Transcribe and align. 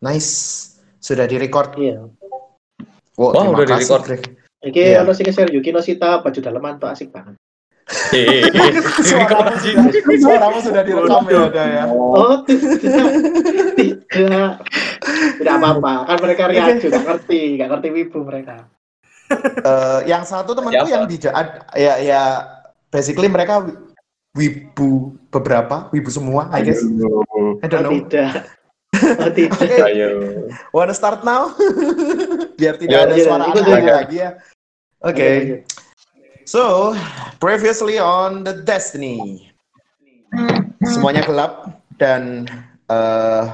Nice. 0.00 0.30
Sudah 0.98 1.24
direcord. 1.24 1.76
Iya. 1.76 2.08
Wow, 3.16 3.32
Wah, 3.32 3.40
terima 3.40 3.56
udah 3.56 3.66
di-record. 3.70 4.02
Iki 4.66 4.82
Iya. 4.82 5.00
ono 5.00 5.12
sing 5.14 5.28
share 5.30 5.52
Yuki 5.52 5.70
Noshita 5.70 6.20
baju 6.20 6.38
daleman 6.42 6.76
tuh 6.76 6.90
asik 6.90 7.12
banget. 7.14 7.36
Suaramu 9.06 9.54
sudah, 9.62 9.86
suaramu 10.18 10.58
sudah 10.58 10.82
direkam 10.82 11.22
ya, 11.30 11.38
ada 11.46 11.64
ya. 11.70 11.84
Oh, 11.86 12.42
tidak. 12.42 13.06
Tidak. 13.78 14.50
Apa-apa. 15.46 15.92
Kan 16.10 16.18
mereka 16.18 16.50
riak 16.50 16.82
juga 16.82 16.98
ngerti, 16.98 17.54
nggak 17.54 17.68
ngerti 17.70 17.88
wibu 17.94 18.18
mereka. 18.26 18.66
Eh, 19.62 20.00
yang 20.06 20.26
satu 20.26 20.54
temanku 20.54 20.86
yang 20.86 21.06
di 21.06 21.18
ya 21.78 21.94
ya 21.98 22.22
basically 22.90 23.30
mereka 23.30 23.62
wi- 23.62 23.78
wibu 24.34 25.14
beberapa, 25.30 25.86
wibu 25.90 26.10
semua, 26.10 26.50
I 26.50 26.66
guess. 26.66 26.82
I 26.82 26.90
Oh, 27.06 27.58
don't 27.70 27.86
know. 27.86 27.94
tidak. 28.02 28.50
Oh, 28.96 29.30
tidak. 29.30 29.58
Oke, 29.62 29.82
Ayo. 29.82 30.08
wanna 30.72 30.94
start 30.96 31.22
now? 31.22 31.52
Biar 32.60 32.80
tidak 32.80 32.92
Ya, 32.92 33.00
ada 33.04 33.14
iya, 33.14 33.24
suara 33.26 33.44
ikut 33.50 33.62
aneh 33.66 33.92
lagi 33.92 34.16
ya. 34.22 34.30
Oke. 35.04 35.28
So, 36.46 36.94
previously 37.42 37.98
on 37.98 38.46
the 38.46 38.62
Destiny. 38.62 39.50
Semuanya 40.86 41.26
gelap 41.26 41.82
dan 41.98 42.46
eh, 42.86 43.44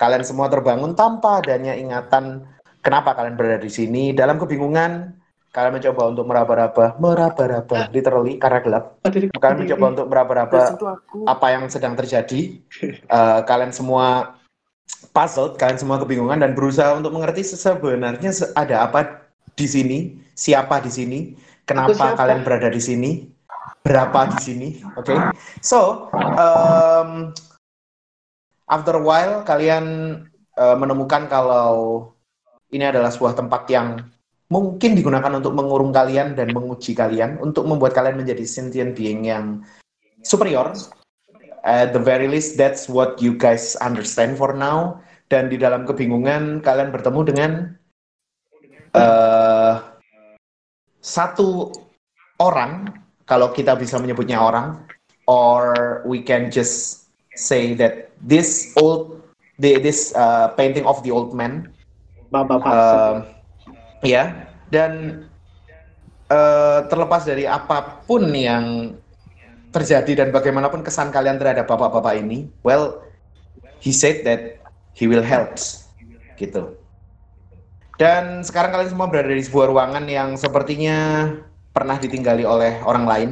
kalian 0.00 0.24
semua 0.24 0.48
terbangun 0.48 0.96
tanpa 0.96 1.44
adanya 1.44 1.76
ingatan 1.76 2.42
kenapa 2.80 3.12
kalian 3.14 3.36
berada 3.36 3.60
di 3.60 3.70
sini. 3.70 4.16
Dalam 4.16 4.40
kebingungan, 4.40 5.12
kalian 5.52 5.76
mencoba 5.76 6.02
untuk 6.08 6.24
meraba-raba, 6.24 6.96
meraba-raba, 6.96 7.92
literally 7.92 8.40
karena 8.40 8.60
gelap. 8.64 8.84
Kalian 9.36 9.58
mencoba 9.68 9.84
untuk 9.92 10.06
meraba-raba 10.08 10.60
apa 11.28 11.46
yang 11.52 11.68
sedang 11.68 11.92
terjadi. 11.94 12.58
Eh, 12.80 13.40
kalian 13.44 13.70
semua 13.76 14.40
puzzled, 15.12 15.60
kalian 15.60 15.78
semua 15.78 16.00
kebingungan 16.00 16.40
dan 16.40 16.56
berusaha 16.56 16.96
untuk 16.96 17.12
mengerti 17.12 17.44
sebenarnya 17.44 18.32
se- 18.32 18.52
ada 18.56 18.88
apa 18.88 19.28
di 19.52 19.68
sini, 19.68 19.98
siapa 20.32 20.80
di 20.80 20.88
sini, 20.88 21.18
kenapa 21.68 22.16
kalian 22.16 22.40
berada 22.42 22.72
di 22.72 22.80
sini, 22.80 23.10
berapa 23.84 24.32
di 24.32 24.38
sini, 24.40 24.68
oke? 24.96 25.36
So, 25.60 26.08
um, 26.16 27.36
after 28.72 28.96
a 28.96 29.02
while 29.04 29.44
kalian 29.44 29.84
uh, 30.56 30.76
menemukan 30.80 31.28
kalau 31.28 32.08
ini 32.72 32.88
adalah 32.88 33.12
sebuah 33.12 33.36
tempat 33.36 33.68
yang 33.68 34.00
mungkin 34.48 34.96
digunakan 34.96 35.32
untuk 35.36 35.52
mengurung 35.52 35.92
kalian 35.92 36.32
dan 36.32 36.52
menguji 36.52 36.96
kalian 36.96 37.40
untuk 37.40 37.68
membuat 37.68 37.92
kalian 37.92 38.20
menjadi 38.20 38.44
sentient 38.48 38.96
being 38.96 39.28
yang 39.28 39.60
superior. 40.24 40.72
At 41.62 41.94
the 41.94 42.02
very 42.02 42.26
least, 42.26 42.58
that's 42.58 42.90
what 42.90 43.22
you 43.22 43.38
guys 43.38 43.78
understand 43.78 44.34
for 44.34 44.50
now. 44.50 44.98
Dan 45.30 45.46
di 45.46 45.56
dalam 45.56 45.86
kebingungan, 45.86 46.60
kalian 46.60 46.90
bertemu 46.90 47.20
dengan 47.22 47.52
eh, 48.98 49.74
satu 50.98 51.70
orang, 52.42 52.90
kalau 53.24 53.54
kita 53.54 53.78
bisa 53.78 53.96
menyebutnya 54.02 54.42
orang, 54.42 54.82
or 55.30 56.02
we 56.02 56.18
can 56.18 56.50
just 56.50 57.06
say 57.38 57.78
that 57.78 58.10
this 58.18 58.74
old, 58.74 59.22
the, 59.62 59.78
this 59.78 60.10
uh, 60.18 60.50
painting 60.58 60.84
of 60.84 61.00
the 61.06 61.14
old 61.14 61.30
man 61.30 61.70
Bapak-bapak. 62.32 62.72
Um, 62.72 63.14
ya, 64.00 64.48
dan 64.72 65.24
eh, 66.32 66.80
terlepas 66.88 67.28
dari 67.28 67.44
apa 67.44 68.00
pun 68.08 68.32
yang 68.32 68.96
terjadi 69.72 70.24
dan 70.24 70.28
bagaimanapun 70.30 70.84
kesan 70.84 71.08
kalian 71.08 71.40
terhadap 71.40 71.64
bapak-bapak 71.64 72.20
ini, 72.20 72.52
well, 72.60 73.00
he 73.80 73.90
said 73.90 74.22
that 74.28 74.60
he 74.92 75.08
will 75.08 75.24
help, 75.24 75.56
gitu. 76.36 76.76
Dan 77.96 78.44
sekarang 78.44 78.76
kalian 78.76 78.90
semua 78.92 79.08
berada 79.08 79.32
di 79.32 79.40
sebuah 79.40 79.72
ruangan 79.72 80.04
yang 80.08 80.36
sepertinya 80.36 81.28
pernah 81.72 81.96
ditinggali 81.96 82.44
oleh 82.44 82.84
orang 82.84 83.04
lain 83.08 83.30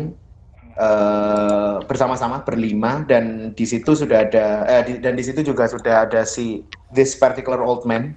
eh, 0.78 1.76
bersama-sama 1.84 2.40
berlima 2.40 3.04
dan 3.04 3.52
di 3.52 3.66
situ 3.68 3.92
sudah 3.92 4.24
ada 4.24 4.46
eh, 4.64 4.82
di- 4.86 5.00
dan 5.02 5.18
di 5.18 5.24
situ 5.26 5.44
juga 5.44 5.68
sudah 5.68 6.08
ada 6.08 6.24
si 6.24 6.64
this 6.88 7.18
particular 7.18 7.60
old 7.60 7.84
man 7.84 8.16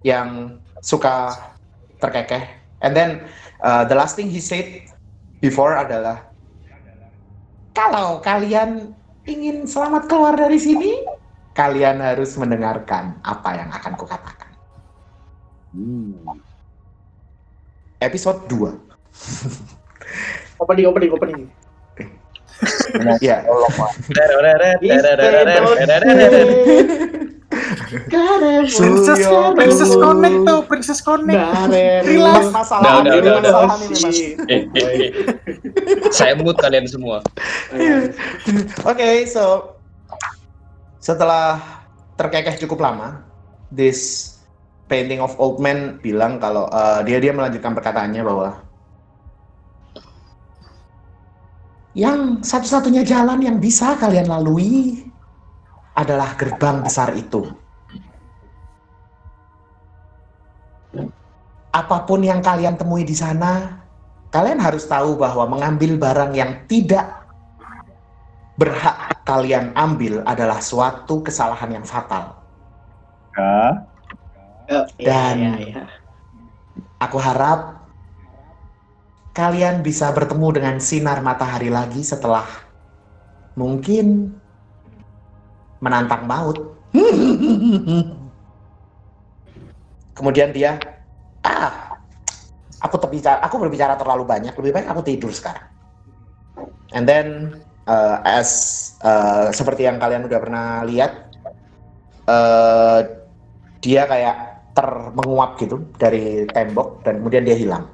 yang 0.00 0.60
suka 0.80 1.36
terkekeh. 2.00 2.48
And 2.80 2.96
then 2.96 3.28
uh, 3.60 3.84
the 3.84 3.92
last 3.92 4.16
thing 4.16 4.32
he 4.32 4.40
said 4.40 4.88
before 5.44 5.76
adalah 5.76 6.29
kalau 7.70 8.18
kalian 8.22 8.94
ingin 9.26 9.66
selamat 9.66 10.10
keluar 10.10 10.34
dari 10.34 10.58
sini, 10.58 11.06
kalian 11.54 12.02
harus 12.02 12.34
mendengarkan 12.40 13.20
apa 13.22 13.50
yang 13.54 13.70
akan 13.70 13.94
kukatakan. 13.94 14.50
Episode 18.00 18.48
2. 18.48 18.72
Opening, 20.60 20.86
opening, 20.88 21.10
opening. 21.14 21.42
Ya. 23.20 23.46
Princess, 28.70 29.18
Suyo. 29.18 29.56
Princess 29.56 29.92
Connect 29.96 30.38
tuh, 30.46 30.60
Princess 30.68 31.00
Connect. 31.02 31.40
Relax. 32.06 32.42
Masalah 32.52 33.02
Udah, 33.02 33.12
udah, 33.18 33.32
udah, 33.40 33.42
masalah 33.42 33.74
nih, 33.80 33.88
Mas. 33.90 34.18
Eh, 34.20 34.32
eh, 34.46 34.62
eh. 34.76 35.10
Saya 36.14 36.32
mood 36.38 36.56
kalian 36.60 36.86
semua. 36.86 37.24
Oke, 38.86 39.26
so 39.26 39.74
setelah 41.00 41.58
terkekeh 42.20 42.60
cukup 42.60 42.84
lama, 42.84 43.24
this 43.72 44.30
painting 44.90 45.22
of 45.22 45.32
old 45.38 45.62
man 45.62 46.02
bilang 46.02 46.42
kalau 46.42 46.66
uh, 46.70 47.00
dia 47.06 47.22
dia 47.22 47.30
melanjutkan 47.30 47.72
perkataannya 47.72 48.22
bahwa 48.26 48.58
yang 51.96 52.38
satu-satunya 52.42 53.02
jalan 53.02 53.42
yang 53.42 53.58
bisa 53.58 53.98
kalian 53.98 54.30
lalui 54.30 55.10
adalah 55.98 56.38
gerbang 56.38 56.86
besar 56.86 57.12
itu. 57.18 57.50
Apa 61.70 62.02
pun 62.06 62.22
yang 62.22 62.42
kalian 62.42 62.74
temui 62.74 63.06
di 63.06 63.14
sana, 63.14 63.82
kalian 64.30 64.58
harus 64.58 64.86
tahu 64.86 65.18
bahwa 65.18 65.46
mengambil 65.46 65.98
barang 65.98 66.32
yang 66.34 66.66
tidak 66.66 67.26
berhak 68.58 69.14
kalian 69.22 69.70
ambil 69.78 70.26
adalah 70.26 70.58
suatu 70.58 71.22
kesalahan 71.22 71.80
yang 71.80 71.86
fatal. 71.86 72.42
Ya. 73.34 73.86
Oh, 74.70 74.86
Dan- 74.98 75.38
iya, 75.38 75.54
iya, 75.58 75.82
iya. 75.82 75.84
Aku 77.00 77.16
harap 77.18 77.79
kalian 79.40 79.80
bisa 79.80 80.12
bertemu 80.12 80.48
dengan 80.52 80.76
sinar 80.76 81.24
matahari 81.24 81.72
lagi 81.72 82.04
setelah 82.04 82.44
mungkin 83.56 84.36
menantang 85.80 86.28
maut. 86.28 86.76
Kemudian 90.20 90.52
dia, 90.52 90.76
ah, 91.40 91.96
aku 92.84 93.00
terbicara, 93.00 93.40
aku 93.40 93.56
berbicara 93.56 93.96
terlalu 93.96 94.28
banyak, 94.28 94.52
lebih 94.52 94.76
baik 94.76 94.92
aku 94.92 95.00
tidur 95.08 95.32
sekarang. 95.32 95.64
And 96.92 97.08
then, 97.08 97.56
uh, 97.88 98.20
as 98.28 98.50
uh, 99.00 99.48
seperti 99.48 99.88
yang 99.88 99.96
kalian 99.96 100.28
udah 100.28 100.36
pernah 100.36 100.84
lihat, 100.84 101.32
uh, 102.28 103.00
dia 103.80 104.04
kayak 104.04 104.36
termenguap 104.76 105.56
gitu 105.56 105.88
dari 105.96 106.44
tembok 106.52 107.00
dan 107.08 107.24
kemudian 107.24 107.48
dia 107.48 107.56
hilang. 107.56 107.88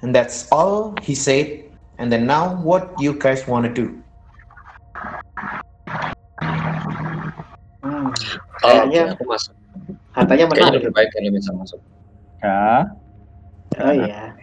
And 0.00 0.16
that's 0.16 0.48
all 0.48 0.96
he 1.04 1.12
said. 1.12 1.68
And 2.00 2.08
then 2.08 2.24
now 2.24 2.56
what 2.64 2.96
you 2.96 3.12
guys 3.12 3.44
wanna 3.44 3.68
do? 3.68 3.92
Hmm. 7.80 8.08
Oh, 8.12 8.12
Kayaknya- 8.60 9.12
aku 9.16 9.24
masuk. 9.28 9.52
Hartanya 10.10 10.44
Kayaknya 10.50 10.64
menarik. 10.66 10.78
lebih 10.82 10.92
baik 10.92 11.08
kalian 11.14 11.32
bisa 11.38 11.50
masuk. 11.54 11.80
Ya. 12.42 12.90
Oh 13.78 13.92
iya. 13.94 14.34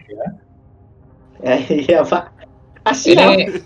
Ya, 1.38 1.54
iya, 1.70 1.98
Pak. 2.02 2.32
Asyik. 2.88 3.14
Ini 3.14 3.62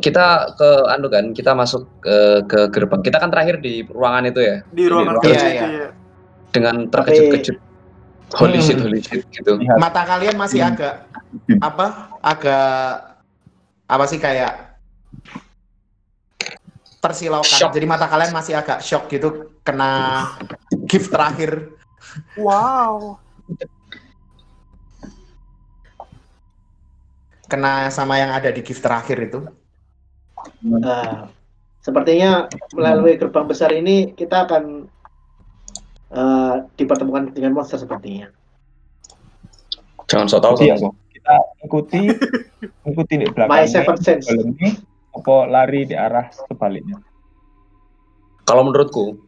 kita 0.00 0.54
ke 0.56 0.68
anu 0.88 1.10
kan, 1.10 1.34
kita 1.34 1.52
masuk 1.52 1.84
ke, 2.00 2.40
ke 2.46 2.60
gerbang. 2.72 3.02
Kita 3.02 3.18
kan 3.20 3.28
terakhir 3.28 3.60
di 3.60 3.84
ruangan 3.84 4.30
itu 4.30 4.40
ya, 4.40 4.56
Di 4.72 4.84
ruangan 4.86 5.14
Iya, 5.18 5.22
kerja 5.24 5.36
iya. 5.36 5.50
itu 5.50 5.66
ya. 5.66 5.88
dengan 6.54 6.74
terkejut-kejut. 6.88 7.56
Holy 8.34 8.58
Hmm. 8.58 8.66
shit, 8.66 8.78
holy 8.82 8.98
shit 8.98 9.22
gitu. 9.30 9.54
Mata 9.78 10.02
kalian 10.02 10.34
masih 10.34 10.66
Hmm. 10.66 10.74
agak 10.74 10.94
apa? 11.62 11.86
Agak 12.18 12.66
apa 13.86 14.04
sih 14.10 14.18
kayak 14.18 14.82
tersilaukan. 16.98 17.46
Shock. 17.46 17.70
Jadi 17.70 17.86
mata 17.86 18.10
kalian 18.10 18.34
masih 18.34 18.58
agak 18.58 18.82
shock 18.82 19.06
gitu 19.06 19.54
kena 19.62 20.26
gift 20.90 21.14
terakhir. 21.14 21.78
Wow. 22.34 23.22
Kena 27.46 27.94
sama 27.94 28.18
yang 28.18 28.34
ada 28.34 28.50
di 28.50 28.58
gift 28.58 28.82
terakhir 28.82 29.22
itu. 29.22 29.46
Nah, 30.66 31.30
sepertinya 31.78 32.50
melalui 32.74 33.14
gerbang 33.14 33.46
besar 33.46 33.70
ini 33.70 34.10
kita 34.18 34.50
akan 34.50 34.90
uh, 36.12 36.66
dipertemukan 36.78 37.32
dengan 37.34 37.56
monster 37.56 37.80
sepertinya. 37.80 38.30
Jangan 40.06 40.26
so 40.30 40.38
tau 40.38 40.54
apa? 40.54 40.90
Kita 41.10 41.36
ikuti 41.66 42.00
ikuti 42.90 43.14
di 43.18 43.26
belakang 43.26 43.50
My 43.50 43.66
seven 43.66 43.98
sense. 43.98 44.30
ini 44.30 44.78
apa 45.10 45.34
lari 45.50 45.88
di 45.88 45.96
arah 45.98 46.30
sebaliknya. 46.30 47.02
Kalau 48.46 48.62
menurutku, 48.62 49.18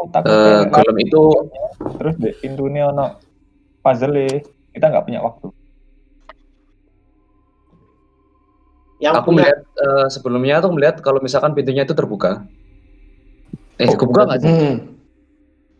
Aku 0.00 0.28
eh 0.28 0.64
kayak 0.68 0.72
golem 0.72 0.96
itu 1.00 1.22
terus 2.00 2.14
di 2.16 2.30
pintunya 2.40 2.88
ono 2.88 3.20
puzzle 3.80 4.44
kita 4.72 4.86
nggak 4.88 5.04
punya 5.08 5.20
waktu. 5.24 5.48
Yang 9.00 9.14
aku 9.16 9.28
punya 9.32 9.48
melihat 9.48 9.58
eh, 9.64 10.06
sebelumnya 10.12 10.54
tuh 10.60 10.72
melihat 10.76 10.96
kalau 11.00 11.20
misalkan 11.24 11.56
pintunya 11.56 11.88
itu 11.88 11.96
terbuka. 11.96 12.44
Eh, 13.80 13.88
Oh, 13.88 13.96
kebuka 13.96 14.28
nggak 14.28 14.40
sih? 14.44 14.52
Hmm. 14.52 14.99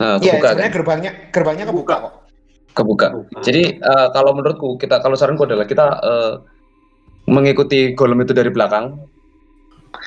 Nah, 0.01 0.17
Iya, 0.17 0.41
kebuka 0.41 0.41
kan? 0.41 0.51
sebenarnya 0.57 0.73
gerbangnya 0.73 1.13
gerbangnya 1.29 1.67
kebuka 1.69 1.95
kok. 2.01 2.13
Kebuka. 2.73 3.09
Jadi 3.45 3.63
eh, 3.77 4.09
kalau 4.17 4.33
menurutku 4.33 4.81
kita 4.81 5.05
kalau 5.05 5.13
saranku 5.13 5.45
adalah 5.45 5.69
kita 5.69 5.85
eh, 6.01 6.35
mengikuti 7.29 7.93
golem 7.93 8.25
itu 8.25 8.33
dari 8.33 8.49
belakang 8.49 8.97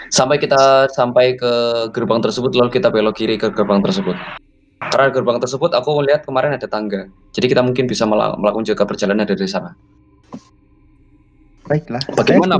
sampai 0.09 0.41
kita 0.41 0.89
sampai 0.89 1.37
ke 1.37 1.53
gerbang 1.93 2.19
tersebut 2.25 2.57
lalu 2.57 2.73
kita 2.73 2.89
belok 2.89 3.13
kiri 3.21 3.37
ke 3.37 3.53
gerbang 3.53 3.85
tersebut. 3.85 4.17
Karena 4.81 5.13
gerbang 5.13 5.37
tersebut 5.37 5.71
aku 5.77 6.01
melihat 6.01 6.25
kemarin 6.25 6.57
ada 6.57 6.65
tangga. 6.65 7.07
Jadi 7.31 7.45
kita 7.53 7.61
mungkin 7.61 7.85
bisa 7.85 8.09
mela- 8.09 8.35
melakukan 8.35 8.65
jaga 8.67 8.83
perjalanan 8.89 9.29
dari 9.29 9.45
sana. 9.45 9.77
Baiklah. 11.69 12.03
Bagaimana 12.17 12.59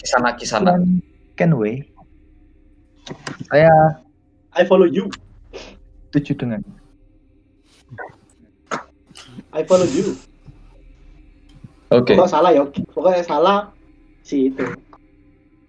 kisana-kisana? 0.00 0.74
dengan 0.74 0.98
Kenway. 1.38 1.86
Saya 3.46 3.70
I 4.58 4.66
follow 4.66 4.88
you. 4.88 5.06
Setuju 6.12 6.44
dengan 6.44 6.60
I 9.56 9.64
follow 9.64 9.88
you. 9.88 10.12
Oke, 11.92 12.16
Pokoknya 12.16 12.28
salah 12.28 12.50
ya. 12.52 12.64
Pokoknya 12.92 13.24
salah 13.24 13.58
si 14.24 14.52
itu. 14.52 14.64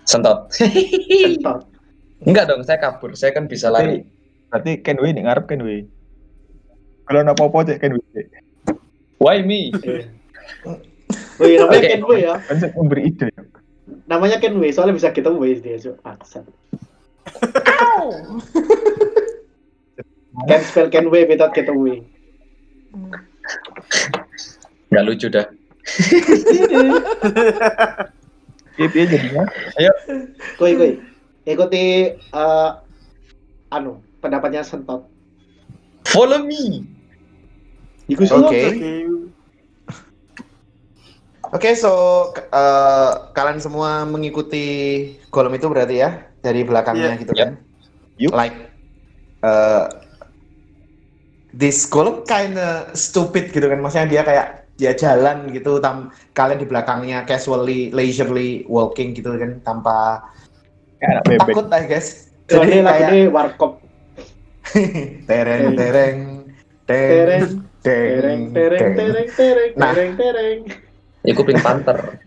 sentot. 0.04 0.52
Kentot. 0.56 1.64
Enggak 2.24 2.48
dong, 2.52 2.64
saya 2.64 2.80
kabur. 2.80 3.16
Saya 3.16 3.32
kan 3.36 3.48
bisa 3.48 3.72
lari. 3.72 4.04
berarti 4.52 4.80
Kenway 4.84 5.12
nih 5.16 5.24
ngarep 5.28 5.48
Kenway. 5.48 5.84
Kalau 7.08 7.24
apa-apa 7.28 7.72
cek 7.72 7.80
Kenway. 7.84 8.04
Cek. 8.12 8.28
Why 9.20 9.44
me? 9.44 9.72
Oh 11.40 11.48
iya, 11.48 11.64
namanya 11.64 11.80
Oke. 11.80 11.92
Kenway 12.00 12.20
ya. 12.24 12.36
Kan 12.40 12.56
saya 12.60 12.72
memberi 12.76 13.02
ide. 13.12 13.28
ya. 13.32 13.42
Namanya 14.08 14.38
Kenway, 14.40 14.72
soalnya 14.72 14.96
bisa 14.96 15.12
kita 15.12 15.32
waste 15.32 15.64
dia. 15.64 15.76
So, 15.80 15.96
Bangsat. 16.00 16.48
Can 20.34 20.62
spell 20.66 20.90
Kenway 20.90 21.30
without 21.30 21.54
get 21.54 21.70
away. 21.70 22.02
Nggak 24.90 25.04
lucu 25.06 25.28
dah. 25.30 25.46
Iya, 28.74 28.90
iya 28.90 29.06
jadinya. 29.06 29.44
Koi, 30.58 30.74
koi. 30.74 30.92
Ikuti 31.46 31.84
eh, 32.18 32.70
anu 33.70 34.02
pendapatnya 34.18 34.66
sentot. 34.66 35.06
Follow 36.10 36.42
me. 36.42 36.82
Iku 38.10 38.26
sih, 38.26 38.34
Oke. 38.34 38.62
Oke, 41.54 41.70
so 41.78 41.94
eh, 42.34 43.12
kalian 43.38 43.62
semua 43.62 44.10
mengikuti 44.10 44.66
golem 45.30 45.54
itu 45.54 45.70
berarti 45.70 46.02
ya 46.02 46.26
dari 46.42 46.66
belakangnya 46.66 47.14
Iya. 47.14 47.22
gitu 47.22 47.34
kan? 47.38 47.50
Yup. 48.18 48.34
Like 48.34 48.58
eh, 49.46 49.86
this 51.54 51.86
golem 51.86 52.26
kinda 52.26 52.90
stupid 52.98 53.54
gitu 53.54 53.70
kan? 53.70 53.80
Maksudnya 53.80 54.10
dia 54.10 54.22
kayak 54.26 54.48
dia 54.74 54.92
jalan 54.98 55.54
gitu, 55.54 55.78
tam 55.78 56.10
kalian 56.34 56.58
di 56.58 56.66
belakangnya 56.66 57.30
casually, 57.30 57.94
leisurely 57.94 58.66
walking 58.66 59.14
gitu 59.14 59.38
kan, 59.38 59.62
tanpa 59.62 60.26
Kayak 60.98 61.10
anak 61.20 61.24
bebek. 61.30 61.40
takut, 61.54 61.66
I 61.70 61.84
guess. 61.86 62.08
Jadi 62.50 62.58
Jadi 62.58 62.74
lagu 62.82 62.90
kayak 62.90 63.10
ini 63.14 63.22
warkop. 63.30 63.72
tereng 65.30 65.76
tereng 65.76 66.18
Tereng, 66.84 67.48
tereng 67.80 68.42
tereng, 68.52 68.52
tereng, 68.52 68.92
tereng, 68.92 69.30
tereng, 69.32 69.72
Nah. 69.80 69.94
tereng, 69.96 70.12
tereng. 70.20 70.60
Iku 71.24 71.42
Pink 71.48 71.64
Panther. 71.64 72.20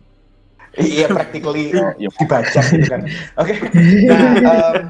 Iya, 0.77 1.09
practically 1.09 1.73
Oh, 1.77 1.93
iya. 1.97 2.09
dibajak 2.09 2.65
gitu 2.73 2.87
kan. 2.89 3.05
Oke. 3.41 3.53
Nah, 4.09 4.33
em, 4.37 4.81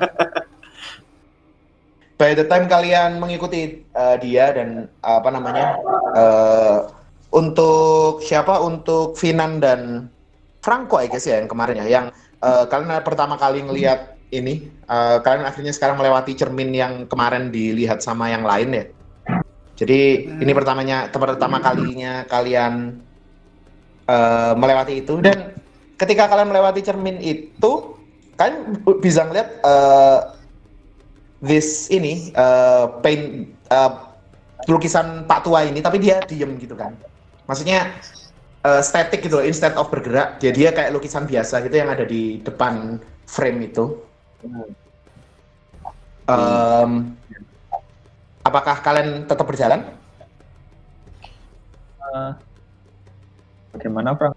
by 2.17 2.33
the 2.33 2.45
time 2.49 2.67
kalian 2.67 3.21
mengikuti 3.21 3.85
eh, 3.85 4.17
dia 4.21 4.53
dan 4.53 4.89
apa 5.05 5.29
namanya 5.29 5.77
eh, 6.17 6.79
untuk 7.33 8.25
siapa? 8.25 8.61
Untuk 8.65 9.21
Finan 9.21 9.61
dan 9.61 10.09
Franco 10.65 10.97
I 10.97 11.07
guess 11.13 11.29
ya 11.29 11.39
yang 11.39 11.49
kemarin 11.49 11.85
ya. 11.85 11.87
Yang 11.87 12.07
eh, 12.41 12.65
kalian 12.69 13.05
pertama 13.05 13.37
kali 13.37 13.63
ngelihat 13.63 14.17
ini 14.33 14.65
eh, 14.69 15.17
kalian 15.21 15.45
akhirnya 15.45 15.73
sekarang 15.77 16.01
melewati 16.01 16.33
cermin 16.33 16.73
yang 16.73 17.05
kemarin 17.07 17.53
dilihat 17.53 18.01
sama 18.01 18.33
yang 18.33 18.43
lain 18.43 18.73
ya. 18.73 18.85
Jadi 19.77 20.25
ini 20.41 20.53
pertamanya 20.57 21.13
pertama 21.13 21.61
kalinya 21.61 22.25
kalian 22.33 22.97
eh, 24.09 24.53
melewati 24.57 25.05
itu. 25.05 25.21
Dan 25.21 25.53
ketika 26.01 26.33
kalian 26.33 26.49
melewati 26.49 26.81
cermin 26.81 27.21
itu 27.21 27.93
kalian 28.41 28.81
bisa 29.05 29.29
ngeliat 29.29 29.49
eh, 29.61 30.19
this 31.41 31.89
ini 31.89 32.31
eh, 32.33 32.85
paint 33.01 33.51
eh, 33.51 33.93
lukisan 34.67 35.29
Pak 35.29 35.45
Tua 35.45 35.65
ini 35.65 35.81
tapi 35.85 36.01
dia 36.01 36.21
diem 36.25 36.57
gitu 36.57 36.75
kan 36.75 36.97
maksudnya 37.45 37.93
eh, 38.65 38.83
static 38.83 39.23
gitu 39.25 39.41
loh, 39.41 39.47
instead 39.47 39.75
of 39.77 39.89
bergerak 39.89 40.41
dia 40.41 40.51
dia 40.51 40.71
kayak 40.73 40.93
lukisan 40.93 41.29
biasa 41.29 41.61
gitu 41.65 41.77
yang 41.77 41.93
ada 41.93 42.05
di 42.07 42.41
depan 42.43 43.01
frame 43.27 43.69
itu 43.73 44.01
Em, 46.27 47.15
apakah 48.43 48.83
kalian 48.83 49.31
tetap 49.31 49.47
berjalan 49.47 49.87
Eh, 52.07 52.31
bagaimana 53.75 54.15
Frank? 54.15 54.35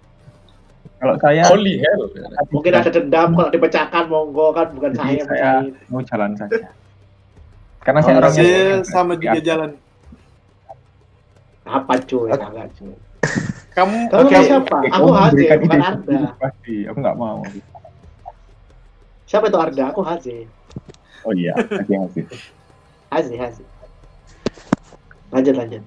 Kalau 1.00 1.16
saya 1.22 1.48
Holy 1.48 1.80
hell. 1.80 2.12
Mungkin 2.52 2.72
ada 2.76 2.90
dendam 2.92 3.32
kalau 3.38 3.50
dipecahkan 3.54 4.04
monggo 4.10 4.52
kan 4.52 4.68
bukan 4.76 4.92
Jadi 4.98 5.24
saya. 5.24 5.24
saya 5.30 5.52
mau 5.88 6.02
jalan 6.04 6.34
saja. 6.36 6.68
Karena 7.90 8.06
saya 8.06 8.16
orangnya 8.22 8.46
saya 8.46 8.66
sama 8.86 9.18
juga 9.18 9.42
jalan. 9.42 9.72
Apa 11.66 11.94
cuy? 12.06 12.30
Enggak 12.30 12.70
cuy. 12.78 12.94
Kamu 13.74 13.98
Kamu 14.14 14.22
Oke, 14.30 14.36
siapa? 14.46 14.78
Oke, 14.78 14.90
Aku 14.94 15.08
memberikan 15.10 15.58
bukan 15.66 15.82
Arda. 15.82 16.20
Pasti, 16.38 16.76
aku 16.86 16.98
nggak 17.02 17.18
mau. 17.18 17.42
Siapa 19.26 19.46
itu 19.50 19.58
Arda? 19.58 19.84
Aku 19.90 20.06
Haze. 20.06 20.46
Oh 21.26 21.34
iya, 21.34 21.58
Haji 21.58 21.94
Haji. 21.98 22.22
Haze, 23.10 23.34
Haze. 23.42 23.64
Lanjut, 25.34 25.56
lanjut. 25.58 25.82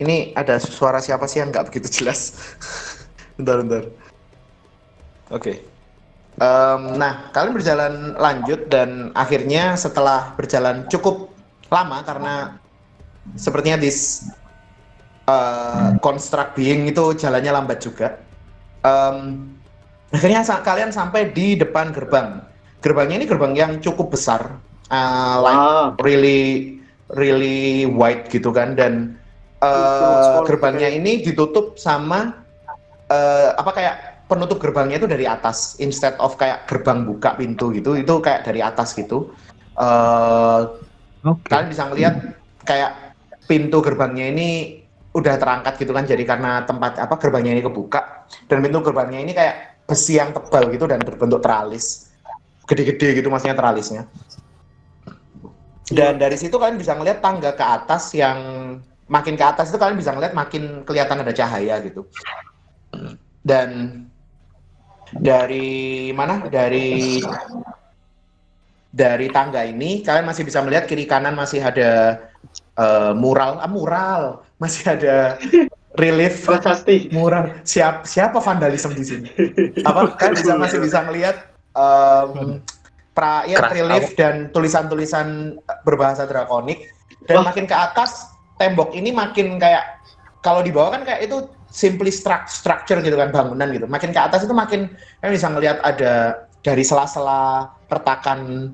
Ini 0.00 0.32
ada 0.32 0.56
suara 0.56 1.04
siapa 1.04 1.28
sih 1.28 1.44
yang 1.44 1.52
nggak 1.52 1.68
begitu 1.68 2.00
jelas? 2.00 2.32
bentar, 3.36 3.60
bentar. 3.60 3.84
Oke. 5.28 5.60
Em, 6.40 6.80
nah, 6.96 7.28
kalian 7.36 7.52
berjalan 7.52 7.92
lanjut 8.16 8.72
dan 8.72 9.12
akhirnya 9.12 9.76
setelah 9.76 10.32
berjalan 10.32 10.88
cukup 10.88 11.31
lama 11.72 12.04
karena 12.04 12.34
sepertinya 13.32 13.80
this 13.80 14.28
uh, 15.24 15.96
construct 16.04 16.52
being 16.52 16.84
itu 16.84 17.16
jalannya 17.16 17.48
lambat 17.48 17.80
juga. 17.80 18.20
Em, 18.84 19.48
akhirnya 20.12 20.44
sa- 20.44 20.60
kalian 20.60 20.92
sampai 20.92 21.32
di 21.32 21.56
depan 21.56 21.96
gerbang. 21.96 22.44
Gerbangnya 22.84 23.22
ini 23.22 23.26
gerbang 23.30 23.54
yang 23.56 23.72
cukup 23.80 24.12
besar, 24.12 24.58
uh, 24.92 25.36
like 25.40 25.56
Wah, 25.56 25.86
really 26.02 26.76
really 27.14 27.86
wide 27.86 28.26
gitu 28.28 28.50
kan 28.50 28.74
dan 28.74 29.14
uh, 29.62 30.42
gerbangnya 30.42 30.90
ini 30.90 31.22
ditutup 31.22 31.78
sama 31.78 32.42
uh, 33.06 33.54
apa 33.54 33.70
kayak 33.70 33.96
penutup 34.26 34.58
gerbangnya 34.58 34.98
itu 34.98 35.06
dari 35.06 35.28
atas 35.28 35.76
instead 35.78 36.16
of 36.18 36.34
kayak 36.40 36.66
gerbang 36.66 37.04
buka 37.06 37.36
pintu 37.38 37.70
gitu 37.70 37.94
itu 37.94 38.14
kayak 38.18 38.44
dari 38.44 38.60
atas 38.60 38.92
gitu 38.92 39.30
Uh, 39.72 40.68
Oke. 41.22 41.46
kalian 41.46 41.68
bisa 41.70 41.82
ngelihat 41.86 42.14
kayak 42.66 43.14
pintu 43.46 43.78
gerbangnya 43.82 44.26
ini 44.30 44.48
udah 45.12 45.36
terangkat 45.36 45.76
gitu 45.78 45.92
kan 45.92 46.08
jadi 46.08 46.24
karena 46.24 46.64
tempat 46.64 46.98
apa 46.98 47.14
gerbangnya 47.20 47.52
ini 47.58 47.62
kebuka 47.62 48.26
dan 48.48 48.58
pintu 48.64 48.80
gerbangnya 48.80 49.20
ini 49.20 49.32
kayak 49.36 49.84
besi 49.86 50.16
yang 50.16 50.32
tebal 50.32 50.72
gitu 50.72 50.88
dan 50.88 51.02
berbentuk 51.04 51.44
teralis 51.44 52.10
gede-gede 52.64 53.20
gitu 53.20 53.28
maksudnya 53.28 53.58
teralisnya 53.58 54.02
dan 55.92 56.16
dari 56.16 56.40
situ 56.40 56.56
kalian 56.56 56.80
bisa 56.80 56.96
ngelihat 56.96 57.20
tangga 57.20 57.52
ke 57.52 57.64
atas 57.64 58.16
yang 58.16 58.38
makin 59.12 59.36
ke 59.36 59.44
atas 59.44 59.68
itu 59.68 59.76
kalian 59.76 60.00
bisa 60.00 60.16
ngelihat 60.16 60.32
makin 60.32 60.88
kelihatan 60.88 61.20
ada 61.20 61.36
cahaya 61.36 61.76
gitu. 61.84 62.08
Dan 63.44 63.68
dari 65.12 66.08
mana? 66.16 66.48
Dari 66.48 67.20
dari 68.92 69.32
tangga 69.32 69.64
ini 69.64 70.04
kalian 70.04 70.28
masih 70.28 70.44
bisa 70.44 70.60
melihat 70.60 70.84
kiri 70.84 71.08
kanan 71.08 71.32
masih 71.32 71.64
ada 71.64 72.20
eh, 72.76 73.12
mural, 73.16 73.56
ah, 73.58 73.66
mural, 73.66 74.22
masih 74.60 74.84
ada 74.92 75.40
relief 75.96 76.44
Prasasti. 76.44 77.08
mural. 77.12 77.60
Siap, 77.64 78.04
siapa 78.04 78.40
vandalisme 78.40 78.92
di 78.92 79.04
sini? 79.04 79.28
Apa 79.84 80.12
kan 80.20 80.36
bisa 80.36 80.56
masih 80.56 80.78
bisa 80.80 81.04
ngelihat 81.04 81.36
em, 81.76 82.60
pra 83.12 83.44
ya 83.44 83.60
Keras 83.60 83.72
relief 83.76 84.06
dan 84.16 84.48
tulisan-tulisan 84.52 85.56
berbahasa 85.84 86.24
drakonik 86.24 86.88
dan 87.28 87.44
Wah. 87.44 87.52
makin 87.52 87.68
ke 87.68 87.76
atas 87.76 88.32
tembok 88.56 88.96
ini 88.96 89.12
makin 89.12 89.60
kayak 89.60 90.00
kalau 90.40 90.64
di 90.64 90.72
bawah 90.72 90.96
kan 90.96 91.02
kayak 91.04 91.28
itu 91.28 91.44
simply 91.72 92.12
struct- 92.12 92.52
structure 92.52 93.00
gitu 93.00 93.16
kan 93.16 93.32
bangunan 93.32 93.68
gitu. 93.72 93.84
Makin 93.88 94.12
ke 94.12 94.20
atas 94.20 94.44
itu 94.44 94.52
makin 94.52 94.92
kan 95.20 95.28
bisa 95.32 95.48
ngelihat 95.48 95.80
ada 95.84 96.44
dari 96.64 96.84
sela-sela 96.84 97.68
retakan 97.88 98.72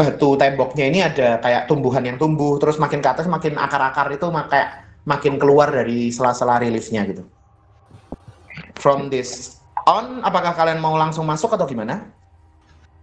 batu 0.00 0.32
temboknya 0.40 0.88
ini 0.88 1.04
ada 1.04 1.36
kayak 1.44 1.68
tumbuhan 1.68 2.00
yang 2.00 2.16
tumbuh 2.16 2.56
terus 2.56 2.80
makin 2.80 3.04
ke 3.04 3.08
atas 3.12 3.28
makin 3.28 3.60
akar-akar 3.60 4.08
itu 4.08 4.24
kayak 4.48 4.88
makin 5.04 5.36
keluar 5.36 5.68
dari 5.68 6.08
sela-sela 6.08 6.56
reliefnya 6.56 7.04
gitu. 7.04 7.28
From 8.80 9.12
this 9.12 9.60
on, 9.84 10.24
apakah 10.24 10.56
kalian 10.56 10.80
mau 10.80 10.96
langsung 10.96 11.28
masuk 11.28 11.52
atau 11.52 11.68
gimana? 11.68 12.08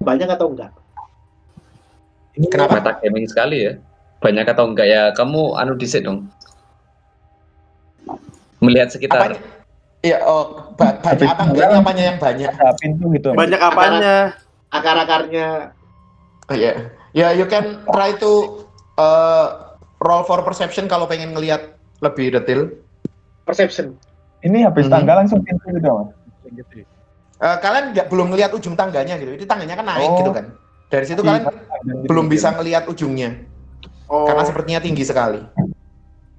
Banyak 0.01 0.25
atau 0.33 0.49
enggak? 0.49 0.73
Kenapa? 2.49 2.81
Meta 2.81 2.91
gaming 3.01 3.29
sekali 3.29 3.69
ya. 3.69 3.73
Banyak 4.17 4.45
atau 4.49 4.65
enggak 4.73 4.87
ya? 4.89 5.13
Kamu 5.13 5.53
anu 5.53 5.77
disit 5.77 6.01
dong. 6.01 6.25
Melihat 8.57 8.89
sekitar. 8.89 9.37
Apanya? 9.37 9.39
Iya, 10.01 10.17
oh, 10.25 10.73
ba- 10.77 10.97
banyak 11.01 11.29
apa 11.29 11.43
enggak? 11.45 11.67
Apanya 11.77 12.03
yang 12.09 12.17
banyak? 12.17 12.49
Pintu 12.81 13.05
gitu. 13.13 13.29
Banyak 13.37 13.61
apanya? 13.61 14.33
Akar-akarnya 14.73 15.76
Oh, 16.47 16.55
Iya. 16.55 16.95
Ya, 17.11 17.27
you 17.33 17.43
can 17.45 17.83
try 17.87 18.15
to 18.15 18.63
uh, 18.95 19.47
roll 19.99 20.23
for 20.23 20.39
perception 20.41 20.87
kalau 20.87 21.03
pengen 21.03 21.35
ngelihat 21.35 21.75
lebih 21.99 22.31
detail. 22.33 22.71
perception. 23.43 23.95
Ini 24.43 24.67
habis 24.67 24.87
Mhm. 24.87 24.91
tangga 24.91 25.23
langsung 25.23 25.39
pintu 25.39 25.71
gitu, 25.71 25.87
Mas. 25.87 26.11
Eh, 27.39 27.57
kalian 27.63 27.95
nggak 27.95 28.11
belum 28.11 28.27
ngelihat 28.27 28.51
ujung 28.51 28.75
tangganya 28.75 29.15
gitu. 29.15 29.39
Itu 29.39 29.47
tangganya 29.47 29.79
kan 29.79 29.87
naik 29.87 30.03
Oh. 30.03 30.19
gitu 30.19 30.31
kan. 30.35 30.45
Dari 30.91 31.05
situ 31.07 31.23
Iya, 31.23 31.47
kalian 31.47 31.47
gitu. 31.47 32.07
belum 32.11 32.27
bisa 32.27 32.51
ngelihat 32.51 32.91
ujungnya 32.91 33.47
Oh, 34.03 34.27
karena 34.27 34.43
sepertinya 34.43 34.83
tinggi 34.83 35.03
sekali. 35.03 35.39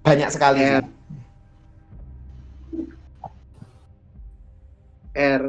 Banyak 0.04 0.28
sekali. 0.28 0.60
Ya. 0.60 0.84
sih. 0.84 0.88
R 5.16 5.42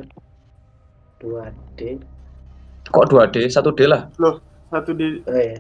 2D. 1.20 1.80
Kok 2.88 3.06
2D? 3.06 3.36
1D 3.52 3.80
lah. 3.84 4.08
Satu 4.70 4.94
di 4.94 5.22
Oh 5.26 5.36
ya. 5.36 5.58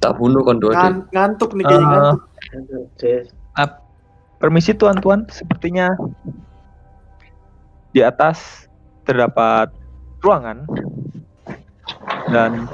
Tak 0.00 0.20
bunuh 0.20 0.44
kon 0.44 0.60
2D. 0.60 0.76
ngan- 0.76 1.06
ngantuk 1.12 1.56
nih 1.56 1.64
kayaknya 1.64 1.86
Eh, 1.88 1.92
ngantuk. 1.92 2.20
D. 2.98 3.02
Permisi 4.34 4.76
tuan-tuan, 4.76 5.24
sepertinya 5.32 5.88
di 7.96 8.04
atas 8.04 8.68
terdapat 9.08 9.72
ruangan 10.20 10.68
dan 12.28 12.68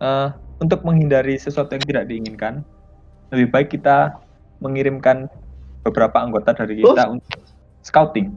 eh, 0.00 0.28
untuk 0.58 0.82
menghindari 0.82 1.38
sesuatu 1.38 1.78
yang 1.78 1.86
tidak 1.86 2.04
diinginkan, 2.10 2.66
lebih 3.30 3.54
baik 3.54 3.68
kita 3.70 4.18
mengirimkan 4.58 5.30
beberapa 5.86 6.18
anggota 6.18 6.58
dari 6.58 6.82
kita 6.82 7.06
untuk 7.06 7.38
scouting. 7.86 8.34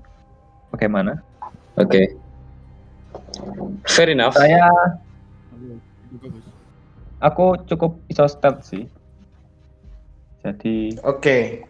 Bagaimana? 0.69 1.17
Oke. 1.73 2.21
Fair 3.83 4.09
enough. 4.11 4.33
Saya, 4.33 4.67
aku 7.19 7.59
cukup 7.65 8.03
iso 8.07 8.25
stealth 8.27 8.63
sih. 8.65 8.87
Jadi 10.43 10.99
Oke. 11.01 11.63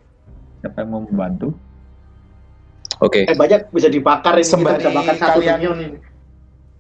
siapa 0.60 0.82
yang 0.82 0.90
mau 0.90 1.02
membantu? 1.06 1.54
Oke. 3.04 3.28
Eh 3.28 3.36
banyak 3.36 3.70
bisa 3.70 3.92
dibakar 3.92 4.40
ini 4.40 4.48
Sembari 4.48 4.80
kita 4.80 4.90
bisa 4.90 4.98
bakar 4.98 5.16
satu 5.20 5.40
kalian- 5.40 5.62
ini. 5.62 5.88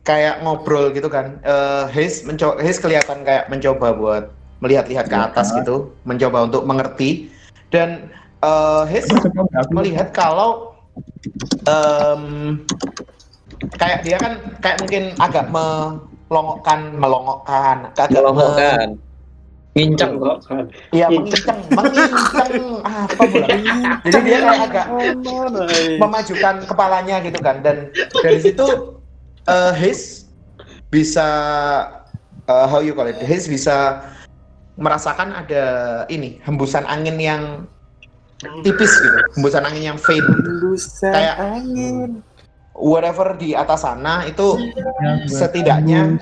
Kayak 0.04 0.44
ngobrol 0.44 0.92
gitu 0.92 1.08
kan. 1.08 1.40
Eh 1.42 1.86
Haze 1.88 2.24
mencoba 2.24 2.60
Haze 2.60 2.80
kelihatan 2.80 3.24
kayak 3.24 3.48
mencoba 3.48 3.88
buat 3.94 4.24
melihat-lihat 4.60 5.08
ke 5.08 5.16
Ya. 5.16 5.28
atas 5.28 5.52
gitu, 5.54 5.96
mencoba 6.04 6.48
untuk 6.48 6.64
mengerti 6.64 7.30
dan 7.70 8.10
eh 8.42 8.84
Haze 8.88 9.08
melihat 9.72 10.12
kalau 10.12 10.76
em, 11.64 12.24
kayak 13.74 14.00
dia 14.02 14.18
kan 14.18 14.34
kayak 14.60 14.78
mungkin 14.80 15.04
agak 15.18 15.46
melongokkan 15.50 16.80
melongokkan 16.94 17.78
agak 17.90 18.08
me- 18.08 18.16
Melongokkan. 18.20 18.90
Ngincang. 19.74 20.22
Kan. 20.46 20.70
iya 20.92 21.10
Ngincang. 21.10 21.58
mengincang 21.72 22.14
mengincang 22.30 22.54
apa 22.86 23.24
pula 23.26 23.48
jadi 24.06 24.20
dia 24.22 24.38
kayak 24.40 24.62
agak 24.64 24.86
memajukan 25.98 26.56
kepalanya 26.64 27.16
gitu 27.22 27.40
kan 27.40 27.58
dan 27.60 27.90
dari 28.16 28.38
situ 28.38 28.66
eh 29.44 29.72
Haze 29.74 30.30
bisa 30.88 31.28
eh, 32.46 32.66
how 32.70 32.80
you 32.80 32.94
call 32.94 33.06
it 33.06 33.18
Haze 33.18 33.50
bisa 33.50 34.06
merasakan 34.74 35.34
ada 35.34 35.66
ini 36.08 36.38
hembusan 36.42 36.86
angin 36.86 37.18
yang 37.18 37.44
tipis 38.62 38.94
gitu 38.94 39.18
hembusan 39.34 39.64
angin 39.64 39.84
yang 39.88 39.98
faint 39.98 40.22
Hembusan 40.22 41.14
Kayak- 41.14 41.38
angin. 41.42 42.10
Whatever 42.74 43.34
di 43.34 43.54
atas 43.54 43.82
sana 43.82 44.26
itu 44.26 44.58
setidaknya 45.26 46.18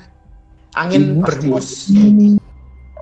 angin 0.73 1.19
berhembus 1.19 1.89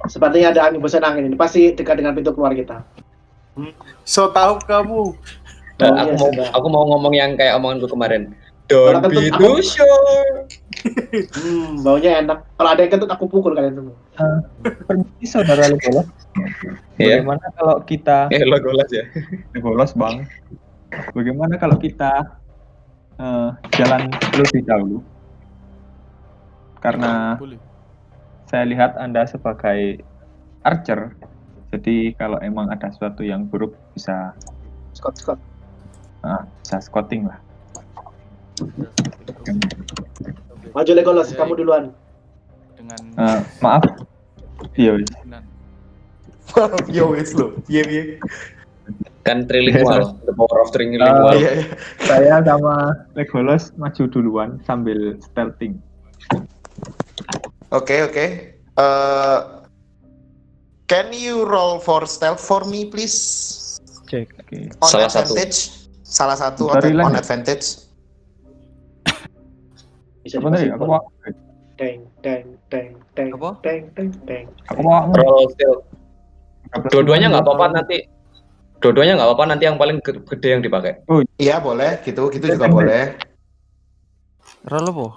Sepertinya 0.08 0.56
ada 0.56 0.62
angin 0.65 0.79
bosan 0.79 1.03
angin 1.03 1.27
ini 1.27 1.36
pasti 1.36 1.75
dekat 1.75 2.00
dengan 2.00 2.15
pintu 2.15 2.32
keluar 2.32 2.56
kita. 2.56 2.88
So 4.08 4.32
tahu 4.32 4.63
kamu. 4.63 5.12
Dan 5.75 5.91
Oh, 5.91 5.96
aku 5.96 6.08
iya, 6.08 6.15
mau 6.15 6.27
sudah. 6.32 6.48
aku 6.56 6.68
mau 6.68 6.84
ngomong 6.88 7.13
yang 7.13 7.32
kayak 7.36 7.60
omongan 7.60 7.84
gue 7.84 7.91
kemarin. 7.91 8.22
Kalau 8.68 9.00
Don't 9.00 9.12
be 9.12 9.27
too 9.27 9.60
aku- 9.60 9.60
sure. 9.60 10.48
Hmm, 11.36 11.84
baunya 11.84 12.24
enak. 12.24 12.48
Kalau 12.53 12.70
ada 12.70 12.79
yang 12.79 12.91
kentut 12.91 13.12
aku 13.12 13.27
pukul 13.27 13.51
kalian 13.51 13.75
semua. 13.75 13.96
Permisi 14.88 15.25
saudara 15.25 15.68
Legolas. 15.68 16.08
Iya. 16.96 17.20
Bagaimana 17.20 17.46
kalau 17.56 17.75
kita 17.84 18.32
Eh 18.32 18.39
lo 18.44 18.56
golas 18.60 18.88
ya. 18.88 19.03
Legolas 19.51 19.91
bang? 19.96 20.24
Bagaimana 21.12 21.60
kalau 21.60 21.75
kita 21.75 22.39
eh, 23.19 23.49
jalan 23.75 24.01
lebih 24.33 24.61
dahulu? 24.63 24.97
Karena 26.79 27.35
saya 28.47 28.63
lihat 28.63 28.95
anda 28.95 29.27
sebagai 29.27 29.99
archer, 30.63 31.11
jadi 31.69 32.15
kalau 32.15 32.39
emang 32.39 32.71
ada 32.71 32.88
sesuatu 32.89 33.21
yang 33.21 33.45
buruk 33.45 33.75
bisa 33.91 34.31
Scott 34.95 35.19
Scott. 35.19 35.39
ah, 36.19 36.43
bisa 36.59 36.79
scouting 36.79 37.27
lah. 37.27 37.39
Maju 40.71 40.91
Legolas, 40.91 41.31
kamu 41.31 41.53
duluan. 41.55 41.83
dengan 42.75 42.99
Eh, 43.15 43.39
maaf, 43.59 43.83
iya 44.75 44.95
wis. 44.95 45.07
dengan 45.23 45.43
yo 46.95 47.13
wes 47.13 47.29
lo 47.38 47.53
iya 47.69 47.85
iya 47.85 48.03
Kan 49.29 49.45
trilingual, 49.45 50.17
the 50.25 50.33
power 50.33 50.57
of 50.59 50.74
trilingual. 50.74 51.38
iya 51.38 51.62
iya. 51.62 51.65
Saya 52.01 52.36
sama 52.41 52.98
Legolas 53.17 53.69
maju 53.77 54.03
duluan 54.09 54.57
sambil 54.65 54.98
stealthing. 55.21 55.77
Oke 57.69 58.01
oke. 58.01 58.25
Eh, 58.74 59.39
can 60.86 61.13
you 61.13 61.45
roll 61.45 61.77
for 61.77 62.09
stealth 62.09 62.41
for 62.41 62.65
me 62.65 62.89
please? 62.89 63.13
Cek. 64.09 64.33
Oke. 64.41 64.74
On 64.81 64.89
Salah 64.89 65.13
satu. 65.13 65.38
advantage. 65.38 65.57
Salah 66.01 66.33
satu 66.33 66.65
on, 66.65 66.81
Storyline. 66.81 67.05
on 67.05 67.13
advantage. 67.13 67.86
Bisa 70.19 70.41
dipasang 70.41 70.74
Aku 70.74 70.86
mau, 70.86 71.01
Teng 71.77 72.01
teng 72.19 72.43
teng 72.67 72.91
teng 73.13 73.29
teng 73.62 73.83
teng 73.93 74.09
teng. 74.25 74.45
aku 74.67 74.81
mau. 74.81 75.05
Roll 75.13 75.45
still. 75.53 75.86
Dua-duanya 76.89 77.29
nggak 77.29 77.45
apa-apa 77.45 77.65
nanti. 77.77 78.09
Dua-duanya 78.79 79.19
nggak 79.19 79.27
apa-apa 79.27 79.45
nanti 79.45 79.63
yang 79.67 79.75
paling 79.75 80.00
ge- 80.00 80.24
gede 80.24 80.50
yang 80.55 80.63
dipakai. 80.63 81.03
Iya 81.36 81.59
boleh 81.59 82.00
gitu 82.03 82.31
gitu 82.31 82.45
juga 82.48 82.67
boleh. 82.67 83.19
roll 84.65 84.88
apa? 84.88 85.07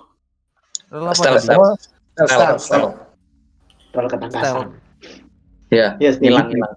Roll 0.90 1.06
apa. 1.06 1.14
Stealth, 1.14 1.46
Stealth, 2.26 2.60
stealth. 2.60 2.94
Roll 3.94 4.06
ketangkasan. 4.10 4.66
Ya, 5.72 5.96
Yes, 5.96 6.18
hilang 6.18 6.50
hilang. 6.50 6.74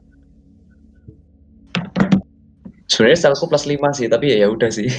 Sebenarnya 2.85 3.17
stealthku 3.17 3.49
plus 3.49 3.65
5 3.65 3.89
sih, 3.91 4.05
tapi 4.07 4.31
ya 4.31 4.45
ya 4.45 4.47
udah 4.47 4.69
sih. 4.69 4.87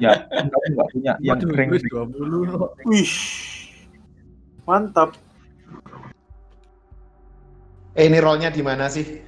Ya, 0.00 0.24
aku 0.24 0.48
nggak 0.72 0.88
punya 0.88 1.12
yang 1.20 1.36
Waduh, 1.36 1.52
kering. 1.52 1.68
wis 1.68 1.84
20. 1.84 2.64
Wih. 2.88 3.12
Mantap. 4.64 5.12
Eh 7.92 8.08
ini 8.08 8.16
rollnya 8.24 8.48
di 8.48 8.64
mana 8.64 8.88
sih? 8.88 9.20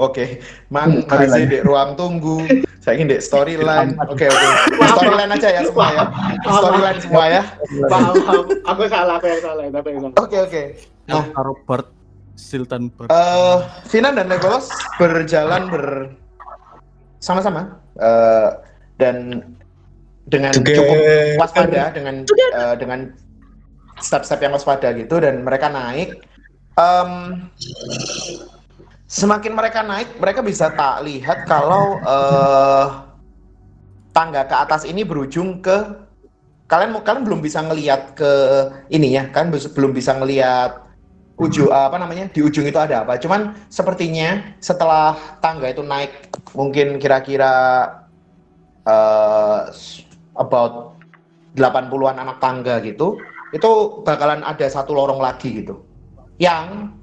Oke, 0.00 0.40
Mang 0.72 1.04
Storyline. 1.04 1.28
masih 1.28 1.42
di 1.44 1.58
ruang 1.60 1.92
tunggu. 1.92 2.40
Saya 2.80 2.96
ingin 2.96 3.12
di 3.12 3.20
storyline. 3.20 3.92
Oke 4.08 4.24
oke. 4.32 4.46
Storyline 4.96 5.32
aja 5.36 5.48
ya 5.52 5.62
semua 5.68 5.88
ya. 5.92 6.04
Storyline 6.48 6.98
semua 7.04 7.24
ya. 7.28 7.42
Paham, 7.84 8.14
paham. 8.24 8.44
Aku 8.64 8.82
salah, 8.88 9.14
aku 9.20 9.26
yang 9.28 9.40
salah, 9.44 9.62
aku 9.68 9.88
yang 9.92 10.00
salah. 10.00 10.16
Oke 10.24 10.36
oke. 10.40 10.62
Nah. 11.04 11.24
karo 11.36 11.52
Bart 11.68 11.92
Siltan 12.40 12.88
Bart. 12.96 13.12
Eh, 13.12 13.58
Finan 13.92 14.16
dan 14.16 14.32
Legolas 14.32 14.72
berjalan 14.96 15.68
ber 15.68 16.16
sama-sama 17.20 17.76
eh, 18.00 18.48
dan 18.96 19.44
dengan 20.24 20.56
cukup 20.56 20.96
waspada 21.36 21.92
dengan 21.92 22.24
eh, 22.32 22.74
dengan 22.80 23.12
step-step 24.00 24.40
yang 24.40 24.56
waspada 24.56 24.96
gitu 24.96 25.20
dan 25.20 25.44
mereka 25.44 25.68
naik. 25.68 26.24
Em, 26.80 27.10
semakin 29.10 29.58
mereka 29.58 29.82
naik, 29.82 30.22
mereka 30.22 30.38
bisa 30.38 30.70
tak 30.70 31.02
lihat 31.02 31.42
kalau 31.50 31.98
eh, 31.98 32.86
tangga 34.14 34.46
ke 34.46 34.54
atas 34.54 34.86
ini 34.86 35.02
berujung 35.02 35.58
ke 35.58 36.06
kalian 36.70 36.94
kalian 37.02 37.26
belum 37.26 37.42
bisa 37.42 37.58
ngelihat 37.66 38.14
ke 38.14 38.30
ini 38.94 39.18
ya, 39.18 39.26
kan 39.34 39.50
belum 39.50 39.90
bisa 39.90 40.14
ngelihat 40.14 40.86
ujung 41.42 41.72
apa 41.74 41.98
namanya 41.98 42.30
di 42.30 42.38
ujung 42.38 42.62
itu 42.62 42.78
ada 42.78 43.02
apa. 43.02 43.18
Cuman 43.18 43.58
sepertinya 43.66 44.54
setelah 44.62 45.18
tangga 45.42 45.66
itu 45.66 45.82
naik 45.82 46.30
mungkin 46.54 47.02
kira-kira 47.02 47.50
eh, 48.86 49.60
about 50.38 50.94
80-an 51.58 52.14
anak 52.22 52.38
tangga 52.38 52.78
gitu, 52.78 53.18
itu 53.50 53.70
bakalan 54.06 54.46
ada 54.46 54.70
satu 54.70 54.94
lorong 54.94 55.18
lagi 55.18 55.66
gitu. 55.66 55.82
Yang 56.38 56.94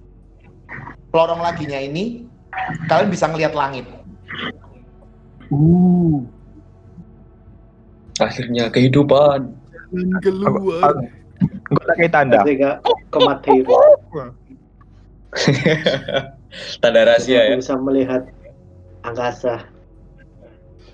lorong 1.18 1.42
laginya 1.42 1.82
ini 1.82 2.30
kalian 2.86 3.10
bisa 3.10 3.26
ngelihat 3.26 3.58
langit. 3.58 3.90
Uh, 5.50 6.22
Akhirnya 8.18 8.70
kehidupan. 8.70 9.50
keluar. 10.22 10.94
enggak 11.70 11.86
tak 11.86 11.96
kayak 11.96 12.12
tanda. 12.12 12.40
Kematian 13.08 13.66
Tanda 16.82 17.02
rahasia 17.06 17.54
ya. 17.54 17.56
bisa 17.56 17.78
melihat 17.78 18.26
angkasa. 19.04 19.64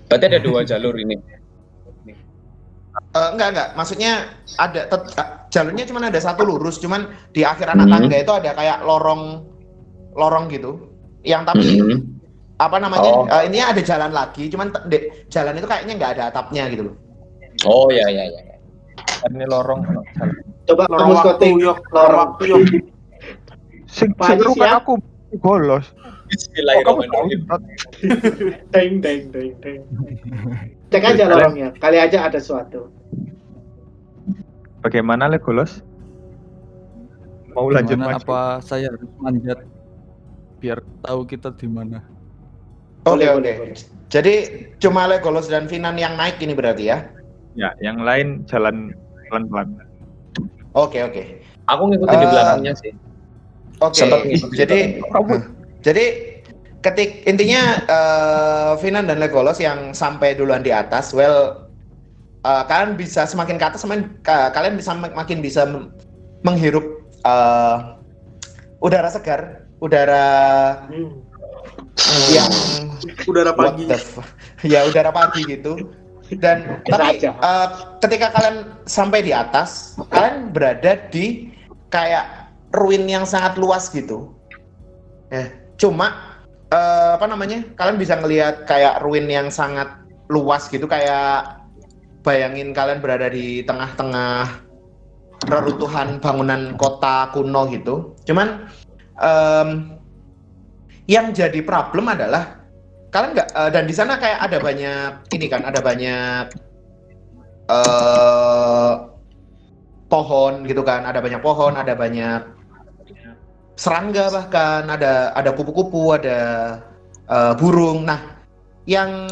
Berarti 0.06 0.24
ada 0.28 0.40
dua 0.40 0.60
jalur 0.62 0.94
ini. 0.94 1.16
Eh, 2.94 3.28
enggak 3.34 3.48
enggak, 3.50 3.68
maksudnya 3.74 4.30
ada 4.54 4.86
tet- 4.86 5.50
jalurnya 5.50 5.86
cuma 5.86 6.02
ada 6.04 6.20
satu 6.20 6.46
lurus, 6.46 6.78
cuman 6.78 7.08
di 7.32 7.42
akhir 7.42 7.72
anak 7.72 7.86
Hmm. 7.88 7.94
tangga 7.98 8.16
itu 8.20 8.32
ada 8.34 8.50
kayak 8.54 8.78
lorong 8.84 9.22
lorong 10.14 10.46
gitu. 10.48 10.78
Yang 11.22 11.42
tapi 11.50 11.66
Mhm. 11.80 11.98
apa 12.56 12.76
namanya? 12.78 13.10
Oh. 13.10 13.26
eh, 13.26 13.50
ini 13.50 13.58
ada 13.58 13.82
jalan 13.82 14.14
lagi, 14.14 14.46
cuman 14.46 14.70
de- 14.86 15.26
jalan 15.26 15.58
itu 15.58 15.66
kayaknya 15.66 15.94
nggak 15.98 16.12
ada 16.18 16.24
atapnya 16.30 16.70
gitu 16.70 16.82
loh. 16.90 16.96
Oh 17.66 17.88
ya 17.90 18.06
ya 18.08 18.24
ya. 18.24 18.40
ya. 18.40 18.54
Ini 19.26 19.44
lorong 19.48 19.80
jalan. 19.84 20.04
Coba 20.64 20.82
Lorong 20.88 20.96
kamu 20.96 21.12
waktu 21.12 21.28
scouting 21.28 21.56
yuk, 21.60 21.78
lorong 21.92 22.20
waktu 22.24 22.42
yuk. 22.48 22.60
Sing 23.84 24.10
Haji 24.16 24.48
kan 24.56 24.80
aku 24.80 24.92
bolos. 25.38 25.92
Oh? 25.92 26.02
Bismillahirrahmanirrahim. 26.24 27.40
Deng 28.72 28.92
deng 29.04 29.20
deng 29.30 29.52
deng. 29.60 29.80
Cek 30.90 31.04
aja 31.04 31.24
lorongnya. 31.28 31.68
Kali 31.76 32.00
aja 32.00 32.26
ada 32.26 32.40
sesuatu. 32.40 32.88
Bagaimana 34.80 35.28
Legolas? 35.28 35.84
Mau 37.54 37.70
lanjut 37.70 37.96
apa 38.02 38.58
saya 38.60 38.90
harus 38.90 39.06
manjat 39.16 39.62
biar 40.64 40.80
tahu 41.04 41.28
kita 41.28 41.52
di 41.52 41.68
mana? 41.68 42.00
Oke 43.04 43.28
oke. 43.28 43.52
Jadi 44.08 44.34
cuma 44.80 45.04
Legolas 45.04 45.44
dan 45.52 45.68
Finan 45.68 46.00
yang 46.00 46.16
naik 46.16 46.40
ini 46.40 46.56
berarti 46.56 46.88
ya? 46.88 47.04
Ya, 47.52 47.68
yang 47.84 48.00
lain 48.00 48.48
jalan 48.48 48.96
pelan-pelan. 49.28 49.76
Oke 50.72 51.04
oke. 51.04 51.44
Aku 51.68 51.82
ngikutin 51.92 52.16
di 52.16 52.26
Eh, 52.26 52.30
belakangnya 52.32 52.72
sih. 52.80 52.92
Oke. 53.84 53.96
Sempat 54.00 54.24
ngikutin 54.24 54.56
Jadi 54.56 54.78
Kamu 55.04 55.34
jadi 55.86 56.04
ketik 56.80 57.28
intinya 57.28 57.62
eh, 57.84 58.72
Finan 58.80 59.04
dan 59.04 59.20
Legolas 59.20 59.60
yang 59.60 59.92
sampai 59.92 60.32
duluan 60.32 60.64
di 60.64 60.72
atas, 60.72 61.12
well 61.12 61.68
eh, 62.40 62.64
kalian 62.64 62.96
bisa 62.96 63.28
semakin 63.28 63.60
ke 63.60 63.64
atas 63.68 63.84
semakin 63.84 64.16
ka- 64.24 64.48
kalian 64.56 64.80
bisa 64.80 64.96
mak- 64.96 65.12
makin 65.12 65.44
bisa 65.44 65.68
menghirup 66.40 66.84
eh, 67.20 67.76
udara 68.80 69.08
segar, 69.12 69.63
udara 69.84 70.26
Hmm. 70.88 71.12
yang 72.32 72.50
Udara 73.28 73.52
pagi. 73.52 73.84
ya 74.64 74.88
udara 74.88 75.12
pagi 75.12 75.44
gitu. 75.44 75.76
Dan 76.40 76.80
tapi 76.88 77.20
aja. 77.20 77.36
eh, 77.36 77.68
ketika 78.00 78.32
kalian 78.32 78.56
sampai 78.88 79.20
di 79.20 79.30
atas, 79.30 80.00
kalian 80.08 80.50
berada 80.50 80.96
di 81.12 81.52
kayak 81.92 82.48
ruin 82.72 83.04
yang 83.04 83.28
sangat 83.28 83.60
luas 83.60 83.92
gitu. 83.92 84.32
Eh, 85.28 85.52
cuma 85.76 86.40
eh, 86.72 87.10
apa 87.14 87.28
namanya? 87.28 87.60
Kalian 87.76 88.00
bisa 88.00 88.16
ngelihat 88.16 88.64
kayak 88.64 89.04
ruin 89.04 89.28
yang 89.28 89.52
sangat 89.52 89.86
luas 90.32 90.66
gitu 90.72 90.88
kayak 90.88 91.60
bayangin 92.24 92.72
kalian 92.72 93.04
berada 93.04 93.28
di 93.28 93.60
tengah-tengah 93.62 94.48
reruntuhan 95.44 96.18
bangunan 96.24 96.72
kota 96.80 97.28
kuno 97.36 97.68
gitu. 97.68 98.16
Cuman 98.24 98.64
em, 99.18 99.68
yang 101.06 101.30
jadi 101.36 101.60
problem 101.62 102.08
adalah 102.08 102.64
kalian 103.12 103.30
nggak 103.36 103.48
eh, 103.54 103.70
dan 103.70 103.84
di 103.86 103.94
sana 103.94 104.18
kayak 104.18 104.40
ada 104.42 104.58
banyak 104.58 105.10
ini 105.36 105.46
kan 105.46 105.62
ada 105.62 105.80
banyak 105.84 106.44
eh 107.64 108.92
pohon 110.10 110.68
gitu 110.68 110.84
kan 110.84 111.02
ada 111.08 111.18
banyak 111.18 111.40
pohon 111.40 111.74
ada 111.74 111.96
banyak 111.96 112.40
serangga 113.74 114.30
bahkan 114.30 114.86
ada 114.86 115.34
ada 115.34 115.50
kupu-kupu 115.54 116.14
ada 116.14 116.40
eh, 117.26 117.52
burung. 117.58 118.06
Nah 118.06 118.20
yang 118.86 119.30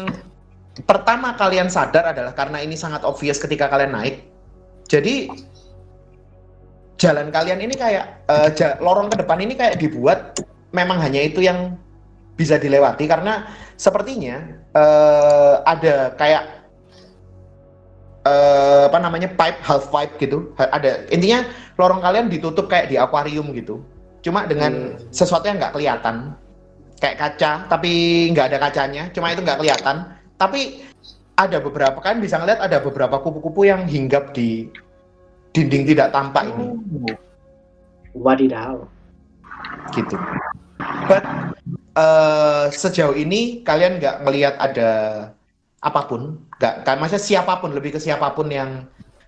pertama 0.83 1.37
kalian 1.37 1.69
sadar 1.69 2.11
adalah 2.11 2.33
karena 2.33 2.59
ini 2.59 2.73
sangat 2.75 3.05
obvious 3.07 3.39
ketika 3.39 3.69
kalian 3.71 3.93
naik. 3.95 4.15
Jadi 4.87 5.31
jalan 6.97 7.33
kalian 7.33 7.59
ini 7.63 7.75
kayak 7.75 8.05
eh, 8.29 8.49
ja- 8.55 8.77
lorong 8.79 9.09
ke 9.09 9.19
depan 9.21 9.39
ini 9.41 9.53
kayak 9.57 9.79
dibuat 9.81 10.39
memang 10.73 11.01
hanya 11.01 11.21
itu 11.21 11.43
yang 11.43 11.77
bisa 12.33 12.57
dilewati. 12.57 13.05
Karena 13.05 13.47
sepertinya 13.77 14.41
eh, 14.73 15.55
ada 15.65 16.13
kayak 16.17 16.43
eh, 18.25 18.83
apa 18.89 18.99
namanya 19.01 19.29
pipe 19.33 19.59
half 19.61 19.89
pipe 19.89 20.13
gitu. 20.21 20.53
Ada 20.57 21.09
intinya 21.13 21.45
lorong 21.77 22.01
kalian 22.01 22.29
ditutup 22.29 22.69
kayak 22.69 22.89
di 22.89 22.95
akuarium 22.97 23.51
gitu. 23.53 23.81
Cuma 24.23 24.47
dengan 24.47 24.95
sesuatu 25.11 25.49
yang 25.49 25.59
nggak 25.59 25.75
kelihatan. 25.75 26.37
Kayak 27.03 27.19
kaca 27.19 27.51
tapi 27.67 27.91
nggak 28.31 28.47
ada 28.53 28.57
kacanya. 28.63 29.03
Cuma 29.11 29.35
itu 29.35 29.43
nggak 29.43 29.59
kelihatan. 29.59 30.07
Tapi 30.39 30.87
ada 31.33 31.57
beberapa 31.59 31.97
kan 31.97 32.21
bisa 32.21 32.37
ngeliat 32.37 32.61
ada 32.61 32.77
beberapa 32.79 33.17
kupu-kupu 33.17 33.65
yang 33.65 33.89
hinggap 33.89 34.31
di 34.37 34.69
dinding 35.53 35.85
tidak 35.85 36.09
tampak 36.09 36.49
ini 36.49 36.65
Wadidaw. 38.13 38.85
gitu. 39.93 40.17
But 41.09 41.25
eh, 41.97 42.65
sejauh 42.69 43.17
ini 43.17 43.65
kalian 43.65 43.97
nggak 43.97 44.21
melihat 44.21 44.55
ada 44.61 44.91
apa 45.83 46.01
pun, 46.07 46.45
nggak 46.61 46.85
kan 46.85 47.01
maksudnya 47.01 47.21
siapa 47.21 47.59
pun 47.59 47.73
lebih 47.73 47.97
ke 47.97 47.99
siapa 47.99 48.31
pun 48.37 48.53
yang 48.53 48.85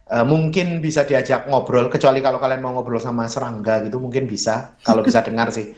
eh, 0.09 0.25
mungkin 0.25 0.85
bisa 0.85 1.01
diajak 1.01 1.49
ngobrol 1.49 1.89
kecuali 1.89 2.21
kalau 2.21 2.37
kalian 2.37 2.61
mau 2.61 2.77
ngobrol 2.77 3.01
sama 3.01 3.25
serangga 3.25 3.81
gitu 3.85 3.97
mungkin 3.97 4.29
bisa 4.29 4.77
kalau 4.85 5.01
bisa 5.01 5.21
dengar 5.27 5.49
sih. 5.49 5.73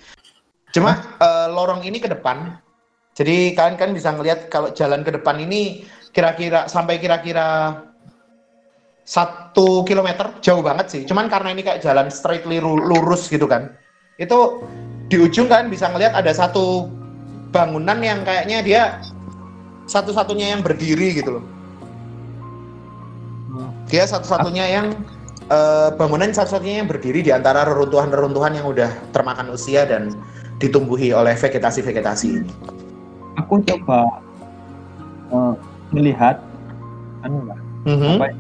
Cuma 0.76 1.00
eh, 1.20 1.48
lorong 1.48 1.88
ini 1.88 2.04
ke 2.04 2.12
depan, 2.12 2.60
jadi 3.16 3.56
kalian 3.56 3.78
kan 3.80 3.90
bisa 3.96 4.12
ngelihat 4.12 4.52
kalau 4.52 4.76
jalan 4.76 5.02
ke 5.02 5.16
depan 5.16 5.40
ini 5.40 5.88
kira-kira 6.12 6.68
sampai 6.68 7.00
kira-kira 7.00 7.82
satu 9.08 9.88
kilometer 9.88 10.36
jauh 10.44 10.60
banget 10.60 10.92
sih. 10.92 11.02
Cuman 11.08 11.32
karena 11.32 11.56
ini 11.56 11.64
kayak 11.64 11.80
jalan 11.80 12.12
straightly 12.12 12.60
ru- 12.60 12.76
lurus 12.84 13.32
gitu 13.32 13.48
kan, 13.48 13.72
itu 14.20 14.60
di 15.08 15.16
ujung 15.16 15.48
kan 15.48 15.72
bisa 15.72 15.88
ngelihat 15.88 16.12
ada 16.12 16.36
satu 16.36 16.92
bangunan 17.56 17.96
yang 18.04 18.28
kayaknya 18.28 18.60
dia 18.60 18.82
satu-satunya 19.88 20.52
yang 20.52 20.60
berdiri 20.60 21.16
gitu 21.16 21.40
loh. 21.40 21.44
Dia 23.88 24.04
satu-satunya 24.04 24.66
yang 24.68 24.86
eh, 25.48 25.90
bangunan 25.96 26.28
satu-satunya 26.28 26.84
yang 26.84 26.92
berdiri 26.92 27.24
di 27.24 27.32
antara 27.32 27.64
reruntuhan-reruntuhan 27.64 28.60
yang 28.60 28.68
udah 28.68 28.92
termakan 29.16 29.56
usia 29.56 29.88
dan 29.88 30.12
ditumbuhi 30.60 31.16
oleh 31.16 31.32
vegetasi-vegetasi 31.32 32.28
ini. 32.28 32.52
aku 33.38 33.62
coba 33.64 34.04
eh, 35.32 35.54
melihat 35.96 36.44
anu 37.24 37.48
lah, 37.48 37.60
Mhm. 37.88 38.18
apa 38.20 38.26
ya, 38.28 38.36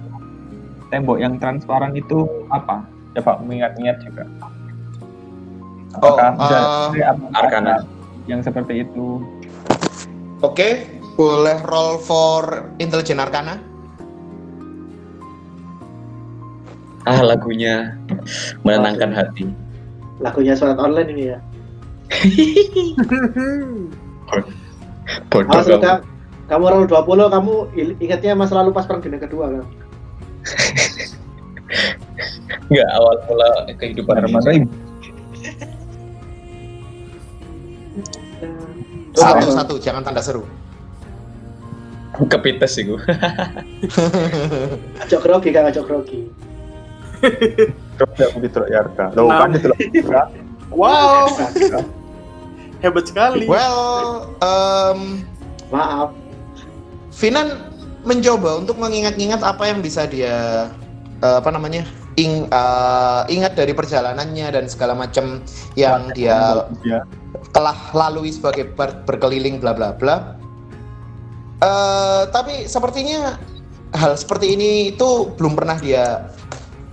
tembok 0.90 1.18
yang 1.20 1.36
transparan 1.40 1.94
itu 1.96 2.28
apa? 2.52 2.84
Coba 3.18 3.42
mengingat-ingat 3.44 3.98
juga. 4.06 4.24
Oh, 6.04 6.14
Apakah 6.14 6.30
eh, 6.38 6.46
ada 6.46 6.60
apakah 7.16 7.40
Arkana. 7.42 7.76
yang 8.30 8.44
seperti 8.46 8.86
itu? 8.86 9.24
Oke, 10.46 10.86
boleh 11.18 11.58
roll 11.66 11.98
for 11.98 12.70
intelligent 12.78 13.18
arcana. 13.18 13.58
Ah 17.08 17.24
lagunya 17.24 17.98
menenangkan 18.62 19.16
hati. 19.16 19.50
Lagunya 20.22 20.54
surat 20.54 20.78
online 20.78 21.10
ini 21.16 21.24
ya. 21.34 21.40
Bodoh 25.32 25.62
lu, 25.66 25.78
kamu. 25.82 26.04
Kamu 26.48 26.64
roll 26.64 26.86
20, 26.88 27.28
kamu 27.36 27.54
ingatnya 28.00 28.32
masa 28.36 28.56
lalu 28.60 28.72
pas 28.72 28.88
perang 28.88 29.04
dunia 29.04 29.20
kedua 29.20 29.52
kan? 29.52 29.66
Enggak 32.72 32.90
awal 32.96 33.16
mula 33.28 33.50
kehidupan 33.76 34.16
Armada 34.24 34.52
ini. 34.56 34.68
Satu 39.18 39.50
satu, 39.50 39.74
jangan 39.82 40.06
tanda 40.06 40.22
seru. 40.22 40.46
Kepites 42.18 42.74
sih 42.74 42.84
gue. 42.90 42.98
Kan, 45.54 45.70
ajok 45.70 45.86
grogi. 45.86 46.20
Terus 47.98 48.18
aku 48.30 48.38
ditelok 48.42 48.70
Yarka. 48.70 49.06
Loh 49.14 49.30
Nah. 49.30 49.46
kan 49.46 49.54
Yarka. 49.54 50.22
Wow. 50.74 51.30
Hebat 52.82 53.06
sekali. 53.10 53.46
Well, 53.50 54.30
um, 54.42 55.26
Maaf. 55.74 56.14
Finan 57.10 57.67
mencoba 58.08 58.64
untuk 58.64 58.80
mengingat-ingat 58.80 59.44
apa 59.44 59.68
yang 59.68 59.84
bisa 59.84 60.08
dia 60.08 60.68
eh, 61.20 61.36
apa 61.38 61.52
namanya 61.52 61.84
ing, 62.16 62.48
eh, 62.48 63.22
ingat 63.30 63.54
dari 63.60 63.76
perjalanannya 63.76 64.48
dan 64.50 64.66
segala 64.72 64.96
macam 64.96 65.44
yang 65.76 66.10
dia 66.16 66.64
Ya. 66.82 67.04
telah 67.54 67.76
lalui 67.94 68.32
sebagai 68.32 68.72
ber- 68.74 69.04
berkeliling 69.06 69.60
bla 69.60 69.76
bla 69.76 69.92
bla. 69.94 70.40
Eh, 71.58 72.24
tapi 72.32 72.70
sepertinya 72.70 73.36
hal 73.98 74.14
seperti 74.14 74.54
ini 74.54 74.94
itu 74.94 75.34
belum 75.36 75.58
pernah 75.58 75.78
dia 75.82 76.30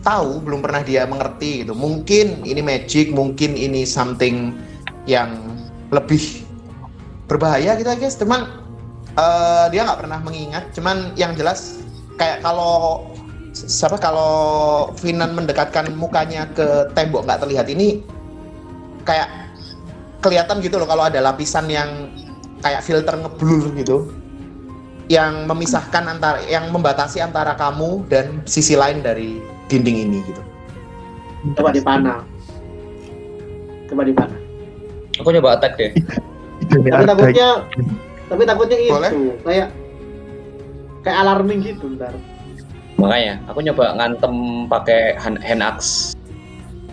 tahu, 0.05 0.41
belum 0.45 0.61
pernah 0.61 0.81
dia 0.85 1.05
mengerti 1.09 1.65
gitu. 1.65 1.73
Mungkin 1.77 2.45
ini 2.45 2.61
magic, 2.61 3.13
mungkin 3.13 3.57
ini 3.57 3.85
something 3.89 4.53
yang 5.05 5.37
lebih 5.93 6.45
berbahaya 7.29 7.77
gitu 7.77 7.89
guys. 7.97 8.17
Cuman 8.17 8.64
eh, 9.19 9.67
dia 9.71 9.81
nggak 9.87 10.01
pernah 10.05 10.19
mengingat. 10.23 10.65
Cuman 10.75 11.15
yang 11.15 11.35
jelas 11.39 11.83
kayak 12.19 12.43
kalau 12.43 13.07
siapa 13.55 13.99
kalau 14.03 14.33
Finan 14.99 15.39
mendekatkan 15.39 15.95
mukanya 15.95 16.51
ke 16.51 16.91
tembok 16.99 17.23
nggak 17.27 17.47
terlihat 17.47 17.71
ini 17.71 18.03
kayak 19.07 19.31
kelihatan 20.19 20.59
gitu 20.59 20.81
loh 20.81 20.89
kalau 20.91 21.07
ada 21.07 21.23
lapisan 21.23 21.71
yang 21.71 22.11
kayak 22.65 22.83
filter 22.83 23.15
ngeblur 23.15 23.71
gitu 23.79 24.11
yang 25.13 25.45
memisahkan 25.45 26.09
antara 26.09 26.41
yang 26.49 26.73
membatasi 26.73 27.21
antara 27.21 27.53
kamu 27.55 28.09
dan 28.09 28.41
sisi 28.49 28.73
lain 28.73 29.05
dari 29.05 29.39
dinding 29.69 30.09
ini 30.09 30.19
gitu. 30.25 30.43
Coba 31.61 31.71
dipanah. 31.77 32.25
Coba 33.93 34.03
dipanah. 34.09 34.41
Aku 35.21 35.29
nyoba 35.29 35.61
attack 35.61 35.77
deh. 35.77 35.93
Tapi 36.73 37.05
takutnya 37.05 37.69
tapi 38.29 38.43
takutnya 38.45 38.79
itu 38.81 38.93
Boleh. 38.95 39.11
kayak 39.45 39.69
kayak 41.05 41.19
alarming 41.21 41.61
gitu 41.61 41.93
ntar. 41.97 42.15
Makanya 42.97 43.43
aku 43.51 43.59
nyoba 43.61 43.93
ngantem 43.99 44.35
pakai 44.71 45.19
hand, 45.19 45.39
hand 45.43 45.61
axe. 45.61 46.15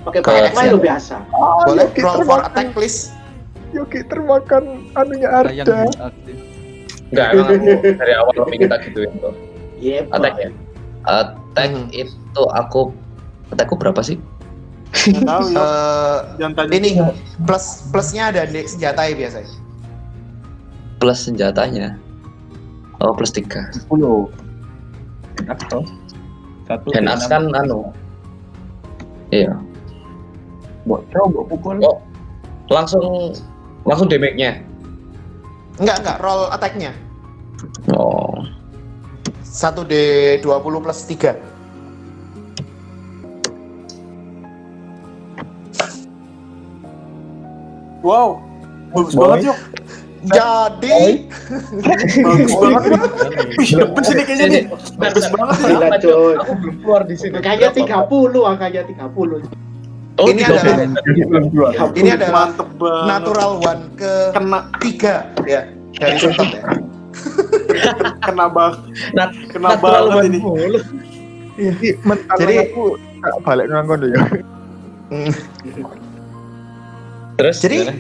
Pakai 0.02 0.20
Kayak 0.26 0.58
pakai 0.58 0.74
lo 0.74 0.80
biasa. 0.82 1.16
Boleh 1.70 1.86
roll 2.02 2.22
for 2.26 2.42
attack 2.42 2.74
please. 2.74 3.14
Yogi 3.72 4.04
termakan 4.10 4.90
anunya 5.00 5.30
Arda. 5.32 5.88
Enggak, 7.12 7.28
emang 7.36 7.48
aku 7.56 7.92
dari 7.96 8.14
awal 8.16 8.34
pengen 8.48 8.68
tak 8.72 8.82
gituin 8.88 9.12
tuh. 9.20 9.32
Iya. 9.80 10.08
Attack 10.12 10.36
ya. 10.40 10.50
Attack 11.08 11.70
Hmm. 11.76 11.88
itu 11.92 12.44
aku 12.56 12.92
attackku 13.52 13.76
berapa 13.80 14.00
sih? 14.02 14.18
Nggak 14.92 15.24
tahu 15.24 15.46
ya. 15.56 15.64
Jangan 16.40 16.54
tanya. 16.58 16.74
ini 16.76 16.90
plus 17.48 17.88
plusnya 17.94 18.32
ada 18.34 18.44
di 18.48 18.64
senjata 18.68 19.08
ya 19.08 19.14
biasanya. 19.16 19.52
Plus 21.02 21.18
senjatanya. 21.18 21.98
Oh, 23.02 23.10
plus 23.18 23.34
3. 23.34 23.74
10 23.90 24.30
hand 25.42 25.50
axe 25.50 25.66
toh 25.74 25.82
satu 26.70 26.94
Hand 26.94 27.10
axe 27.10 27.26
kan 27.26 27.50
anu. 27.58 27.90
Iya. 29.34 29.58
buat 30.86 31.02
coba 31.14 31.46
pukul 31.46 31.82
Oh. 31.82 31.98
Langsung 32.70 33.34
langsung 33.86 34.10
damage-nya. 34.10 34.62
Enggak 35.82 36.06
enggak 36.06 36.18
roll 36.22 36.46
attack-nya. 36.54 36.94
Oh. 37.98 38.46
1 39.42 39.90
d 39.90 39.94
20 40.46 40.86
plus 40.86 41.00
3. 41.10 41.34
Wow. 48.06 48.42
Bagus 48.94 49.14
banget 49.18 49.54
yuk. 49.54 49.58
Jadi 50.22 51.26
Bagus 52.22 52.54
banget. 52.54 52.82
Dapet 53.74 54.04
sini 54.06 54.22
kayaknya 54.22 54.46
nih. 54.48 54.64
Bagus 54.96 55.26
banget. 55.28 55.56
Gila, 55.60 55.88
coy. 55.98 56.34
Aku 56.38 56.52
belum 56.56 56.76
keluar 56.80 57.02
di 57.04 57.16
sini. 57.16 57.34
Angkanya 57.36 57.70
30, 57.74 58.06
angkanya 58.46 58.82
30. 58.86 59.42
Oh, 60.14 60.28
Ini 60.28 60.38
tiga 60.38 60.54
adalah- 60.54 60.78
puluh. 61.48 61.72
ini 61.96 62.10
adalah 62.12 62.34
Mantep 62.46 62.70
banget. 62.76 63.08
natural 63.08 63.52
one 63.58 63.84
ke 63.96 64.14
Kena 64.30 64.60
tiga 64.78 65.14
ya 65.48 65.62
dari 65.98 66.18
sentot 66.20 66.50
ya. 66.52 66.62
kena 68.22 68.46
bang. 68.46 68.74
Nat- 69.16 69.34
Kena 69.50 69.70
banget 69.74 70.24
ini. 70.28 70.38
mulu. 70.38 70.80
Jadi 72.38 72.54
aku 72.62 72.84
balik 73.42 73.66
nang 73.68 73.88
kono 73.88 74.06
ya. 74.06 74.22
Hmm. 75.10 75.32
Terus 77.36 77.58
Jadi 77.58 77.78
gimana? 77.82 77.98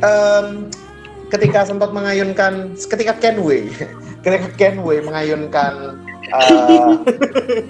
Ketika 1.31 1.63
sempat 1.63 1.95
mengayunkan, 1.95 2.75
ketika 2.75 3.15
Kenway, 3.17 3.71
ketika 4.23 4.47
Kenway 4.59 4.99
mengayunkan 4.99 6.03
uh, 6.35 6.99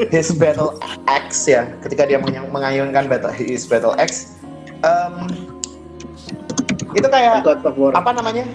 his 0.09 0.33
battle 0.33 0.81
axe 1.05 1.45
ya, 1.47 1.69
ketika 1.85 2.09
dia 2.09 2.17
mengay- 2.17 2.49
mengayunkan 2.49 3.05
battle 3.05 3.31
his 3.31 3.69
battle 3.69 3.93
axe, 4.01 4.35
em, 4.81 5.29
itu 6.97 7.07
kayak 7.07 7.45
apa 7.93 8.11
namanya? 8.11 8.45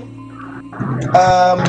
Em, 1.15 1.61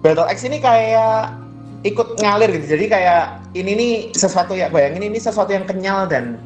battle 0.00 0.26
axe 0.30 0.46
ini 0.46 0.62
kayak 0.62 1.34
ikut 1.82 2.18
ngalir 2.22 2.50
gitu. 2.56 2.78
Jadi 2.78 2.86
kayak 2.86 3.42
ini 3.58 3.72
nih 3.74 3.92
sesuatu 4.14 4.54
ya 4.54 4.70
bayangin 4.70 5.10
ini 5.10 5.18
sesuatu 5.18 5.50
yang 5.50 5.66
kenyal 5.66 6.06
dan 6.06 6.38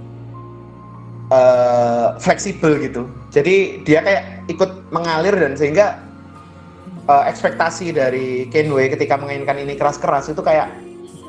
eh, 1.31 2.09
fleksibel 2.19 2.77
gitu. 2.83 3.07
Jadi 3.31 3.87
dia 3.87 4.03
kayak 4.03 4.51
ikut 4.51 4.91
mengalir 4.91 5.35
dan 5.35 5.55
sehingga 5.55 6.03
eh, 7.07 7.25
ekspektasi 7.31 7.95
dari 7.95 8.51
Kenway 8.51 8.91
ketika 8.91 9.17
mengainkan 9.17 9.57
ini 9.59 9.79
keras-keras 9.79 10.29
itu 10.31 10.43
kayak 10.43 10.71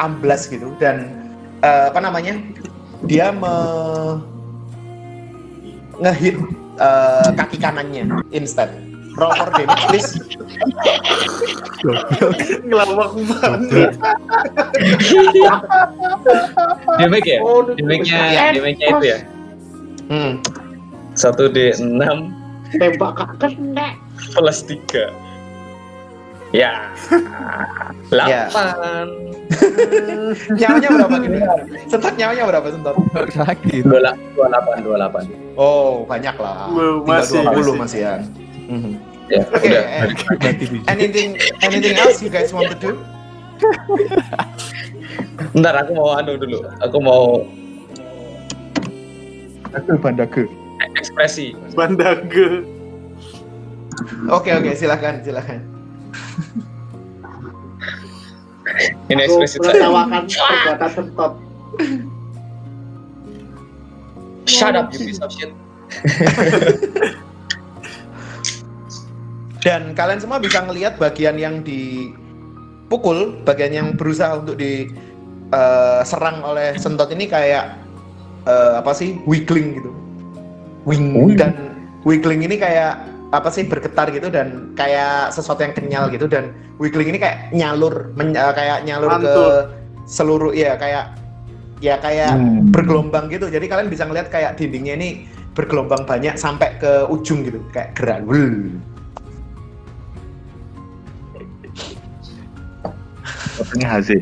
amblas 0.02 0.50
gitu 0.50 0.74
dan 0.82 1.14
eh, 1.62 1.94
apa 1.94 2.02
namanya? 2.02 2.42
Dia 3.06 3.34
me 3.34 3.54
ngehit 6.02 6.38
eh, 6.82 7.30
kaki 7.38 7.58
kanannya 7.62 8.10
instead. 8.34 8.70
Roll 9.20 9.36
for 9.36 9.52
damage 9.52 9.84
please. 9.92 10.12
Ngelawak 12.64 13.12
banget. 13.12 13.92
damage 16.96 17.28
ya? 17.28 17.40
Damage-nya 17.76 18.56
damage-nya 18.56 18.88
itu 18.88 19.06
ya. 19.06 19.18
Hmm. 20.12 20.44
1 21.16 21.56
D 21.56 21.72
6 21.72 21.88
Tembak 22.76 23.32
kena. 23.40 23.96
plus 24.36 24.60
3. 24.68 25.08
Ya. 26.52 26.92
8. 28.12 28.12
Nyawanya 30.60 30.90
berapa 30.92 31.16
gitu? 31.20 31.36
Sentot 31.88 32.14
nyawanya 32.16 32.44
berapa 32.48 32.68
sentot? 32.72 32.96
Sakit. 33.32 33.84
28 33.88 34.84
28. 34.84 35.56
Oh, 35.56 36.04
banyak 36.04 36.36
lah. 36.36 36.68
Belum, 36.68 37.08
Tinggal 37.08 37.24
masih, 37.24 37.40
20 37.40 37.56
masih. 37.56 37.76
masih 37.80 38.00
ya. 38.00 38.14
Mhm. 38.68 38.94
Ya, 39.32 39.48
Oke, 39.48 39.64
udah. 39.64 39.84
eh, 39.88 40.12
anything 40.92 41.40
anything 41.64 41.96
else 41.96 42.20
you 42.20 42.28
guys 42.28 42.52
want 42.52 42.68
to 42.68 42.76
do? 42.76 43.00
Ntar 45.56 45.76
aku 45.78 45.92
mau 45.96 46.12
anu 46.16 46.36
dulu. 46.36 46.60
Aku 46.84 46.98
mau 47.00 47.48
Aku 49.72 49.96
bandaku. 50.00 50.48
ekspresi. 51.00 51.56
Bandage. 51.78 52.66
Oke 54.28 54.52
oke 54.52 54.72
silakan 54.76 55.22
silakan. 55.24 55.62
Ini 59.08 59.22
ekspresi 59.28 59.58
saya. 59.62 59.88
menertawakan 59.88 60.24
perbuatan 60.28 60.90
sentot. 60.92 61.34
Shut 64.50 64.76
up, 64.76 64.92
you 64.92 65.00
piece 65.08 65.22
of 65.24 65.32
shit. 65.32 65.54
Dan 69.64 69.94
kalian 69.94 70.18
semua 70.18 70.42
bisa 70.42 70.66
ngelihat 70.66 70.98
bagian 70.98 71.38
yang 71.38 71.62
dipukul, 71.62 73.38
bagian 73.46 73.72
yang 73.72 73.88
berusaha 73.94 74.42
untuk 74.42 74.58
diserang 74.58 76.42
oleh 76.42 76.74
sentot 76.82 77.14
ini 77.14 77.30
kayak 77.30 77.78
eh, 78.46 78.74
apa 78.80 78.92
sih 78.92 79.20
wiggling 79.26 79.78
gitu 79.78 79.92
wing 80.84 81.14
Oh, 81.14 81.30
iya. 81.30 81.38
dan 81.38 81.52
wiggling 82.04 82.42
ini 82.42 82.58
kayak 82.58 82.98
apa 83.32 83.48
sih 83.48 83.64
bergetar 83.64 84.12
gitu 84.12 84.28
dan 84.28 84.76
kayak 84.76 85.32
sesuatu 85.32 85.64
yang 85.64 85.72
kenyal 85.72 86.12
gitu 86.12 86.28
dan 86.28 86.52
wiggling 86.78 87.16
ini 87.16 87.20
kayak 87.22 87.54
nyalur 87.54 88.12
men- 88.18 88.36
eh, 88.36 88.54
kayak 88.54 88.84
nyalur 88.84 89.08
ke 89.08 89.24
Mantul. 89.24 89.56
seluruh 90.04 90.52
ya 90.52 90.76
kayak 90.76 91.16
ya 91.80 91.96
kayak 91.98 92.36
Hmm. 92.36 92.70
bergelombang 92.70 93.30
gitu 93.30 93.48
jadi 93.48 93.64
kalian 93.66 93.90
bisa 93.90 94.04
ngeliat 94.06 94.28
kayak 94.30 94.60
dindingnya 94.60 94.98
ini 94.98 95.10
bergelombang 95.52 96.06
banyak 96.06 96.36
sampai 96.36 96.78
ke 96.78 97.06
ujung 97.08 97.44
gitu 97.44 97.60
kayak 97.72 97.94
gerak 97.96 98.22
Wul. 98.24 98.78
Ini 103.78 103.86
hasil. 103.86 104.20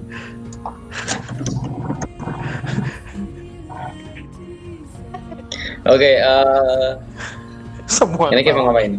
Oke, 5.89 6.11
eh, 6.21 6.89
semua 7.89 8.29
ini 8.29 8.45
kita 8.45 8.61
ngapain? 8.61 8.93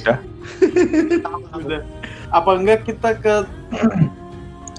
Udah. 0.00 0.18
Udah. 1.60 1.82
Apa 2.32 2.50
enggak 2.56 2.88
kita 2.88 3.10
ke 3.20 3.34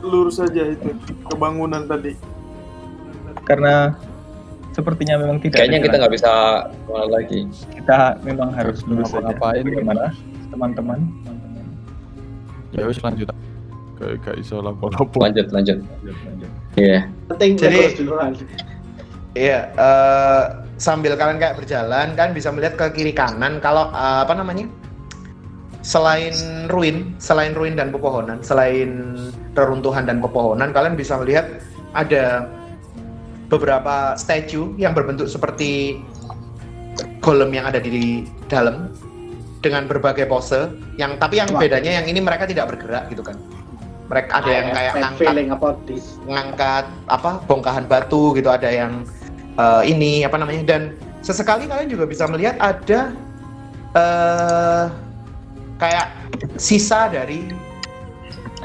lurus 0.01 0.41
saja 0.41 0.73
itu 0.73 0.93
ke 1.01 1.35
bangunan 1.37 1.85
tadi. 1.85 2.17
Karena 3.45 3.93
sepertinya 4.73 5.21
memang 5.21 5.37
tidak. 5.39 5.61
Kayaknya 5.61 5.79
kita 5.85 5.95
nggak 6.01 6.13
bisa 6.13 6.31
mulai 6.89 7.07
lagi. 7.09 7.39
Kita 7.77 8.17
memang 8.25 8.49
harus 8.53 8.81
lurus 8.85 9.13
saja. 9.13 9.31
Ngapa-ngapain. 9.31 9.63
Bagaimana, 9.63 10.05
teman-teman? 10.49 10.99
Ya 12.75 12.83
wis 12.85 12.99
lanjut. 12.99 13.31
Kayak 13.97 14.21
gak 14.21 14.35
iso 14.37 14.61
lapo-lapo. 14.61 15.17
Lanjut, 15.17 15.49
lanjut. 15.49 15.81
Lanjut, 15.81 16.17
lanjut. 16.21 16.49
Iya. 16.77 17.09
Penting 17.33 17.51
Jadi- 17.57 17.81
terus 17.81 17.93
duluan. 17.97 18.31
Iya, 19.35 19.69
eh, 19.75 20.43
sambil 20.77 21.17
kalian 21.17 21.41
kayak 21.41 21.57
berjalan 21.57 22.13
kan 22.13 22.31
bisa 22.31 22.53
melihat 22.53 22.77
ke 22.77 22.85
kiri 23.01 23.13
kanan 23.13 23.59
kalau 23.59 23.89
eh, 23.91 24.19
apa 24.23 24.33
namanya? 24.37 24.69
Selain 25.83 26.35
ruin, 26.67 27.15
selain 27.15 27.55
ruin 27.55 27.79
dan 27.79 27.95
pepohonan, 27.95 28.43
selain 28.43 29.15
reruntuhan 29.55 30.03
dan 30.03 30.19
pepohonan, 30.19 30.75
kalian 30.75 30.99
bisa 30.99 31.15
melihat 31.15 31.47
ada 31.95 32.51
beberapa 33.47 34.19
statue 34.19 34.75
yang 34.75 34.91
berbentuk 34.91 35.31
seperti 35.31 36.03
golem 37.23 37.55
yang 37.55 37.65
ada 37.71 37.79
di 37.79 38.27
dalam 38.51 38.91
dengan 39.63 39.89
berbagai 39.89 40.29
pose 40.29 40.69
yang 40.95 41.17
tapi 41.17 41.41
yang 41.41 41.49
bedanya 41.49 42.03
yang 42.03 42.05
ini 42.05 42.19
mereka 42.21 42.45
tidak 42.45 42.75
bergerak 42.75 43.09
gitu 43.09 43.23
kan. 43.25 43.35
Mereka 44.07 44.31
ada 44.31 44.51
yang 44.51 44.67
kayak 44.71 44.93
Bad 44.95 45.03
ngangkat 45.03 46.03
ngangkat 46.23 46.85
apa 47.11 47.31
bongkahan 47.43 47.85
batu 47.91 48.31
gitu 48.39 48.47
ada 48.47 48.71
yang 48.71 49.03
eh, 49.57 49.83
ini 49.89 50.23
apa 50.23 50.37
namanya 50.37 50.63
dan 50.63 50.81
sesekali 51.25 51.65
kalian 51.67 51.89
juga 51.89 52.05
bisa 52.07 52.29
melihat 52.29 52.55
ada 52.61 53.11
eh 53.97 54.85
kayak 55.77 56.07
sisa 56.57 57.09
dari 57.09 57.49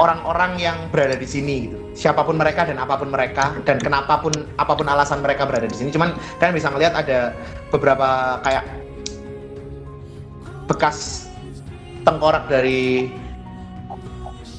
orang-orang 0.01 0.57
yang 0.57 0.77
berada 0.89 1.17
di 1.17 1.29
sini 1.29 1.69
gitu 1.69 1.79
siapa 1.93 2.25
pun 2.25 2.41
mereka 2.41 2.65
dan 2.65 2.81
apa 2.81 2.97
pun 2.97 3.13
mereka 3.13 3.53
dan 3.69 3.77
kenapapun 3.77 4.33
apa 4.57 4.73
pun 4.73 4.89
alasan 4.89 5.21
mereka 5.21 5.45
berada 5.45 5.69
di 5.69 5.77
sini 5.77 5.93
cuman 5.93 6.17
kalian 6.41 6.57
bisa 6.57 6.73
melihat 6.73 6.97
ada 6.97 7.37
beberapa 7.69 8.41
kayak 8.41 8.65
bekas 10.65 11.29
tengkorak 12.09 12.49
dari 12.49 13.13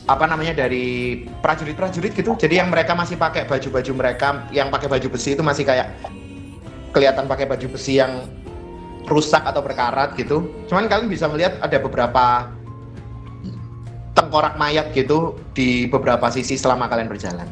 apa 0.04 0.28
namanya 0.28 0.68
dari 0.68 1.24
prajurit-prajurit 1.40 2.12
gitu. 2.12 2.36
Jadi 2.36 2.60
yang 2.60 2.68
mereka 2.68 2.92
masih 2.92 3.16
pakai 3.16 3.48
baju-baju 3.48 3.92
mereka 3.96 4.44
yang 4.52 4.68
pakai 4.68 4.92
baju 4.92 5.08
besi 5.16 5.32
itu 5.36 5.44
masih 5.44 5.64
kayak 5.64 5.96
kelihatan 6.94 7.26
pakai 7.26 7.50
baju 7.50 7.68
besi 7.74 8.00
yang 8.00 8.30
rusak 9.10 9.44
atau 9.44 9.60
berkarat 9.60 10.16
gitu. 10.16 10.48
Cuman 10.70 10.88
kalian 10.88 11.12
bisa 11.12 11.28
melihat 11.28 11.60
ada 11.60 11.78
beberapa 11.82 12.48
tengkorak 14.14 14.56
mayat 14.56 14.94
gitu 14.94 15.36
di 15.58 15.90
beberapa 15.90 16.30
sisi 16.30 16.56
selama 16.56 16.88
kalian 16.88 17.10
berjalan. 17.10 17.50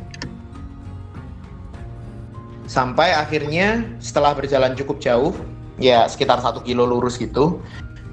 Sampai 2.69 3.11
akhirnya 3.11 3.83
setelah 3.99 4.31
berjalan 4.31 4.77
cukup 4.79 5.03
jauh, 5.03 5.35
ya 5.75 6.07
sekitar 6.07 6.39
satu 6.39 6.63
kilo 6.63 6.87
lurus 6.87 7.19
gitu, 7.19 7.59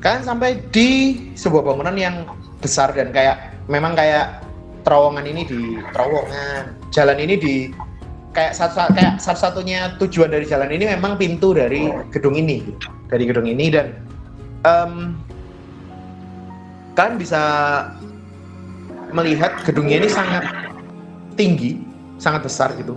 kalian 0.02 0.26
sampai 0.26 0.58
di 0.74 1.14
sebuah 1.38 1.62
bangunan 1.62 1.94
yang 1.94 2.26
besar 2.58 2.90
dan 2.90 3.14
kayak 3.14 3.54
memang 3.70 3.94
kayak 3.94 4.42
terowongan 4.82 5.30
ini 5.30 5.42
di 5.46 5.60
terowongan 5.94 6.74
jalan 6.90 7.18
ini 7.22 7.34
di 7.38 7.54
kayak 8.38 8.54
satu 8.54 8.94
kayak 8.94 9.18
satu-satunya 9.18 9.98
tujuan 9.98 10.30
dari 10.30 10.46
jalan 10.46 10.70
ini 10.70 10.94
memang 10.94 11.18
pintu 11.18 11.50
dari 11.58 11.90
gedung 12.14 12.38
ini 12.38 12.62
gitu. 12.62 12.86
dari 13.10 13.26
gedung 13.26 13.50
ini 13.50 13.66
dan 13.66 13.98
em, 14.62 15.18
kalian 16.94 17.18
bisa 17.18 17.42
melihat 19.10 19.58
gedungnya 19.66 20.06
ini 20.06 20.08
sangat 20.08 20.46
tinggi 21.34 21.82
sangat 22.22 22.46
besar 22.46 22.74
gitu. 22.78 22.94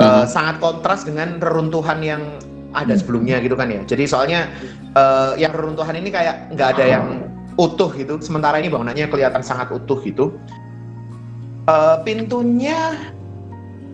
Eh, 0.00 0.24
sangat 0.24 0.64
kontras 0.64 1.04
dengan 1.04 1.36
reruntuhan 1.44 2.00
yang 2.00 2.22
ada 2.72 2.96
sebelumnya 2.96 3.36
gitu 3.44 3.52
kan 3.52 3.68
ya. 3.68 3.84
Jadi 3.84 4.08
soalnya 4.08 4.48
eh, 4.96 5.32
yang 5.36 5.52
reruntuhan 5.52 5.92
ini 6.00 6.08
kayak 6.08 6.56
nggak 6.56 6.68
ada 6.76 6.84
yang 6.88 7.04
utuh 7.60 7.92
gitu. 7.92 8.16
Sementara 8.24 8.56
ini 8.56 8.72
bangunannya 8.72 9.12
kelihatan 9.12 9.44
sangat 9.44 9.68
utuh 9.68 10.00
gitu. 10.00 10.32
Eh, 11.68 11.96
pintunya 12.08 12.96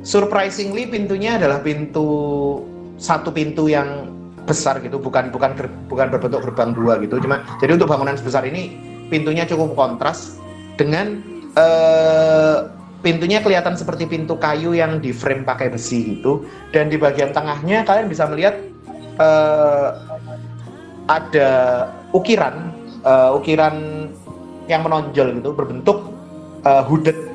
surprisingly 0.06 0.86
pintunya 0.86 1.34
adalah 1.34 1.58
pintu 1.58 2.06
satu 2.94 3.34
pintu 3.34 3.66
yang 3.66 4.14
besar 4.46 4.78
gitu. 4.78 5.02
Bukan 5.02 5.34
bukan 5.34 5.58
ger- 5.58 5.74
bukan 5.90 6.06
berbentuk 6.14 6.46
gerbang 6.46 6.70
dua 6.70 7.02
gitu. 7.02 7.18
Cuma 7.18 7.42
jadi 7.58 7.74
untuk 7.74 7.90
bangunan 7.90 8.14
sebesar 8.14 8.46
ini 8.46 8.78
pintunya 9.10 9.42
cukup 9.42 9.74
kontras 9.74 10.38
dengan 10.78 11.18
eh, 11.58 12.58
pintunya 13.02 13.42
kelihatan 13.42 13.74
seperti 13.74 14.06
pintu 14.06 14.38
kayu 14.38 14.78
yang 14.78 15.02
di 15.02 15.10
frame 15.10 15.42
pakai 15.42 15.74
besi 15.74 16.14
gitu. 16.16 16.46
Dan 16.70 16.86
di 16.86 16.96
bagian 16.96 17.34
tengahnya 17.34 17.82
kalian 17.82 18.06
bisa 18.06 18.30
melihat 18.30 18.54
eh, 19.18 19.88
ada 21.10 21.50
ukiran 22.14 22.70
eh, 23.02 23.30
ukiran 23.34 23.74
yang 24.70 24.86
menonjol 24.86 25.42
gitu 25.42 25.50
berbentuk 25.50 25.98
eh, 26.62 26.82
hooded 26.86 27.25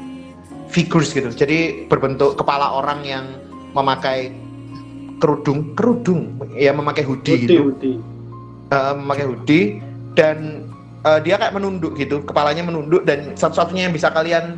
figures 0.71 1.11
gitu 1.11 1.29
jadi 1.29 1.85
berbentuk 1.91 2.39
kepala 2.39 2.71
orang 2.71 3.03
yang 3.03 3.25
memakai 3.75 4.31
kerudung 5.21 5.75
kerudung 5.77 6.39
ya 6.57 6.73
memakai 6.73 7.05
hoodie 7.05 7.37
Hudi, 7.37 7.45
gitu 7.45 7.61
hudi. 7.71 7.91
eh, 8.73 8.93
memakai 8.97 9.25
hoodie 9.29 9.65
dan 10.17 10.65
eh, 11.05 11.19
dia 11.21 11.37
kayak 11.37 11.53
menunduk 11.53 11.93
gitu 11.99 12.23
kepalanya 12.25 12.65
menunduk 12.65 13.05
dan 13.05 13.37
satu-satunya 13.37 13.91
yang 13.91 13.95
bisa 13.95 14.09
kalian 14.09 14.57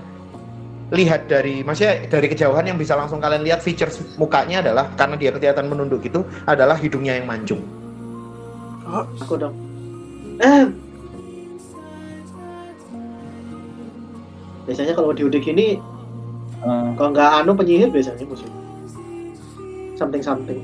lihat 0.93 1.25
dari 1.25 1.65
maksudnya 1.65 2.05
dari 2.05 2.29
kejauhan 2.29 2.69
yang 2.69 2.77
bisa 2.77 2.93
langsung 2.93 3.17
kalian 3.17 3.41
lihat 3.41 3.65
features 3.65 3.97
mukanya 4.21 4.61
adalah 4.61 4.93
karena 4.93 5.17
dia 5.17 5.33
kelihatan 5.33 5.65
menunduk 5.65 6.05
itu 6.05 6.21
adalah 6.45 6.77
hidungnya 6.77 7.17
yang 7.17 7.25
mancung 7.25 7.59
Aku 8.93 9.39
dong. 9.39 9.55
Eh. 10.37 10.65
Biasanya 14.63 14.93
kalau 14.95 15.11
di 15.11 15.25
udik 15.27 15.49
ini 15.49 15.81
Eh, 16.63 16.87
kalau 16.95 17.09
nggak 17.11 17.29
anu 17.43 17.51
penyihir 17.53 17.91
biasanya 17.91 18.23
musuh. 18.23 18.47
Something 19.99 20.23
something. 20.23 20.59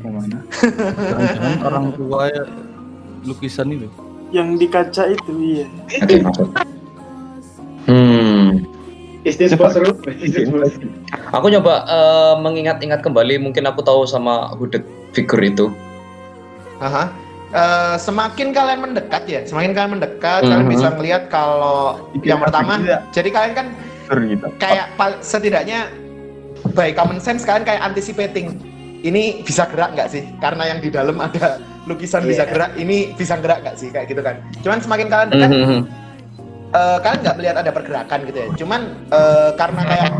ke 0.00 0.08
mana? 0.08 0.40
Jangan-jangan 0.48 1.60
orang 1.60 1.86
tua 1.92 2.20
ya 2.32 2.44
lukisan 3.22 3.68
itu. 3.68 3.88
Yang 4.32 4.48
di 4.56 4.66
kaca 4.66 5.04
itu 5.12 5.32
iya. 5.38 5.66
Hmm. 7.84 8.64
Is 9.22 9.36
this 9.36 9.52
boss? 9.52 9.76
Aku 11.36 11.46
nyoba 11.52 11.84
eh, 11.84 12.34
mengingat-ingat 12.40 13.04
kembali, 13.04 13.36
mungkin 13.38 13.68
aku 13.68 13.84
tahu 13.84 14.08
sama 14.08 14.56
hooded 14.56 14.82
figure 15.12 15.44
itu. 15.44 15.68
Aha. 16.80 17.12
Eh, 17.50 17.96
semakin 17.98 18.54
kalian 18.54 18.78
mendekat 18.78 19.26
ya 19.26 19.42
semakin 19.42 19.74
kalian 19.74 19.98
mendekat 19.98 20.46
kalian 20.46 20.64
Mhm. 20.64 20.70
bisa 20.70 20.88
melihat 20.94 21.26
kalau 21.26 21.98
yang 22.22 22.38
pertama 22.38 22.78
Tidak. 22.78 23.10
jadi 23.10 23.28
kalian 23.34 23.52
kan 23.58 23.66
Gitu. 24.10 24.46
kayak 24.58 24.90
setidaknya 25.22 25.86
by 26.74 26.90
common 26.90 27.22
sense 27.22 27.46
kalian 27.46 27.62
kayak 27.62 27.78
anticipating 27.78 28.58
ini 29.00 29.40
bisa 29.46 29.64
gerak 29.70 29.94
nggak 29.94 30.10
sih 30.10 30.26
karena 30.42 30.66
yang 30.66 30.78
di 30.82 30.90
dalam 30.90 31.16
ada 31.16 31.62
lukisan 31.86 32.26
bisa 32.26 32.42
Iya. 32.44 32.50
gerak 32.52 32.72
ini 32.76 33.14
bisa 33.14 33.38
gerak 33.38 33.62
nggak 33.62 33.76
sih 33.78 33.88
kayak 33.88 34.10
gitu 34.10 34.20
kan 34.20 34.42
cuman 34.60 34.78
semakin 34.82 35.06
kalian 35.08 35.28
dekat 35.30 35.50
Mhm. 35.50 35.80
eh, 36.70 36.98
kalian 37.00 37.20
nggak 37.22 37.36
melihat 37.38 37.56
ada 37.62 37.70
pergerakan 37.70 38.18
gitu 38.26 38.38
ya 38.42 38.48
cuman 38.58 38.80
eh, 39.08 39.50
karena 39.54 39.82
kayak 39.86 40.12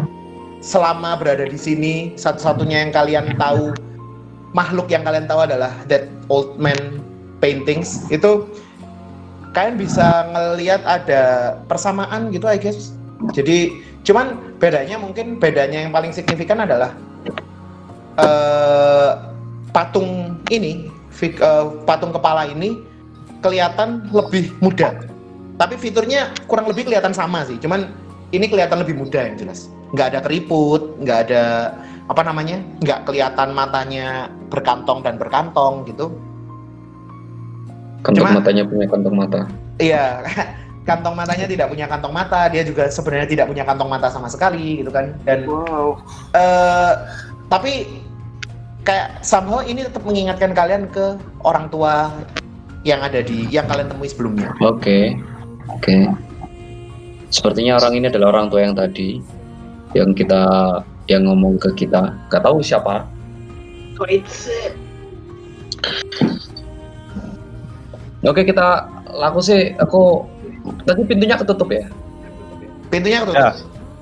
selama 0.61 1.17
berada 1.19 1.45
di 1.45 1.59
sini 1.59 1.95
satu-satunya 2.15 2.87
yang 2.89 2.93
kalian 2.95 3.27
tahu 3.37 3.75
makhluk 4.55 4.87
yang 4.87 5.03
kalian 5.03 5.27
tahu 5.27 5.45
adalah 5.45 5.75
that 5.91 6.07
old 6.31 6.55
man 6.57 6.79
paintings 7.43 8.07
itu 8.07 8.47
kalian 9.51 9.75
bisa 9.75 10.31
ngelihat 10.31 10.79
ada 10.87 11.23
persamaan 11.67 12.31
gitu 12.31 12.47
I 12.47 12.55
guess 12.55 12.95
jadi 13.37 13.77
cuman 14.01 14.57
bedanya 14.57 14.97
mungkin 14.97 15.37
bedanya 15.37 15.85
yang 15.85 15.93
paling 15.93 16.13
signifikan 16.13 16.65
adalah 16.65 16.97
eh, 18.17 19.11
patung 19.71 20.41
ini, 20.49 20.89
fig- 21.13 21.41
eh, 21.41 21.67
patung 21.85 22.11
kepala 22.17 22.49
ini 22.49 22.81
kelihatan 23.45 24.09
lebih 24.13 24.53
muda. 24.65 24.97
Tapi 25.61 25.77
fiturnya 25.77 26.33
kurang 26.49 26.69
lebih 26.73 26.89
kelihatan 26.89 27.13
sama 27.13 27.45
sih. 27.45 27.61
Cuman 27.61 27.93
ini 28.33 28.49
kelihatan 28.49 28.81
lebih 28.81 28.97
muda 28.97 29.29
yang 29.29 29.37
jelas. 29.37 29.69
Nggak 29.93 30.17
ada 30.17 30.21
keriput, 30.25 30.97
nggak 31.05 31.19
ada 31.29 31.43
apa 32.09 32.23
namanya, 32.25 32.65
nggak 32.81 33.05
kelihatan 33.05 33.53
matanya 33.53 34.33
berkantong 34.49 35.05
dan 35.05 35.21
berkantong 35.21 35.85
gitu. 35.85 36.09
Kantong 38.01 38.25
Cuma- 38.25 38.41
matanya 38.41 38.65
punya 38.65 38.87
kantong 38.89 39.17
mata. 39.17 39.41
Iya, 39.81 40.25
kantong 40.91 41.15
matanya 41.15 41.47
tidak 41.47 41.71
punya 41.71 41.87
kantong 41.87 42.11
mata. 42.11 42.51
Dia 42.51 42.67
juga 42.67 42.91
sebenarnya 42.91 43.29
tidak 43.31 43.47
punya 43.47 43.63
kantong 43.63 43.91
mata 43.91 44.11
sama 44.11 44.27
sekali 44.27 44.83
gitu 44.83 44.91
kan. 44.91 45.15
Dan 45.23 45.47
Wow. 45.47 46.03
eh 46.35 46.93
tapi 47.51 47.87
kayak 48.83 49.23
somehow 49.23 49.63
ini 49.63 49.87
tetap 49.87 50.03
mengingatkan 50.03 50.51
kalian 50.51 50.91
ke 50.91 51.15
orang 51.47 51.71
tua 51.71 52.11
yang 52.83 53.05
ada 53.05 53.21
di 53.23 53.47
yang 53.53 53.69
kalian 53.71 53.87
temui 53.93 54.09
sebelumnya. 54.11 54.51
Oke, 54.59 55.15
oke. 55.71 55.95
Sepertinya 57.31 57.79
orang 57.79 58.03
ini 58.03 58.07
adalah 58.11 58.35
orang 58.35 58.51
tua 58.51 58.61
yang 58.67 58.75
tadi 58.75 59.23
yang 59.95 60.11
kita 60.17 60.43
yang 61.07 61.27
ngomong 61.27 61.59
ke 61.59 61.87
kita. 61.87 62.15
Gak 62.31 62.43
tahu 62.43 62.63
siapa. 62.63 63.07
Wait, 64.01 64.25
Oke 68.21 68.45
kita 68.45 68.89
laku 69.17 69.41
sih. 69.41 69.73
Aku 69.81 70.29
tadi 70.83 71.01
pintunya 71.05 71.37
ketutup 71.37 71.69
ya. 71.69 71.87
Pintunya 72.89 73.19
Ya. 73.19 73.25
ketutup. 73.25 73.55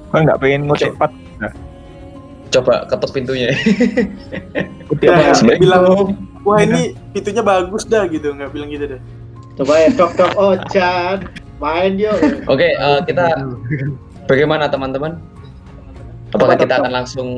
Kau 0.09 0.19
nggak 0.19 0.39
pengen 0.39 0.61
ngocek 0.67 0.93
pat? 0.97 1.13
Coba 2.49 2.89
ketuk 2.89 3.11
pintunya. 3.13 3.53
Udah, 4.93 5.09
Nah, 5.13 5.37
Sebaik- 5.37 5.61
bilang, 5.61 5.85
wah 6.43 6.59
ini 6.59 6.97
pintunya 7.13 7.45
bagus 7.45 7.85
dah 7.85 8.09
gitu, 8.09 8.33
nggak 8.33 8.51
bilang 8.51 8.73
gitu 8.73 8.97
deh. 8.97 9.01
Coba 9.55 9.73
ya 9.77 9.89
dok 9.93 10.13
dok 10.17 10.33
Ojan 10.39 11.29
main 11.59 11.99
yuk. 11.99 12.17
Oke, 12.47 12.73
eh, 12.73 12.99
kita 13.05 13.37
bagaimana 14.25 14.65
teman-teman? 14.67 15.21
Apakah 16.31 16.55
Apa, 16.55 16.63
kita 16.63 16.75
akan 16.79 16.93
langsung 16.95 17.29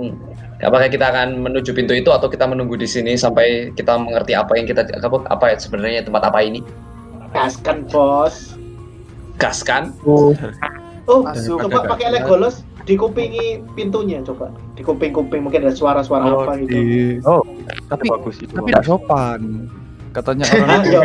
apakah 0.60 0.86
kita 0.86 1.08
akan 1.08 1.40
menuju 1.40 1.72
pintu 1.72 1.90
itu 1.90 2.10
atau 2.10 2.26
kita 2.26 2.44
menunggu 2.44 2.74
di 2.74 2.84
sini 2.84 3.14
sampai 3.14 3.70
kita 3.72 3.96
mengerti 3.96 4.34
apa 4.34 4.52
yang 4.54 4.66
kita 4.66 4.82
apa, 4.94 5.26
apa 5.26 5.44
ya 5.48 5.56
sebenarnya 5.56 6.04
tempat 6.04 6.22
apa 6.22 6.38
ini? 6.38 6.60
Kaskan 7.32 7.82
bos. 7.88 8.59
Gas 9.40 9.64
kan? 9.64 9.90
Oh, 10.04 10.30
Masuk. 11.24 11.58
coba 11.66 11.90
pakai 11.90 12.12
Legolas 12.12 12.62
dikupingi 12.84 13.64
pintunya 13.74 14.20
coba. 14.22 14.52
Di 14.76 14.84
kuping-kuping 14.84 15.42
mungkin 15.42 15.66
ada 15.66 15.74
suara-suara 15.74 16.28
Oh, 16.28 16.44
apa 16.44 16.60
gitu. 16.60 16.70
di... 16.70 16.82
Oh, 17.24 17.42
tapi 17.88 18.06
bagus 18.06 18.38
itu. 18.38 18.52
tapi 18.52 18.70
tidak 18.70 18.84
sopan. 18.86 19.66
Katanya 20.10 20.42
orang 20.50 20.82
itu 20.86 20.90
iya. 20.90 21.02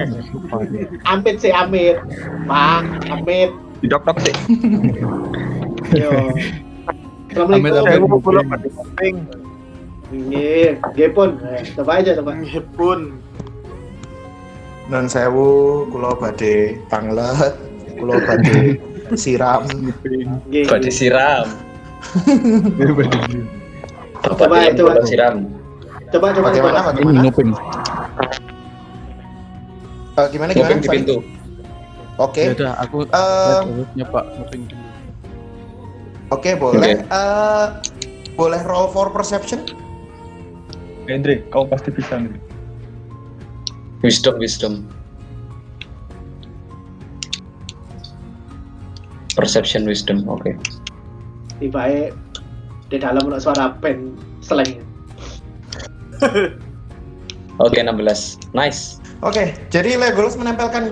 Amit 1.05 1.35
sih 1.39 1.49
Amit. 1.49 1.97
Pak, 2.45 2.81
Amit. 3.09 3.51
Di 3.81 3.87
dok 3.87 4.01
dok 4.03 4.17
sih. 4.21 4.33
Yo. 6.01 6.09
Amit, 6.09 7.33
Assalamualaikum. 7.33 7.65
amit. 7.65 7.71
Saya 7.81 7.97
mau 8.05 8.19
pulang 8.19 8.47
di 8.59 8.69
kuping. 8.69 9.15
Nggih, 10.09 10.67
nggih 10.93 11.09
pun. 11.13 11.29
Coba 11.75 11.91
aja 11.97 12.11
coba. 12.17 12.31
Ngepun. 12.35 12.99
Non 14.85 15.09
sewu, 15.09 15.85
kulo 15.89 16.13
badhe 16.13 16.77
panglet, 16.93 17.57
kulo 17.95 18.13
badhe 18.21 18.77
siram. 19.15 19.63
Disiram. 20.81 21.47
Bapak 24.25 24.37
Coba, 24.37 24.57
coba 24.73 24.91
siram. 25.05 25.35
Coba 26.09 26.25
coba 26.33 26.47
Bagaimana? 26.49 26.79
coba. 26.81 26.89
Ini 26.91 26.97
Bagaimana? 26.97 27.19
nguping. 27.23 27.49
Eh, 30.15 30.27
gimana 30.31 30.51
gimana? 30.53 30.69
Nguping 30.71 30.81
di 30.81 30.89
pintu. 30.89 31.15
Oke. 32.15 32.43
Ya 32.47 32.51
udah, 32.55 32.73
aku 32.79 32.97
Eh, 33.05 33.61
ya 33.99 34.05
Pak 34.07 34.23
nguping 34.39 34.61
dulu. 34.71 34.83
Oke, 36.33 36.49
boleh. 36.57 37.03
Eh, 37.03 37.65
boleh 38.33 38.61
roll 38.65 38.89
for 38.89 39.11
perception? 39.13 39.61
Andre, 41.05 41.45
kau 41.53 41.69
pasti 41.69 41.93
bisa 41.93 42.17
Andre. 42.17 42.39
Wisdom, 44.01 44.41
wisdom. 44.41 44.89
Perception 49.35 49.83
wisdom, 49.83 50.23
oke. 50.25 50.55
Tiba 51.59 52.11
di 52.87 52.97
dalam 52.99 53.27
ada 53.27 53.39
suara 53.39 53.75
pen 53.79 54.15
seleng. 54.39 54.79
Oke, 57.59 57.79
16. 57.79 58.51
Nice. 58.51 58.99
Oke, 59.23 59.55
jadi 59.71 59.95
Legolas 59.95 60.35
menempelkan 60.35 60.91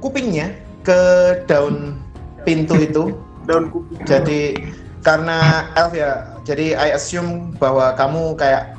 kupingnya 0.00 0.56
ke 0.84 1.00
daun 1.44 2.00
pintu 2.48 2.76
itu. 2.80 3.04
Daun 3.44 3.68
kuping. 3.68 4.00
Jadi 4.08 4.56
karena 5.04 5.68
elf 5.76 5.92
ya, 5.92 6.36
jadi 6.48 6.76
I 6.76 6.96
assume 6.96 7.56
bahwa 7.60 7.92
kamu 7.96 8.36
kayak 8.40 8.76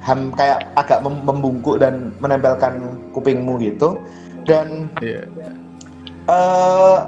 ham 0.00 0.32
kayak 0.32 0.64
agak 0.76 1.04
mem- 1.04 1.24
membungkuk 1.24 1.80
dan 1.80 2.12
menempelkan 2.20 3.00
kupingmu 3.12 3.60
gitu. 3.60 3.96
Dan 4.44 4.88
Iya. 5.04 5.24
Eh 6.30 6.98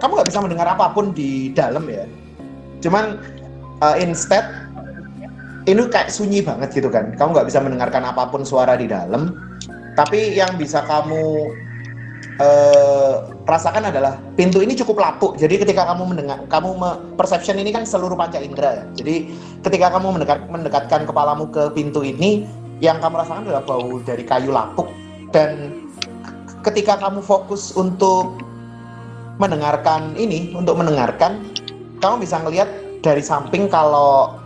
kamu 0.00 0.12
nggak 0.16 0.28
bisa 0.32 0.40
mendengar 0.40 0.68
apa 0.72 0.92
pun 0.96 1.12
di 1.12 1.52
dalam 1.52 1.84
ya. 1.88 2.08
Cuman 2.80 3.20
eh, 3.84 3.96
instead 4.00 4.44
ini 5.66 5.82
kayak 5.90 6.08
sunyi 6.08 6.40
banget 6.40 6.72
gitu 6.72 6.88
kan. 6.88 7.12
Kamu 7.16 7.36
nggak 7.36 7.48
bisa 7.48 7.60
mendengarkan 7.60 8.06
apa 8.06 8.28
pun 8.32 8.46
suara 8.46 8.78
di 8.78 8.88
dalam. 8.88 9.34
Tapi 9.96 10.36
yang 10.36 10.60
bisa 10.60 10.84
kamu 10.84 11.50
eh, 12.36 13.14
rasakan 13.48 13.88
adalah 13.88 14.20
pintu 14.36 14.60
ini 14.60 14.76
cukup 14.76 15.00
lapuk. 15.00 15.32
Jadi 15.40 15.56
ketika 15.64 15.88
kamu 15.88 16.12
mendengar, 16.12 16.44
kamu 16.52 16.70
me- 16.76 16.98
perception 17.16 17.56
ini 17.56 17.72
kan 17.72 17.88
seluruh 17.88 18.14
panca 18.14 18.36
indera 18.36 18.84
ya. 18.84 18.84
Jadi 18.92 19.32
ketika 19.64 19.96
kamu 19.96 20.20
mendekat, 20.20 20.44
mendekatkan 20.52 21.08
kepalamu 21.08 21.48
ke 21.48 21.72
pintu 21.72 22.04
ini, 22.04 22.44
yang 22.84 23.00
kamu 23.00 23.24
rasakan 23.24 23.48
adalah 23.48 23.64
bau 23.64 23.96
dari 24.04 24.22
kayu 24.28 24.52
lapuk. 24.52 24.92
Dan 25.32 25.82
ketika 26.66 26.98
kamu 26.98 27.22
fokus 27.22 27.70
untuk 27.78 28.42
mendengarkan 29.38 30.18
ini, 30.18 30.50
untuk 30.52 30.74
mendengarkan, 30.74 31.46
kamu 32.02 32.26
bisa 32.26 32.42
ngelihat 32.42 32.68
dari 33.00 33.22
samping 33.22 33.70
kalau 33.70 34.40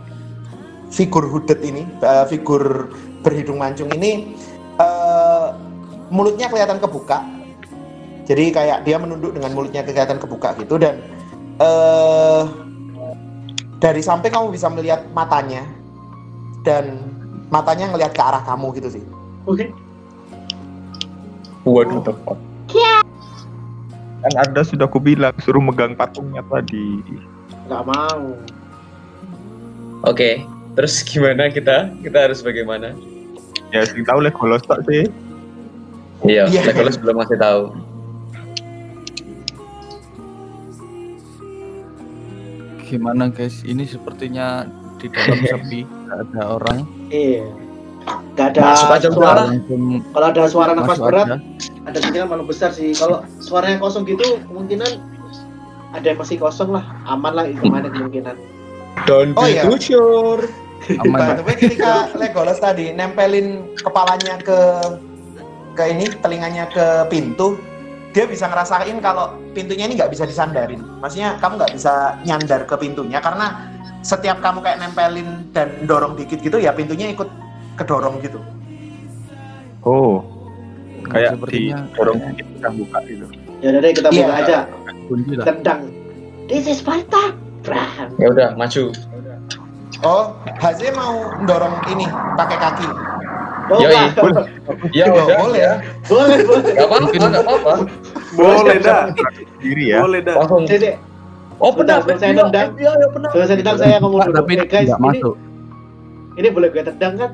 figur 0.93 1.25
hooded 1.25 1.57
ini, 1.65 1.87
eh, 2.03 2.25
figur 2.29 2.93
berhidung 3.25 3.57
mancung 3.57 3.89
ini, 3.97 4.37
eh, 4.77 5.47
mulutnya 6.13 6.51
kelihatan 6.51 6.77
kebuka. 6.77 7.23
Jadi 8.29 8.53
kayak 8.53 8.85
dia 8.85 9.01
menunduk 9.01 9.33
dengan 9.33 9.51
mulutnya 9.57 9.81
kelihatan 9.81 10.21
kebuka 10.21 10.53
gitu 10.61 10.77
dan 10.77 11.01
eh 11.57 12.43
dari 13.81 13.99
samping 14.05 14.29
kamu 14.29 14.53
bisa 14.53 14.69
melihat 14.69 15.09
matanya 15.17 15.65
dan 16.61 17.01
matanya 17.49 17.89
ngelihat 17.89 18.13
ke 18.13 18.21
arah 18.21 18.45
kamu 18.45 18.77
gitu 18.77 19.01
sih. 19.01 19.03
Oke. 19.49 19.73
Waduh. 21.63 22.01
The 22.01 22.13
fuck? 22.25 22.39
Kan 24.21 24.33
ada 24.37 24.61
sudah 24.61 24.85
aku 24.85 25.01
bilang 25.01 25.33
suruh 25.41 25.61
megang 25.61 25.97
patungnya 25.97 26.45
tadi. 26.45 27.01
Nggak 27.65 27.83
mau. 27.89 28.37
Oke, 30.05 30.45
terus 30.73 31.01
gimana 31.01 31.49
kita? 31.49 31.89
Kita 32.01 32.29
harus 32.29 32.41
bagaimana? 32.41 32.93
Ya 33.73 33.81
sing 33.85 34.05
tahu 34.05 34.21
Legolas 34.21 34.61
tak 34.65 34.81
sih. 34.85 35.09
Iya, 36.21 36.45
Iya. 36.49 36.69
Legolas 36.69 37.01
belum 37.01 37.17
masih 37.17 37.37
tahu. 37.37 37.61
Gimana 42.85 43.31
guys? 43.31 43.63
Ini 43.63 43.87
sepertinya 43.87 44.67
di 44.99 45.07
dalam 45.09 45.39
sepi, 45.49 45.81
ada 46.11 46.41
orang. 46.59 46.79
Iya. 47.07 47.47
Nggak 48.31 48.47
ada 48.57 48.61
Masuk 48.63 48.89
aja 48.95 49.09
suara. 49.11 49.43
Kalau 50.01 50.27
ada 50.27 50.43
suara 50.49 50.71
nafas 50.73 50.97
masuk 50.97 51.05
berat, 51.11 51.27
aja. 51.27 51.37
ada 51.85 51.97
kemungkinan 52.01 52.27
malu 52.31 52.43
besar 52.47 52.69
sih. 52.73 52.95
Kalau 52.95 53.21
suaranya 53.43 53.77
kosong 53.77 54.07
gitu, 54.07 54.41
kemungkinan 54.49 54.91
ada 55.91 56.05
yang 56.07 56.19
masih 56.19 56.39
kosong 56.39 56.71
lah, 56.71 56.83
aman 57.05 57.33
lah 57.35 57.45
itu 57.45 57.61
mana 57.67 57.91
kemungkinan. 57.91 58.35
Don't 59.05 59.35
Oh, 59.37 59.47
iya. 59.47 59.67
too 59.67 59.77
sure. 59.77 60.47
Aman. 61.05 61.13
By 61.13 61.31
the 61.37 61.43
way, 61.45 61.55
ketika 61.61 62.09
Legolas 62.17 62.57
tadi 62.57 62.89
nempelin 62.89 63.77
kepalanya 63.77 64.41
ke 64.41 64.59
ke 65.77 65.83
ini, 65.87 66.09
telinganya 66.19 66.65
ke 66.73 67.05
pintu, 67.07 67.55
dia 68.11 68.25
bisa 68.27 68.49
ngerasain 68.49 68.97
kalau 68.99 69.37
pintunya 69.53 69.87
ini 69.87 69.95
nggak 69.95 70.11
bisa 70.11 70.25
disandarin. 70.25 70.81
Maksudnya 70.99 71.37
kamu 71.39 71.61
nggak 71.61 71.73
bisa 71.77 72.17
nyandar 72.25 72.65
ke 72.65 72.75
pintunya 72.75 73.21
karena 73.21 73.71
setiap 74.01 74.41
kamu 74.41 74.65
kayak 74.65 74.81
nempelin 74.81 75.45
dan 75.53 75.69
dorong 75.85 76.17
dikit 76.17 76.41
gitu 76.41 76.57
ya 76.57 76.73
pintunya 76.73 77.13
ikut 77.13 77.29
kedorong 77.75 78.19
gitu. 78.19 78.39
Oh, 79.81 80.21
kayak 81.07 81.35
Sepertinya 81.35 81.77
di 81.81 81.93
dorong 81.97 82.17
sedikit 82.21 82.47
kita 82.51 82.69
buka 82.71 82.97
gitu. 83.05 83.25
Ya 83.61 83.67
udah 83.69 83.79
deh 83.81 83.91
kita 83.93 84.09
Iya. 84.09 84.17
buka 84.21 84.33
aja. 84.37 84.57
kunci 85.07 85.33
lah. 85.35 85.45
Tendang. 85.45 85.81
This 86.47 86.65
is 86.65 86.79
Sparta. 86.79 87.35
Ya 88.15 88.27
udah, 88.27 88.55
maju. 88.55 88.83
Oh, 90.01 90.23
Haze 90.57 90.87
mau 90.95 91.13
dorong 91.45 91.75
ini 91.87 92.07
pakai 92.33 92.57
kaki. 92.57 92.87
Oh, 93.69 93.77
Yoi. 93.77 93.93
Ya 94.91 95.05
Oh, 95.07 95.13
udah, 95.13 95.37
boleh. 95.37 95.59
ya. 95.59 95.73
boleh, 96.07 96.37
boleh. 96.41 96.73
Gak 96.73 96.87
apa-apa, 96.87 97.25
gak 97.29 97.43
apa-apa. 97.45 97.73
Boleh 98.33 98.77
dah. 98.79 99.03
Diri 99.59 99.85
ya. 99.93 99.99
Boleh 100.01 100.19
dah. 100.23 100.35
Langsung. 100.41 100.63
Oh 101.61 101.69
Bentar, 101.69 102.01
saya 102.17 102.33
iya, 102.33 102.41
iya, 102.73 103.07
benar. 103.13 103.29
selesai 103.29 103.55
kita 103.61 103.71
saya 103.77 104.01
ngomong 104.01 104.25
dulu. 104.25 104.33
Tapi 104.33 104.51
Eh, 104.57 104.65
guys, 104.65 104.89
ini, 104.89 104.97
masuk. 104.97 105.35
ini 106.33 106.47
boleh 106.49 106.67
gue 106.73 106.81
tendang 106.81 107.13
kan? 107.21 107.31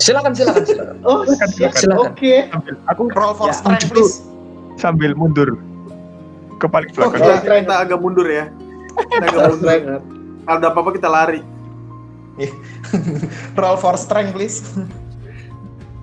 Silakan, 0.00 0.32
silakan, 0.32 0.64
silakan. 0.64 0.96
Oh, 1.08 1.22
Silakan. 1.28 2.08
Oke. 2.08 2.48
Sambil 2.48 2.74
aku 2.88 3.02
Roll 3.12 3.32
for 3.36 3.46
Ya, 3.46 3.54
strength, 3.54 3.88
please. 3.92 4.24
sambil 4.80 5.12
mundur 5.12 5.60
ke 6.56 6.64
paling 6.64 6.88
Oh, 6.96 7.12
belakang. 7.12 7.20
iya. 7.20 7.36
kita, 7.38 7.54
kita 7.60 7.74
agak 7.78 7.98
mundur 8.00 8.24
ya. 8.24 8.48
Kita 8.96 9.24
agak 9.28 9.40
mundur. 9.52 9.68
Kalau 10.40 10.56
ada 10.56 10.66
apa-apa 10.66 10.90
kita 10.96 11.08
lari. 11.08 11.40
Roll 13.60 13.76
for 13.76 13.94
strength, 13.94 14.32
please. 14.32 14.64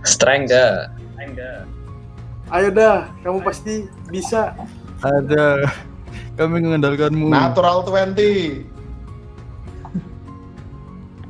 Strength 0.05 0.53
dah. 0.53 0.93
Ayo 2.47 2.71
dah, 2.71 3.11
kamu 3.21 3.41
pasti 3.43 3.89
bisa. 4.07 4.53
Ada. 5.01 5.67
Kami 6.37 6.61
mengandalkanmu. 6.61 7.27
Natural 7.27 7.81
20. 7.83 8.61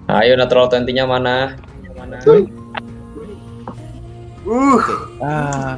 Ayo 0.08 0.36
natural 0.36 0.68
20-nya 0.68 1.08
mana? 1.08 1.56
Uh, 4.48 4.80
Ah, 5.20 5.76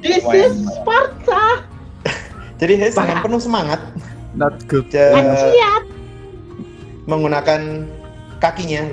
This 0.00 0.24
is 0.24 0.64
Sparta. 0.72 1.60
Jadi 2.60 2.74
Haze 2.76 2.96
dengan 2.96 3.20
penuh 3.20 3.40
semangat 3.40 3.80
not 4.32 4.56
good. 4.64 4.88
ja- 4.88 5.12
menggunakan 7.04 7.84
kakinya. 8.38 8.86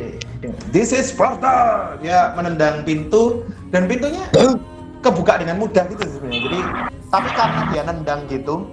This 0.70 0.92
is 0.92 1.12
Sparta. 1.12 1.96
Dia 2.00 2.34
menendang 2.34 2.84
pintu 2.84 3.44
dan 3.70 3.88
pintunya 3.88 4.24
kebuka 5.00 5.40
dengan 5.40 5.58
mudah 5.58 5.88
gitu 5.88 6.04
sebenarnya. 6.10 6.42
Jadi 6.44 6.60
tapi 7.08 7.30
karena 7.32 7.62
dia 7.72 7.82
nendang 7.84 8.22
gitu 8.28 8.68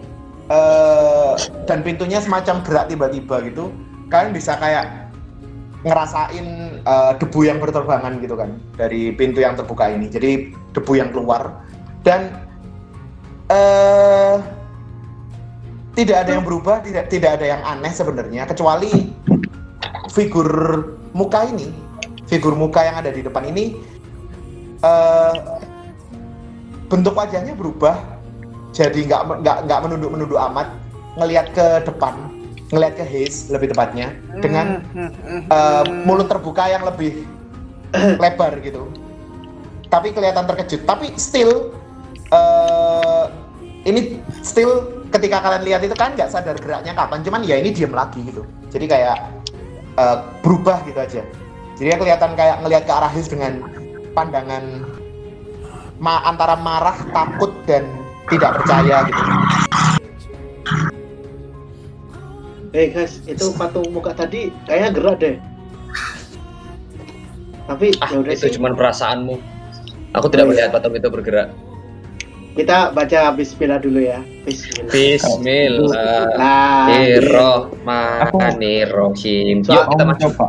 eh 0.44 1.32
dan 1.64 1.80
pintunya 1.80 2.20
semacam 2.20 2.60
gerak 2.60 2.86
tiba-tiba 2.90 3.36
gitu, 3.46 3.72
kalian 4.08 4.36
bisa 4.36 4.52
kayak 4.58 5.03
ngerasain 5.84 6.46
eh, 6.80 7.12
debu 7.20 7.40
yang 7.44 7.60
berterbangan 7.60 8.18
gitu 8.24 8.34
kan 8.34 8.56
dari 8.74 9.12
pintu 9.12 9.44
yang 9.44 9.54
terbuka 9.54 9.92
ini. 9.92 10.08
Jadi 10.08 10.50
debu 10.72 10.92
yang 10.96 11.12
keluar. 11.12 11.62
Dan 12.04 12.32
eh 13.52 14.36
tidak 15.94 16.26
ada 16.26 16.30
yang 16.40 16.44
berubah, 16.44 16.82
tidak 16.82 17.06
tidak 17.12 17.38
ada 17.38 17.46
yang 17.54 17.62
aneh 17.62 17.92
sebenarnya 17.92 18.48
kecuali 18.50 19.14
figur 20.10 20.48
muka 21.14 21.46
ini, 21.46 21.70
figur 22.26 22.58
muka 22.58 22.82
yang 22.82 22.98
ada 22.98 23.14
di 23.14 23.22
depan 23.22 23.46
ini 23.46 23.78
eh 24.84 25.34
bentuk 26.88 27.16
wajahnya 27.16 27.56
berubah 27.56 27.96
jadi 28.74 29.06
nggak 29.06 29.22
nggak 29.40 29.56
nggak 29.70 29.80
menunduk 29.86 30.10
menunduk 30.12 30.38
amat 30.50 30.68
ngelihat 31.16 31.46
ke 31.54 31.66
depan 31.86 32.33
ngelihat 32.72 32.94
ke 32.96 33.04
Haze 33.04 33.52
lebih 33.52 33.72
tepatnya 33.76 34.16
dengan 34.40 34.80
eh, 35.50 35.84
mulut 36.08 36.28
terbuka 36.30 36.64
yang 36.68 36.84
lebih 36.86 37.24
lebar 38.22 38.56
gitu. 38.64 38.88
Tapi 39.92 40.10
kelihatan 40.10 40.48
terkejut. 40.48 40.82
Tapi 40.88 41.12
still 41.20 41.74
eh 42.32 43.24
ini 43.84 44.16
still 44.40 45.04
ketika 45.12 45.44
kalian 45.44 45.62
lihat 45.68 45.82
itu 45.84 45.94
kan 45.94 46.16
nggak 46.16 46.32
sadar 46.32 46.56
geraknya 46.56 46.96
kapan 46.96 47.20
cuman 47.20 47.44
ya 47.44 47.60
ini 47.60 47.70
diem 47.70 47.92
lagi 47.92 48.24
gitu. 48.24 48.42
Jadi 48.72 48.86
kayak 48.88 49.18
eh, 50.00 50.18
berubah 50.40 50.82
gitu 50.88 50.98
aja. 50.98 51.22
Jadi 51.74 51.88
ya 51.90 51.96
kelihatan 51.98 52.32
kayak 52.38 52.62
ngelihat 52.62 52.84
ke 52.86 52.92
arah 52.94 53.10
Haze 53.10 53.28
dengan 53.28 53.60
pandangan 54.14 54.62
ma 55.98 56.22
antara 56.26 56.58
marah 56.58 56.96
takut 57.14 57.50
dan 57.66 57.86
tidak 58.30 58.62
percaya 58.62 59.06
gitu 59.06 59.22
Eh 62.74 62.90
guys, 62.90 63.22
itu 63.24 63.54
patung 63.54 63.86
muka 63.88 64.12
tadi 64.12 64.50
kayaknya 64.66 64.90
gerak 64.92 65.16
deh. 65.16 65.36
Tapi 67.64 67.96
Ah, 67.96 68.10
ya 68.10 68.18
udah 68.18 68.32
itu 68.34 68.44
sih. 68.44 68.52
cuma 68.58 68.74
perasaanmu. 68.74 69.38
Aku 70.12 70.26
tidak 70.26 70.44
Oh, 70.44 70.50
iya. 70.50 70.66
melihat 70.66 70.70
patung 70.74 70.92
itu 70.92 71.06
bergerak. 71.06 71.54
Kita 72.54 72.90
baca 72.90 73.20
Bismillah 73.32 73.78
dulu 73.78 73.98
ya. 74.00 74.18
Bismillah. 74.42 74.90
Bismillahirrahmanirrahim. 76.86 79.56
Yuk 79.62 79.84
kita 79.88 80.02
masuk. 80.02 80.34
mencoba 80.34 80.46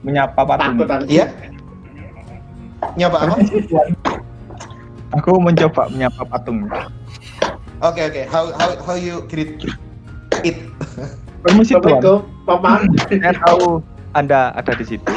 menyapa 0.00 0.40
patung. 0.44 0.76
iya 1.06 1.26
nyoba 2.94 3.26
apa 3.26 3.36
Aku 5.12 5.36
mencoba 5.36 5.88
menyapa 5.88 6.22
patung. 6.24 6.68
oke 7.80 8.00
oke 8.00 8.22
how 8.28 8.52
how 8.54 8.70
how 8.80 8.94
you 8.94 9.24
greet 9.26 9.58
it 10.44 10.56
Permisi 11.38 11.70
tuan, 11.78 12.02
saya 12.02 13.30
tahu 13.46 13.78
Anda 14.18 14.50
ada 14.58 14.72
di 14.74 14.82
situ. 14.82 15.14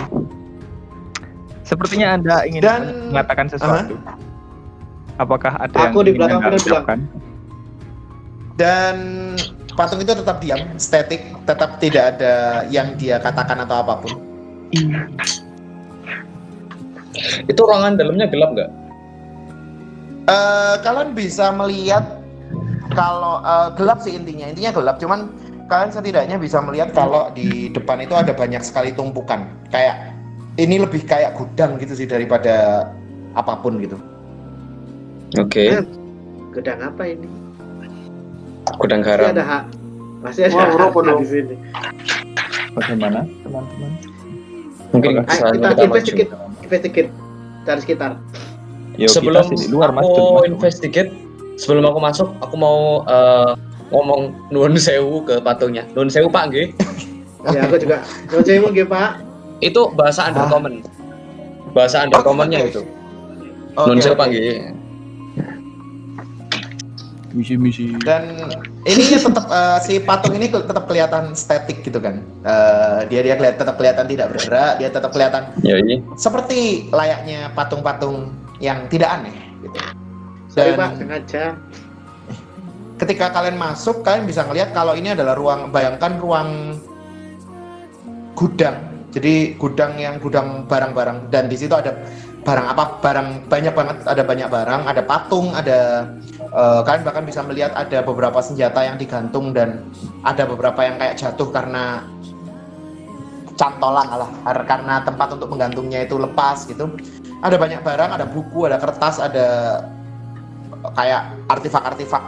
Sepertinya 1.66 2.14
Anda 2.14 2.46
ingin 2.46 2.62
Dan- 2.62 3.10
mengatakan 3.10 3.50
sesuatu. 3.50 3.98
Apakah 5.18 5.58
ada 5.58 5.90
Aku 5.90 6.06
di 6.06 6.14
yang 6.14 6.30
ingin 6.30 6.38
belakang 6.38 6.42
Anda 6.46 6.58
ucapkan? 6.62 7.00
dan 8.60 8.96
patung 9.74 10.04
itu 10.06 10.14
tetap 10.14 10.38
diam 10.38 10.62
static 10.78 11.24
tetap 11.50 11.82
tidak 11.82 12.14
ada 12.14 12.62
yang 12.70 12.94
dia 12.94 13.18
katakan 13.18 13.58
atau 13.66 13.82
apa 13.82 13.98
pun 13.98 14.14
Itu 17.50 17.62
ruangan 17.66 17.98
dalamnya 17.98 18.30
gelap 18.30 18.50
nggak? 18.54 18.72
Eh, 20.30 20.76
kalian 20.86 21.18
bisa 21.18 21.50
melihat 21.52 22.21
kalau 22.96 23.42
eh, 23.44 23.70
gelap 23.76 24.00
sih 24.04 24.14
intinya 24.16 24.48
intinya 24.52 24.72
gelap 24.76 24.98
cuman 25.00 25.32
kalian 25.72 25.92
setidaknya 25.92 26.36
bisa 26.36 26.60
melihat 26.60 26.92
kalau 26.92 27.32
di 27.32 27.72
depan 27.72 28.04
itu 28.04 28.12
ada 28.12 28.36
banyak 28.36 28.60
sekali 28.60 28.92
tumpukan 28.92 29.48
kayak 29.72 30.12
ini 30.60 30.84
lebih 30.84 31.08
kayak 31.08 31.40
gudang 31.40 31.80
gitu 31.80 31.96
sih 31.96 32.08
daripada 32.08 32.88
apa 33.36 33.56
pun 33.64 33.80
gitu 33.80 33.96
Oke. 35.40 35.80
Gedang 36.52 36.80
apa 36.84 37.08
ini? 37.08 37.28
Gudang 38.76 39.00
Masih 39.00 39.16
garam. 39.16 39.32
ada 39.32 39.44
hak. 39.48 39.64
Masih 40.20 40.42
ada 40.52 40.56
Wah, 40.60 40.92
hak 40.92 41.18
di 41.24 41.28
sini. 41.28 41.56
Bagaimana 42.76 43.24
teman-teman? 43.44 43.92
Mungkin 44.92 45.24
Ayo 45.24 45.56
kita 45.56 45.68
kita 45.72 45.84
investigate, 45.88 46.32
investigate 46.68 47.10
cari 47.64 47.80
sekitar. 47.80 48.12
Yuk, 49.00 49.08
Sebelum 49.08 49.48
kita 49.56 49.72
luar 49.72 49.96
mas. 49.96 50.04
aku 50.04 50.44
investigate, 50.52 51.16
sebelum 51.62 51.86
aku 51.86 52.00
masuk, 52.02 52.28
aku 52.42 52.56
mau 52.58 53.06
eh, 53.06 53.54
ngomong 53.94 54.50
nuwun 54.50 54.74
sewu 54.82 55.22
ke 55.22 55.38
patungnya. 55.40 55.86
Nuwun 55.94 56.10
sewu 56.10 56.26
Pak 56.28 56.50
nggih. 56.50 56.68
Ya 57.54 57.66
aku 57.70 57.78
juga. 57.78 58.02
Mau 58.34 58.42
saya 58.42 58.58
mau 58.62 58.74
Pak. 58.74 59.10
Itu 59.62 59.82
bahasa 59.94 60.30
undercommon. 60.34 60.82
Bahasa 61.78 62.02
undercommonnya 62.02 62.66
oke. 62.66 62.70
itu. 62.74 62.82
Oke, 63.78 63.86
Nuwun 63.86 64.00
sewu 64.02 64.16
oke. 64.18 64.22
Pak 64.22 64.28
nggih. 64.34 64.54
Misi-misi. 67.32 67.96
dan 68.04 68.28
ini 68.84 69.16
tetap 69.16 69.48
eh, 69.48 69.80
si 69.88 70.04
patung 70.04 70.36
ini 70.36 70.52
tetap 70.52 70.84
kelihatan 70.84 71.32
statik 71.32 71.80
gitu 71.80 72.04
kan 72.04 72.20
Eh, 72.44 73.08
dia 73.08 73.24
dia 73.24 73.40
kelihat 73.40 73.56
tetap 73.56 73.80
kelihatan 73.80 74.04
tidak 74.04 74.36
bergerak 74.36 74.84
dia 74.84 74.92
tetap 74.92 75.16
kelihatan 75.16 75.48
Ya 75.64 75.80
ini. 75.80 76.04
seperti 76.20 76.92
layaknya 76.92 77.48
patung-patung 77.56 78.36
yang 78.60 78.84
tidak 78.92 79.16
aneh 79.16 79.32
gitu 79.64 79.80
Sorry 80.52 80.76
Dan- 80.76 80.80
Pak, 80.80 80.90
sengaja. 81.00 81.44
ketika 83.02 83.34
kalian 83.34 83.58
masuk 83.58 84.06
kalian 84.06 84.30
bisa 84.30 84.46
ngelihat 84.46 84.78
kalau 84.78 84.94
ini 84.94 85.18
adalah 85.18 85.34
ruang 85.34 85.74
bayangkan 85.74 86.22
ruang 86.22 86.78
gudang. 88.38 88.78
Jadi 89.12 89.58
gudang 89.58 89.98
yang 89.98 90.22
gudang 90.22 90.70
barang-barang. 90.70 91.34
Dan 91.34 91.50
di 91.50 91.58
situ 91.58 91.74
ada 91.74 91.98
barang 92.46 92.68
apa? 92.70 93.02
Barang 93.02 93.28
banyak 93.50 93.74
banget. 93.74 93.98
Ada 94.06 94.22
banyak 94.22 94.48
barang 94.54 94.82
ada 94.86 95.02
patung 95.02 95.50
ada 95.52 96.10
eh, 96.46 96.80
kalian 96.86 97.02
bahkan 97.02 97.26
bisa 97.26 97.42
melihat 97.42 97.74
ada 97.74 98.06
beberapa 98.06 98.38
senjata 98.40 98.86
yang 98.86 99.02
digantung 99.02 99.50
dan 99.50 99.82
ada 100.22 100.46
beberapa 100.46 100.86
yang 100.86 101.02
kayak 101.02 101.18
jatuh 101.18 101.50
karena 101.50 102.06
cantolan 103.58 104.08
lah 104.10 104.32
kar- 104.46 104.66
karena 104.66 105.02
tempat 105.06 105.28
untuk 105.38 105.50
menggantungnya 105.50 106.06
itu 106.06 106.22
lepas 106.22 106.70
gitu. 106.70 106.86
Ada 107.42 107.58
banyak 107.58 107.82
barang 107.82 108.14
ada 108.14 108.26
buku 108.30 108.70
ada 108.70 108.78
kertas 108.78 109.18
ada 109.18 109.48
kayak 110.98 111.38
artefak-artefak 111.48 112.24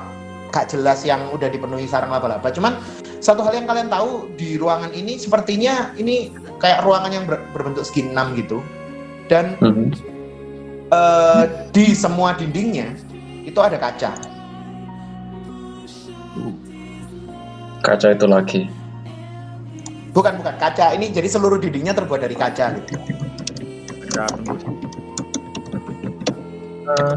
gak 0.53 0.69
jelas 0.69 1.01
yang 1.01 1.33
udah 1.33 1.49
dipenuhi 1.49 1.89
sarang 1.89 2.13
laba-laba. 2.13 2.45
Cuman 2.53 2.77
satu 3.17 3.41
hal 3.41 3.57
yang 3.57 3.65
kalian 3.65 3.89
tahu 3.89 4.29
di 4.37 4.59
ruangan 4.61 4.93
ini 4.93 5.17
sepertinya 5.17 5.89
ini 5.97 6.29
kayak 6.61 6.85
ruangan 6.85 7.09
yang 7.09 7.25
ber- 7.25 7.41
berbentuk 7.51 7.81
segi 7.81 8.05
enam 8.05 8.37
gitu. 8.37 8.61
Dan 9.25 9.57
Mhm. 9.57 9.89
eh, 10.93 11.43
di 11.73 11.97
semua 11.97 12.37
dindingnya 12.37 12.93
itu 13.41 13.57
ada 13.57 13.81
kaca. 13.81 14.13
Kaca 17.81 18.07
itu 18.13 18.25
lagi. 18.29 18.61
Bukan 20.13 20.37
bukan 20.37 20.55
kaca 20.61 20.93
ini 20.93 21.09
jadi 21.09 21.25
seluruh 21.25 21.57
dindingnya 21.57 21.97
terbuat 21.97 22.21
dari 22.21 22.37
kaca 22.37 22.77
gitu. 22.77 22.93
Eh, 26.83 27.15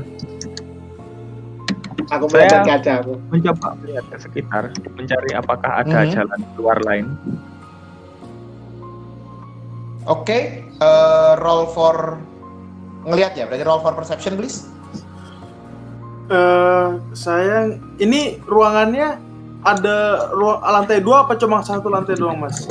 Aku 2.06 2.30
Saya- 2.30 2.46
melihat 2.46 2.62
kaca 2.64 2.92
aku. 3.02 3.12
mencoba 3.28 3.68
melihat 3.82 4.04
ke 4.06 4.16
sekitar, 4.20 4.62
mencari 4.94 5.30
apakah 5.34 5.82
ada 5.82 5.98
Mhm. 6.00 6.10
jalan 6.12 6.40
keluar 6.54 6.78
lain. 6.82 7.06
Oke, 10.06 10.38
eh, 10.62 11.32
roll 11.36 11.66
for 11.66 12.22
ngelihat 13.02 13.34
ya, 13.34 13.44
berarti 13.44 13.64
roll 13.64 13.82
for 13.82 13.90
perception 13.92 14.38
please. 14.38 14.70
Eh, 16.26 16.88
saya 17.12 17.70
ini 17.96 18.38
ruangannya 18.42 19.18
ada 19.62 19.96
ruang 20.30 20.58
lantai 20.58 20.98
dua 20.98 21.22
apa 21.22 21.34
cuma 21.34 21.58
satu 21.60 21.86
lantai 21.86 22.14
doang 22.14 22.38
mas? 22.38 22.66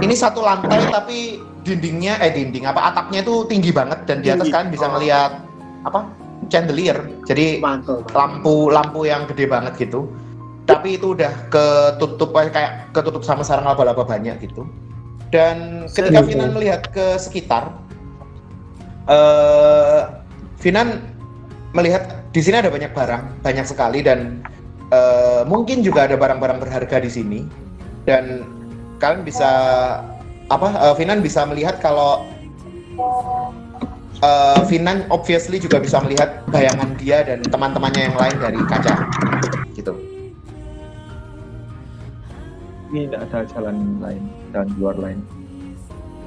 Ini 0.00 0.12
satu 0.12 0.40
lantai 0.40 0.84
tapi 0.86 1.18
dindingnya 1.60 2.20
eh 2.20 2.28
dinding 2.30 2.64
apa 2.64 2.92
atapnya 2.92 3.20
itu 3.20 3.48
tinggi 3.48 3.72
banget 3.72 4.04
dan 4.04 4.20
di 4.20 4.28
atas 4.28 4.44
Tinggi. 4.44 4.52
kalian 4.52 4.68
bisa 4.68 4.84
Oh. 4.84 4.90
ngelihat 4.92 5.32
apa 5.82 6.00
chandelier. 6.48 6.98
Jadi 7.28 7.60
Mantul. 7.60 8.04
lampu 8.12 8.68
lampu 8.72 9.06
yang 9.08 9.28
gede 9.30 9.48
banget 9.48 9.76
gitu. 9.78 10.08
Tapi 10.64 10.96
itu 10.96 11.12
udah 11.12 11.32
ketutup 11.52 12.32
eh, 12.40 12.48
kayak 12.48 12.72
ketutup 12.96 13.20
sama 13.20 13.44
sarang 13.44 13.68
laba-laba 13.68 14.00
banyak 14.00 14.40
gitu. 14.40 14.64
Dan 15.28 15.84
ketika 15.92 16.24
Serius, 16.24 16.28
Finan 16.30 16.50
melihat 16.56 16.88
ke 16.94 17.20
sekitar, 17.20 17.74
eh 19.10 20.02
Finan 20.62 21.04
melihat 21.76 22.24
di 22.32 22.40
sini 22.40 22.64
ada 22.64 22.72
banyak 22.72 22.96
barang, 22.96 23.44
banyak 23.44 23.66
sekali 23.68 24.00
dan 24.00 24.40
eh, 24.88 25.42
mungkin 25.44 25.84
juga 25.84 26.08
ada 26.08 26.16
barang-barang 26.16 26.64
berharga 26.64 26.96
di 27.02 27.10
sini. 27.12 27.40
Dan 28.08 28.44
kalian 29.02 29.20
bisa 29.26 29.50
apa? 30.48 30.68
eh, 30.80 30.94
Finan 30.96 31.20
bisa 31.20 31.44
melihat 31.44 31.76
kalau 31.82 32.24
eh, 34.24 34.60
Finan 34.64 35.04
obviously 35.12 35.60
juga 35.60 35.76
bisa 35.84 36.00
melihat 36.00 36.40
bayangan 36.48 36.96
dia 36.96 37.20
dan 37.20 37.44
teman-temannya 37.44 38.08
yang 38.08 38.16
lain 38.16 38.36
dari 38.40 38.60
kaca, 38.64 38.94
gitu. 39.76 39.92
Ini 42.94 43.10
tidak 43.10 43.20
ada 43.28 43.38
jalan 43.52 43.76
lain, 44.00 44.22
jalan 44.54 44.68
keluar 44.78 44.96
lain. 44.96 45.18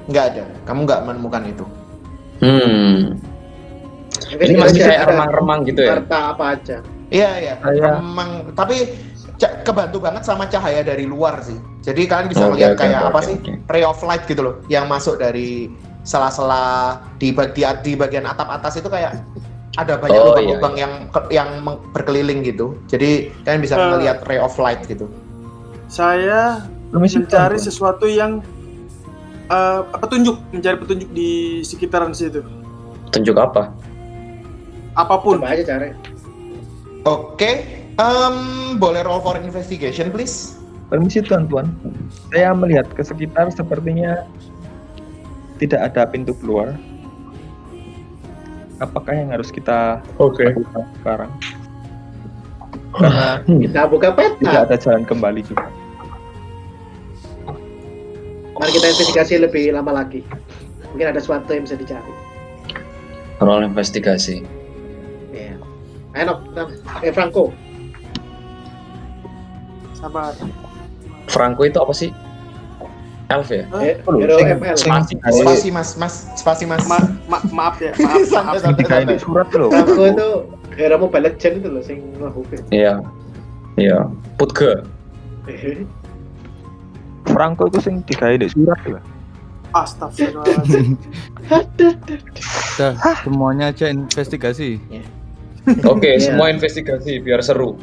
Nggak 0.08 0.24
ada, 0.34 0.44
kamu 0.68 0.80
nggak 0.86 1.00
menemukan 1.04 1.42
itu. 1.48 1.64
Hmm. 2.38 3.18
Ini 4.28 4.54
Investigasi 4.54 4.60
masih 4.60 4.80
kayak 4.84 5.02
remang-remang 5.08 5.58
gitu 5.64 5.80
ya. 5.82 5.90
Harta 5.98 6.18
apa 6.36 6.44
aja. 6.54 6.76
Iya 7.08 7.30
iya, 7.40 7.54
Saya- 7.64 7.98
emang 8.04 8.52
tapi 8.52 8.84
kebantu 9.64 10.02
banget 10.02 10.22
sama 10.28 10.44
cahaya 10.50 10.84
dari 10.84 11.08
luar 11.08 11.40
sih. 11.40 11.56
Jadi 11.80 12.04
kalian 12.04 12.28
bisa 12.28 12.44
Oke, 12.44 12.58
melihat 12.58 12.72
oke, 12.76 12.80
kayak 12.84 13.00
oke, 13.00 13.08
apa 13.08 13.20
oke, 13.22 13.26
sih 13.26 13.36
ray 13.70 13.84
of 13.86 14.00
light 14.04 14.24
gitu 14.28 14.40
loh, 14.44 14.54
yang 14.68 14.84
masuk 14.90 15.16
dari 15.16 15.72
sela-sela 16.08 16.96
di, 17.20 17.36
bag- 17.36 17.52
di 17.52 17.60
di 17.84 17.92
bagian 17.92 18.24
atap 18.24 18.48
atas 18.48 18.80
itu 18.80 18.88
kayak 18.88 19.20
ada 19.76 20.00
banyak 20.00 20.16
Oh, 20.16 20.32
lubang-lubang 20.32 20.74
iya, 20.74 20.82
yang 20.88 20.92
ke- 21.12 21.28
yang 21.28 21.48
meng- 21.60 21.84
berkeliling 21.92 22.40
gitu. 22.40 22.80
Jadi 22.88 23.28
kalian 23.44 23.60
bisa 23.60 23.76
Eh. 23.76 23.84
melihat 23.92 24.24
ray 24.24 24.40
of 24.40 24.56
light 24.56 24.80
gitu. 24.88 25.04
Saya 25.86 26.64
Permisi, 26.88 27.20
mencari 27.20 27.60
sesuatu 27.60 28.08
yang 28.08 28.40
eh, 29.48 29.80
petunjuk, 29.96 30.36
mencari 30.50 30.76
petunjuk 30.76 31.08
di 31.12 31.30
sekitaran 31.60 32.12
situ. 32.12 32.40
Tunjuk 33.08 33.36
apa? 33.36 33.72
Apa 34.92 35.20
pun. 35.20 35.40
Coba 35.40 35.52
aja 35.52 35.64
cari. 35.64 35.92
Oke, 37.04 37.50
em, 37.94 38.36
boleh 38.76 39.00
roll 39.00 39.20
for 39.20 39.36
investigation 39.36 40.08
please? 40.08 40.56
Permisi 40.88 41.20
tuan-tuan, 41.20 41.68
saya 42.28 42.52
melihat 42.52 42.88
ke 42.92 43.00
sekitar 43.00 43.48
sepertinya 43.48 44.24
tidak 45.58 45.90
ada 45.92 46.06
pintu 46.06 46.32
keluar. 46.38 46.74
Apakah 48.78 49.10
yang 49.10 49.34
harus 49.34 49.50
kita 49.50 49.98
Oke. 50.22 50.46
lakukan 50.46 50.86
sekarang? 51.02 51.30
Karena 52.94 53.42
Kita 53.44 53.80
buka 53.90 54.08
tidak 54.14 54.38
peta. 54.38 54.64
ada 54.64 54.76
jalan 54.78 55.02
kembali 55.02 55.42
juga. 55.42 55.66
Mari 58.58 58.70
kita 58.74 58.86
investigasi 58.90 59.34
lebih 59.38 59.70
lama 59.70 60.02
lagi. 60.02 60.22
Mungkin 60.90 61.06
ada 61.10 61.18
sesuatu 61.18 61.50
yang 61.50 61.66
bisa 61.66 61.78
dicari. 61.78 62.10
Roll 63.38 63.66
investigasi. 63.66 64.42
Iya. 65.30 65.54
Ayo, 66.14 66.24
Nok. 66.26 66.38
Nam. 66.58 66.68
Eh, 67.02 67.12
Franco. 67.14 67.54
Sabar. 69.94 70.34
Franco 71.30 71.62
itu 71.62 71.78
apa 71.78 71.94
sih? 71.94 72.10
Elf 73.28 73.52
ya? 73.52 73.68
Eh, 73.76 74.00
sing- 74.74 75.20
Spasi. 75.20 75.68
Mas, 75.68 76.00
mas, 76.00 76.14
spasi 76.34 76.64
mas. 76.64 76.88
Ma- 76.88 77.12
ma- 77.28 77.44
maaf 77.52 77.76
ya, 77.76 77.92
maaf, 78.00 78.24
maaf. 78.32 78.54
Di 78.72 78.84
santai. 78.88 79.20
surat 79.20 79.48
loh. 79.52 79.68
Franco 79.68 80.02
itu 80.02 80.28
hero 80.72 80.96
Mobile 80.96 81.28
Legends 81.28 81.60
itu 81.60 81.68
loh, 81.68 81.82
sing 81.84 81.98
ngehubin. 82.16 82.60
Iya. 82.72 83.04
Iya. 83.76 84.08
Putge. 84.40 84.80
Franco 87.28 87.68
itu 87.68 87.78
sing 87.78 88.00
digawe 88.02 88.32
di 88.34 88.48
surat 88.48 88.80
loh. 88.88 89.02
Astagfirullahaladzim. 89.76 90.96
Semuanya 93.20 93.68
aja 93.68 93.92
investigasi. 93.92 94.80
Oke, 95.84 96.16
Iya. 96.16 96.32
semua 96.32 96.48
investigasi 96.48 97.20
biar 97.20 97.44
seru. 97.44 97.76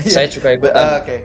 Saya 0.00 0.24
juga 0.24 0.48
Eh, 0.48 0.56
ikutan. 0.56 0.84
Oke, 0.96 1.16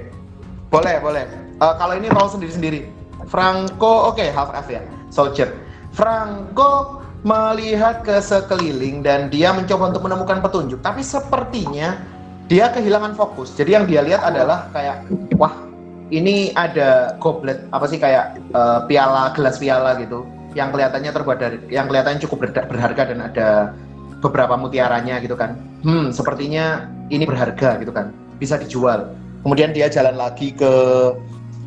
boleh 0.68 0.95
boleh. 1.00 1.24
Eh, 1.56 1.74
kalau 1.80 1.95
ini 1.95 2.12
roll 2.12 2.28
sendiri-sendiri. 2.28 2.91
Franco, 3.28 4.12
oke 4.12 4.24
half 4.24 4.56
F 4.56 4.68
ya, 4.72 4.82
soldier. 5.12 5.52
Franco 5.92 7.04
melihat 7.28 8.06
ke 8.08 8.24
sekeliling 8.24 9.04
dan 9.04 9.28
dia 9.28 9.52
mencoba 9.52 9.92
untuk 9.92 10.08
menemukan 10.08 10.40
petunjuk, 10.40 10.80
tapi 10.80 11.04
sepertinya 11.04 12.00
dia 12.48 12.72
kehilangan 12.72 13.18
fokus. 13.20 13.52
Jadi 13.58 13.76
yang 13.76 13.84
dia 13.84 14.00
lihat 14.00 14.24
adalah 14.24 14.72
kayak, 14.72 15.04
wah 15.36 15.52
ini 16.08 16.56
ada 16.56 17.20
goblet 17.20 17.68
apa 17.76 17.84
sih 17.92 18.00
kayak 18.00 18.40
eh, 18.40 18.80
piala 18.88 19.36
gelas 19.36 19.60
piala 19.60 20.00
gitu, 20.00 20.24
yang 20.56 20.72
kelihatannya 20.72 21.12
terbuat 21.12 21.38
dari, 21.42 21.58
yang 21.68 21.92
kelihatannya 21.92 22.24
cukup 22.24 22.48
berharga 22.56 23.04
dan 23.12 23.20
ada 23.20 23.48
beberapa 24.24 24.56
mutiaranya 24.56 25.20
gitu 25.20 25.36
kan. 25.36 25.60
Hmm, 25.84 26.16
sepertinya 26.16 26.88
ini 27.12 27.28
berharga 27.28 27.76
gitu 27.84 27.92
kan, 27.92 28.16
bisa 28.40 28.56
dijual. 28.56 29.12
Kemudian 29.44 29.76
dia 29.76 29.92
jalan 29.92 30.16
lagi 30.16 30.56
ke 30.56 30.72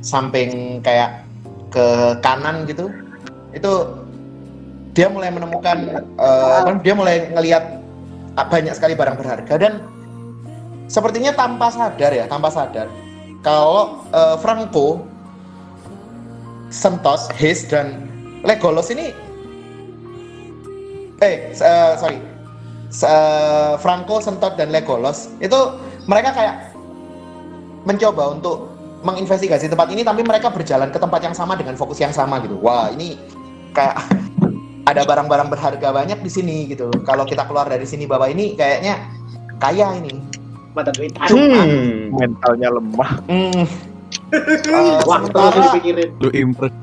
samping 0.01 0.81
kayak 0.81 1.29
ke 1.71 1.87
kanan 2.21 2.67
gitu. 2.67 2.91
Itu 3.55 4.03
dia 4.95 5.07
mulai 5.07 5.31
menemukan 5.31 6.03
apa, 6.19 6.83
dia 6.83 6.95
mulai 6.99 7.31
ngelihat 7.31 7.79
banyak 8.35 8.75
sekali 8.75 8.99
barang 8.99 9.17
berharga 9.19 9.55
dan 9.59 9.73
sepertinya 10.91 11.31
tanpa 11.35 11.71
sadar 11.71 12.11
ya, 12.11 12.27
tanpa 12.27 12.51
sadar 12.51 12.91
kalau 13.41 14.05
eh, 14.13 14.37
Franco 14.41 15.05
Sentos, 16.71 17.27
His 17.35 17.67
dan 17.67 18.07
Legolos 18.47 18.89
ini 18.95 19.11
eh 21.21 21.53
eh, 21.53 21.93
sorry 22.01 22.19
eh, 22.91 23.75
Franco, 23.79 24.23
Sentot 24.23 24.57
dan 24.57 24.73
Legolos 24.73 25.31
itu 25.43 25.59
mereka 26.09 26.33
kayak 26.33 26.73
mencoba 27.85 28.37
untuk 28.37 28.70
menginvestigasi 29.01 29.73
tempat 29.73 29.89
ini 29.93 30.05
tapi 30.05 30.21
mereka 30.21 30.53
berjalan 30.53 30.93
ke 30.93 30.99
tempat 31.01 31.21
yang 31.25 31.35
sama 31.37 31.57
dengan 31.57 31.75
fokus 31.77 32.01
yang 32.01 32.13
sama 32.13 32.41
gitu. 32.45 32.61
Wah, 32.61 32.93
ini 32.93 33.17
kayak 33.73 33.97
ada 34.91 35.03
barang-barang 35.05 35.49
berharga 35.49 35.89
banyak 35.93 36.19
di 36.21 36.31
sini 36.31 36.57
gitu. 36.69 36.91
Kalau 37.05 37.25
kita 37.25 37.47
keluar 37.49 37.69
dari 37.69 37.85
sini 37.89 38.05
Bapak 38.05 38.29
ini 38.33 38.55
kayaknya 38.57 39.01
kaya 39.61 39.97
ini. 39.97 40.21
Mata 40.77 40.95
duit. 40.95 41.11
Hmm. 41.19 42.15
Mentalnya 42.15 42.69
lemah. 42.71 43.11
Hmm. 43.27 43.65
Waktu 45.11 45.35
sementara. 45.35 45.65
Lu 46.23 46.31
impress. 46.31 46.75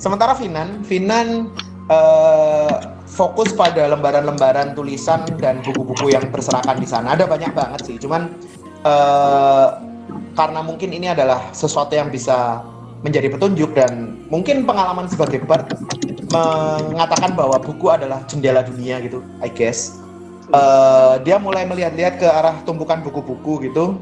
sementara 0.00 0.32
Finan, 0.32 0.80
Finan 0.80 1.52
eh, 1.92 2.76
fokus 3.08 3.52
pada 3.52 3.88
lembaran-lembaran 3.88 4.72
tulisan 4.72 5.24
dan 5.40 5.60
buku-buku 5.64 6.12
yang 6.12 6.28
berserakan 6.28 6.80
di 6.80 6.88
sana. 6.88 7.16
Ada 7.16 7.28
banyak 7.28 7.52
banget 7.52 7.80
sih, 7.84 7.96
cuman 8.00 8.32
eh, 8.84 9.68
karena 10.38 10.62
mungkin 10.62 10.94
ini 10.94 11.10
adalah 11.10 11.50
sesuatu 11.50 11.98
yang 11.98 12.14
bisa 12.14 12.62
menjadi 13.02 13.26
petunjuk 13.34 13.74
dan 13.74 14.22
mungkin 14.30 14.62
pengalaman 14.62 15.10
sebagai 15.10 15.42
Bard 15.42 15.66
mengatakan 16.94 17.34
bahwa 17.34 17.58
buku 17.58 17.90
adalah 17.90 18.22
jendela 18.30 18.62
dunia 18.62 19.02
gitu, 19.02 19.18
I 19.42 19.50
guess. 19.50 19.98
Eh, 20.48 21.14
dia 21.26 21.36
mulai 21.42 21.66
melihat-lihat 21.66 22.22
ke 22.22 22.26
arah 22.26 22.56
tumpukan 22.62 23.02
buku-buku 23.02 23.68
gitu 23.68 23.98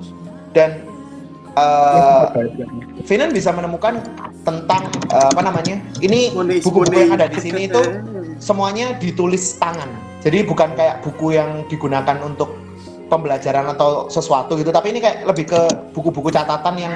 dan 0.52 0.84
eh, 1.56 2.24
Finan 3.08 3.32
bisa 3.32 3.50
menemukan 3.50 4.04
tentang 4.44 4.92
eh, 5.08 5.28
apa 5.32 5.40
namanya? 5.40 5.80
Ini 6.04 6.36
buku-buku 6.60 6.96
yang 7.00 7.16
ada 7.16 7.32
di 7.32 7.40
sini 7.40 7.66
itu 7.66 7.82
semuanya 8.38 8.92
ditulis 9.00 9.56
tangan. 9.56 9.88
Jadi 10.20 10.44
bukan 10.44 10.76
kayak 10.76 11.00
buku 11.02 11.36
yang 11.36 11.64
digunakan 11.68 12.16
untuk 12.22 12.65
pembelajaran 13.06 13.70
atau 13.74 14.10
sesuatu 14.10 14.58
gitu, 14.58 14.74
tapi 14.74 14.90
ini 14.90 15.00
kayak 15.00 15.26
lebih 15.26 15.46
ke 15.46 15.60
buku-buku 15.94 16.34
catatan 16.34 16.74
yang 16.76 16.94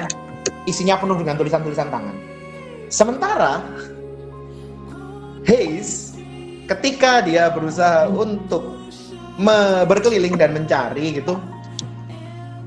isinya 0.67 0.99
penuh 0.99 1.17
dengan 1.17 1.39
tulisan-tulisan 1.39 1.89
tangan. 1.89 2.15
Sementara 2.91 3.63
Hayes 5.47 6.13
ketika 6.67 7.23
dia 7.25 7.49
berusaha 7.49 8.11
untuk 8.11 8.77
berkeliling 9.87 10.37
dan 10.37 10.53
mencari 10.53 11.17
gitu, 11.17 11.39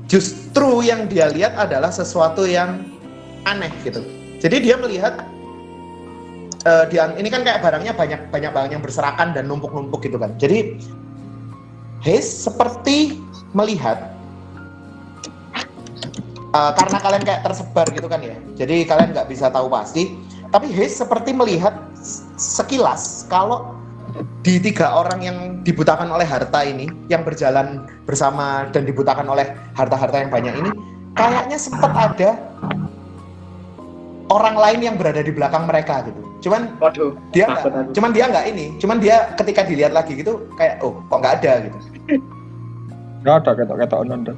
justru 0.09 0.83
yang 0.83 1.07
dia 1.07 1.31
lihat 1.31 1.55
adalah 1.55 1.93
sesuatu 1.93 2.43
yang 2.43 2.83
aneh 3.45 3.71
gitu. 3.85 4.01
Jadi 4.41 4.65
dia 4.65 4.75
melihat 4.75 5.23
eh, 6.67 6.85
dia 6.91 7.13
ini 7.15 7.29
kan 7.31 7.45
kayak 7.45 7.63
barangnya 7.63 7.93
banyak 7.95 8.21
banyak 8.33 8.51
yang 8.75 8.83
berserakan 8.83 9.31
dan 9.31 9.47
numpuk-numpuk 9.47 10.03
gitu 10.03 10.19
kan. 10.19 10.33
Jadi 10.35 10.81
Hayes 12.03 12.27
seperti 12.27 13.17
melihat 13.55 14.11
eh, 16.51 16.71
karena 16.75 16.97
kalian 16.99 17.23
kayak 17.23 17.41
tersebar 17.47 17.87
gitu 17.95 18.07
kan 18.11 18.19
ya. 18.19 18.35
Jadi 18.59 18.83
kalian 18.83 19.15
nggak 19.15 19.31
bisa 19.31 19.47
tahu 19.47 19.71
pasti. 19.71 20.11
Tapi 20.51 20.71
Hayes 20.71 20.99
seperti 20.99 21.33
melihat 21.35 21.73
sekilas 22.37 23.25
kalau 23.27 23.75
di 24.45 24.61
tiga 24.61 24.95
orang 24.95 25.19
yang 25.19 25.37
dibutakan 25.65 26.07
oleh 26.07 26.23
harta 26.23 26.63
ini, 26.63 26.87
yang 27.11 27.25
berjalan 27.25 27.83
bersama 28.07 28.69
dan 28.71 28.87
dibutakan 28.87 29.27
oleh 29.27 29.51
harta-harta 29.75 30.21
yang 30.21 30.31
banyak 30.31 30.53
ini, 30.55 30.69
kayaknya 31.17 31.57
sempat 31.59 31.91
ada 31.91 32.39
orang 34.29 34.55
lain 34.55 34.79
yang 34.85 34.95
berada 34.95 35.19
di 35.19 35.33
belakang 35.33 35.67
mereka 35.67 36.05
gitu. 36.07 36.21
Cuman 36.47 36.77
Waduh, 36.79 37.17
dia 37.33 37.49
aku. 37.49 37.91
cuman 37.91 38.11
dia 38.13 38.29
nggak 38.29 38.45
ini, 38.53 38.65
cuman 38.79 38.97
dia 39.01 39.33
ketika 39.35 39.65
dilihat 39.65 39.91
lagi 39.91 40.13
gitu 40.15 40.45
kayak 40.55 40.79
oh 40.85 41.01
kok 41.09 41.19
nggak 41.19 41.35
ada 41.41 41.51
gitu. 41.67 41.77
Nggak 43.25 43.41
ada 43.41 43.51
ketok-ketok 43.57 44.01
nonton. 44.05 44.37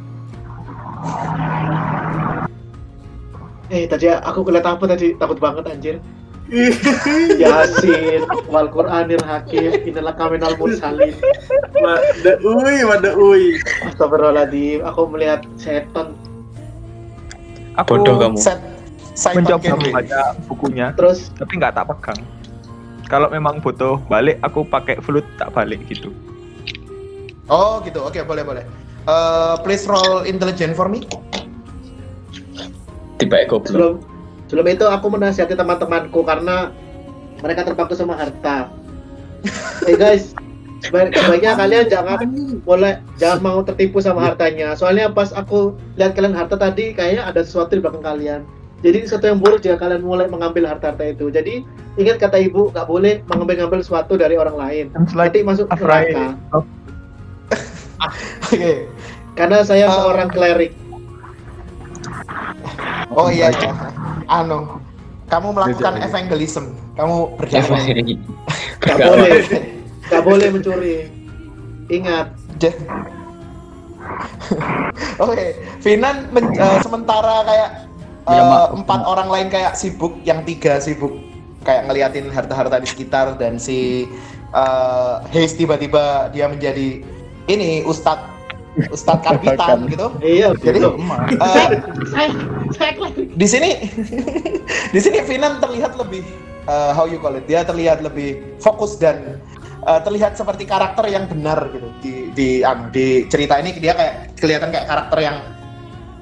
Eh 3.68 3.84
tadi 3.84 4.08
aku 4.08 4.48
ngeliat 4.48 4.64
apa 4.64 4.84
tadi 4.88 5.12
takut 5.20 5.36
banget 5.44 5.68
anjir. 5.68 6.00
Yasin, 7.44 8.24
wal 8.48 8.72
Qur'anir 8.72 9.20
hakim, 9.28 9.84
inilah 9.84 10.16
kaminal 10.16 10.56
mursalin. 10.56 11.12
Wada 11.84 12.40
uy, 12.40 12.88
wada 12.88 13.12
uy. 13.20 13.60
Astagfirullahaladzim, 13.84 14.80
aku 14.88 15.02
melihat 15.12 15.44
setan. 15.60 16.16
Aku 17.76 18.00
Bodoh 18.00 18.16
kamu. 18.24 18.40
Set 18.40 18.64
mencoba 19.36 19.76
membaca 19.76 20.22
bukunya, 20.48 20.96
Terus 20.96 21.36
tapi 21.36 21.60
nggak 21.60 21.76
tak 21.76 21.92
pegang. 21.92 22.22
Kalau 23.12 23.28
memang 23.28 23.60
butuh 23.60 24.00
balik, 24.08 24.40
aku 24.40 24.64
pakai 24.64 25.04
flute 25.04 25.28
tak 25.36 25.52
balik 25.52 25.84
gitu. 25.92 26.16
Oh 27.48 27.80
gitu, 27.82 28.04
oke 28.04 28.20
boleh 28.24 28.44
boleh. 28.44 28.64
Eh, 29.08 29.56
please 29.64 29.88
roll 29.88 30.28
intelligence 30.28 30.76
for 30.76 30.92
me. 30.92 31.08
Tiba 33.18 33.48
goblok. 33.50 33.72
sebelum 33.72 33.94
sebelum 34.46 34.68
itu 34.70 34.86
aku 34.86 35.08
menasihati 35.10 35.58
teman-temanku 35.58 36.22
karena 36.22 36.70
mereka 37.42 37.66
terpaku 37.66 37.96
sama 37.96 38.14
harta. 38.14 38.70
Eh 39.88 39.96
guys, 39.96 40.36
sebaik- 40.84 41.16
sebaiknya 41.16 41.56
kalian 41.56 41.86
jangan 41.88 42.20
boleh 42.68 43.00
jangan 43.16 43.40
mau 43.40 43.60
tertipu 43.64 44.04
sama 44.04 44.20
hartanya. 44.28 44.76
Soalnya 44.76 45.08
pas 45.08 45.32
aku 45.32 45.72
lihat 45.96 46.18
kalian 46.20 46.36
harta 46.36 46.60
tadi, 46.60 46.92
kayaknya 46.92 47.24
ada 47.24 47.48
sesuatu 47.48 47.72
di 47.72 47.80
belakang 47.80 48.04
kalian. 48.04 48.42
Jadi 48.84 49.08
sesuatu 49.08 49.26
yang 49.32 49.40
buruk 49.40 49.64
jika 49.64 49.80
kalian 49.80 50.04
mulai 50.04 50.28
mengambil 50.28 50.68
harta-harta 50.68 51.02
itu. 51.08 51.32
Jadi 51.32 51.64
ingat 51.96 52.20
kata 52.20 52.38
ibu, 52.38 52.70
nggak 52.76 52.86
boleh 52.86 53.24
mengambil-ngambil 53.26 53.80
sesuatu 53.80 54.20
dari 54.20 54.36
orang 54.36 54.58
lain. 54.60 54.86
Nanti 55.16 55.40
masuk 55.42 55.66
afraid 55.72 56.14
neraka. 56.14 56.60
Oke. 58.48 58.74
Karena 59.34 59.62
saya 59.62 59.86
Oh. 59.88 59.96
seorang 60.04 60.30
klerik. 60.30 60.74
Oh 63.10 63.30
iya 63.30 63.50
iya. 63.50 63.72
Anu, 64.28 64.82
kamu 65.28 65.48
melakukan 65.54 65.94
Iya, 65.96 66.02
iya. 66.04 66.08
evangelism. 66.10 66.66
Kamu 66.94 67.38
berdakwah. 67.38 67.80
Nggak 67.82 68.98
boleh, 69.00 69.32
nggak 70.08 70.24
boleh 70.24 70.48
mencuri. 70.52 70.96
Ingat, 71.88 72.28
Oke, 75.18 75.46
Finan 75.80 76.30
men- 76.30 76.54
eh, 76.54 76.78
sementara 76.84 77.42
kayak 77.44 77.70
Ya, 78.28 78.44
maaf. 78.44 78.76
empat 78.76 79.02
orang 79.08 79.30
lain 79.32 79.48
kayak 79.48 79.72
sibuk, 79.74 80.20
yang 80.22 80.44
tiga 80.44 80.84
sibuk 80.84 81.16
kayak 81.64 81.88
ngeliatin 81.88 82.28
harta-harta 82.28 82.80
di 82.80 82.88
sekitar 82.88 83.40
dan 83.40 83.56
si 83.56 84.04
eh, 84.48 85.14
Hayes 85.32 85.56
tiba-tiba 85.56 86.28
dia 86.32 86.48
menjadi 86.48 87.04
ini 87.48 87.84
Ustadz 87.84 88.38
Ustadz 88.94 89.26
Karbitan 89.26 89.90
gitu. 89.90 90.14
iya, 90.22 90.54
Jadi 90.54 90.86
saya, 92.14 92.30
saya 92.78 92.92
klerik. 92.94 93.34
di 93.34 93.48
sini 93.50 93.70
di 94.94 95.00
sini 95.02 95.18
Finan 95.26 95.58
terlihat 95.58 95.98
lebih 95.98 96.22
uh, 96.70 96.94
how 96.94 97.10
you 97.10 97.18
call 97.18 97.34
it? 97.34 97.50
Dia 97.50 97.66
terlihat 97.66 98.06
lebih 98.06 98.60
fokus 98.62 99.02
dan 99.02 99.42
uh, 99.90 99.98
terlihat 100.06 100.38
seperti 100.38 100.70
karakter 100.70 101.10
yang 101.10 101.26
benar 101.26 101.74
gitu. 101.74 101.90
Di 102.06 102.14
di 102.38 102.48
anu, 102.62 102.94
di 102.94 103.26
cerita 103.26 103.58
ini 103.58 103.74
dia 103.82 103.98
kayak 103.98 104.38
kelihatan 104.38 104.70
kayak 104.70 104.86
karakter 104.86 105.20
yang 105.26 105.38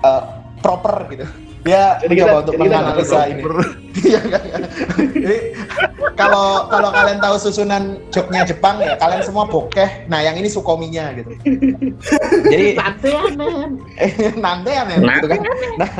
uh, 0.07 0.23
proper 0.63 1.11
gitu 1.11 1.27
dia 1.65 1.97
Jadi 1.97 2.13
kita- 2.13 2.45
untuk 2.45 2.55
menganalisa 2.61 3.19
ini 3.25 3.41
Iya, 4.05 4.19
kan? 4.27 4.41
Jadi, 5.17 5.37
kalau 6.13 6.67
kalau 6.69 6.91
kalian 6.91 7.17
tahu 7.17 7.35
susunan 7.41 7.97
joknya 8.11 8.45
Jepang 8.45 8.77
ya 8.77 8.93
kalian 8.99 9.23
semua 9.23 9.49
bokeh 9.49 10.05
nah 10.05 10.19
yang 10.21 10.37
ini 10.37 10.45
sukominya 10.45 11.15
gitu 11.15 11.31
jadi 12.53 12.75
Santeanen. 12.77 13.81
nanti 14.45 14.69
aneh 14.75 14.99
gitu 14.99 15.27
kan. 15.31 15.41
Nah, 15.79 15.91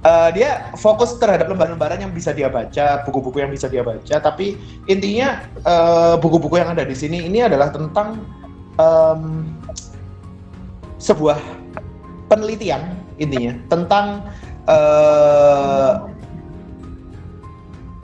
eh, 0.00 0.28
dia 0.32 0.72
fokus 0.78 1.18
terhadap 1.18 1.50
lembaran-lembaran 1.50 2.00
yang 2.00 2.12
bisa 2.14 2.30
dia 2.32 2.48
baca, 2.48 3.02
buku-buku 3.04 3.42
yang 3.42 3.50
bisa 3.52 3.66
dia 3.68 3.82
baca. 3.84 4.16
Tapi 4.22 4.56
intinya 4.88 5.42
eh, 5.58 6.14
buku-buku 6.16 6.56
yang 6.56 6.72
ada 6.72 6.86
di 6.86 6.94
sini 6.96 7.26
ini 7.26 7.44
adalah 7.44 7.68
tentang 7.74 8.22
em, 8.78 9.52
sebuah 10.96 11.36
penelitian 12.30 12.94
intinya 13.18 13.52
tentang 13.66 14.22
eh, 14.68 15.90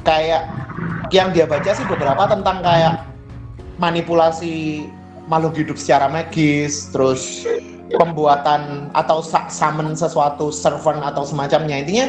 kayak 0.05 0.43
yang 1.13 1.31
dia 1.31 1.45
baca 1.45 1.71
sih 1.71 1.87
beberapa 1.87 2.27
tentang 2.27 2.65
kayak 2.65 3.05
manipulasi 3.79 4.87
makhluk 5.29 5.57
hidup 5.57 5.77
secara 5.81 6.09
magis, 6.09 6.89
terus 6.93 7.45
pembuatan 7.95 8.91
atau 8.97 9.21
summon 9.49 9.95
sesuatu 9.95 10.49
servant 10.51 11.01
atau 11.05 11.25
semacamnya. 11.25 11.85
Intinya 11.85 12.07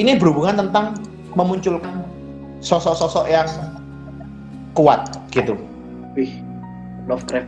ini 0.00 0.16
berhubungan 0.16 0.68
tentang 0.68 0.98
memunculkan 1.36 2.04
sosok-sosok 2.64 3.26
yang 3.30 3.48
kuat 4.74 5.06
gitu. 5.30 5.54
Wih, 6.16 6.42
Lovecraft. 7.06 7.46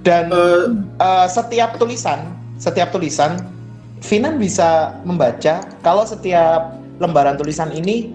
dan 0.00 0.32
Eh, 0.32 0.64
eh, 0.96 1.26
setiap 1.28 1.76
tulisan 1.76 2.40
setiap 2.60 2.92
tulisan 2.92 3.40
Finan 4.00 4.40
bisa 4.40 4.96
membaca 5.04 5.60
kalau 5.84 6.08
setiap 6.08 6.72
lembaran 7.00 7.36
tulisan 7.36 7.68
ini 7.72 8.12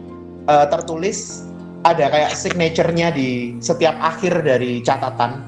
eh, 0.50 0.66
tertulis 0.70 1.46
ada 1.86 2.10
kayak 2.10 2.34
signature-nya 2.34 3.14
di 3.14 3.62
setiap 3.62 3.94
akhir 4.02 4.42
dari 4.42 4.82
catatan 4.82 5.46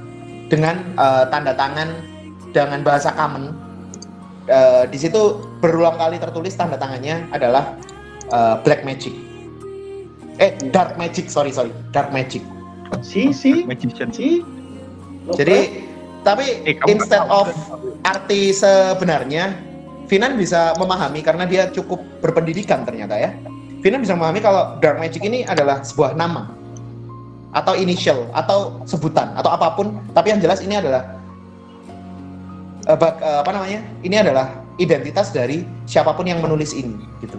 dengan 0.49 0.93
eh, 0.97 1.25
tanda 1.33 1.57
tangan 1.57 1.89
dengan 2.53 2.85
bahasa 2.85 3.11
common. 3.17 3.53
Eh, 4.47 4.83
di 4.93 4.97
situ 5.01 5.43
berulang 5.59 5.97
kali 5.99 6.21
tertulis 6.21 6.53
tanda 6.53 6.77
tangannya 6.77 7.25
adalah 7.33 7.73
eh, 8.29 8.55
black 8.61 8.85
magic. 8.85 9.13
Eh, 10.37 10.53
dark 10.69 11.01
magic, 11.01 11.33
sorry 11.33 11.49
sorry, 11.49 11.73
dark 11.89 12.13
magic. 12.13 12.45
Si, 13.01 13.33
si, 13.33 13.65
magician. 13.65 14.13
si. 14.13 14.45
Jadi 15.33 15.89
tapi 16.23 16.45
Eh, 16.67 16.75
instead 16.91 17.23
kan 17.23 17.31
of 17.31 17.47
arti 18.03 18.51
sebenarnya, 18.51 19.55
Finan 20.07 20.39
bisa 20.39 20.71
memahami 20.79 21.19
karena 21.19 21.43
dia 21.43 21.67
cukup 21.67 21.99
berpendidikan 22.23 22.87
ternyata 22.87 23.19
ya. 23.19 23.35
Finan 23.83 23.99
bisa 23.99 24.15
memahami 24.15 24.39
kalau 24.39 24.79
dark 24.79 25.03
magic 25.03 25.19
ini 25.21 25.43
adalah 25.43 25.83
sebuah 25.83 26.15
nama 26.15 26.47
atau 27.51 27.75
initial 27.75 28.31
atau 28.31 28.83
sebutan 28.87 29.35
atau 29.35 29.51
apa 29.51 29.75
pun, 29.75 29.99
tapi 30.15 30.31
yang 30.31 30.39
jelas 30.39 30.63
ini 30.63 30.79
adalah 30.79 31.19
eh, 32.87 32.97
bak- 32.97 33.19
eh, 33.19 33.37
apa 33.43 33.51
namanya? 33.51 33.83
Ini 33.99 34.15
adalah 34.23 34.47
identitas 34.79 35.35
dari 35.35 35.67
siapa 35.83 36.15
pun 36.15 36.23
yang 36.23 36.39
menulis 36.39 36.71
ini 36.71 37.03
gitu. 37.19 37.37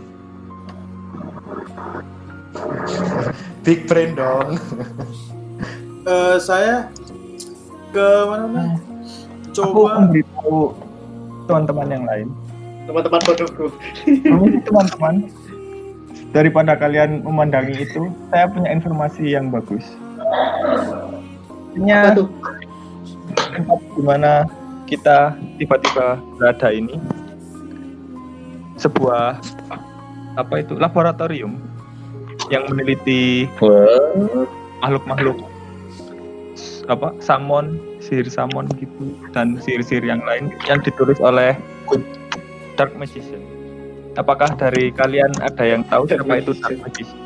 Big 3.65 3.89
brain 3.89 4.13
dong. 4.13 4.61
eh, 6.13 6.37
saya 6.37 6.93
ke 7.97 8.07
mana 8.29 8.45
mana? 8.45 8.77
Aku 9.59 9.75
Coba 9.75 10.05
memberitahu 10.05 10.77
teman-teman 11.49 11.89
yang 11.89 12.05
lain. 12.05 12.29
Teman-teman 12.89 13.21
bodohku. 13.21 13.67
Permisi 14.09 14.59
teman-teman, 14.65 15.15
daripada 16.33 16.73
kalian 16.73 17.21
memandangi 17.21 17.85
itu, 17.85 18.09
saya 18.33 18.49
punya 18.49 18.73
informasi 18.73 19.37
yang 19.37 19.53
bagus. 19.53 19.85
Tuh? 22.17 22.27
tempat 23.59 23.81
di 23.95 24.03
mana 24.03 24.33
kita 24.87 25.35
tiba-tiba 25.59 26.21
berada 26.39 26.69
ini 26.71 26.97
sebuah 28.79 29.43
apa 30.39 30.55
itu 30.63 30.79
laboratorium 30.79 31.59
yang 32.49 32.65
meneliti 32.71 33.51
makhluk-makhluk 34.81 35.37
apa 36.89 37.13
samon 37.21 37.77
sihir 38.01 38.31
samon 38.31 38.65
gitu 38.81 39.13
dan 39.37 39.61
sihir-sihir 39.61 40.07
yang 40.07 40.23
lain 40.25 40.49
yang 40.65 40.81
ditulis 40.81 41.21
oleh 41.21 41.53
Dark 42.79 42.95
Magician. 42.95 43.43
Apakah 44.15 44.55
dari 44.55 44.95
kalian 44.95 45.35
ada 45.43 45.65
yang 45.67 45.83
tahu 45.91 46.07
Dark 46.07 46.23
siapa 46.23 46.35
itu 46.39 46.53
Magician. 46.55 46.63
Dark 46.63 46.81
Magician? 46.87 47.19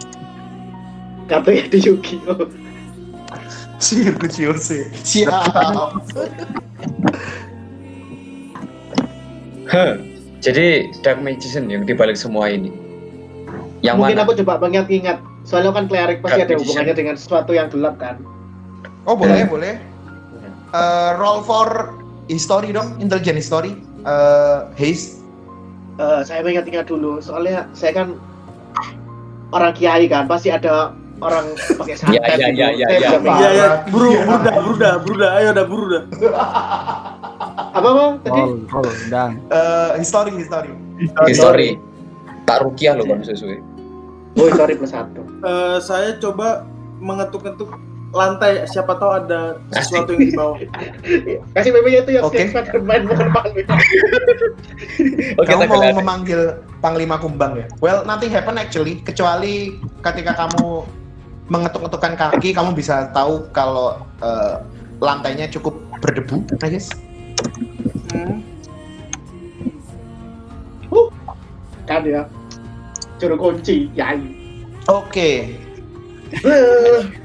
Katanya 1.28 1.64
di 1.68 1.78
Yu-Gi-Oh. 1.84 2.40
Sirkus 3.78 4.36
Yose. 4.40 4.80
Siap. 4.96 5.92
Heh, 9.68 9.92
Jadi 10.42 10.90
Dark 11.06 11.22
Magician 11.22 11.70
yang 11.70 11.86
dibalik 11.86 12.18
semua 12.18 12.50
ini. 12.50 12.74
Yang 13.78 13.96
Mungkin 14.02 14.16
mana? 14.18 14.26
aku 14.26 14.32
coba 14.42 14.58
mengingat-ingat. 14.58 15.18
Soalnya 15.46 15.70
kan 15.70 15.86
Cleric 15.86 16.18
pasti 16.18 16.34
Dark 16.34 16.48
ada 16.50 16.54
Magician. 16.54 16.58
hubungannya 16.66 16.94
dengan 16.98 17.14
sesuatu 17.14 17.50
yang 17.54 17.70
gelap 17.70 17.94
kan. 18.02 18.18
Oh 19.06 19.14
boleh 19.14 19.46
boleh. 19.46 19.74
Eh, 20.72 21.10
roll 21.18 21.46
for 21.46 21.94
history 22.26 22.74
dong, 22.74 22.98
intelligent 22.98 23.38
history. 23.38 23.78
Eh, 24.02 24.58
haste. 24.74 25.21
Eh, 25.92 26.20
saya 26.24 26.40
mengingat-ingat 26.40 26.88
dulu. 26.88 27.20
Soalnya 27.20 27.68
saya 27.72 27.92
kan 27.92 28.16
orang 29.52 29.72
kiai 29.76 30.08
kan, 30.08 30.24
pasti 30.24 30.48
ada 30.48 30.96
orang 31.20 31.52
pakai 31.76 31.94
santet 31.94 32.18
Iya, 32.18 32.22
iya, 32.24 32.46
gitu. 32.48 32.56
iya, 32.56 32.68
iya, 32.72 32.86
iya. 32.88 32.88
bisa 32.88 33.06
Iya 33.06 33.18
mengingat. 33.20 33.52
ya, 33.52 33.68
buru, 33.92 34.10
bruda, 34.24 34.50
bruda, 34.58 34.90
bruda, 34.98 35.28
ayo 35.36 35.48
dah 35.52 35.66
bruda. 35.68 36.00
Apa 37.72 37.88
bang? 37.88 38.12
Tadi 38.24 38.40
roll, 38.68 38.88
udah. 39.08 39.28
Eh, 39.36 39.90
history 40.00 40.32
history. 40.34 40.72
History. 41.28 41.70
Tak 42.42 42.64
rukiah 42.64 42.96
loh 42.98 43.06
kan 43.06 43.20
sesuai. 43.22 43.60
Oh, 44.32 44.48
sorry 44.50 44.74
plus 44.74 44.90
satu. 44.90 45.22
Eh, 45.44 45.78
saya 45.78 46.16
coba 46.16 46.64
mengetuk-ketuk 46.98 47.68
lantai, 48.12 48.68
siapa 48.68 49.00
tahu 49.00 49.10
ada 49.24 49.56
sesuatu 49.72 50.12
yang 50.12 50.20
di 50.28 50.36
bawah. 50.36 50.58
Kasih 51.56 51.70
PP-nya 51.72 52.00
itu 52.04 52.12
yang 52.20 52.24
Oke. 52.28 52.44
okay. 52.44 52.52
Spider-Man 52.52 53.08
bukan 53.08 53.28
Panglima. 53.32 53.74
Oke, 55.40 55.48
kamu 55.48 55.64
mau 55.64 55.80
kelihatan. 55.80 55.96
memanggil 56.04 56.40
Panglima 56.84 57.16
Kumbang 57.16 57.52
ya? 57.56 57.66
Well, 57.80 58.04
nothing 58.04 58.28
happen 58.28 58.60
actually, 58.60 59.00
kecuali 59.00 59.80
ketika 60.04 60.36
kamu 60.36 60.84
mengetuk-ngetukkan 61.48 62.14
kaki, 62.20 62.52
kamu 62.52 62.76
bisa 62.76 63.08
tahu 63.16 63.48
kalau 63.56 63.96
eh, 64.20 64.56
lantainya 65.00 65.48
cukup 65.48 65.80
berdebu, 66.04 66.44
I 66.60 66.68
guess. 66.68 66.92
Hmm. 68.12 68.44
Kan 71.88 72.04
ya. 72.04 72.28
Juru 73.16 73.38
kunci, 73.40 73.88
yai. 73.96 74.20
Oke, 74.90 75.22
Eh, 75.22 75.71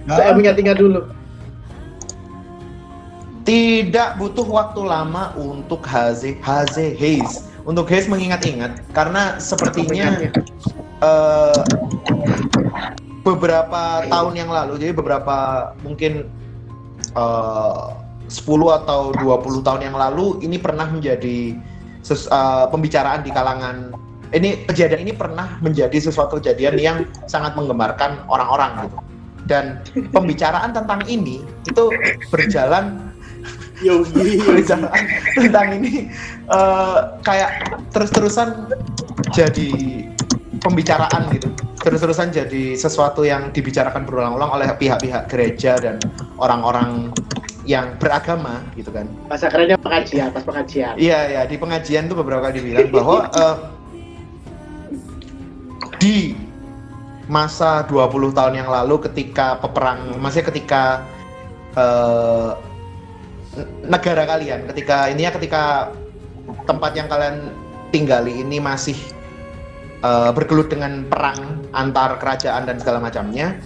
Saya 0.08 0.32
mengingat-ingat 0.36 0.78
dulu. 0.78 1.01
tidak 3.47 4.20
butuh 4.20 4.43
waktu 4.43 4.84
lama 4.84 5.32
untuk 5.39 5.80
Haze 5.88 6.36
Haze 6.43 6.91
Haze. 6.99 7.47
Untuk 7.64 7.88
Haze 7.88 8.12
mengingat-ingat 8.12 8.84
karena 8.91 9.39
sepertinya 9.39 10.20
eh, 10.99 11.62
beberapa 13.24 14.03
tahun 14.08 14.34
yang 14.36 14.51
lalu 14.51 14.80
jadi 14.84 14.91
beberapa 14.91 15.72
mungkin 15.80 16.28
eh, 17.16 17.86
10 18.28 18.80
atau 18.84 19.16
20 19.16 19.64
tahun 19.64 19.82
yang 19.88 19.95
lalu 19.95 20.43
ini 20.43 20.60
pernah 20.60 20.91
menjadi 20.91 21.55
ses- 22.03 22.28
eh, 22.28 22.66
pembicaraan 22.68 23.24
di 23.24 23.32
kalangan 23.32 23.95
ini 24.36 24.68
kejadian 24.68 25.08
ini 25.08 25.14
pernah 25.16 25.56
menjadi 25.64 25.96
sesuatu 26.00 26.40
kejadian 26.42 26.76
yang 26.80 26.98
sangat 27.30 27.56
menggemarkan 27.56 28.24
orang-orang 28.28 28.88
gitu 28.88 28.98
dan 29.48 29.80
pembicaraan 30.12 30.76
tentang 30.76 31.02
ini 31.08 31.42
itu 31.64 31.84
berjalan 32.28 33.16
Yogi. 33.80 34.42
berbicaraan 34.44 35.04
tentang 35.38 35.68
ini 35.80 36.12
eh, 36.52 37.00
kayak 37.24 37.80
terus-terusan 37.96 38.68
jadi 39.32 39.70
pembicaraan 40.60 41.32
gitu 41.32 41.48
terus-terusan 41.80 42.36
jadi 42.36 42.76
sesuatu 42.76 43.24
yang 43.24 43.54
dibicarakan 43.56 44.04
berulang-ulang 44.04 44.52
oleh 44.60 44.68
pihak-pihak 44.76 45.32
gereja 45.32 45.80
dan 45.80 46.02
orang-orang 46.36 47.14
yang 47.68 47.96
beragama 48.00 48.64
gitu 48.80 48.90
kan 48.96 49.08
Bahasa 49.28 49.52
kerennya 49.52 49.76
pengajian, 49.80 50.32
pas 50.32 50.44
pengajian. 50.44 50.96
iya 51.00 51.40
ya 51.40 51.42
di 51.44 51.56
pengajian 51.60 52.08
tuh 52.08 52.18
beberapa 52.20 52.48
kali 52.48 52.60
dibilang 52.64 52.90
bahwa 52.92 53.28
eh, 53.32 53.56
di 55.98 56.38
masa 57.28 57.84
20 57.86 58.32
tahun 58.32 58.54
yang 58.56 58.70
lalu 58.72 59.04
ketika 59.10 59.60
peperang 59.60 60.16
maksudnya 60.18 60.48
ketika 60.48 60.84
n- 63.58 63.70
negara 63.84 64.24
kalian 64.24 64.64
ketika 64.72 65.12
ini 65.12 65.28
ya 65.28 65.32
ketika 65.36 65.91
tempat 66.64 66.95
yang 66.95 67.12
kalian 67.12 67.52
tinggali 67.91 68.39
ini 68.39 68.64
masih 68.64 68.95
eh, 70.02 70.32
bergelut 70.32 70.72
dengan 70.72 71.04
perang 71.08 71.68
antar 71.76 72.16
kerajaan 72.18 72.64
dan 72.64 72.80
segala 72.80 73.04
macamnya 73.04 73.60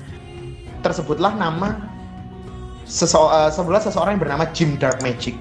tersebutlah 0.82 1.38
nama 1.38 1.77
sese- 2.89 3.13
eh, 3.38 3.51
sebelah 3.53 3.82
seseorang 3.84 4.17
yang 4.17 4.23
bernama 4.25 4.45
Jim 4.51 4.75
Dark 4.82 4.99
Magic 5.05 5.38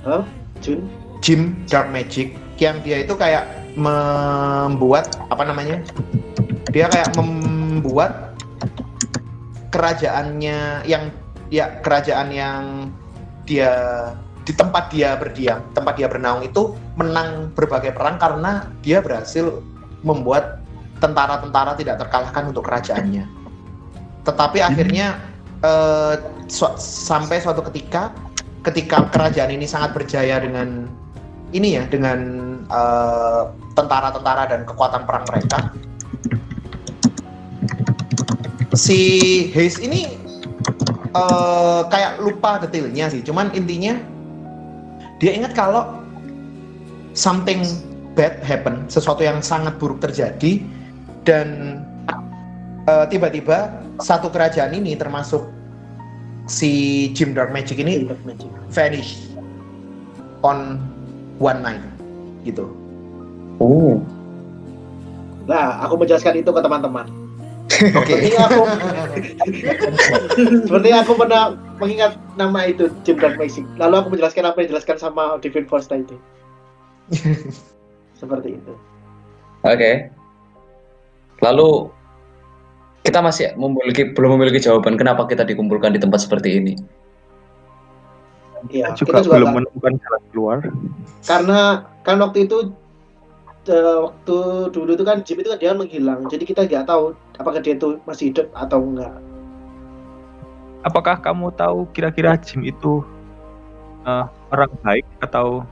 Huh? 0.00 0.24
Jun? 0.64 0.88
Jim 1.20 1.52
Dark 1.68 1.92
Magic 1.92 2.32
yang 2.56 2.80
dia 2.80 3.04
itu 3.04 3.12
kayak 3.12 3.44
membuat 3.78 5.20
apa 5.30 5.42
namanya 5.46 5.82
dia 6.70 6.86
kayak 6.90 7.14
membuat 7.14 8.34
kerajaannya 9.70 10.86
yang 10.86 11.14
ya 11.50 11.78
kerajaan 11.82 12.28
yang 12.34 12.62
dia 13.46 13.72
di 14.46 14.52
tempat 14.54 14.90
dia 14.90 15.14
berdiam 15.14 15.62
tempat 15.74 15.94
dia 15.98 16.10
bernaung 16.10 16.42
itu 16.42 16.74
menang 16.98 17.54
berbagai 17.54 17.94
perang 17.94 18.18
karena 18.18 18.66
dia 18.82 18.98
berhasil 18.98 19.62
membuat 20.02 20.60
tentara-tentara 21.00 21.74
tidak 21.80 21.96
terkalahkan 22.06 22.52
untuk 22.52 22.68
kerajaannya. 22.68 23.24
Tetapi 24.24 24.58
akhirnya 24.60 25.16
eh, 25.64 26.14
su- 26.46 26.76
sampai 26.80 27.40
suatu 27.40 27.64
ketika 27.72 28.12
ketika 28.68 29.08
kerajaan 29.08 29.56
ini 29.56 29.64
sangat 29.64 29.96
berjaya 29.96 30.40
dengan 30.44 30.84
ini 31.56 31.80
ya 31.80 31.88
dengan 31.88 32.39
eh, 32.70 33.42
tentara-tentara 33.74 34.46
dan 34.46 34.60
kekuatan 34.64 35.02
perang 35.04 35.24
mereka. 35.28 35.58
Si 38.72 39.00
Hayes 39.50 39.82
ini 39.82 40.14
eh, 41.10 41.80
kayak 41.90 42.22
lupa 42.22 42.62
detailnya 42.62 43.10
sih. 43.10 43.20
Cuman 43.26 43.50
intinya 43.52 43.98
dia 45.20 45.36
ingat 45.36 45.52
kalau 45.52 46.00
something 47.12 47.66
bad 48.14 48.40
happen 48.42 48.86
sesuatu 48.88 49.22
yang 49.22 49.42
sangat 49.42 49.76
buruk 49.76 50.00
terjadi 50.00 50.62
dan 51.26 51.80
eh, 52.88 53.06
tiba-tiba 53.10 53.70
satu 54.00 54.32
kerajaan 54.32 54.72
ini 54.72 54.96
termasuk 54.96 55.44
si 56.48 57.06
Jim 57.14 57.36
Dark 57.36 57.52
Magic 57.54 57.78
ini 57.78 58.08
vanish 58.72 59.30
on 60.42 60.80
one 61.38 61.60
night 61.60 61.89
gitu. 62.46 62.70
Oh. 63.60 64.00
Nah, 65.44 65.82
aku 65.84 66.00
menjelaskan 66.00 66.40
itu 66.40 66.50
ke 66.50 66.60
teman-teman. 66.60 67.06
Oke. 67.70 68.12
Seperti 68.12 68.34
aku, 68.36 68.60
seperti 70.66 70.90
aku 70.90 71.12
pernah 71.14 71.54
mengingat 71.78 72.18
nama 72.34 72.66
itu 72.66 72.90
Jim 73.06 73.16
Dark 73.16 73.38
Magic. 73.38 73.64
Lalu 73.78 73.94
aku 74.02 74.08
menjelaskan 74.16 74.44
apa 74.44 74.56
yang 74.60 74.66
dijelaskan 74.74 74.96
sama 74.98 75.38
Divine 75.38 75.68
Force 75.70 75.86
tadi. 75.86 76.16
Seperti 78.20 78.58
itu. 78.58 78.74
Oke. 79.64 80.12
Lalu 81.40 81.88
kita 83.00 83.24
masih 83.24 83.56
memiliki 83.56 84.12
belum 84.12 84.36
memiliki 84.36 84.60
jawaban 84.60 85.00
kenapa 85.00 85.24
kita 85.24 85.46
dikumpulkan 85.46 85.96
di 85.96 86.00
tempat 86.02 86.20
seperti 86.20 86.60
ini. 86.60 86.74
Iya, 88.68 88.92
juga, 88.92 89.08
kita 89.08 89.20
juga 89.24 89.34
belum 89.40 89.50
menemukan 89.56 89.92
jalan 89.96 90.22
keluar. 90.34 90.58
karena 91.24 91.60
kan 92.04 92.16
waktu 92.20 92.44
itu 92.44 92.56
eh, 93.68 93.98
waktu 94.04 94.36
dulu 94.74 94.90
itu 94.92 95.04
kan 95.06 95.24
Jim 95.24 95.40
itu 95.40 95.48
kan 95.48 95.58
dia 95.60 95.72
menghilang. 95.72 96.20
Jadi 96.28 96.44
kita 96.44 96.68
nggak 96.68 96.84
tahu 96.84 97.16
apakah 97.40 97.60
dia 97.64 97.78
itu 97.78 97.96
masih 98.04 98.34
hidup 98.34 98.52
atau 98.52 98.84
enggak. 98.84 99.14
Apakah 100.84 101.20
kamu 101.20 101.52
tahu 101.56 101.88
kira-kira 101.96 102.36
Jim 102.36 102.60
itu 102.64 103.00
eh, 104.04 104.24
orang 104.52 104.70
baik 104.84 105.06
atau 105.24 105.64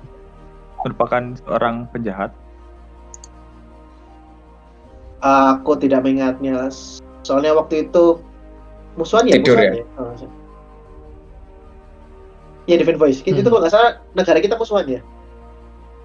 merupakan 0.87 1.37
seorang 1.45 1.85
penjahat? 1.93 2.33
Aku 5.19 5.75
tidak 5.75 6.07
mengingatnya. 6.07 6.71
Soalnya 7.27 7.53
waktu 7.59 7.91
itu 7.91 8.23
musuhan 8.95 9.27
ya, 9.27 9.37
Tidur 9.43 9.59
musuhan 9.59 9.75
ya. 9.83 9.85
Oh, 9.99 10.38
Iya, 12.69 12.77
Divine 12.79 13.01
Voice. 13.01 13.25
Itu 13.25 13.41
Hmm. 13.41 13.49
kalau 13.49 13.61
nggak 13.65 13.73
salah 13.73 13.91
negara 14.13 14.39
kita 14.39 14.55
musuhan 14.55 14.85
ya. 14.87 15.01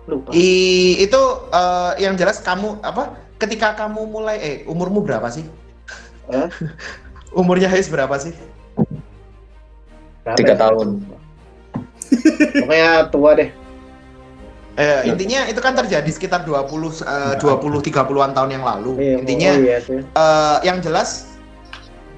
Lupa. 0.04 0.32
I, 0.32 0.48
itu 1.00 1.22
eh, 1.52 1.92
yang 2.00 2.16
jelas 2.16 2.40
kamu 2.40 2.80
apa 2.80 3.14
ketika 3.38 3.76
kamu 3.76 4.04
mulai 4.04 4.38
eh 4.40 4.56
umurmu 4.64 5.04
berapa 5.04 5.28
sih? 5.28 5.44
Hah? 6.32 6.48
Umurnya 7.40 7.68
Hais 7.68 7.90
berapa 7.90 8.16
sih? 8.16 8.32
Berapa 10.24 10.38
Tiga 10.38 10.54
ya? 10.56 10.60
tahun. 10.60 10.88
Pokoknya 12.64 12.90
tua 13.10 13.32
deh. 13.34 13.50
Eh, 14.74 15.02
intinya 15.06 15.46
itu 15.46 15.62
kan 15.62 15.74
terjadi 15.74 16.10
sekitar 16.10 16.46
20 16.46 17.04
eh, 17.06 17.34
20 17.38 17.82
30-an 17.84 18.32
tahun 18.34 18.50
yang 18.50 18.66
lalu. 18.66 18.92
Iya, 18.98 19.16
intinya 19.22 19.52
oh 19.54 19.62
iya 19.62 19.78
sih. 19.82 20.00
eh, 20.02 20.58
yang 20.64 20.78
jelas 20.80 21.33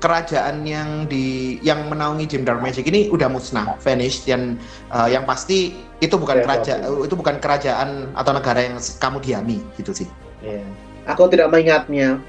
kerajaan 0.03 0.67
yang 0.67 1.07
di 1.07 1.57
yang 1.63 1.87
menaungi 1.87 2.27
Jim 2.27 2.43
Dark 2.43 2.59
Magic 2.59 2.85
ini 2.85 3.07
udah 3.09 3.31
musnah, 3.31 3.79
vanished 3.79 4.27
dan 4.27 4.59
eh, 4.91 5.07
yang 5.15 5.23
pasti 5.23 5.73
itu 6.03 6.15
bukan 6.19 6.41
Iya, 6.41 6.45
kerajaan 6.45 6.79
itu 7.07 7.15
bukan 7.15 7.35
kerajaan 7.39 7.89
atau 8.13 8.31
negara 8.35 8.59
yang 8.59 8.75
kamu 8.99 9.17
diami 9.23 9.57
gitu 9.79 9.95
sih. 9.95 10.07
Iya. 10.43 10.63
Aku 11.09 11.29
tidak 11.31 11.53
mengingatnya. 11.53 12.19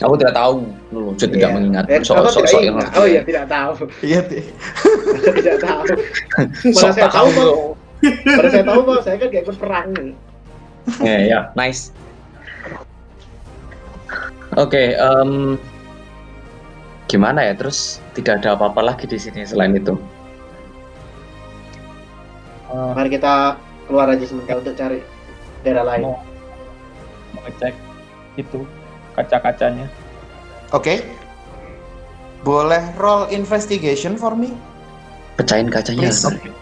Aku 0.00 0.16
tidak 0.16 0.34
tahu. 0.34 0.66
Lu 0.90 1.12
Jod 1.20 1.30
tidak 1.30 1.52
Iya. 1.52 1.56
mengingat. 1.56 1.84
Eh, 1.86 2.00
tidak 2.00 2.32
sok 2.32 2.48
yang 2.48 2.80
ingat. 2.80 2.88
Oh 2.96 3.06
iya, 3.06 3.20
tidak 3.22 3.46
tahu. 3.46 3.72
Iya, 4.00 4.20
tidak 5.38 5.58
tahu. 5.60 5.82
Mana 6.74 6.90
saya 6.96 7.08
tahu. 7.12 7.28
Bang. 7.36 7.52
Pada 8.34 8.48
saya 8.50 8.64
tahu, 8.66 8.80
Bang, 8.82 9.00
saya 9.04 9.16
kan 9.20 9.26
gak 9.30 9.42
ikut 9.46 9.56
perang. 9.60 9.88
Ya, 10.98 11.18
ya, 11.22 11.38
nice. 11.54 11.94
Oke, 14.58 14.98
em, 14.98 15.56
gimana 17.12 17.44
ya? 17.44 17.52
Terus 17.52 18.00
tidak 18.16 18.40
ada 18.40 18.56
apa-apa 18.56 18.80
lagi 18.80 19.04
di 19.04 19.20
sini 19.20 19.44
selain 19.44 19.76
itu. 19.76 19.92
Eh, 22.72 22.90
Mari 22.96 23.12
kita 23.12 23.60
keluar 23.84 24.08
aja 24.08 24.24
sebentar 24.24 24.56
untuk 24.56 24.72
cari 24.72 25.04
daerah 25.60 25.84
lain. 25.84 26.08
mau 26.08 26.16
mau 27.36 27.40
ngecek 27.44 27.76
itu 28.40 28.64
kaca-kacanya. 29.12 29.84
Oke. 30.72 31.04
Boleh 32.42 32.82
roll 32.96 33.28
investigation 33.30 34.16
for 34.16 34.32
me? 34.32 34.56
Pecahin 35.36 35.68
kacanya. 35.68 36.08
Please. 36.08 36.61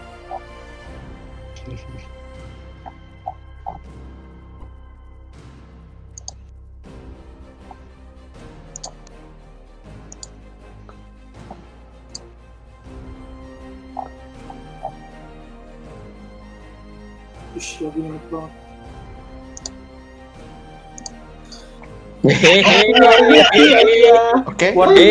Oke. 24.45 24.67
Waduh, 24.77 25.01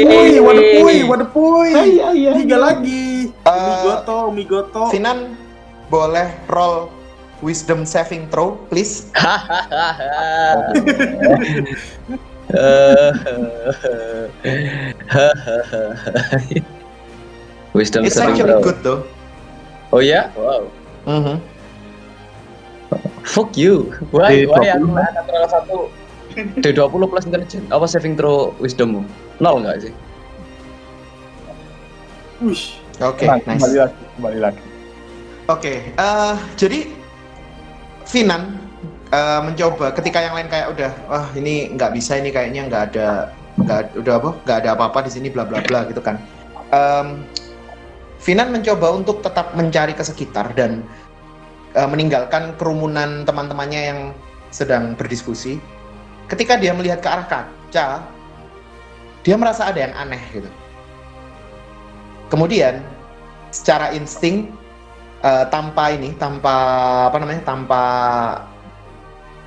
waduh, 0.46 0.62
waduh, 1.10 1.28
puy. 1.34 1.74
Iya, 1.74 2.14
iya. 2.14 2.30
Tiga 2.38 2.56
lagi. 2.62 3.34
Eh, 3.34 3.50
Migoto, 3.50 4.18
Migoto. 4.30 4.82
Finan 4.94 5.34
boleh 5.90 6.30
roll 6.46 6.86
wisdom 7.42 7.82
saving 7.82 8.30
throw, 8.30 8.54
please. 8.70 9.10
Wisdom 17.72 18.04
It's 18.04 18.14
saving 18.18 18.34
actually 18.34 18.54
throw. 18.58 18.62
good 18.62 18.78
though. 18.82 19.00
Oh 19.94 20.02
ya? 20.02 20.30
Wow. 20.34 20.62
Mhm. 21.06 21.36
Fuck 23.22 23.54
you. 23.54 23.94
Why? 24.10 24.46
D20. 24.46 24.50
Why 24.50 24.66
aku 24.74 24.86
natural 24.90 25.46
satu? 25.46 25.78
D20 26.36 27.02
plus 27.10 27.24
intelligence. 27.26 27.66
Apa 27.70 27.84
saving 27.90 28.14
throw 28.14 28.54
wisdommu? 28.62 29.02
Nol 29.42 29.66
nggak 29.66 29.88
sih? 29.88 29.92
Oke, 33.00 33.24
Nah, 33.28 33.36
nice. 33.44 33.60
Kembali 33.60 33.76
lagi, 33.76 34.02
kembali 34.16 34.38
lagi. 34.40 34.64
Oke, 35.50 35.74
eh, 35.92 36.34
jadi 36.54 36.80
Finan 38.06 38.58
eh, 39.10 39.40
mencoba 39.42 39.90
ketika 39.94 40.22
yang 40.22 40.34
lain 40.34 40.48
kayak 40.50 40.70
udah, 40.74 40.90
wah 41.10 41.26
ini 41.34 41.74
nggak 41.74 41.94
bisa 41.94 42.18
ini 42.18 42.30
kayaknya 42.30 42.66
nggak 42.70 42.82
ada, 42.94 43.08
nggak 43.58 43.80
udah 43.98 44.14
apa, 44.18 44.30
nggak 44.46 44.58
ada 44.66 44.70
apa-apa 44.78 44.98
di 45.06 45.10
sini 45.10 45.28
bla 45.30 45.42
bla 45.46 45.62
bla 45.62 45.86
gitu 45.90 45.98
kan. 46.02 46.16
Em, 46.70 47.26
Finan 48.20 48.52
mencoba 48.52 48.92
untuk 48.92 49.24
tetap 49.24 49.56
mencari 49.56 49.96
ke 49.96 50.04
sekitar 50.04 50.52
dan 50.54 50.84
eh, 51.74 51.88
meninggalkan 51.88 52.54
kerumunan 52.60 53.24
teman-temannya 53.26 53.80
yang 53.80 54.00
sedang 54.50 54.94
berdiskusi. 54.94 55.58
Ketika 56.30 56.54
dia 56.54 56.70
melihat 56.70 57.02
ke 57.02 57.08
arah 57.10 57.26
kaca, 57.26 58.06
dia 59.26 59.34
merasa 59.34 59.66
ada 59.66 59.82
yang 59.82 59.94
aneh 59.98 60.22
gitu. 60.30 60.46
Kemudian 62.30 62.86
secara 63.50 63.90
insting 63.90 64.54
eh, 65.26 65.44
tanpa 65.50 65.90
ini, 65.90 66.14
tanpa 66.14 66.54
apa 67.10 67.18
namanya, 67.18 67.42
tanpa 67.42 67.82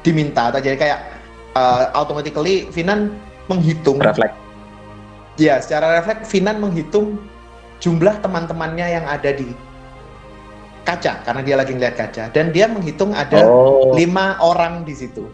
diminta 0.04 0.52
atau 0.52 0.60
jadi 0.60 0.76
kayak 0.76 1.00
eh, 1.56 1.84
automatically 1.96 2.68
Finan 2.76 3.16
menghitung 3.48 4.04
Refleks. 4.04 4.36
Ya, 5.40 5.58
secara 5.64 5.98
refleks 5.98 6.30
Finan 6.30 6.62
menghitung 6.62 7.18
jumlah 7.82 8.22
teman-temannya 8.22 9.02
yang 9.02 9.06
ada 9.08 9.34
di 9.34 9.50
kaca 10.84 11.24
karena 11.24 11.42
dia 11.42 11.56
lagi 11.56 11.72
ngeliat 11.74 11.96
kaca 11.96 12.28
dan 12.36 12.52
dia 12.52 12.68
menghitung 12.68 13.16
ada 13.16 13.48
Oh. 13.48 13.96
lima 13.96 14.36
orang 14.44 14.84
di 14.84 14.94
situ. 14.94 15.26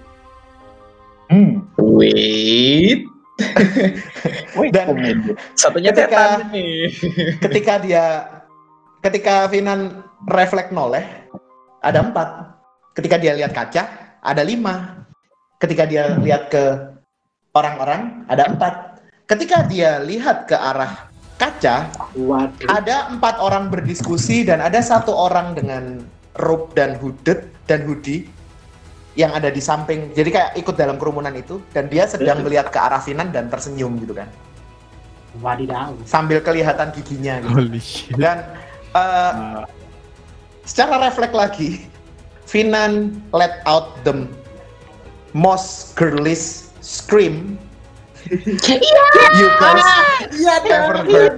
Hmm. 1.29 1.61
Wait. 1.77 3.05
Wait 4.59 4.71
Dan-. 4.73 5.37
Satunya 5.53 5.93
Ketika- 5.93 6.41
nih. 6.49 6.89
Ketika 7.39 7.73
dia 7.79 8.05
ketika 8.99 9.47
Finan 9.47 10.03
refleks 10.27 10.73
noleh 10.73 11.05
ada 11.85 12.01
empat. 12.01 12.57
Ketika 12.97 13.15
dia 13.21 13.37
lihat 13.37 13.53
kaca 13.53 13.85
ada 14.19 14.41
lima. 14.41 15.05
Ketika 15.61 15.85
dia 15.85 16.17
lihat 16.17 16.49
ke 16.49 16.63
orang-orang 17.53 18.25
ada 18.25 18.49
empat. 18.49 18.73
Ketika 19.29 19.69
dia 19.69 20.01
lihat 20.01 20.49
ke 20.49 20.57
arah 20.57 21.07
kaca 21.39 21.87
Waduh. 22.19 22.67
ada 22.67 23.07
empat 23.13 23.39
orang 23.39 23.71
berdiskusi 23.71 24.43
dan 24.43 24.59
ada 24.59 24.83
satu 24.83 25.15
orang 25.15 25.55
dengan 25.55 26.03
robe 26.41 26.75
dan 26.75 26.99
hooded 26.99 27.47
dan 27.63 27.87
hoodie 27.87 28.27
yang 29.19 29.35
ada 29.35 29.51
di 29.51 29.59
samping 29.59 30.15
jadi 30.15 30.29
kayak 30.31 30.51
ikut 30.55 30.79
dalam 30.79 30.95
kerumunan 30.95 31.35
itu 31.35 31.59
dan 31.75 31.91
dia 31.91 32.07
sedang 32.07 32.39
melihat 32.39 32.71
ke 32.71 32.79
arah 32.79 33.03
Finan 33.03 33.35
dan 33.35 33.51
tersenyum 33.51 33.99
gitu 33.99 34.15
kan 34.15 34.31
Wadidaw. 35.43 35.93
sambil 36.07 36.39
kelihatan 36.39 36.89
giginya 36.95 37.43
gitu. 37.43 37.51
Holy 37.53 37.77
shit. 37.77 38.15
dan 38.15 38.47
eh, 38.95 39.31
Nah, 39.35 39.67
secara 40.63 41.03
refleks 41.03 41.35
lagi 41.35 41.69
Finan 42.47 43.19
let 43.29 43.59
out 43.67 43.93
the 44.01 44.25
most 45.35 45.93
girlish 45.93 46.65
scream 46.79 47.59
you 48.31 49.47
guys 49.59 49.85
Iya 50.29 50.55
ever 50.65 50.97
heard 51.03 51.35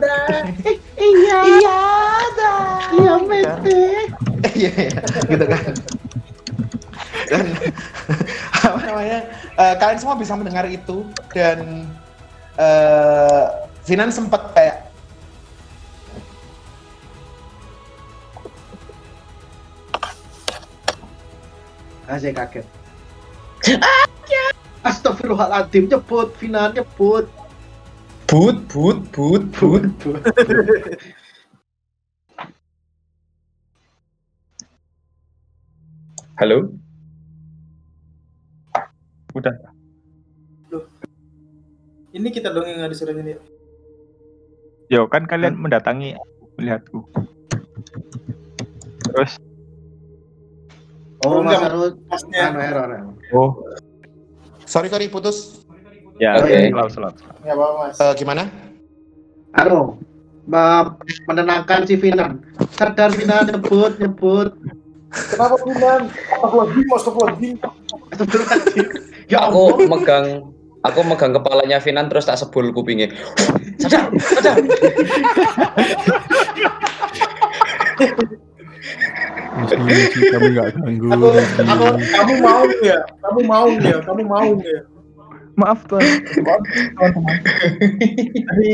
Iya. 0.96 1.38
iya 1.42 1.80
dah 2.38 2.64
Iya, 2.92 3.14
mete. 3.24 3.80
Iya, 4.52 4.72
iya, 4.76 5.00
gitu 5.26 5.46
kan. 5.48 5.64
Dan 7.32 7.48
apa 8.68 8.80
namanya? 8.84 9.20
eh, 9.56 9.74
kalian 9.80 10.00
semua 10.04 10.20
bisa 10.20 10.36
mendengar 10.36 10.68
itu 10.68 11.08
dan 11.32 11.88
eh 12.60 13.46
Finan 13.88 14.12
sempat 14.12 14.52
kayak 14.52 14.92
Ah, 22.12 22.20
saya 22.20 22.36
kaget. 22.36 22.68
Astagfirullahaladzim, 24.84 25.88
nyebut, 25.88 26.36
Finan, 26.36 26.76
nyebut. 26.76 27.32
Boot, 28.28 28.68
boot, 28.68 29.00
boot, 29.16 29.48
boot. 29.56 29.88
Halo? 36.36 36.81
Udah. 39.34 39.54
Ini 42.12 42.28
kita 42.28 42.52
dong 42.52 42.68
yang 42.68 42.84
nggak 42.84 42.92
disuruh 42.92 43.16
ini. 43.16 43.40
Yo, 44.92 45.08
kan 45.08 45.24
kalian 45.24 45.56
mendatangi 45.56 46.20
aku, 46.20 46.44
melihatku. 46.60 47.00
Terus, 49.08 49.40
Oh. 51.22 51.46
Mas 51.46 51.62
Arul, 51.62 52.02
anu 52.34 52.58
error. 52.58 53.14
oh, 53.30 53.62
sorry 54.66 54.90
sorry 54.90 55.06
putus. 55.06 55.62
ya, 56.18 56.34
Oke. 56.42 56.74
selalu 56.74 56.90
selalu. 56.90 57.14
Nggak 57.46 57.56
apa-apa 57.62 57.78
mas. 57.78 57.98
Eh, 58.02 58.14
gimana? 58.18 58.44
Anu, 59.54 60.02
menenangkan 61.30 61.86
si 61.86 62.02
Finan. 62.02 62.42
Sadar 62.74 63.14
Finan, 63.14 63.54
nyebut, 63.54 64.02
nyebut. 64.02 64.50
Kenapa 65.14 65.62
Binan? 65.62 66.10
Aku 66.42 66.56
lagi, 66.58 66.80
mas 66.90 67.06
aku 67.06 67.20
lagi. 67.22 67.50
Astagfirullahaladzim. 68.10 68.88
Ya 69.32 69.48
aku 69.48 69.88
megang 69.88 70.52
aku 70.84 71.00
megang 71.08 71.32
kepalanya 71.32 71.80
Finan 71.80 72.12
terus 72.12 72.28
tak 72.28 72.36
sebul 72.36 72.76
kupingnya. 72.76 73.08
Sadar, 73.80 74.12
sadar. 74.20 74.60
Kami 79.72 80.48
nggak 80.52 80.68
ganggu. 80.76 81.08
Aku, 81.16 81.28
aku, 81.64 81.86
kamu 81.96 82.34
mau 82.44 82.66
ya? 82.84 83.00
Kamu 83.24 83.40
mau 83.48 83.68
ya? 83.72 83.98
Kamu 84.04 84.24
mau 84.28 84.52
ya? 84.60 84.80
Maaf 85.56 85.84
tuan, 85.88 86.04
maaf 86.44 86.64
teman-teman. 86.96 87.36
Dari 88.52 88.72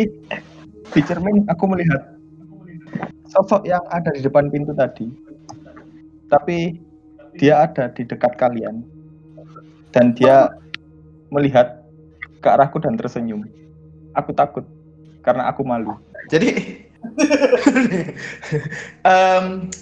di 0.93 1.01
cermin 1.03 1.45
aku 1.49 1.63
melihat 1.69 2.17
sosok 3.29 3.65
yang 3.67 3.83
ada 3.93 4.09
di 4.09 4.25
depan 4.25 4.49
pintu 4.49 4.73
tadi. 4.73 5.05
Tapi 6.33 6.77
dia 7.37 7.69
ada 7.69 7.93
di 7.93 8.05
dekat 8.07 8.37
kalian. 8.41 8.96
Dan 9.97 10.13
dia 10.13 10.53
melihat 11.33 11.81
ke 12.37 12.47
arahku 12.53 12.77
dan 12.77 12.93
tersenyum. 12.93 13.49
Aku 14.13 14.29
takut 14.29 14.61
karena 15.25 15.49
aku 15.49 15.65
malu. 15.65 15.97
Jadi 16.29 16.53
em, 19.09 19.73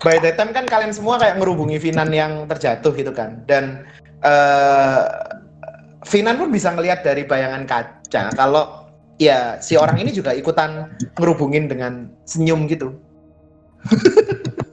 by 0.00 0.16
the 0.24 0.32
time 0.32 0.56
kan 0.56 0.64
kalian 0.64 0.96
semua 0.96 1.20
kayak 1.20 1.36
ngerubungi 1.36 1.76
Finan 1.76 2.08
yang 2.08 2.48
terjatuh 2.48 2.96
gitu 2.96 3.12
kan. 3.12 3.44
Dan 3.44 3.84
eh 4.24 5.04
Finan 6.08 6.40
pun 6.40 6.48
bisa 6.48 6.72
ngelihat 6.72 7.04
dari 7.04 7.28
bayangan 7.28 7.68
kaca 7.68 8.32
kalau 8.32 8.88
ya 9.20 9.60
si 9.60 9.76
orang 9.76 10.00
ini 10.00 10.16
juga 10.16 10.32
ikutan 10.32 10.88
ngerubungin 11.20 11.68
dengan 11.68 12.08
senyum 12.24 12.64
gitu. 12.64 12.96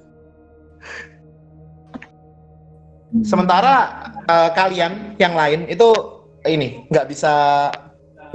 Sementara 3.24 3.76
eh, 4.28 4.50
kalian 4.52 5.16
yang 5.22 5.38
lain 5.38 5.70
itu 5.70 5.88
ini 6.44 6.90
nggak 6.92 7.08
bisa 7.08 7.34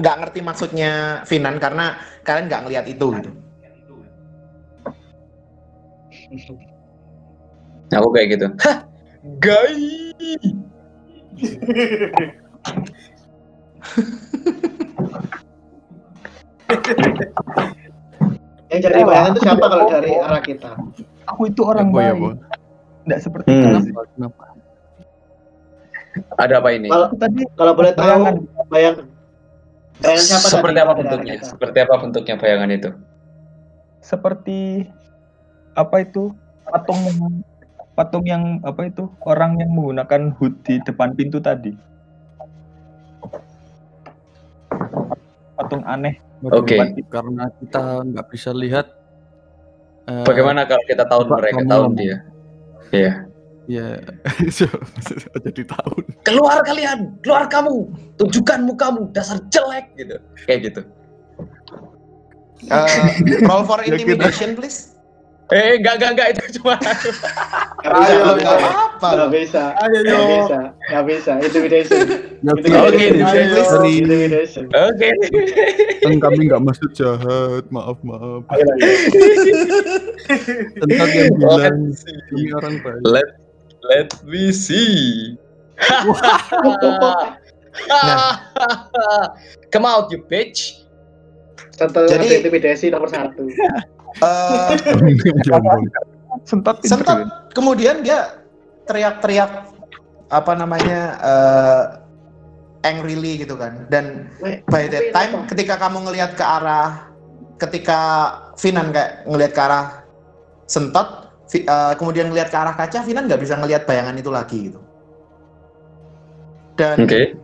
nggak 0.00 0.16
ngerti 0.24 0.40
maksudnya 0.40 1.20
Finan 1.28 1.60
karena 1.60 2.00
kalian 2.24 2.48
nggak 2.48 2.62
ngelihat 2.64 2.86
itu 2.88 3.06
gitu. 3.20 3.30
Aku 7.90 8.08
kayak 8.14 8.38
gitu. 8.38 8.46
Hah, 8.62 8.86
gay. 9.42 10.14
Yang 18.70 18.80
jadi 18.86 19.02
bayangan 19.02 19.30
itu 19.34 19.40
siapa 19.42 19.66
kalau 19.66 19.86
dari 19.90 20.14
arah 20.14 20.42
kita? 20.42 20.70
Aku 21.26 21.50
itu 21.50 21.60
orang 21.66 21.90
Apa 21.90 22.00
ya, 22.06 22.12
baik. 22.14 22.38
Nggak 23.06 23.20
seperti 23.26 23.48
Hmm. 23.50 23.62
Kenapa? 23.66 24.00
Kenapa? 24.14 24.44
Ada 26.36 26.58
apa 26.58 26.70
ini? 26.72 26.88
Kalau 26.88 27.08
tadi 27.14 27.40
kalau 27.54 27.72
boleh 27.72 27.92
tahu 27.92 28.02
Bayangan. 28.02 28.34
bayang 28.66 28.96
bayangan 30.00 30.24
siapa 30.24 30.42
tadi 30.42 30.52
Seperti 30.52 30.78
apa 30.78 30.80
dari 30.80 30.80
arah 30.82 30.96
bentuknya? 30.98 31.34
kita? 31.34 31.46
Seperti 31.46 31.76
apa 31.78 31.94
bentuknya 31.96 32.34
bayangan 32.36 32.70
itu? 32.72 32.90
seperti 34.00 34.88
apa 35.70 35.96
itu 36.00 36.32
patung 36.64 36.98
patung 37.92 38.24
yang 38.24 38.58
apa 38.64 38.88
itu 38.88 39.12
orang 39.22 39.60
yang 39.60 39.68
menggunakan 39.70 40.32
hood 40.34 40.56
di 40.64 40.80
depan 40.80 41.12
pintu 41.12 41.36
tadi. 41.36 41.76
Patung 45.52 45.84
aneh. 45.84 46.16
Oke. 46.42 46.80
Karena 47.06 47.52
kita 47.52 48.00
nggak 48.02 48.26
bisa 48.32 48.50
lihat. 48.50 48.88
eh, 50.08 50.24
Bagaimana 50.24 50.64
kalau 50.64 50.80
kita 50.88 51.04
tahu 51.04 51.28
mereka 51.28 51.60
tahu 51.62 51.84
dia? 51.92 52.24
Iya. 52.90 53.29
Ya, 53.76 54.02
jadi 55.46 55.62
tahun. 55.62 56.02
Keluar 56.26 56.58
kalian, 56.66 57.14
keluar 57.22 57.46
kamu. 57.46 57.86
Tunjukkan 58.18 58.66
mukamu, 58.66 59.14
dasar 59.14 59.38
jelek 59.46 59.94
gitu. 59.94 60.18
Kayak 60.42 60.60
gitu. 60.66 60.80
Eh, 62.66 62.86
roll 63.46 63.62
for 63.62 63.78
Ya, 63.86 63.94
intimidation 63.94 64.58
please. 64.58 64.98
Eh, 65.50 65.82
enggak 65.82 65.98
enggak 65.98 66.10
enggak 66.14 66.28
itu 66.30 66.62
cuma 66.62 66.78
Nggak 66.78 66.94
bisa, 67.02 67.26
Ayo, 67.82 68.22
nggak 68.22 68.38
Nggak 68.38 68.38
bisa. 68.38 68.70
apa-apa. 68.70 69.08
Nggak 69.10 69.30
bisa. 69.34 69.62
Ayo, 69.74 69.98
Nggak 69.98 70.14
yo. 70.14 70.30
bisa. 70.30 70.58
Nggak 70.86 71.04
bisa. 71.10 71.32
Intimidation. 71.42 71.98
Oke, 72.86 73.04
intimidation. 73.10 74.64
Oke. 74.70 75.08
kan 76.00 76.14
kami 76.22 76.40
nggak 76.46 76.62
maksud 76.62 76.90
jahat, 76.94 77.64
maaf 77.70 77.98
maaf. 78.06 78.42
Ayo, 78.46 78.62
ayo. 78.62 78.88
Tentang 80.78 81.10
yang 81.10 81.34
bilang 81.34 81.74
kami 82.30 82.46
orang 82.54 82.74
baik. 82.78 83.02
Let 83.02 83.28
let 83.86 84.12
me 84.26 84.52
see. 84.52 85.36
Come 89.72 89.86
out 89.86 90.10
you 90.12 90.20
bitch. 90.26 90.84
Sentuh 91.72 92.04
Jadi- 92.10 92.44
intimidasi 92.44 92.92
nomor 92.92 93.08
satu. 93.08 93.48
Eh. 93.48 93.80
Sentot 96.44 96.76
pintu. 96.82 96.84
Sentot. 96.84 97.18
kemudian 97.56 98.02
dia 98.04 98.42
teriak-teriak 98.84 99.70
apa 100.30 100.52
namanya 100.54 101.00
eh 101.22 101.84
angrily 102.84 103.40
gitu 103.40 103.56
kan. 103.56 103.86
Dan 103.88 104.28
by 104.68 104.90
that 104.90 105.14
time 105.14 105.46
ketika 105.48 105.80
kamu 105.80 106.04
ngelihat 106.10 106.36
ke 106.36 106.44
arah 106.44 107.08
ketika 107.56 107.98
Finan 108.60 108.92
kayak 108.92 109.24
ngelihat 109.24 109.52
ke 109.56 109.62
arah 109.62 110.04
Sentot 110.68 111.29
Eh, 111.50 111.94
kemudian 111.98 112.30
ngelihat 112.30 112.46
ke 112.46 112.56
arah 112.58 112.78
kaca 112.78 113.02
Finan 113.02 113.26
nggak 113.26 113.42
bisa 113.42 113.58
ngelihat 113.58 113.82
bayangan 113.82 114.14
itu 114.14 114.30
lagi 114.30 114.58
gitu. 114.70 114.78
Dan 116.78 117.04
Oke. 117.04 117.34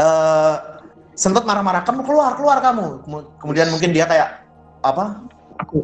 eh 0.00 0.56
Sentot 1.12 1.44
marah-marah, 1.44 1.84
kamu 1.84 2.08
keluar, 2.08 2.32
keluar 2.40 2.58
kamu. 2.64 3.04
Kemu- 3.04 3.28
Kemudian 3.36 3.68
mungkin 3.68 3.92
dia 3.92 4.08
kayak 4.08 4.48
apa? 4.80 5.20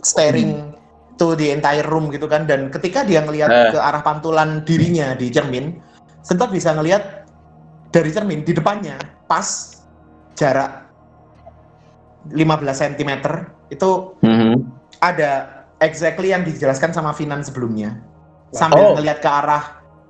Staring 0.00 0.72
to 1.20 1.36
the 1.36 1.52
entire 1.52 1.84
room 1.84 2.08
gitu 2.08 2.24
kan. 2.24 2.48
Dan 2.48 2.72
ketika 2.72 3.04
dia 3.04 3.20
ngelihat 3.20 3.50
Eh. 3.52 3.70
ke 3.76 3.78
arah 3.78 4.00
pantulan 4.00 4.64
dirinya 4.64 5.12
di 5.12 5.28
cermin, 5.28 5.76
Sentot 6.24 6.48
bisa 6.48 6.72
ngelihat 6.72 7.28
dari 7.92 8.08
cermin 8.08 8.40
di 8.40 8.56
depannya 8.56 8.96
pas 9.28 9.76
jarak 10.32 10.88
15 12.32 12.80
cm 12.80 13.10
itu 13.68 14.16
Mhm. 14.24 14.64
ada 15.00 15.57
exactly 15.78 16.30
yang 16.30 16.42
dijelaskan 16.42 16.90
sama 16.90 17.12
Finan 17.12 17.42
sebelumnya. 17.42 17.98
Sambil 18.50 18.82
Oh. 18.82 18.92
ngelihat 18.96 19.20
ke 19.20 19.28
arah 19.28 19.62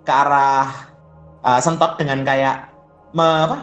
ke 0.02 0.12
arah 0.12 0.66
uh, 1.42 1.60
sentot 1.60 1.98
dengan 1.98 2.22
kayak 2.22 2.70
me, 3.12 3.26
apa? 3.44 3.56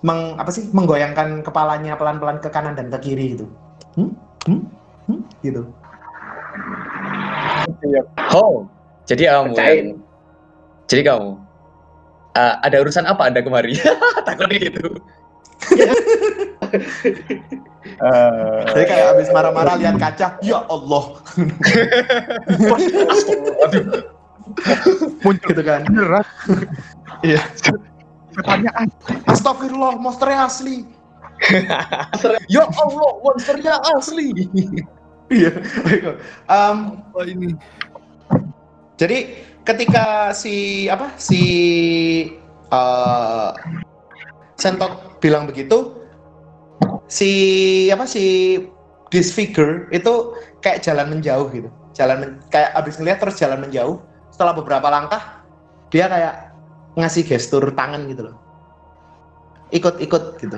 Meng, 0.00 0.36
apa 0.36 0.48
sih? 0.48 0.64
menggoyangkan 0.72 1.44
kepalanya 1.44 1.92
pelan-pelan 1.94 2.40
ke 2.40 2.48
kanan 2.48 2.72
dan 2.72 2.88
ke 2.88 2.98
kiri 3.02 3.36
gitu. 3.36 3.46
Hmm? 3.96 4.10
Hmm? 4.48 4.60
Hmm? 5.06 5.20
Gitu. 5.42 5.62
Oh, 8.32 8.64
jadi 9.04 9.28
kamu 9.28 9.52
Percayain. 9.52 9.84
yang- 9.92 10.00
jadi 10.86 11.02
kamu 11.06 11.28
eh, 12.32 12.54
ada 12.62 12.76
urusan 12.80 13.04
apa 13.04 13.22
anda 13.28 13.42
kemari? 13.42 13.76
Takutnya 14.26 14.56
gitu. 14.58 14.86
Eh, 18.00 18.58
Jadi 18.72 18.84
kayak 18.88 19.06
abis 19.12 19.28
marah-marah 19.28 19.76
lihat 19.76 20.00
kaca, 20.00 20.40
ya 20.40 20.64
Allah, 20.72 21.20
muncul 25.20 25.52
gitu 25.52 25.60
kan. 25.60 25.84
beneran. 25.84 26.24
Iya. 27.20 27.44
Pertanyaan. 28.32 28.88
Astagfirullah, 29.28 30.00
monsternya 30.00 30.48
asli. 30.48 30.88
ya 32.56 32.64
Allah, 32.64 33.10
monsternya 33.20 33.76
asli. 34.00 34.32
Iya. 35.28 35.60
Apa 36.48 37.20
ini? 37.28 37.52
Jadi 38.96 39.44
ketika 39.60 40.32
si 40.32 40.88
apa 40.88 41.12
si 41.20 41.42
eh 42.72 43.50
Sentot 44.60 45.16
bilang 45.24 45.48
begitu, 45.48 45.99
si 47.10 47.30
apa 47.90 48.06
si 48.06 48.56
disfigure 49.10 49.90
itu 49.90 50.38
kayak 50.62 50.86
jalan 50.86 51.10
menjauh 51.10 51.50
gitu, 51.50 51.66
jalan 51.92 52.16
men- 52.22 52.38
kayak 52.48 52.70
abis 52.78 52.96
ngeliat 52.96 53.18
terus 53.18 53.36
jalan 53.36 53.58
menjauh. 53.58 53.98
Setelah 54.30 54.54
beberapa 54.54 54.86
langkah, 54.86 55.42
dia 55.90 56.06
kayak 56.06 56.54
ngasih 56.94 57.26
gestur 57.26 57.74
tangan 57.74 58.06
gitu 58.06 58.30
loh, 58.30 58.36
ikut-ikut 59.74 60.38
gitu. 60.38 60.56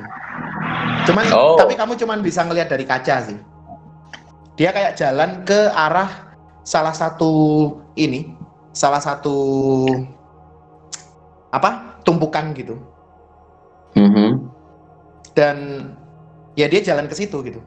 Cuman 1.08 1.24
Oh. 1.32 1.56
tapi 1.56 1.74
kamu 1.74 1.96
cuman 1.96 2.20
bisa 2.20 2.44
ngelihat 2.44 2.68
dari 2.68 2.84
kaca 2.84 3.16
sih. 3.24 3.38
Dia 4.54 4.70
kayak 4.70 5.00
jalan 5.00 5.42
ke 5.48 5.72
arah 5.72 6.36
salah 6.62 6.92
satu 6.92 7.32
ini, 7.96 8.36
salah 8.76 9.00
satu 9.00 9.34
apa 11.52 12.00
tumpukan 12.04 12.56
gitu 12.56 12.80
Mhm. 13.92 14.48
dan 15.36 15.56
ya 16.52 16.66
dia 16.66 16.80
jalan 16.82 17.06
ke 17.06 17.14
situ 17.14 17.38
gitu 17.42 17.60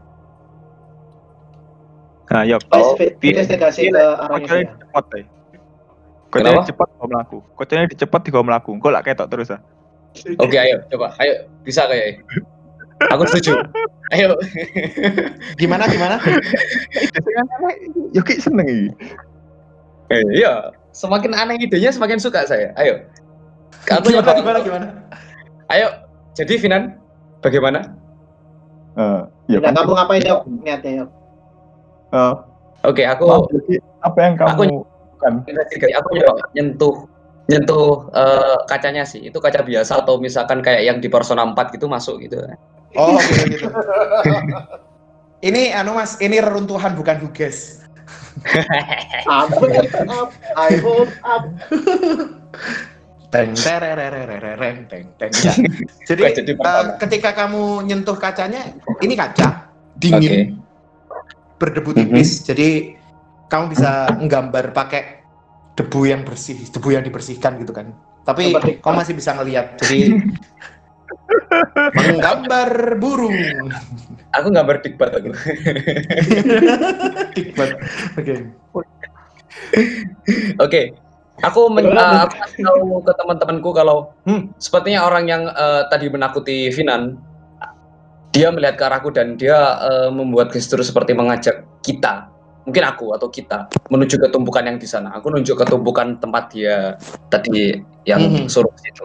Nah, 2.26 2.42
yuk. 2.42 2.58
Oh, 2.74 2.98
Pi- 2.98 3.14
investigasi 3.22 3.94
ke 3.94 4.02
arahnya 4.02 4.50
Kocoknya 4.50 4.66
dia. 4.66 4.82
cepat. 4.82 5.04
Kocoknya 5.06 6.52
Kenapa? 6.52 6.62
cepat 6.66 6.88
kau 6.98 7.06
melaku. 7.08 7.38
Kocoknya 7.54 7.86
cepat 7.94 8.22
di 8.26 8.30
kau 8.34 8.42
melaku. 8.44 8.72
Kau 8.82 8.90
lah 8.90 9.06
ketok 9.06 9.30
terus 9.30 9.54
ah. 9.54 9.62
Oke, 10.42 10.58
ayo 10.58 10.82
coba. 10.90 11.14
Ayo, 11.22 11.46
bisa 11.62 11.86
kayak. 11.86 12.26
Aku 13.14 13.30
setuju. 13.30 13.62
Ayo. 14.10 14.34
Gimana 15.56 15.86
gimana? 15.86 16.18
Yo 18.10 18.26
kayak 18.26 18.42
seneng 18.42 18.68
iki. 18.68 18.88
Eh, 20.10 20.22
iya, 20.34 20.74
semakin 20.98 21.34
aneh 21.34 21.62
idenya 21.62 21.94
semakin 21.94 22.18
suka 22.18 22.42
saya. 22.50 22.74
Ayo. 22.76 23.06
Aku 23.86 24.10
Gimana 24.10 24.26
nyoba. 24.26 24.34
gimana 24.34 24.58
gimana? 24.66 24.86
Ayo. 25.70 25.88
Jadi 26.34 26.58
Finan, 26.58 26.98
bagaimana? 27.40 27.86
Eh, 28.96 29.22
ya 29.52 29.60
Nah, 29.60 29.72
kan. 29.72 29.84
kamu 29.84 29.92
ngapain 29.92 30.24
yuk? 30.24 30.40
Niatnya 30.64 30.92
yuk. 31.04 31.10
Eh, 32.16 32.34
Oke, 32.86 33.02
aku 33.02 33.24
mau 33.26 33.44
jadi 33.50 33.82
apa 34.00 34.18
yang 34.22 34.34
kamu 34.38 34.50
Aku- 34.54 34.86
bukan. 35.18 35.34
Aku 36.00 36.10
nyentuh 36.54 36.96
nyentuh 37.46 38.10
eh, 38.14 38.58
kacanya 38.66 39.04
sih. 39.04 39.28
Itu 39.28 39.38
kaca 39.42 39.62
biasa 39.62 40.06
atau 40.06 40.16
misalkan 40.18 40.62
kayak 40.62 40.82
yang 40.86 40.98
di 41.02 41.10
Persona 41.10 41.44
4 41.44 41.74
gitu 41.74 41.90
masuk 41.90 42.22
gitu. 42.24 42.40
Oh 42.96 43.18
gitu 43.20 43.44
gitu. 43.52 43.68
ini 45.44 45.76
anu 45.76 45.94
mas, 45.94 46.16
ini 46.24 46.40
reruntuhan 46.40 46.96
bukan 46.96 47.20
huges. 47.20 47.84
Up, 49.32 49.48
up, 49.48 50.30
I 50.60 50.76
hold 50.84 51.08
up. 51.24 51.44
Teng 53.36 53.52
tererererereng 53.52 54.78
teng 54.92 55.06
teng. 55.20 55.32
Ya. 55.44 55.54
Jadi, 56.10 56.22
eh, 56.48 56.86
ketika 57.04 57.36
kamu 57.36 57.84
nyentuh 57.84 58.16
kacanya, 58.16 58.72
ini 59.04 59.14
kaca 59.14 59.68
dingin, 60.00 60.64
berdebu 61.60 61.92
tipis. 61.92 62.48
Jadi 62.48 62.96
kamu 63.52 63.76
bisa 63.76 64.08
nggambar 64.16 64.72
pakai 64.72 65.24
debu 65.76 66.08
yang 66.08 66.24
bersih, 66.24 66.56
debu 66.72 66.96
yang 66.96 67.04
dibersihkan 67.04 67.60
gitu 67.60 67.76
kan. 67.76 67.92
Tapi 68.24 68.56
kamu 68.82 68.96
masih 68.96 69.14
bisa 69.14 69.36
ngelihat. 69.36 69.76
Jadi 69.84 70.16
menggambar 71.96 72.98
burung. 72.98 73.36
Aku 74.36 74.48
nggak 74.52 74.68
berdikbat 74.68 75.10
aku. 75.16 75.30
Dikbat. 77.36 77.70
Oke. 78.20 78.34
Oke. 80.60 80.82
Aku 81.44 81.68
men 81.68 81.92
eh, 81.92 82.20
aku 82.24 82.36
tahu 82.64 83.04
ke 83.04 83.12
teman-temanku 83.20 83.70
kalau 83.76 84.16
hmm, 84.24 84.56
sepertinya 84.56 85.04
orang 85.04 85.28
yang 85.28 85.44
eh, 85.52 85.84
tadi 85.92 86.08
menakuti 86.08 86.72
Finan 86.72 87.20
dia 88.32 88.52
melihat 88.52 88.76
ke 88.80 88.84
arahku 88.88 89.12
dan 89.12 89.36
dia 89.36 89.56
eh, 89.84 90.10
membuat 90.12 90.52
gestur 90.56 90.80
seperti 90.80 91.12
mengajak 91.12 91.68
kita, 91.84 92.32
mungkin 92.64 92.84
aku 92.88 93.16
atau 93.16 93.28
kita 93.28 93.68
menuju 93.92 94.16
ke 94.20 94.28
tumpukan 94.32 94.64
yang 94.64 94.80
di 94.80 94.88
sana. 94.88 95.12
Aku 95.16 95.28
nunjuk 95.32 95.60
ke 95.60 95.66
tumpukan 95.68 96.16
tempat 96.24 96.52
dia 96.56 96.96
tadi 97.28 97.80
yang 98.08 98.20
Mhm. 98.20 98.48
suruh 98.48 98.72
ke 98.72 98.80
situ. 98.88 99.04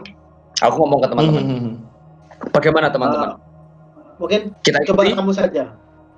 Aku 0.62 0.76
ngomong 0.82 1.02
ke 1.02 1.08
teman-teman, 1.10 1.42
Hmm. 1.46 1.72
bagaimana 2.54 2.90
teman-teman? 2.94 3.38
Mungkin 4.20 4.52
Kita 4.60 4.84
coba 4.86 5.02
ikuti? 5.08 5.16
kamu 5.16 5.32
saja. 5.32 5.64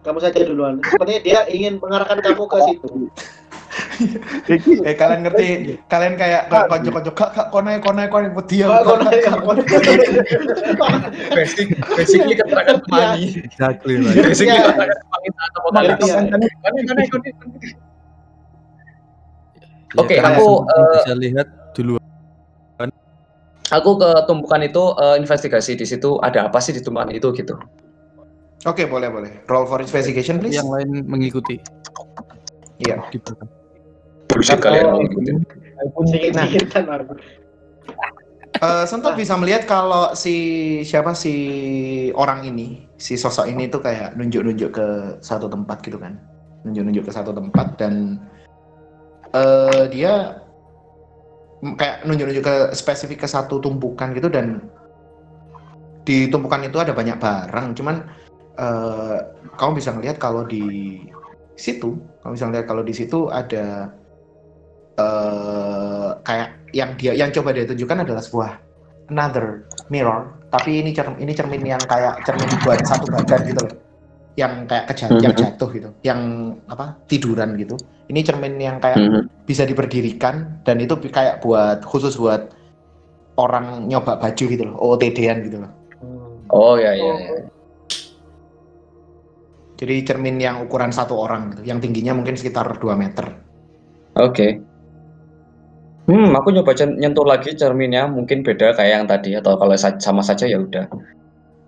Kamu 0.02 0.18
saja 0.18 0.42
duluan. 0.42 0.82
Sepertinya 0.82 1.20
dia 1.22 1.40
ingin 1.46 1.78
mengarahkan 1.78 2.18
kamu 2.18 2.44
ke 2.50 2.58
situ. 2.66 2.88
iki 4.50 4.84
Eh 4.84 4.94
kalian 4.98 5.24
ngerti, 5.24 5.78
kalian 5.88 6.18
kayak 6.20 6.50
kak 6.52 6.68
kak 7.16 7.46
konai 7.54 7.80
konai 7.80 8.10
konai 8.10 8.34
buat 8.34 8.44
dia. 8.50 8.68
Basic, 11.32 11.78
basically 11.96 12.34
keterangan 12.36 12.82
temani. 12.84 13.40
Exactly. 13.46 14.02
Basically 14.02 14.58
keterangan 14.60 14.98
temani 15.00 15.28
atau. 15.96 16.06
Konai, 16.10 17.06
konai. 17.08 17.30
Ya, 19.92 20.00
Oke, 20.00 20.16
aku, 20.24 20.64
eh, 20.64 20.84
bisa 20.96 21.12
lihat 21.20 21.48
dulu. 21.76 22.00
Aku 23.72 23.90
ke 23.96 24.10
tumpukan 24.28 24.60
itu 24.64 24.84
eh, 25.00 25.16
investigasi 25.20 25.76
di 25.76 25.84
situ 25.88 26.20
ada 26.20 26.48
apa 26.48 26.60
sih 26.60 26.76
di 26.76 26.80
tumpukan 26.84 27.12
itu 27.12 27.28
gitu. 27.36 27.56
Oke 28.62 28.86
boleh 28.86 29.08
boleh. 29.10 29.32
Roll 29.50 29.66
for 29.66 29.82
investigation 29.82 30.38
please. 30.38 30.54
Yang 30.54 30.70
lain 30.70 30.88
mengikuti. 31.06 31.58
Iya. 32.78 33.02
Bullshit 34.30 34.58
Oh. 34.58 34.62
kalian 34.62 34.86
mengikuti. 35.02 35.30
Marco. 36.86 37.18
Eh, 38.62 38.84
Sentot 38.86 39.18
bisa 39.18 39.34
melihat 39.34 39.66
kalau 39.66 40.14
si 40.14 40.36
siapa 40.86 41.18
si 41.18 41.34
orang 42.14 42.46
ini, 42.46 42.86
si 42.94 43.18
sosok 43.18 43.50
ini 43.50 43.66
tuh 43.66 43.82
kayak 43.82 44.14
nunjuk-nunjuk 44.14 44.70
ke 44.70 44.86
satu 45.18 45.50
tempat 45.50 45.82
gitu 45.82 45.98
kan, 45.98 46.14
nunjuk-nunjuk 46.62 47.10
ke 47.10 47.12
satu 47.12 47.34
tempat 47.34 47.74
dan 47.82 48.22
eh 49.34 49.90
dia 49.90 50.38
kayak 51.74 52.06
nunjuk-nunjuk 52.06 52.44
ke 52.46 52.56
spesifik 52.78 53.26
ke 53.26 53.28
satu 53.30 53.58
tumpukan 53.58 54.14
gitu 54.14 54.30
dan 54.30 54.62
di 56.06 56.30
tumpukan 56.30 56.62
itu 56.62 56.78
ada 56.78 56.94
banyak 56.94 57.18
barang, 57.18 57.74
cuman 57.74 58.06
eh 58.58 59.16
kamu 59.56 59.72
bisa 59.80 59.90
melihat 59.96 60.16
kalau 60.20 60.44
di 60.44 60.64
situ, 61.56 62.00
kamu 62.20 62.32
bisa 62.36 62.46
melihat 62.48 62.66
kalau 62.68 62.82
di 62.84 62.94
situ 62.94 63.28
ada 63.32 63.92
eh 65.00 66.10
kayak 66.20 66.48
yang 66.76 66.90
dia 67.00 67.12
yang 67.16 67.30
coba 67.32 67.52
dia 67.56 67.64
tunjukkan 67.64 68.04
adalah 68.04 68.22
sebuah 68.24 68.50
another 69.12 69.68
mirror. 69.88 70.40
Tapi 70.52 70.84
ini 70.84 70.92
cermin 70.92 71.18
ini 71.24 71.32
cermin 71.32 71.64
yang 71.64 71.82
kayak 71.88 72.24
cermin 72.24 72.60
buat 72.60 72.84
satu 72.84 73.08
badan 73.08 73.40
gitu 73.48 73.60
loh. 73.64 73.74
Yang 74.36 74.52
kayak 74.68 74.84
kejat 74.92 75.12
yang 75.20 75.32
Mhm. 75.36 75.40
jatuh 75.44 75.68
gitu. 75.76 75.88
Yang 76.04 76.20
apa? 76.68 76.86
Tiduran 77.08 77.50
gitu. 77.60 77.76
Ini 78.08 78.20
cermin 78.24 78.54
yang 78.60 78.76
kayak 78.80 79.00
Mhm. 79.00 79.22
bisa 79.48 79.64
diberdirikan 79.68 80.64
dan 80.64 80.76
itu 80.80 80.94
kayak 81.08 81.40
buat 81.44 81.84
khusus 81.84 82.16
buat 82.16 82.52
orang 83.36 83.88
nyoba 83.88 84.20
baju 84.20 84.44
gitu 84.44 84.62
loh. 84.64 84.76
OOTD-an 84.76 85.38
gitu 85.44 85.58
loh. 85.64 85.72
Oh 86.52 86.76
ya 86.76 86.92
ya 86.92 87.12
ya. 87.16 87.51
Jadi 89.82 89.94
cermin 90.06 90.38
yang 90.38 90.62
ukuran 90.62 90.94
satu 90.94 91.18
orang 91.18 91.50
gitu 91.58 91.66
yang 91.66 91.82
tingginya 91.82 92.14
mungkin 92.14 92.38
sekitar 92.38 92.78
2 92.78 92.94
meter 92.94 93.34
Oke. 94.12 94.60
Hmm, 96.04 96.36
aku 96.36 96.52
nyoba 96.52 96.76
nyentuh 96.76 97.24
lagi 97.24 97.56
cerminnya 97.56 98.04
mungkin 98.04 98.44
beda 98.44 98.76
kayak 98.76 98.92
yang 98.92 99.06
tadi 99.08 99.32
atau 99.38 99.56
kalau 99.56 99.72
sa- 99.78 99.96
sama 99.96 100.20
saja 100.20 100.44
ya 100.44 100.60
udah. 100.60 100.84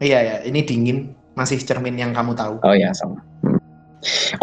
iya 0.03 0.21
ya 0.21 0.37
ini 0.45 0.61
dingin 0.61 1.17
masih 1.33 1.57
cermin 1.62 1.97
yang 1.97 2.12
kamu 2.12 2.37
tahu 2.37 2.61
Oh 2.61 2.77
ya 2.77 2.93
sama. 2.93 3.23
Hmm. 3.47 3.57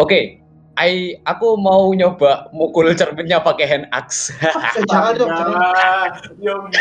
Oke. 0.02 0.42
I, 0.72 1.20
aku 1.28 1.60
mau 1.60 1.92
nyoba 1.92 2.48
mukul 2.50 2.96
cerminnya 2.96 3.44
pakai 3.44 3.68
hand 3.68 3.86
axe. 3.92 4.32
Jangan 4.90 5.12
dong, 5.20 5.28
jangan. 5.28 6.10
Yogi, 6.40 6.80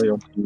Yogi. 0.00 0.42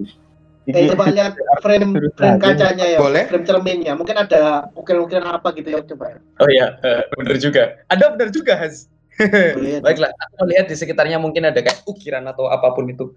Coba 0.68 1.08
lihat 1.08 1.32
frame 1.64 1.96
frame 2.12 2.38
kacanya 2.40 2.86
ya. 2.86 2.98
Boleh. 3.00 3.24
Frame 3.24 3.46
cerminnya. 3.48 3.92
Mungkin 3.96 4.16
ada 4.20 4.68
ukiran-ukiran 4.76 5.40
apa 5.40 5.48
gitu 5.56 5.68
ya 5.72 5.80
coba. 5.80 6.20
oh 6.44 6.50
ya, 6.52 6.76
eh, 6.84 7.02
bener 7.16 7.36
juga. 7.40 7.80
Ada 7.88 8.12
bener 8.12 8.28
juga, 8.28 8.52
Has. 8.56 8.84
Lihat. 9.18 9.82
Baiklah, 9.86 10.12
aku 10.12 10.34
melihat 10.46 10.70
di 10.70 10.76
sekitarnya 10.76 11.18
mungkin 11.18 11.48
ada 11.48 11.58
kayak 11.58 11.82
ukiran 11.88 12.22
atau 12.28 12.52
apa 12.52 12.70
pun 12.76 12.86
itu. 12.86 13.16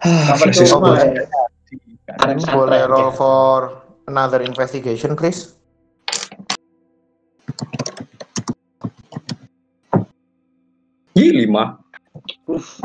Kapan 0.00 0.48
Flashback. 0.50 0.68
cuma 0.72 0.78
boleh. 0.94 1.06
ya. 1.12 1.24
Boleh 2.56 2.80
santri. 2.80 2.88
roll 2.88 3.10
for 3.12 3.84
another 4.08 4.40
investigation 4.40 5.12
please 5.12 5.52
Ih, 11.18 11.34
lima. 11.34 11.82
Uff, 12.46 12.78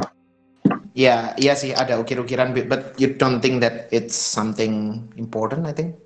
Ya, 0.94 1.34
iya 1.42 1.58
sih 1.58 1.74
ada 1.74 1.98
ukir-ukiran, 1.98 2.54
but- 2.54 2.70
but 2.70 2.82
you 3.02 3.18
don't 3.18 3.42
think 3.42 3.66
that 3.66 3.90
it's 3.90 4.14
something 4.14 5.02
important, 5.18 5.66
I 5.66 5.74
think. 5.74 5.98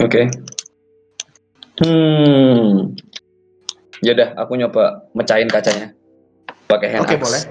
Oke. 0.00 0.32
Hmm. 1.84 2.96
Yaudah, 4.00 4.32
aku 4.40 4.56
nyoba 4.56 5.12
mecahin 5.12 5.46
kacanya 5.52 5.92
pakai 6.66 6.88
hand 6.88 7.04
Oke, 7.04 7.20
axe. 7.20 7.22
boleh. 7.22 7.42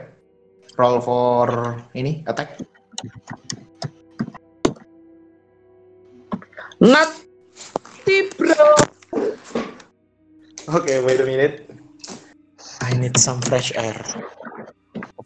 Roll 0.81 0.97
for 0.99 1.47
ini 1.93 2.25
attack. 2.25 2.57
Nanti 6.81 8.17
bro. 8.33 8.65
Oke, 10.73 10.93
wait 11.05 11.21
a 11.21 11.25
minute. 11.29 11.69
I 12.81 12.97
need 12.97 13.13
some 13.21 13.37
fresh 13.45 13.69
air. 13.77 13.93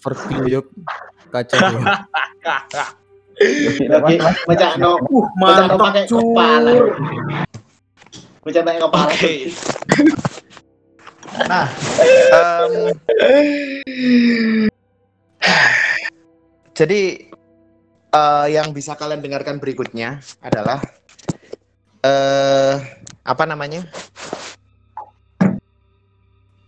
Overkill 0.05 0.45
yuk. 0.45 0.69
Kaca 1.33 1.57
tuh. 1.57 1.81
lagi 3.89 4.15
macam 4.49 4.69
no, 4.77 5.01
Uh, 5.01 5.25
mantap 5.41 5.81
pakai 5.81 6.03
kepala. 6.05 6.71
cuy. 6.77 6.79
Macam 8.45 8.61
pakai 8.61 8.79
kepala. 8.85 9.09
Nah, 11.35 11.67
em, 12.31 12.73
jadi 16.77 17.01
eh, 18.13 18.47
yang 18.53 18.71
bisa 18.71 18.93
kalian 18.93 19.25
dengarkan 19.25 19.57
berikutnya 19.57 20.21
adalah 20.45 20.79
eh 22.05 22.77
apa 23.25 23.43
namanya? 23.49 23.89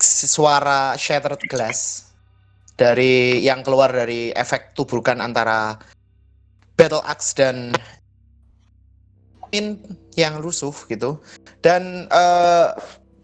Suara 0.01 0.97
shattered 0.97 1.45
glass 1.45 2.06
dari 2.77 3.41
yang 3.41 3.65
keluar 3.65 3.89
dari 3.89 4.29
efek 4.37 4.77
tubukan 4.77 5.17
antara 5.17 5.75
battle 6.77 7.01
axe 7.09 7.33
dan 7.33 7.73
pin 9.49 9.81
yang 10.13 10.37
rusuh 10.39 10.73
gitu. 10.87 11.17
Dan 11.65 12.05
eh, 12.07 12.67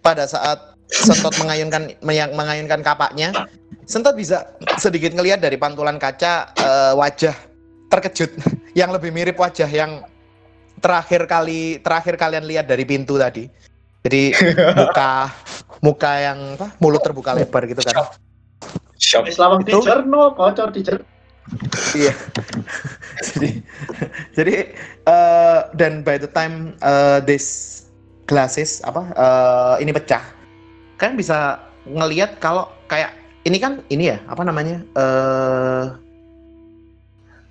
pada 0.01 0.25
saat 0.25 0.73
Sentot 0.93 1.33
mengayunkan 1.41 1.97
mengayunkan 2.05 2.81
kapaknya, 2.85 3.33
Sentot 3.85 4.13
bisa 4.13 4.45
sedikit 4.77 5.13
ngelihat 5.17 5.41
dari 5.41 5.57
pantulan 5.57 6.01
kaca 6.01 6.53
eh, 6.57 6.93
wajah 6.97 7.33
terkejut 7.93 8.33
yang 8.79 8.89
lebih 8.89 9.13
mirip 9.13 9.37
wajah 9.37 9.69
yang 9.69 10.01
terakhir 10.81 11.29
kali 11.29 11.79
terakhir 11.79 12.17
kalian 12.17 12.45
lihat 12.49 12.65
dari 12.65 12.83
pintu 12.89 13.21
tadi. 13.21 13.45
Jadi 14.03 14.33
muka 14.81 15.29
muka 15.85 16.11
yang 16.19 16.57
apa? 16.57 16.73
Mulut 16.81 17.05
terbuka 17.05 17.37
lebar 17.37 17.69
gitu 17.69 17.85
kan. 17.85 18.09
Shock. 19.03 19.27
Wis 19.27 19.35
lawang 19.35 19.67
Itu- 19.67 19.83
dicerno, 19.83 20.31
kocor. 20.31 20.71
Iya. 21.91 22.15
jadi 23.19 23.49
jadi 24.31 24.55
eh, 25.05 25.59
dan 25.75 25.99
by 26.07 26.15
the 26.15 26.31
time 26.31 26.71
eh, 26.79 27.19
this 27.27 27.45
glasses 28.31 28.79
apa 28.87 29.11
eh, 29.11 29.75
ini 29.83 29.91
pecah, 29.91 30.23
kan 30.95 31.19
bisa 31.19 31.59
ngelihat 31.83 32.39
kalau 32.39 32.71
kayak 32.87 33.11
ini 33.43 33.59
kan 33.59 33.83
ini 33.91 34.15
ya 34.15 34.17
apa 34.31 34.47
namanya 34.47 34.79
eh 34.95 35.85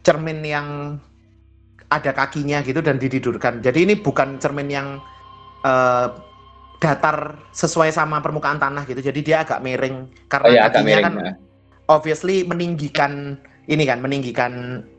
cermin 0.03 0.41
yang 0.41 0.97
ada 1.93 2.11
kakinya 2.17 2.65
gitu 2.65 2.81
dan 2.81 2.97
dididurkan. 2.97 3.61
Jadi 3.61 3.85
ini 3.85 3.95
bukan 4.01 4.41
cermin 4.41 4.73
yang 4.73 4.89
eh, 5.69 6.07
datar 6.83 7.39
sesuai 7.55 7.95
sama 7.95 8.19
permukaan 8.19 8.59
tanah 8.59 8.83
gitu. 8.85 8.99
Jadi 8.99 9.21
dia 9.23 9.47
agak 9.47 9.63
miring 9.63 10.11
karena 10.27 10.45
Oh 10.45 10.51
ya, 10.51 10.61
agak 10.67 10.83
kakinya 10.83 10.91
miring. 10.91 11.05
kan 11.07 11.15
nah. 11.15 11.35
obviously 11.87 12.43
meninggikan 12.43 13.39
ini 13.71 13.87
kan 13.87 14.03
meninggikan 14.03 14.53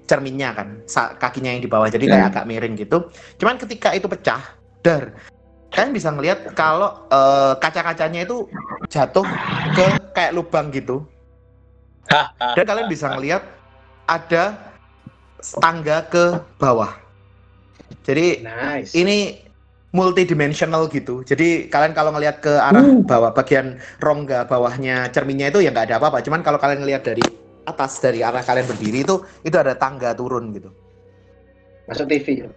cerminnya 0.08 0.56
kan 0.56 0.80
kakinya 1.20 1.52
yang 1.52 1.60
di 1.60 1.68
bawah 1.68 1.92
jadi 1.92 2.06
kayak 2.08 2.24
Hmm. 2.24 2.32
agak 2.32 2.46
miring 2.48 2.74
gitu 2.80 3.12
cuman 3.36 3.60
ketika 3.60 3.92
itu 3.92 4.08
pecah 4.08 4.40
dar 4.80 5.12
kalian 5.72 5.92
bisa 5.92 6.12
ngelihat 6.12 6.56
kalau 6.56 7.08
eh, 7.08 7.54
kaca-kacanya 7.60 8.24
itu 8.24 8.48
jatuh 8.88 9.28
ke 9.76 9.86
kayak 10.16 10.32
lubang 10.32 10.72
gitu 10.72 11.04
dan 12.56 12.64
kalian 12.64 12.88
bisa 12.88 13.12
ngelihat 13.12 13.44
ada 14.06 14.56
tangga 15.60 16.04
ke 16.08 16.40
bawah 16.56 16.92
jadi 18.04 18.44
Nice. 18.44 18.92
ini 18.96 19.44
multidimensional 19.94 20.90
gitu. 20.90 21.22
Jadi 21.22 21.70
kalian 21.70 21.94
kalau 21.94 22.12
ngelihat 22.18 22.42
ke 22.42 22.50
arah 22.58 22.82
bawah 23.06 23.32
bagian 23.32 23.78
rongga 24.02 24.50
bawahnya 24.50 25.08
cerminnya 25.14 25.54
itu 25.54 25.62
ya 25.62 25.70
nggak 25.70 25.94
ada 25.94 25.96
apa-apa. 26.02 26.26
Cuman 26.26 26.42
kalau 26.42 26.58
kalian 26.58 26.82
ngelihat 26.82 27.06
dari 27.06 27.22
atas 27.64 28.02
dari 28.02 28.26
arah 28.26 28.42
kalian 28.42 28.66
berdiri 28.68 29.06
itu 29.06 29.22
itu 29.46 29.56
ada 29.56 29.78
tangga 29.78 30.18
turun 30.18 30.50
gitu. 30.52 30.74
Masuk 31.86 32.10
TV. 32.10 32.44
ya. 32.44 32.50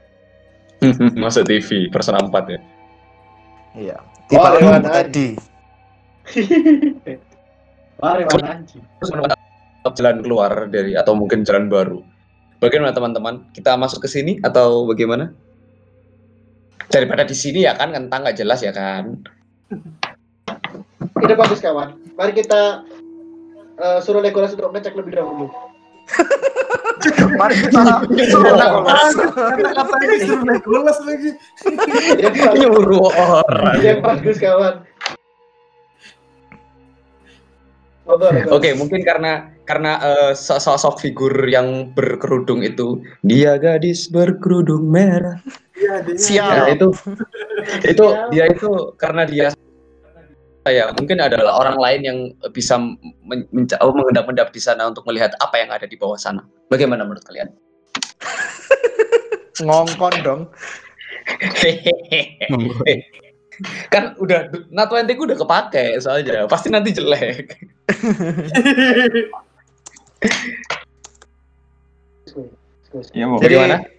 Masuk 1.23 1.45
TV 1.45 1.93
Persona 1.93 2.25
4 2.25 2.33
ya. 2.57 2.61
Iya. 3.77 3.97
Wah, 4.33 4.51
lewat 4.57 4.83
tadi. 4.83 5.29
Mari 8.01 8.23
mana 8.27 8.49
anjing. 8.61 8.83
Terus 8.99 9.11
menemukan 9.15 9.39
jalan 9.95 10.17
keluar 10.25 10.53
dari 10.73 10.93
atau 10.99 11.13
mungkin 11.15 11.45
jalan 11.47 11.69
baru. 11.69 12.01
Bagaimana 12.59 12.97
teman-teman? 12.97 13.45
Kita 13.53 13.77
masuk 13.77 14.03
ke 14.05 14.09
sini 14.09 14.41
atau 14.41 14.89
bagaimana? 14.89 15.31
Daripada 16.87 17.27
di 17.27 17.35
sini 17.35 17.67
ya 17.67 17.75
kan 17.75 17.93
kentang 17.93 18.23
nggak 18.23 18.39
jelas 18.39 18.63
ya 18.63 18.71
kan. 18.71 19.21
Ide 21.25 21.35
bagus 21.35 21.61
kawan. 21.61 21.97
Mari 22.17 22.33
kita 22.33 22.85
eh, 23.77 23.99
suruh 24.01 24.21
Legolas 24.21 24.53
untuk 24.53 24.73
ngecek 24.73 24.97
lebih 24.97 25.17
dahulu. 25.17 25.49
Mari 27.37 27.55
kita 27.67 28.05
suruh 28.31 28.55
Legolas. 28.55 29.13
Kata-katanya 29.35 30.07
disuruh 30.17 30.45
Legolas 30.45 30.99
lagi. 31.05 31.31
Bagus, 32.23 32.55
Nyuruh 32.61 33.01
orang. 33.11 33.75
ide 33.81 33.93
bagus 34.01 34.37
kawan. 34.39 34.75
Oke, 38.55 38.71
mungkin 38.79 39.03
karena 39.03 39.51
karena 39.67 39.99
eh, 39.99 40.33
so- 40.39 40.63
sosok 40.63 41.03
figur 41.03 41.35
yang 41.51 41.91
berkerudung 41.91 42.63
itu 42.63 43.03
dia 43.27 43.59
gadis 43.59 44.07
berkerudung 44.07 44.87
merah. 44.87 45.43
Iya. 45.87 46.19
Siap. 46.19 46.51
Ya, 46.51 46.65
itu 46.75 46.89
itu 47.93 48.07
dia 48.35 48.45
itu 48.51 48.71
karena 48.99 49.23
dia 49.27 49.49
ya 50.67 50.91
mungkin 50.99 51.23
adalah 51.23 51.63
orang 51.63 51.79
lain 51.79 52.01
yang 52.03 52.19
bisa 52.51 52.75
men- 53.23 53.47
oh, 53.79 53.95
mengendap-endap 53.95 54.51
di 54.51 54.59
sana 54.59 54.91
untuk 54.91 55.07
melihat 55.07 55.31
apa 55.39 55.63
yang 55.63 55.71
ada 55.71 55.87
di 55.87 55.95
bawah 55.95 56.19
sana. 56.19 56.43
Bagaimana 56.67 57.07
menurut 57.07 57.23
kalian? 57.23 57.55
Ngongkon 59.67 60.15
dong. 60.27 60.43
kan 63.89 64.13
udah 64.21 64.53
Natwente 64.69 65.17
ku 65.17 65.25
udah 65.25 65.39
kepake 65.39 65.97
soalnya 66.03 66.45
pasti 66.45 66.69
nanti 66.69 66.93
jelek. 66.93 67.57
Ya 73.17 73.25
mau. 73.29 73.41
Jadi 73.41 73.55
Bagaimana? 73.57 73.96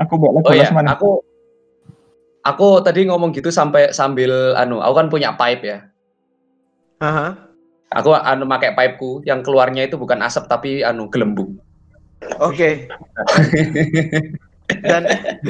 Aku 0.00 0.16
bawa 0.16 0.40
Oh 0.40 0.54
iya, 0.56 0.72
mana? 0.72 0.96
aku 0.96 1.20
aku 2.40 2.80
tadi 2.80 3.04
ngomong 3.04 3.36
gitu 3.36 3.52
sampai 3.52 3.92
sambil 3.92 4.56
anu, 4.56 4.80
aku 4.80 4.94
kan 4.96 5.08
punya 5.12 5.36
pipe 5.36 5.68
ya. 5.68 5.78
Aha. 7.04 7.36
Aku 7.90 8.14
anu 8.14 8.46
pakai 8.48 8.72
pipeku 8.72 9.20
yang 9.28 9.44
keluarnya 9.44 9.84
itu 9.84 10.00
bukan 10.00 10.22
asap 10.24 10.48
tapi 10.48 10.80
anu 10.80 11.10
gelembung. 11.12 11.60
Oke. 12.40 12.88
Dan 14.70 15.02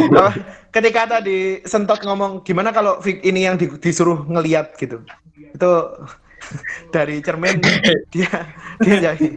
apa, 0.09 0.33
ketika 0.73 1.21
tadi 1.21 1.61
sentot 1.69 2.01
ngomong 2.01 2.41
gimana 2.41 2.73
kalau 2.73 2.97
Vic 3.05 3.21
ini 3.21 3.45
yang 3.45 3.61
di- 3.61 3.69
disuruh 3.77 4.25
ngeliat 4.25 4.73
gitu, 4.81 5.05
itu 5.53 5.73
dari 6.89 7.21
cermin 7.21 7.61
dia 8.09 8.33
dia 8.81 9.13
jadi 9.13 9.29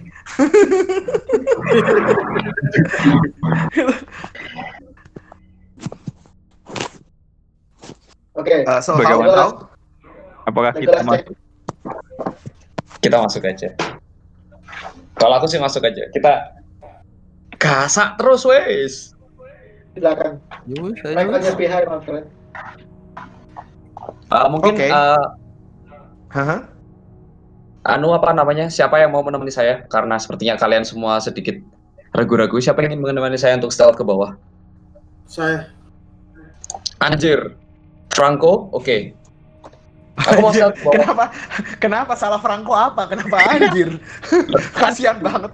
Oke. 8.33 8.65
Uh, 8.65 8.81
so 8.81 8.97
how, 8.97 9.01
Bagaimana? 9.01 9.33
how? 9.37 9.49
Apakah 10.49 10.71
kita 10.75 10.99
cek. 10.99 11.05
masuk? 11.05 11.35
Kita 12.99 13.17
masuk 13.21 13.43
aja. 13.45 13.69
Kalau 15.19 15.33
aku 15.37 15.47
sih 15.47 15.61
masuk 15.61 15.85
aja. 15.85 16.09
Kita 16.09 16.57
gasak 17.61 18.17
terus 18.17 18.41
wes. 18.43 18.93
Ya 19.93 20.09
ayo 20.17 21.29
wis. 21.29 21.45
your 21.45 21.57
behind, 21.59 21.85
my 21.85 22.01
friend. 22.01 22.25
Uh, 24.33 24.47
mungkin 24.49 24.73
Oke. 24.73 24.89
uh, 24.89 25.37
Haha. 26.33 26.65
anu 27.85 28.17
apa 28.17 28.33
namanya? 28.33 28.65
Siapa 28.73 28.97
yang 28.97 29.13
mau 29.13 29.21
menemani 29.21 29.53
saya? 29.53 29.85
Karena 29.85 30.17
sepertinya 30.17 30.57
kalian 30.57 30.81
semua 30.81 31.21
sedikit 31.21 31.53
ragu-ragu. 32.17 32.57
Siapa 32.57 32.81
yang 32.81 32.97
ingin 32.97 33.13
menemani 33.13 33.37
saya 33.37 33.53
untuk 33.61 33.69
stealth 33.69 34.01
ke 34.01 34.01
bawah? 34.01 34.33
Saya. 35.29 35.69
Anjir. 36.97 37.62
Franco, 38.13 38.69
oke. 38.71 39.23
Aku 40.13 40.45
mau 40.45 40.53
bawah. 40.53 40.93
Kenapa 40.93 41.25
kenapa 41.81 42.13
salah 42.13 42.37
Franco 42.37 42.77
apa? 42.77 43.09
Kenapa 43.09 43.33
anjir? 43.49 43.97
Kasihan 44.77 45.17
banget. 45.17 45.49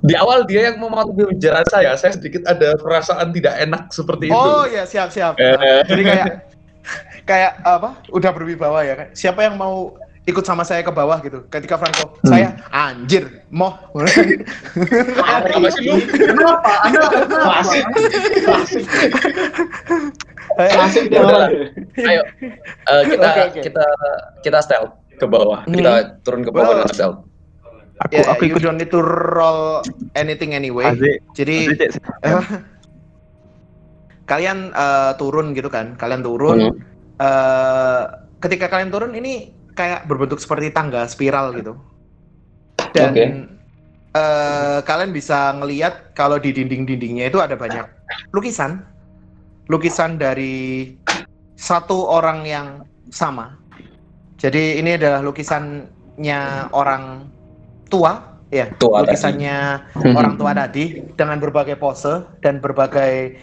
Di 0.00 0.16
awal 0.16 0.48
dia 0.48 0.72
yang 0.72 0.80
mematuhi 0.80 1.36
penjara 1.36 1.60
saya, 1.68 1.92
saya 2.00 2.16
sedikit 2.16 2.40
ada 2.48 2.72
perasaan 2.80 3.36
tidak 3.36 3.60
enak 3.60 3.92
seperti 3.92 4.32
itu. 4.32 4.36
Oh 4.36 4.64
ya 4.64 4.88
siap 4.88 5.12
siap. 5.12 5.36
Eh. 5.36 5.52
Nah, 5.52 5.84
Jadi 5.84 6.02
kayak 6.08 6.28
kayak 7.28 7.52
apa? 7.60 8.00
Udah 8.08 8.32
berwibawa 8.32 8.80
ya 8.80 8.94
kan. 8.96 9.08
Siapa 9.12 9.44
yang 9.44 9.60
mau 9.60 9.92
ikut 10.28 10.44
sama 10.44 10.62
saya 10.68 10.84
ke 10.84 10.92
bawah 10.92 11.16
gitu? 11.24 11.48
Ketika 11.48 11.80
Franco, 11.80 12.12
saya 12.28 12.60
anjir, 12.70 13.40
moh. 13.48 13.72
Apa 15.24 15.68
sih 15.72 15.88
lu? 15.88 15.96
Kenapa? 16.12 16.72
Anda? 16.84 17.02
Klasik. 17.24 17.84
Klasik. 18.44 18.84
Eh, 20.58 20.70
Klasik 20.76 21.04
orang. 21.14 21.52
Ayo, 21.96 22.22
eh, 22.90 23.02
kita 23.06 23.28
Oke, 23.30 23.40
oke. 23.48 23.60
kita 23.64 23.86
kita 24.44 24.58
stealth 24.60 24.92
ke 25.16 25.24
bawah. 25.24 25.64
Kita 25.64 26.20
turun 26.26 26.42
ke 26.44 26.50
bawah 26.52 26.74
Well, 26.74 26.82
dan 26.84 26.90
stealth. 26.92 27.18
Aku 28.08 28.16
ya, 28.16 28.24
aku 28.32 28.42
you 28.48 28.56
ikut 28.56 28.64
don't 28.64 28.80
need 28.80 28.88
to 28.88 29.04
roll 29.04 29.84
anything 30.16 30.56
anyway. 30.56 30.88
Azik. 30.88 31.20
Jadi 31.36 31.68
Azik, 31.68 32.00
eh, 32.24 32.44
kalian 34.24 34.72
eh, 34.72 35.12
turun 35.20 35.52
gitu 35.52 35.68
kan? 35.68 35.96
Kalian 36.00 36.24
turun. 36.24 36.58
Hmm. 36.60 36.76
eh, 37.20 38.02
ketika 38.40 38.72
kalian 38.72 38.88
turun 38.88 39.12
ini 39.12 39.52
kayak 39.80 40.04
berbentuk 40.04 40.36
seperti 40.36 40.68
tangga 40.68 41.08
spiral 41.08 41.56
gitu. 41.56 41.72
Dan 42.92 43.12
Oke. 43.16 43.24
eh, 44.12 44.78
kalian 44.84 45.16
bisa 45.16 45.56
ngelihat 45.56 46.12
kalau 46.12 46.36
di 46.36 46.52
dinding-dindingnya 46.52 47.32
itu 47.32 47.40
ada 47.40 47.56
banyak 47.56 47.88
lukisan. 48.36 48.84
Lukisan 49.72 50.20
dari 50.20 50.92
satu 51.56 52.04
orang 52.12 52.44
yang 52.44 52.66
sama. 53.08 53.56
Jadi 54.36 54.76
ini 54.80 54.96
adalah 55.00 55.24
lukisannya 55.24 56.68
orang 56.72 57.28
tua 57.92 58.36
ya 58.50 58.66
Tua 58.82 59.04
tadi. 59.06 59.14
lukisannya 59.14 59.56
orang 60.16 60.34
tua 60.34 60.50
tadi 60.56 61.06
dengan 61.14 61.38
berbagai 61.38 61.78
pose 61.78 62.26
dan 62.42 62.58
berbagai 62.58 63.38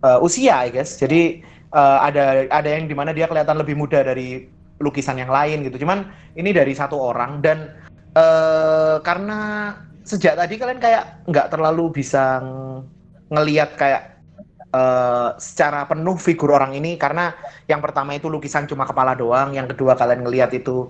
uh, 0.00 0.18
usia, 0.24 0.64
I 0.64 0.72
guess. 0.72 0.96
Jadi 0.96 1.44
uh, 1.76 1.98
ada 2.00 2.48
ada 2.48 2.68
yang 2.72 2.88
di 2.88 2.96
mana 2.96 3.12
dia 3.12 3.28
kelihatan 3.28 3.60
lebih 3.60 3.76
muda 3.76 4.00
dari 4.00 4.48
lukisan 4.80 5.16
yang 5.16 5.32
lain 5.32 5.64
gitu. 5.64 5.82
Cuman 5.82 6.12
ini 6.36 6.52
dari 6.52 6.76
satu 6.76 7.00
orang 7.00 7.40
dan 7.40 7.72
uh, 8.12 9.00
karena 9.00 9.72
sejak 10.06 10.38
tadi 10.38 10.54
kalian 10.54 10.78
kayak 10.78 11.26
nggak 11.26 11.50
terlalu 11.50 11.90
bisa 11.90 12.38
ng- 12.38 12.86
ngelihat 13.26 13.74
kayak 13.74 14.22
uh, 14.70 15.34
secara 15.34 15.82
penuh 15.90 16.14
figur 16.14 16.54
orang 16.54 16.78
ini 16.78 16.94
karena 16.94 17.34
yang 17.66 17.82
pertama 17.82 18.14
itu 18.14 18.30
lukisan 18.30 18.70
cuma 18.70 18.86
kepala 18.86 19.18
doang, 19.18 19.50
yang 19.50 19.66
kedua 19.66 19.98
kalian 19.98 20.22
ngelihat 20.22 20.54
itu 20.54 20.86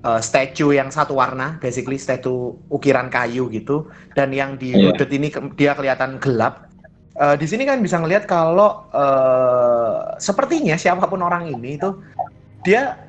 uh, 0.00 0.20
statue 0.24 0.72
yang 0.72 0.88
satu 0.88 1.20
warna, 1.20 1.60
basically 1.60 2.00
statue 2.00 2.56
ukiran 2.72 3.12
kayu 3.12 3.52
gitu, 3.52 3.92
dan 4.16 4.32
yang 4.32 4.56
di 4.56 4.72
hooded 4.72 5.12
ini 5.12 5.28
ke- 5.28 5.52
dia 5.52 5.76
kelihatan 5.76 6.16
gelap. 6.16 6.64
Uh, 7.16 7.36
di 7.36 7.48
sini 7.48 7.64
kan 7.64 7.80
bisa 7.80 7.96
ngelihat 8.00 8.28
kalau 8.28 8.88
uh, 8.92 10.16
sepertinya 10.20 10.76
siapa 10.76 11.08
pun 11.08 11.20
orang 11.24 11.48
ini 11.48 11.80
itu 11.80 11.92
dia 12.60 13.05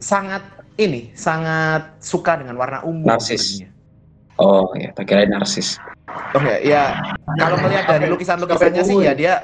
sangat 0.00 0.42
ini 0.74 1.12
sangat 1.12 2.00
suka 2.00 2.34
dengan 2.34 2.56
warna 2.56 2.80
ungu. 2.82 3.04
Narsis. 3.06 3.60
sebenarnya. 3.60 3.68
Oh 4.36 4.72
ya, 4.72 4.88
tak 4.90 5.04
kira 5.04 5.24
narsis. 5.24 5.76
Oh 6.32 6.40
enggak, 6.40 6.64
ya 6.64 6.96
kalau 7.36 7.56
melihat 7.60 7.84
dari 7.86 8.08
lukisan-lukisannya 8.08 8.82
sih 8.82 8.96
ya 8.98 9.12
dia 9.12 9.34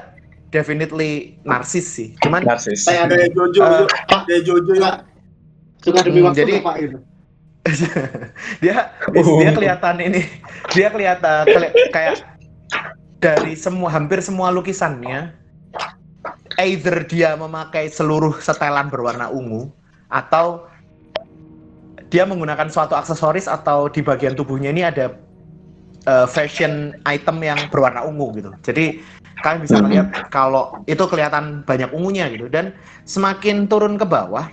definitely 0.49 1.37
narsis 1.43 1.85
sih. 1.87 2.07
Cuman 2.17 2.41
Narsis. 2.41 2.83
Kayak 2.83 3.07
Kayak 3.07 3.29
Jojo, 3.31 3.61
Eh, 3.61 3.85
Pak. 4.09 4.21
Kayak 4.25 4.41
Jojo 4.43 4.73
ya. 4.73 4.91
suka 5.77 5.99
demi 6.01 6.19
Hmm, 6.19 6.27
waktu 6.27 6.39
jadi- 6.41 6.59
Pak 6.59 6.75
gitu. 6.81 6.97
dia 8.63 8.75
Oh. 9.13 9.37
dia 9.37 9.51
kelihatan 9.51 9.95
ini 9.99 10.21
dia 10.71 10.87
kelihatan 10.87 11.43
keli- 11.45 11.75
kayak 11.89 12.23
dari 13.19 13.53
semua 13.53 13.91
hampir 13.91 14.19
semua 14.19 14.49
lukisannya 14.49 15.35
either 16.57 17.03
dia 17.03 17.35
memakai 17.35 17.87
seluruh 17.87 18.39
setelan 18.39 18.87
berwarna 18.87 19.27
ungu 19.27 19.67
atau 20.07 20.67
dia 22.07 22.23
menggunakan 22.23 22.71
suatu 22.71 22.95
aksesoris 22.95 23.51
atau 23.51 23.91
di 23.91 23.99
bagian 23.99 24.31
tubuhnya 24.31 24.71
ini 24.71 24.83
ada 24.87 25.11
uh, 26.07 26.27
fashion 26.27 26.95
item 27.03 27.43
yang 27.43 27.59
berwarna 27.67 28.03
ungu 28.07 28.31
gitu. 28.39 28.51
Jadi 28.63 29.03
kalian 29.43 29.61
bisa 29.61 29.75
melihat 29.83 30.07
kalau 30.31 30.81
itu 30.87 31.03
kelihatan 31.05 31.67
banyak 31.67 31.91
ungunya 31.91 32.31
gitu. 32.31 32.47
Dan 32.47 32.71
semakin 33.03 33.67
turun 33.67 33.99
ke 33.99 34.07
bawah 34.07 34.47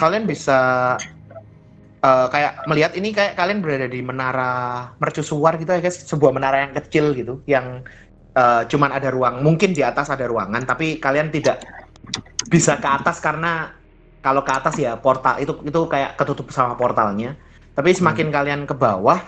kalian 0.00 0.24
bisa 0.24 0.96
uh, 2.00 2.26
kayak 2.32 2.64
melihat 2.64 2.92
ini 2.96 3.12
kayak 3.12 3.36
kalian 3.36 3.60
berada 3.60 3.86
di 3.88 4.00
menara 4.00 4.52
mercusuar 4.96 5.60
gitu 5.60 5.70
ya 5.72 5.80
guys, 5.84 6.00
sebuah 6.08 6.32
menara 6.32 6.64
yang 6.64 6.72
kecil 6.72 7.12
gitu 7.12 7.44
yang 7.44 7.84
uh, 8.36 8.64
cuman 8.64 8.90
ada 8.96 9.12
ruang, 9.12 9.44
mungkin 9.44 9.76
di 9.76 9.84
atas 9.84 10.08
ada 10.08 10.24
ruangan 10.24 10.64
tapi 10.64 10.96
kalian 10.96 11.28
tidak 11.28 11.60
bisa 12.48 12.76
ke 12.80 12.88
atas 12.88 13.20
karena 13.22 13.81
kalau 14.22 14.46
ke 14.46 14.52
atas 14.54 14.78
ya 14.78 14.94
portal 14.94 15.42
itu 15.42 15.52
itu 15.66 15.80
kayak 15.90 16.14
ketutup 16.14 16.48
sama 16.54 16.78
portalnya. 16.78 17.34
Tapi 17.74 17.90
semakin 17.92 18.30
kalian 18.30 18.60
ke 18.64 18.72
bawah 18.72 19.18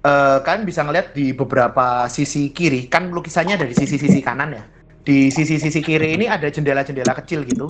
eh 0.00 0.38
kalian 0.44 0.64
bisa 0.64 0.84
ngeliat 0.84 1.12
di 1.16 1.32
beberapa 1.32 2.08
sisi 2.08 2.52
kiri 2.52 2.88
kan 2.88 3.08
lukisannya 3.08 3.56
dari 3.56 3.72
sisi-sisi 3.72 4.20
kanan 4.20 4.52
ya. 4.54 4.64
Di 5.00 5.32
sisi-sisi 5.32 5.80
kiri 5.80 6.20
ini 6.20 6.28
ada 6.28 6.46
jendela-jendela 6.52 7.16
kecil 7.16 7.48
gitu 7.48 7.64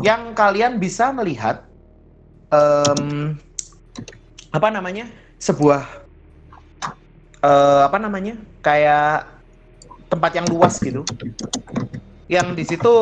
yang 0.00 0.32
kalian 0.32 0.80
bisa 0.80 1.12
melihat 1.12 1.68
em, 2.48 3.36
apa 4.50 4.68
namanya 4.72 5.04
sebuah 5.36 5.84
eh, 7.44 7.82
apa 7.84 7.98
namanya 8.00 8.40
kayak 8.64 9.28
tempat 10.08 10.32
yang 10.36 10.46
luas 10.48 10.80
gitu. 10.80 11.04
Yang 12.26 12.46
di 12.56 12.64
situ 12.64 12.94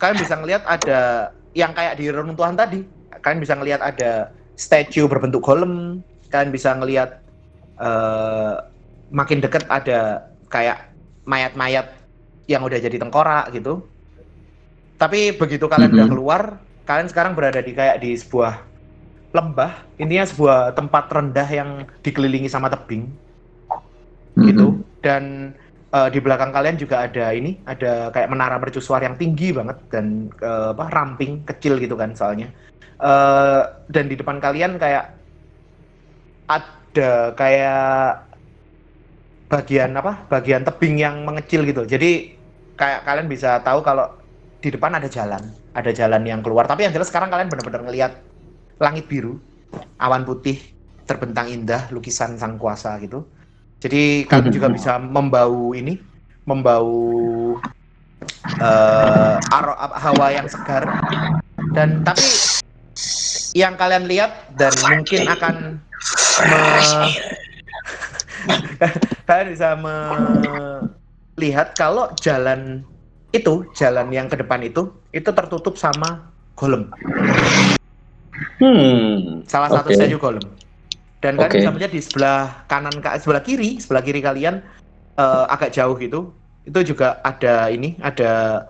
kalian 0.00 0.18
bisa 0.18 0.34
ngelihat 0.40 0.62
ada 0.64 1.32
yang 1.58 1.72
kayak 1.74 1.98
di 1.98 2.04
reruntuhan 2.14 2.54
tadi. 2.54 2.80
Kalian 3.22 3.40
bisa 3.42 3.54
ngelihat 3.58 3.80
ada 3.82 4.10
statue 4.54 5.10
berbentuk 5.10 5.42
golem. 5.42 6.04
Kalian 6.30 6.50
bisa 6.54 6.70
ngelihat 6.78 7.10
eh, 7.78 8.54
makin 9.10 9.38
deket 9.44 9.64
ada 9.70 10.00
kayak 10.50 10.78
mayat-mayat 11.26 11.86
yang 12.50 12.62
udah 12.66 12.78
jadi 12.78 12.96
tengkorak 13.02 13.50
gitu. 13.54 13.86
Tapi 14.98 15.34
begitu 15.40 15.66
kalian 15.70 15.94
udah 15.94 16.06
Mhm. 16.06 16.12
keluar, 16.12 16.42
kalian 16.88 17.08
sekarang 17.10 17.32
berada 17.38 17.60
di 17.62 17.72
kayak 17.74 18.02
di 18.02 18.10
sebuah 18.18 18.52
lembah. 19.36 19.72
Intinya 20.02 20.26
sebuah 20.26 20.58
tempat 20.78 21.04
rendah 21.12 21.48
yang 21.48 21.70
dikelilingi 22.02 22.50
sama 22.50 22.68
tebing 22.72 23.04
gitu. 24.42 24.66
Dan 25.02 25.54
eh, 25.96 26.08
di 26.14 26.18
belakang 26.24 26.50
kalian 26.56 26.76
juga 26.82 27.06
ada 27.06 27.32
ini, 27.32 27.60
ada 27.64 28.12
kayak 28.14 28.28
menara 28.32 28.56
mercusuar 28.60 29.00
yang 29.06 29.16
tinggi 29.20 29.52
banget 29.56 29.78
dan 29.92 30.28
eh, 30.40 30.70
apa 30.74 30.84
ramping 30.92 31.44
kecil 31.48 31.78
gitu 31.82 31.94
kan 31.96 32.10
soalnya. 32.18 32.48
Eh, 32.98 33.62
dan 33.88 34.04
di 34.10 34.14
depan 34.18 34.38
kalian 34.42 34.76
kayak 34.82 35.04
ada 36.48 37.10
kayak 37.36 38.28
bagian 39.48 39.90
apa? 39.96 40.12
Bagian 40.28 40.62
tebing 40.66 40.96
yang 41.00 41.16
mengecil 41.24 41.64
gitu. 41.64 41.82
Jadi 41.88 42.36
kayak 42.76 43.00
kalian 43.06 43.28
bisa 43.28 43.60
tahu 43.64 43.80
kalau 43.84 44.06
di 44.62 44.68
depan 44.74 44.92
ada 44.98 45.08
jalan, 45.08 45.42
ada 45.72 45.90
jalan 45.94 46.22
yang 46.26 46.40
keluar. 46.44 46.64
Tapi 46.68 46.86
yang 46.88 46.92
jelas 46.94 47.08
sekarang 47.10 47.30
kalian 47.32 47.48
benar-benar 47.52 47.82
ngelihat 47.86 48.12
langit 48.82 49.04
biru, 49.10 49.38
awan 49.98 50.22
putih 50.28 50.58
terbentang 51.08 51.48
indah, 51.48 51.88
lukisan 51.94 52.36
sang 52.36 52.58
kuasa 52.60 52.98
gitu. 53.00 53.30
Jadi 53.78 54.26
kalian 54.26 54.50
juga 54.50 54.68
bisa 54.74 54.98
membau 54.98 55.70
ini, 55.70 56.02
membau 56.42 56.88
eh, 58.58 59.36
aro- 59.54 59.78
hawa 59.78 60.26
yang 60.34 60.50
segar. 60.50 60.82
Dan 61.70 62.02
tapi 62.02 62.26
yang 63.54 63.78
kalian 63.78 64.10
lihat 64.10 64.50
dan 64.58 64.74
mungkin 64.82 65.30
akan 65.30 65.54
me- 66.50 67.14
kalian 69.30 69.48
bisa 69.54 69.78
melihat 69.78 71.74
kalau 71.78 72.10
jalan 72.18 72.82
itu, 73.30 73.62
jalan 73.78 74.10
yang 74.10 74.26
ke 74.26 74.34
depan 74.40 74.58
itu, 74.66 74.90
itu 75.14 75.30
tertutup 75.30 75.78
sama 75.78 76.34
golem. 76.58 76.90
Hmm. 78.58 79.46
Salah 79.46 79.70
satu 79.70 79.94
Oke. 79.94 79.98
statue 79.98 80.18
golem. 80.18 80.42
Dan 81.18 81.34
kalian 81.34 81.50
Oke. 81.50 81.60
bisa 81.62 81.72
melihat 81.74 81.92
di 81.92 82.02
sebelah 82.02 82.40
kanan, 82.70 83.02
ka- 83.02 83.18
sebelah 83.18 83.42
kiri, 83.42 83.82
sebelah 83.82 84.02
kiri 84.06 84.22
kalian 84.22 84.62
eh, 85.18 85.44
agak 85.50 85.74
jauh 85.74 85.98
gitu. 85.98 86.38
Itu 86.62 86.94
juga 86.94 87.18
ada 87.26 87.66
ini, 87.74 87.98
ada 87.98 88.62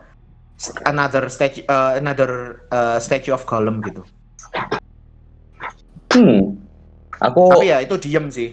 another 0.88 1.28
statue, 1.28 1.64
eh, 1.68 1.92
another 2.00 2.64
eh, 2.72 2.98
statue 3.04 3.36
of 3.36 3.44
golem 3.44 3.84
gitu. 3.84 4.00
Hmm. 6.16 6.64
Aku 7.20 7.52
Tapi 7.52 7.68
ya 7.68 7.78
itu 7.84 7.94
diem 8.00 8.26
sih. 8.32 8.50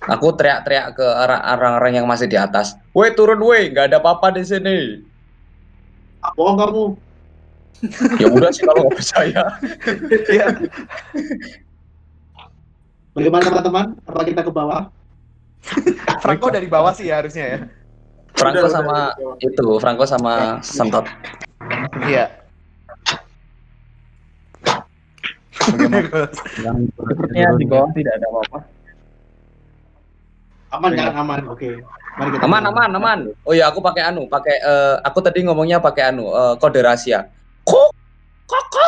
aku 0.00 0.32
teriak-teriak 0.32 0.96
ke 0.96 1.06
orang-orang 1.06 2.00
yang 2.02 2.06
masih 2.08 2.26
di 2.26 2.34
atas. 2.34 2.72
Woi 2.90 3.12
turun 3.12 3.38
woi, 3.44 3.70
nggak 3.70 3.92
ada 3.92 3.98
apa-apa 4.00 4.32
di 4.34 4.42
sini. 4.42 5.06
Bohong 6.34 6.56
kamu. 6.56 6.84
Ya 8.18 8.26
udah 8.26 8.50
sih 8.50 8.64
kalau 8.64 8.80
nggak 8.88 8.96
percaya. 8.96 9.42
Iya. 10.34 10.46
Bagaimana 13.20 13.44
teman-teman? 13.52 13.86
Apa 14.08 14.24
kita 14.24 14.40
ke 14.40 14.48
bawah? 14.48 14.88
Franco 16.24 16.48
dari 16.48 16.64
bawah 16.72 16.88
sih 16.96 17.12
ya 17.12 17.20
harusnya 17.20 17.44
ya. 17.44 17.58
Franco 18.32 18.64
Udah, 18.64 18.72
sama 18.72 18.96
itu, 19.44 19.66
Franco 19.76 20.04
sama 20.08 20.56
Samtot. 20.64 21.04
Iya. 22.08 22.32
Sepertinya 26.96 27.52
di 27.60 27.66
bawah 27.68 27.92
tidak 27.92 28.16
ada 28.16 28.26
apa-apa. 28.32 28.58
Aman 30.80 30.90
kan? 30.96 31.12
Aman. 31.12 31.40
Oke. 31.52 31.76
Mari 32.16 32.28
kita 32.32 32.42
Aman, 32.48 32.62
aman, 32.64 32.90
aman. 32.96 33.18
Oh 33.44 33.52
ya, 33.52 33.68
aku 33.68 33.84
pakai 33.84 34.08
anu, 34.08 34.24
pakai 34.32 34.64
eh, 34.64 34.96
aku 35.04 35.20
tadi 35.20 35.44
ngomongnya 35.44 35.76
pakai 35.76 36.08
anu, 36.08 36.32
eh, 36.32 36.54
kode 36.56 36.80
rahasia. 36.80 37.28
Kok 37.68 37.92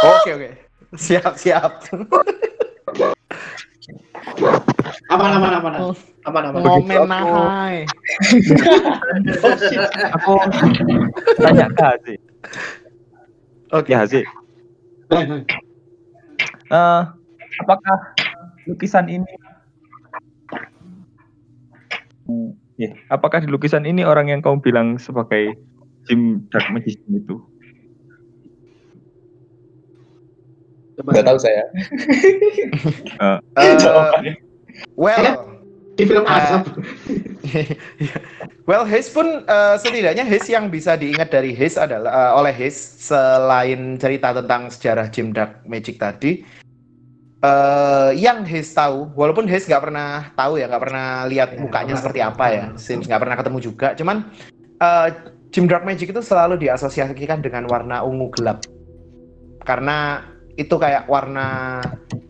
Oke 0.02 0.30
oke. 0.34 0.50
Siap 0.96 1.36
siap. 1.36 1.84
Aman, 5.10 5.30
aman, 5.36 5.52
aman. 5.58 5.72
Aman, 6.24 6.42
aman. 6.48 6.60
Momen 6.62 7.00
nahai. 7.10 7.76
Aku 10.16 10.32
tanya 11.40 11.66
ke 11.72 11.82
Hazi. 11.82 12.14
Oke. 13.72 13.90
Ya 13.92 14.04
Hazi, 14.04 14.22
Eh, 16.72 17.02
apakah 17.60 17.96
lukisan 18.64 19.12
ini 19.12 19.28
Hmm, 22.22 22.54
ya, 22.78 22.94
apakah 23.10 23.42
di 23.42 23.50
lukisan 23.50 23.82
ini 23.82 24.06
orang 24.06 24.30
yang 24.30 24.40
kamu 24.40 24.62
bilang 24.62 24.94
sebagai 24.96 25.58
Jim 26.06 26.46
Dark 26.54 26.70
Magician 26.70 27.18
itu? 27.18 27.42
Coba 31.02 31.18
nggak 31.18 31.26
tahu 31.26 31.38
saya. 31.42 31.62
Eh, 33.58 33.76
Well, 34.94 35.50
Di 35.92 36.08
film 36.08 36.24
Ah. 36.24 36.40
Azab. 36.40 36.62
well, 38.70 38.88
Haze 38.88 39.12
pun 39.12 39.44
eh, 39.44 39.76
setidaknya 39.76 40.24
Haze 40.24 40.48
yang 40.48 40.72
bisa 40.72 40.96
diingat 40.96 41.28
dari 41.28 41.52
Haze 41.52 41.76
adalah 41.76 42.32
eh, 42.32 42.32
oleh 42.40 42.54
Haze 42.56 43.12
selain 43.12 44.00
cerita 44.00 44.32
tentang 44.32 44.72
sejarah 44.72 45.12
Jim 45.12 45.36
Dark 45.36 45.60
Magic 45.68 46.00
tadi, 46.00 46.40
eh 47.44 48.10
yang 48.16 48.48
Haze 48.48 48.72
tahu, 48.72 49.12
walaupun 49.12 49.44
Haze 49.44 49.68
nggak 49.68 49.84
pernah 49.84 50.32
tahu 50.32 50.56
ya, 50.56 50.64
nggak 50.72 50.80
pernah 50.80 51.28
lihat 51.28 51.50
Ya, 51.52 51.60
mukanya 51.60 51.94
seperti 52.00 52.20
apa 52.24 52.46
ya, 52.48 52.64
since 52.80 53.04
nggak 53.04 53.20
pernah 53.20 53.36
ketemu 53.36 53.58
juga. 53.60 53.88
Cuman 53.92 54.16
eh, 54.80 55.08
Jim 55.52 55.68
Dark 55.68 55.84
Magic 55.84 56.08
itu 56.08 56.22
selalu 56.24 56.56
diasosiasikan 56.56 57.44
dengan 57.44 57.68
warna 57.68 58.00
ungu 58.00 58.32
gelap, 58.32 58.64
karena 59.68 60.24
itu 60.56 60.74
kayak 60.76 61.08
warna 61.08 61.80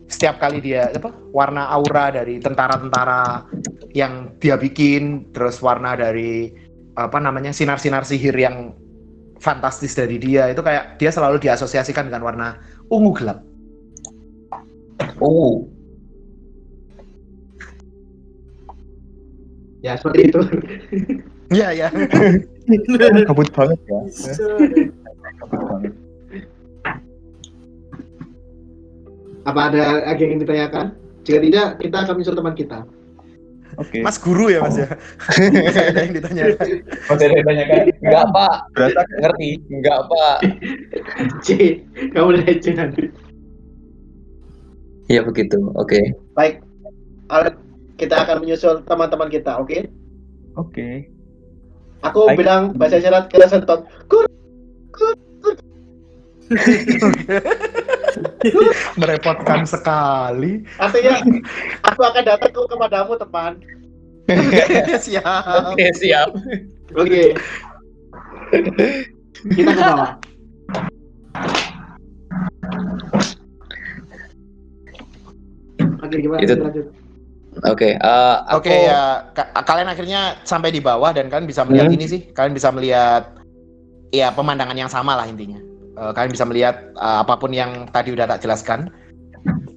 setiap 0.07 0.39
kali 0.39 0.63
dia 0.63 0.87
apa 0.93 1.11
warna 1.35 1.67
aura 1.67 2.13
dari 2.13 2.39
tentara-tentara 2.39 3.49
yang 3.91 4.37
dia 4.39 4.55
bikin 4.55 5.33
terus 5.35 5.59
warna 5.59 5.97
dari 5.99 6.53
apa 6.93 7.17
namanya 7.19 7.51
sinar-sinar 7.51 8.05
sihir 8.07 8.37
yang 8.37 8.77
fantastis 9.41 9.91
dari 9.97 10.15
dia 10.21 10.47
itu 10.47 10.63
kayak 10.63 10.95
dia 11.01 11.11
selalu 11.11 11.41
diasosiasikan 11.43 12.07
dengan 12.07 12.23
warna 12.23 12.47
ungu 12.87 13.11
gelap. 13.17 13.43
Oh, 15.19 15.67
Ya 19.83 19.99
seperti 19.99 20.31
itu. 20.31 20.39
Iya 21.51 21.69
ya. 21.75 21.87
Kabut 23.27 23.51
banget 23.51 23.79
ya. 23.83 23.99
Kabut 25.43 25.59
banget. 25.67 25.91
Apa 29.43 29.59
ada 29.71 30.07
yang 30.15 30.31
ingin 30.33 30.43
ditanyakan? 30.47 30.85
Jika 31.23 31.39
tidak, 31.39 31.67
kita 31.79 31.97
akan 32.03 32.13
menyusul 32.19 32.35
teman 32.35 32.55
kita. 32.55 32.79
Oke. 33.81 34.05
Mas 34.05 34.21
guru 34.21 34.53
ya 34.53 34.61
Mas 34.61 34.77
ya. 34.77 34.85
Ada 35.89 35.99
yang 36.05 36.13
ditanyakan. 36.13 36.67
masih 37.09 37.25
ada 37.25 37.33
yang 37.33 37.47
tanyakan? 37.49 37.79
Enggak, 38.05 38.25
Pak. 38.29 38.55
Berasa 38.77 39.01
Ngerti? 39.17 39.49
Enggak, 39.73 39.99
Pak. 40.05 40.37
C, 41.45 41.47
kamu 42.13 42.27
udah 42.37 42.43
C 42.61 42.65
nanti. 42.77 43.03
Ya 45.09 45.25
begitu. 45.25 45.57
Oke. 45.73 45.99
Baik, 46.37 46.61
Alek, 47.33 47.57
kita 47.97 48.21
akan 48.21 48.45
menyusul 48.45 48.85
teman-teman 48.85 49.33
kita, 49.33 49.57
oke? 49.57 49.89
Oke. 50.53 51.09
Aku 52.05 52.29
Baik. 52.29 52.45
bilang 52.45 52.77
bahasa 52.77 53.01
isyarat 53.01 53.31
ke 53.31 53.41
Sentot. 53.49 53.89
Kur, 54.05 54.27
Merepotkan 58.99 59.63
sekali. 59.63 60.63
artinya 60.77 61.21
aku 61.83 62.01
akan 62.01 62.23
datang 62.23 62.51
ke 62.51 62.61
kepadamu 62.65 63.13
teman. 63.17 63.53
Siap. 65.03 65.75
Oke, 65.75 65.87
siap. 65.93 66.29
Oke. 66.95 67.35
Kita 69.51 69.71
ke 69.71 69.81
bawah. 69.81 70.11
Oke, 76.03 76.15
gimana? 76.19 76.39
Itu- 76.43 76.59
Lanjut. 76.59 76.87
Oke, 77.69 77.93
eh, 77.93 78.35
aku 78.49 78.65
Oke 78.65 78.73
ya, 78.73 79.29
ka- 79.29 79.53
kalian 79.61 79.85
akhirnya 79.85 80.21
sampai 80.41 80.73
di 80.73 80.81
bawah 80.81 81.13
dan 81.13 81.29
kalian 81.29 81.45
bisa 81.45 81.61
melihat 81.61 81.85
Hmm. 81.85 81.95
ini 81.95 82.05
sih. 82.09 82.21
Kalian 82.33 82.49
bisa 82.49 82.73
melihat 82.73 83.29
ya 84.09 84.33
pemandangan 84.33 84.73
yang 84.73 84.89
sama 84.89 85.13
lah 85.13 85.29
intinya. 85.29 85.61
Eh, 85.93 86.11
kalian 86.17 86.33
bisa 86.33 86.45
melihat 86.49 86.75
eh, 86.97 87.17
apa 87.21 87.37
pun 87.37 87.53
yang 87.53 87.85
tadi 87.93 88.09
udah 88.13 88.25
tak 88.25 88.41
jelaskan. 88.41 88.89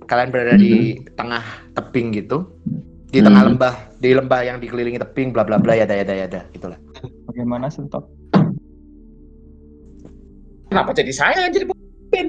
Kalian 0.06 0.30
berada 0.30 0.54
di 0.56 1.02
tengah 1.18 1.42
tebing 1.74 2.14
gitu, 2.14 2.46
di 3.10 3.18
tengah 3.18 3.42
Hmm. 3.42 3.50
lembah, 3.52 3.74
di 3.98 4.14
lembah 4.14 4.40
yang 4.46 4.56
dikelilingi 4.62 5.02
tebing, 5.02 5.34
bla 5.34 5.42
bla 5.42 5.58
bla 5.58 5.74
ya 5.74 5.82
ya 5.82 6.06
ya 6.06 6.26
ya 6.30 6.42
itulah. 6.54 6.78
Bagaimana 7.26 7.66
sentok? 7.68 8.06
kenapa 10.66 10.92
jadi 10.92 11.08
saya 11.08 11.48
yang 11.48 11.52
jadi 11.56 11.66
pemimpin? 11.72 12.26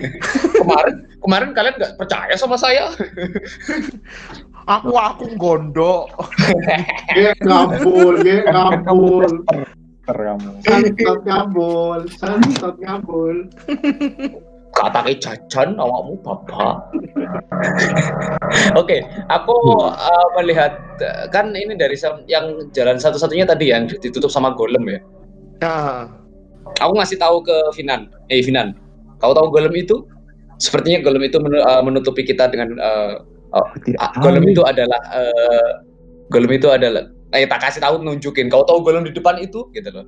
kemarin 0.60 0.94
kemarin 1.22 1.48
kalian 1.54 1.74
nggak 1.78 1.94
percaya 1.94 2.34
sama 2.34 2.58
saya. 2.58 2.90
Aku 4.64 4.96
aku 4.96 5.28
gondok. 5.36 6.08
Ge, 7.12 7.36
ngabul, 7.44 8.24
ge, 8.24 8.48
ngabul. 8.48 9.44
Ter 10.04 10.18
kamu. 10.20 10.50
Santot 10.64 11.18
ngabul, 11.24 12.00
santot 12.12 12.76
ngabul. 12.80 13.36
Kata 14.74 15.06
jajan 15.16 15.78
awakmu 15.78 16.18
bapak. 16.20 16.92
Oke, 18.74 19.06
aku 19.30 19.56
uh, 19.86 20.26
melihat 20.36 20.76
uh, 20.98 21.30
kan 21.30 21.54
ini 21.54 21.78
dari 21.78 21.94
yang 22.26 22.68
jalan 22.74 22.98
satu-satunya 22.98 23.46
tadi 23.46 23.70
yang 23.70 23.86
ditutup 23.86 24.28
sama 24.28 24.50
golem 24.52 24.98
ya. 24.98 25.00
Nah, 25.62 26.24
Aku 26.82 26.92
ngasih 26.98 27.20
tahu 27.20 27.44
ke 27.44 27.56
Finan. 27.76 28.10
Eh 28.32 28.42
Finan, 28.42 28.74
kau 29.20 29.36
tahu 29.36 29.52
golem 29.52 29.74
itu? 29.76 30.08
Sepertinya 30.58 31.04
golem 31.04 31.28
itu 31.28 31.38
uh, 31.38 31.82
menutupi 31.84 32.24
kita 32.24 32.48
dengan 32.50 32.74
uh, 32.80 33.14
Tidak 33.54 34.00
ah, 34.02 34.10
golem 34.18 34.50
itu 34.50 34.66
adalah 34.66 34.98
uh, 35.14 35.86
golem 36.34 36.58
itu 36.58 36.66
adalah 36.74 37.06
eh 37.34 37.44
tak 37.50 37.60
kasih 37.66 37.82
tahu 37.82 38.00
nunjukin 38.00 38.46
kau 38.48 38.64
tahu 38.64 38.80
golem 38.86 39.04
di 39.04 39.12
depan 39.12 39.36
itu 39.42 39.66
gitu 39.74 39.88
loh 39.90 40.06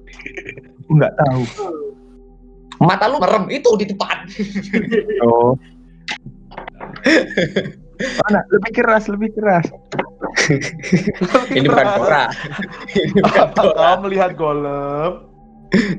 nggak 0.88 1.12
tahu. 1.18 1.42
mata 2.80 3.10
lu 3.10 3.18
merem 3.18 3.50
itu 3.50 3.70
di 3.76 3.86
depan 3.90 4.16
Oh. 5.24 5.58
Mana? 7.96 8.44
Lebih 8.52 8.72
keras, 8.76 9.08
lebih 9.08 9.32
keras. 9.32 9.64
ini 11.56 11.64
bukan 11.64 11.86
Dora 11.96 12.28
ini 12.92 13.20
bukan 13.24 13.48
Dora 13.56 13.96
kau 13.96 14.04
melihat 14.04 14.36
golem? 14.36 15.12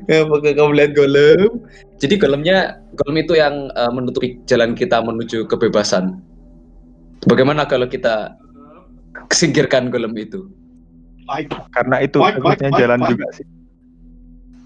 Ya, 0.08 0.22
Apakah 0.26 0.52
kau 0.56 0.70
melihat 0.72 0.92
golem? 0.96 1.60
Jadi 1.98 2.14
golemnya, 2.16 2.78
golem 2.96 3.16
itu 3.20 3.34
yang 3.36 3.68
uh, 3.76 3.90
menutupi 3.92 4.38
jalan 4.48 4.72
kita 4.72 5.02
menuju 5.02 5.44
kebebasan. 5.50 6.22
Bagaimana 7.26 7.66
kalau 7.66 7.90
kita 7.90 8.38
singkirkan 9.34 9.90
golem 9.90 10.14
itu? 10.16 10.46
Fight, 11.28 11.48
Karena 11.70 11.96
itu 12.00 12.16
Fight, 12.16 12.34
fight, 12.34 12.40
bagusnya 12.40 12.70
fight, 12.70 12.80
jalan 12.80 12.98
fight. 12.98 13.10
juga 13.12 13.26
sih. 13.30 13.46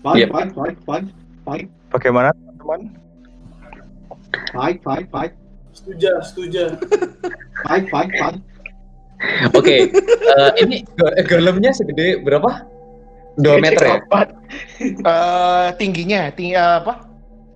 fight, 0.01 0.17
Yep. 0.17 0.29
fight, 0.31 0.51
fight, 0.53 0.77
fight, 0.81 1.07
fight, 1.43 1.67
Bagaimana 1.91 2.29
teman-teman? 2.33 2.81
fight, 4.49 4.79
fight, 4.81 5.07
fight, 5.09 5.33
Setuju, 5.73 6.13
setuju. 6.23 6.65
fight, 7.63 7.85
fight, 7.89 8.11
fight. 8.13 8.39
Oke, 9.51 9.91
uh, 10.29 10.51
ini 10.57 10.83
go- 10.93 11.15
golemnya 11.25 11.71
segede 11.71 12.19
berapa? 12.21 12.67
2 13.35 13.59
meter 13.59 13.83
ya? 13.83 13.97
Eh 14.79 15.67
tingginya, 15.77 16.29
tinggi 16.31 16.55
apa? 16.55 17.07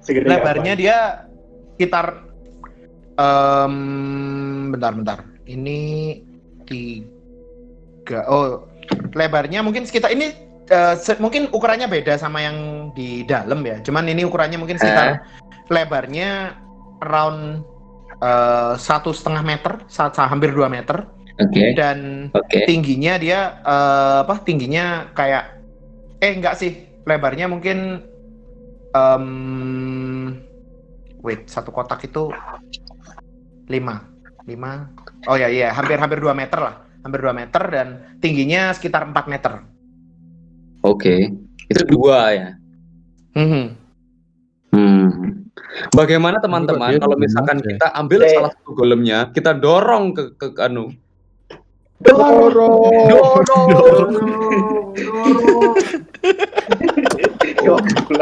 Segede 0.01 0.27
lebarnya 0.27 0.73
kapan? 0.73 0.81
dia 0.81 0.99
sekitar 1.73 2.07
em 3.17 3.75
bentar-bentar 4.71 5.19
ini 5.45 5.81
tiga 6.65 8.23
oh 8.27 8.65
lebarnya 9.17 9.65
mungkin 9.65 9.89
sekitar 9.89 10.13
ini 10.13 10.37
se- 11.01 11.17
mungkin 11.23 11.49
ukurannya 11.55 11.89
beda 11.89 12.21
sama 12.21 12.45
yang 12.45 12.91
di 12.93 13.25
dalam 13.25 13.65
ya. 13.65 13.81
Cuman 13.81 14.05
ini 14.11 14.29
ukurannya 14.29 14.61
mungkin 14.61 14.77
sekitar 14.77 15.25
lebarnya 15.73 16.53
around 17.01 17.65
eh, 18.21 18.75
satu 18.77 19.11
setengah 19.17 19.43
meter 19.43 19.73
sa- 19.89 20.13
sa- 20.13 20.29
hampir 20.29 20.53
dua 20.53 20.69
meter. 20.69 21.09
Oke, 21.37 21.77
dan 21.77 22.33
oke. 22.33 22.65
tingginya 22.65 23.21
dia 23.21 23.61
eh, 23.61 24.17
apa 24.25 24.41
tingginya 24.45 25.09
kayak 25.17 25.57
eh 26.21 26.33
enggak 26.37 26.57
sih. 26.61 26.85
Lebarnya 27.07 27.47
mungkin 27.47 28.03
em 28.97 29.27
wait 31.23 31.47
satu 31.47 31.71
kotak 31.71 32.05
itu 32.05 32.35
lima. 33.71 34.03
Lima. 34.47 34.91
Oh 35.27 35.39
ya 35.39 35.47
iya 35.51 35.71
hampir 35.75 35.99
hampir 35.99 36.19
dua 36.23 36.35
meter 36.35 36.59
lah 36.59 36.86
hampir 37.07 37.23
dua 37.23 37.33
meter 37.33 37.63
dan 37.71 37.89
tingginya 38.19 38.75
sekitar 38.75 39.07
4 39.07 39.31
meter 39.31 39.63
Oke. 40.83 41.35
Itu 41.67 41.83
dua 41.83 42.31
ya. 42.31 42.49
Mhm. 43.35 43.65
Hmm. 44.71 45.09
Bagaimana 45.91 46.39
teman-teman 46.39 46.95
kalau 46.95 47.19
misalkan 47.19 47.59
ada. 47.59 47.67
kita 47.67 47.87
ambil 47.91 48.21
Eh. 48.23 48.31
salah 48.31 48.51
satu 48.55 48.71
golemnya, 48.71 49.35
kita 49.35 49.51
dorong 49.51 50.15
ke 50.15 50.23
ke, 50.39 50.47
anu. 50.63 50.95
Dorong. 51.99 53.11
Dorong. 53.11 54.13
Ya 57.67 57.73
ampun. 57.75 58.21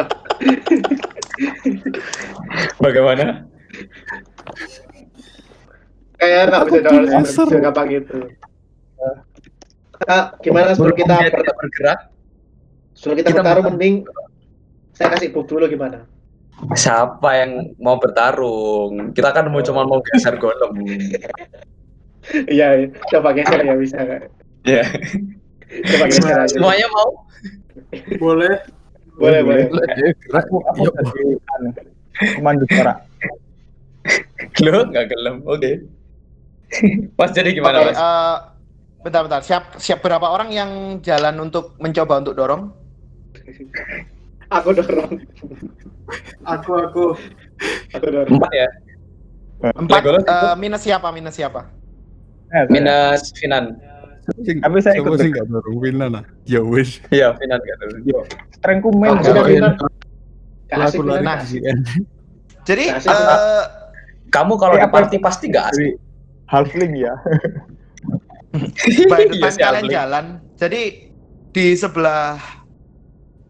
Bagaimana? 2.80 3.44
Kayak 6.16 6.42
nggak 6.48 6.62
bisa 6.64 6.78
dorong 6.80 7.24
segampang 7.28 7.88
itu. 7.92 8.18
Kak, 9.94 10.42
gimana 10.42 10.74
sebelum 10.74 10.96
kita 10.96 11.14
Dia 11.16 11.30
ber- 11.30 11.54
bergerak, 11.54 11.98
sebelum 12.92 13.16
kita 13.22 13.28
kita 13.30 13.40
bertarung 13.40 13.66
mending 13.72 13.94
saya 14.92 15.08
kasih 15.14 15.30
buk 15.30 15.46
dulu 15.46 15.66
gimana? 15.66 16.06
siapa 16.74 17.28
yang 17.34 17.74
mau 17.76 17.98
bertarung? 17.98 19.10
Kita 19.10 19.30
kan 19.30 19.50
mau 19.50 19.58
cuma 19.60 19.82
mau 19.84 19.98
geser 20.02 20.38
golem. 20.38 20.72
Iya, 22.48 22.68
iya. 22.80 22.88
coba 23.12 23.36
geser 23.36 23.60
ya 23.60 23.76
bisa 23.76 24.00
nggak? 24.00 24.32
Ya. 24.64 24.80
Coba 25.92 26.04
geser 26.08 26.32
aja. 26.40 26.56
Semuanya 26.56 26.88
mau? 26.88 27.28
Boleh. 28.16 28.64
Boleh, 29.20 29.40
boleh. 29.44 29.64
Dia 29.92 30.08
gerak. 30.16 30.48
Aku 30.48 30.88
pemandu 32.40 32.64
suara. 32.72 33.04
Lo 34.64 34.88
nggak 34.88 35.04
gelem. 35.12 35.44
Oke. 35.44 35.84
Pas 37.12 37.28
jadi 37.28 37.52
gimana, 37.52 37.92
Mas? 37.92 37.98
eh, 38.00 38.36
bentar-bentar. 39.04 39.44
Siap, 39.44 39.76
siap 39.76 40.00
berapa 40.00 40.24
orang 40.24 40.48
yang 40.48 40.70
jalan 41.04 41.36
untuk 41.44 41.76
mencoba 41.76 42.24
untuk 42.24 42.34
dorong? 42.34 42.72
Aku 44.48 44.72
dorong. 44.72 45.12
Aku 46.48 46.70
aku. 46.80 47.04
Aku 47.92 48.06
dorong. 48.08 48.40
Empat 48.40 48.52
ya? 48.56 48.68
Empat. 49.76 50.00
Eh, 50.08 50.54
minus 50.56 50.82
siapa? 50.82 51.08
Minus 51.12 51.36
siapa? 51.36 51.68
Eh, 52.48 52.64
Minus 52.72 53.28
Finan. 53.36 53.76
Tapi 54.24 54.80
saya 54.80 54.96
ikut 54.96 55.20
sih 55.20 55.28
nggak 55.28 55.52
dorong 55.52 55.76
Winan 55.84 56.16
lah. 56.16 56.24
Ya 56.48 56.64
wis. 56.64 57.04
Iya, 57.12 57.36
Finan 57.36 57.60
nggak 57.60 57.76
dulu. 57.84 57.96
Yo, 58.08 58.20
strengthku 58.56 58.88
main. 58.96 59.20
Sudah, 59.20 59.44
Aku 59.44 59.84
Kasih 60.64 61.00
lari 61.04 61.22
Nah. 61.22 61.38
Jadi 62.64 62.84
eh, 62.88 63.64
Kamu 64.32 64.56
kalau 64.56 64.80
di 64.80 64.88
party 64.88 65.16
pasti 65.20 65.52
nggak 65.52 65.66
asik. 65.70 65.94
Halfling 66.48 66.96
ya. 66.96 67.14
by 69.10 69.26
the 69.26 69.36
time 69.42 69.54
sih, 69.54 69.62
kalian 69.62 69.86
jalan, 69.90 70.24
jadi 70.54 70.82
di 71.54 71.66
sebelah 71.74 72.38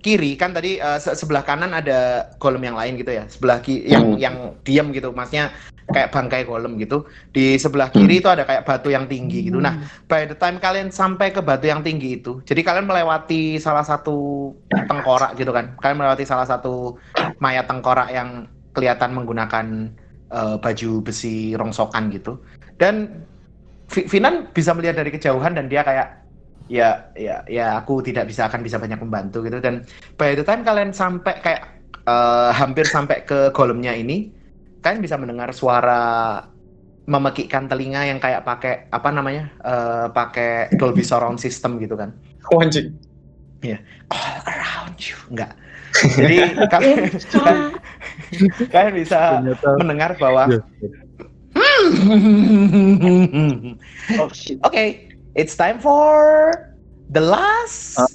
kiri 0.05 0.37
kan 0.37 0.53
tadi 0.53 0.77
eh, 0.77 1.01
se- 1.01 1.17
sebelah 1.17 1.41
kanan 1.41 1.73
ada 1.73 2.29
golem 2.37 2.69
yang 2.69 2.77
lain 2.77 3.01
gitu 3.01 3.09
ya. 3.09 3.25
Sebelah 3.25 3.65
ki 3.65 3.89
yang 3.89 4.05
Hmm. 4.05 4.21
yang 4.21 4.37
diam 4.61 4.93
gitu, 4.93 5.17
maksudnya 5.17 5.49
kayak 5.89 6.13
bangkai 6.13 6.45
golem 6.45 6.77
gitu. 6.77 7.09
Di 7.33 7.57
sebelah 7.57 7.89
kiri 7.89 8.21
Hmm. 8.21 8.23
itu 8.25 8.29
ada 8.29 8.45
kayak 8.45 8.69
batu 8.69 8.93
yang 8.93 9.09
tinggi 9.09 9.49
gitu. 9.49 9.57
Nah, 9.57 9.81
by 10.05 10.29
the 10.29 10.37
time 10.37 10.61
kalian 10.61 10.93
sampai 10.93 11.33
ke 11.33 11.41
batu 11.41 11.69
yang 11.69 11.81
tinggi 11.81 12.21
itu, 12.21 12.45
jadi 12.45 12.61
kalian 12.61 12.85
melewati 12.85 13.57
salah 13.57 13.85
satu 13.85 14.53
tengkorak 14.69 15.41
gitu 15.41 15.53
kan. 15.57 15.73
Kalian 15.81 16.05
melewati 16.05 16.29
salah 16.29 16.45
satu 16.45 17.01
mayat 17.41 17.65
tengkorak 17.65 18.13
yang 18.13 18.45
kelihatan 18.77 19.17
menggunakan 19.17 19.89
eh, 20.35 20.57
baju 20.61 20.91
besi 21.01 21.57
rongsokan 21.57 22.13
gitu. 22.13 22.45
Dan 22.77 23.25
Vinan 23.89 24.49
bisa 24.51 24.73
melihat 24.73 25.01
dari 25.01 25.11
kejauhan 25.13 25.55
dan 25.55 25.69
dia 25.69 25.85
kayak 25.85 26.25
ya 26.65 27.13
ya 27.13 27.45
ya 27.45 27.77
aku 27.77 28.01
tidak 28.01 28.25
bisa 28.33 28.49
akan 28.49 28.65
bisa 28.65 28.81
banyak 28.81 28.97
membantu 29.01 29.45
gitu. 29.45 29.61
Dan 29.61 29.85
by 30.17 30.33
the 30.33 30.45
time 30.45 30.65
kalian 30.65 30.91
sampai 30.91 31.37
kayak 31.45 31.63
eh, 32.09 32.51
hampir 32.57 32.89
sampai 32.89 33.23
ke 33.29 33.53
golemnya 33.53 33.93
ini 33.93 34.33
kalian 34.81 35.01
bisa 35.05 35.17
mendengar 35.21 35.53
suara 35.53 36.41
memekikkan 37.05 37.69
telinga 37.69 38.09
yang 38.09 38.17
kayak 38.17 38.49
pakai 38.49 38.89
apa 38.89 39.09
namanya 39.13 39.53
eh, 39.61 40.07
pakai 40.09 40.73
Dolby 40.81 41.05
Surround 41.05 41.41
System 41.41 41.77
gitu 41.81 41.97
kan. 41.97 42.13
Oh, 42.53 42.61
anjing. 42.61 42.97
all 44.13 44.37
around 44.45 45.01
you. 45.01 45.17
Enggak. 45.33 45.57
Jadi 45.95 46.37
kalian 46.69 46.99
kalian 48.75 48.95
bisa 48.99 49.19
Ternyata 49.41 49.69
mendengar 49.79 50.11
bahwa 50.19 50.51
ya, 50.51 50.61
Oh 54.17 54.29
shit. 54.31 54.61
Okay, 54.63 55.09
it's 55.35 55.55
time 55.55 55.79
for 55.79 56.53
the 57.11 57.21
last 57.21 57.99
Ah. 57.99 58.09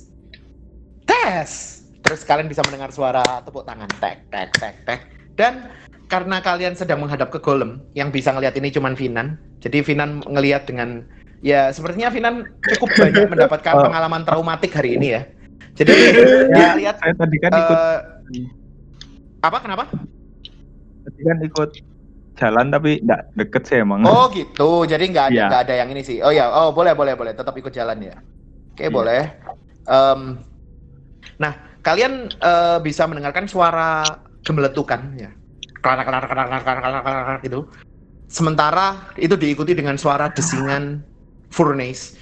test. 1.06 1.84
Terus 2.02 2.22
kalian 2.24 2.48
bisa 2.48 2.64
mendengar 2.66 2.90
suara 2.90 3.22
tepuk 3.42 3.64
tangan, 3.64 3.90
tek 4.00 4.26
tek 4.30 4.50
tek 4.56 4.76
tek. 4.84 5.00
Dan 5.36 5.70
karena 6.08 6.42
kalian 6.42 6.74
sedang 6.74 7.00
menghadap 7.00 7.30
ke 7.30 7.38
golem, 7.38 7.82
yang 7.94 8.10
bisa 8.10 8.34
ngelihat 8.34 8.58
ini 8.58 8.70
cuman 8.70 8.94
Vinan. 8.94 9.38
Jadi 9.62 9.84
Vinan 9.84 10.26
ngelihat 10.26 10.66
dengan 10.66 11.06
ya 11.40 11.70
sepertinya 11.70 12.10
Vinan 12.10 12.44
cukup 12.76 12.90
banyak 12.98 13.30
mendapatkan 13.38 13.74
Oh. 13.76 13.84
pengalaman 13.86 14.26
traumatik 14.26 14.74
hari 14.74 14.98
ini 14.98 15.14
ya. 15.14 15.22
Jadi 15.76 15.94
dia 16.50 16.70
lihat 16.76 16.98
Saya 16.98 17.14
tadi 17.16 17.38
kan 17.40 17.52
ikut 17.54 17.78
eh, 17.80 18.48
apa 19.40 19.58
kenapa? 19.62 19.84
tadi 21.00 21.22
kan 21.24 21.38
ikut 21.40 21.70
jalan 22.40 22.72
tapi 22.72 23.04
enggak 23.04 23.22
deket 23.36 23.64
sih 23.68 23.78
emang. 23.84 24.08
Oh 24.08 24.32
gitu, 24.32 24.88
jadi 24.88 25.04
nggak 25.04 25.26
ada 25.30 25.36
Iya. 25.36 25.46
nggak 25.52 25.64
ada 25.68 25.74
yang 25.76 25.90
ini 25.92 26.02
sih. 26.08 26.18
Oh 26.24 26.32
ya, 26.32 26.48
oh 26.48 26.72
boleh 26.72 26.96
boleh 26.96 27.14
boleh, 27.20 27.36
tetap 27.36 27.52
ikut 27.60 27.76
jalan 27.76 28.00
ya. 28.00 28.16
Oke 28.72 28.88
Iya. 28.88 28.96
boleh. 28.96 29.22
Em, 29.90 30.20
nah 31.36 31.54
kalian 31.84 32.32
eh, 32.32 32.78
bisa 32.80 33.04
mendengarkan 33.12 33.46
suara 33.52 34.08
gemeletukan 34.48 35.20
ya, 35.20 35.30
kelar 35.84 36.08
kelar 36.08 36.24
kelar 36.32 36.48
kelar 36.48 36.64
kelar 36.64 36.80
kelar 36.80 37.04
kelar 37.04 37.38
gitu. 37.44 37.68
Sementara 38.30 39.12
itu 39.20 39.36
diikuti 39.36 39.76
dengan 39.76 40.00
suara 40.00 40.32
desingan 40.32 41.04
furnace. 41.52 42.16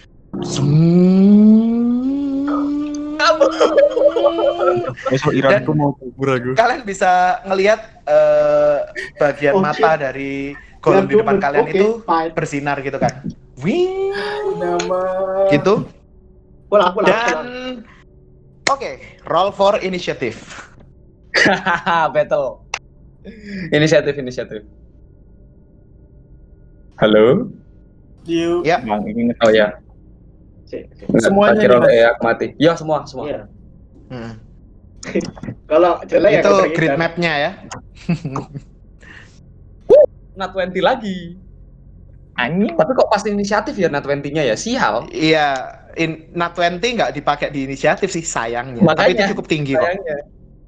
Besok 5.11 5.31
Iranku 5.31 5.71
mau 5.71 5.91
kubur 5.93 6.27
aku. 6.33 6.51
Kalian 6.53 6.81
bisa 6.83 7.11
ngelihat 7.43 7.79
eh, 8.03 8.77
bagian 9.15 9.53
Oh, 9.55 9.61
mata 9.61 9.75
shit. 9.93 10.01
dari 10.01 10.33
golem 10.79 11.05
di 11.05 11.15
depan 11.15 11.37
kalian 11.37 11.65
Oke, 11.65 11.73
itu 11.73 11.87
fine. 12.03 12.31
bersinar 12.33 12.77
gitu 12.79 12.97
kan. 12.97 13.13
Wing 13.59 14.13
Nama. 14.57 15.01
gitu. 15.49 15.89
Pulang, 16.67 16.91
pulang, 16.91 17.07
Dan 17.07 17.47
oke, 18.65 18.91
roll 19.25 19.49
for 19.49 19.79
initiative. 19.79 20.35
Hahaha, 21.37 22.11
battle. 22.11 22.67
Inisiatif, 23.71 24.15
inisiatif. 24.15 24.61
Halo? 26.97 27.51
You. 28.25 28.65
Ya. 28.65 28.81
Oh 29.39 29.51
ya. 29.51 29.77
Semuanya 31.15 31.63
nih, 31.63 31.79
Mas. 31.79 31.91
eh, 31.93 32.11
mati. 32.19 32.47
Ya, 32.59 32.75
semua, 32.75 33.07
semua. 33.07 33.25
Iya. 33.29 33.41
Hmm. 34.07 34.33
Kalau 35.71 35.99
jelek 36.03 36.31
ya 36.31 36.41
Itu 36.41 36.49
kau 36.49 36.59
grid 36.63 36.75
terhindar. 36.75 36.99
mapnya 36.99 37.33
ya. 37.37 37.51
Nat 40.37 40.53
20 40.53 40.85
lagi. 40.85 41.33
Anjing, 42.37 42.77
tapi 42.77 42.93
kok 42.93 43.09
pas 43.09 43.25
inisiatif 43.25 43.73
ya 43.73 43.89
Nat 43.89 44.05
20-nya 44.05 44.45
ya? 44.45 44.53
Sial. 44.53 45.09
Iya, 45.09 45.57
in, 45.97 46.29
Nat 46.37 46.53
20 46.53 46.77
nggak 46.77 47.11
dipakai 47.17 47.49
di 47.49 47.65
inisiatif 47.65 48.13
sih 48.13 48.21
sayangnya. 48.21 48.85
Tapi 48.85 48.93
Makanya, 48.93 49.25
itu 49.25 49.33
cukup 49.33 49.49
tinggi 49.49 49.73
kok. 49.73 49.81
Sayangnya. 49.81 50.17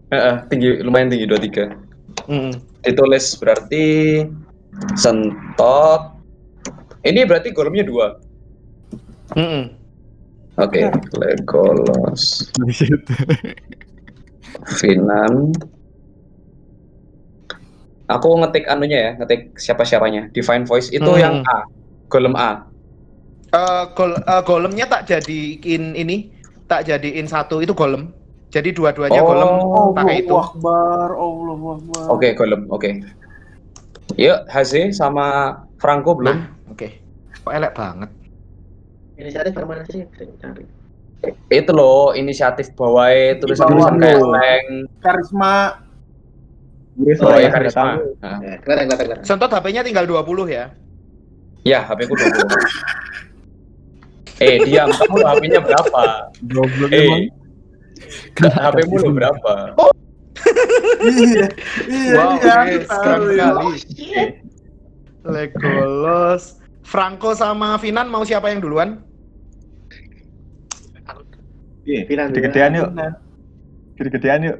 Heeh, 0.10 0.36
tinggi, 0.49 0.82
lumayan 0.82 1.14
tinggi 1.14 1.30
23. 1.30 1.70
Mm. 2.26 2.52
Ditulis 2.82 3.38
berarti 3.38 3.86
sentot. 4.98 6.18
Ini 7.06 7.30
berarti 7.30 7.53
golemnya 7.53 7.86
dua. 7.86 8.18
Mm-mm. 9.38 9.78
Oke, 10.60 10.81
Legolas, 11.15 12.52
Finan. 14.76 15.56
Aku 18.10 18.41
ngetik 18.41 18.65
anunya 18.65 18.98
ya, 18.99 19.11
ngetik 19.22 19.56
siapa-siapanya. 19.56 20.34
Divine 20.34 20.65
Voice 20.65 20.90
itu 20.90 21.06
Hmm. 21.06 21.22
yang 21.22 21.36
A. 21.45 21.64
Golem 22.10 22.34
A. 22.34 22.65
Eh, 23.49 23.84
gol, 23.94 24.18
eh, 24.18 24.41
golemnya 24.44 24.86
tak 24.90 25.06
jadiin 25.06 25.94
ini, 25.94 26.34
tak 26.65 26.90
jadiin 26.90 27.30
satu 27.30 27.61
itu 27.61 27.72
golem. 27.77 28.10
Jadi 28.49 28.73
dua-duanya 28.73 29.22
Oh, 29.22 29.30
golem 29.30 29.49
Oh, 29.61 29.90
pakai 29.94 30.26
itu. 30.26 30.34
Akbar, 30.34 31.14
Allah 31.14 31.57
Akbar. 31.77 32.06
Oke, 32.10 32.27
golem. 32.34 32.65
Oke. 32.73 32.90
Yuk, 34.18 34.49
Haze 34.49 34.90
sama 34.90 35.53
Franco 35.77 36.18
belum? 36.18 36.34
Nah, 36.34 36.73
oke. 36.73 36.88
Kok 37.45 37.53
elek 37.53 37.73
banget. 37.77 38.10
Inisiatif 39.20 39.52
sih? 39.91 40.08
Saya 40.16 40.32
cari. 40.40 40.64
Itu 41.52 41.72
loh, 41.76 42.16
inisiatif 42.16 42.72
bawah 42.72 43.12
tulisan-tulisan 43.44 44.00
bawah 44.00 44.40
kayak. 44.40 44.64
Karisma. 45.04 45.56
Oh 47.20 47.36
ya, 47.36 47.52
karisma. 47.52 48.00
Nah. 48.24 48.40
Ya, 48.40 48.56
kelihatan, 48.64 48.88
kelihatan, 48.88 49.06
kelihatan. 49.12 49.26
Sentot 49.28 49.52
HP-nya 49.52 49.84
tinggal 49.84 50.08
20 50.08 50.48
ya. 50.48 50.72
Ya, 51.68 51.84
HP 51.84 52.08
ku 52.08 52.16
20. 52.16 52.24
eh, 54.40 54.64
diam. 54.64 54.88
Kamu 54.88 55.20
HP-nya 55.20 55.60
berapa? 55.60 56.04
Goblok 56.48 56.91
emang. 56.96 57.22
Eh, 58.40 58.52
HP-mu 58.56 58.96
lo 59.04 59.12
berapa? 59.12 59.54
iya. 61.04 61.48
Iya, 61.91 62.14
Wow, 62.16 62.32
iya, 62.40 62.56
keren 62.88 63.22
ya. 63.36 63.48
sekali. 63.52 64.24
Legolas. 65.28 66.44
Franco 66.82 67.36
sama 67.36 67.76
Finan 67.78 68.08
mau 68.10 68.24
siapa 68.24 68.50
yang 68.50 68.64
duluan? 68.64 69.04
Iya. 71.90 72.02
Gede-gedean 72.06 72.72
yuk, 72.78 72.90
gede-gedean 73.98 74.41
yuk. 74.45 74.57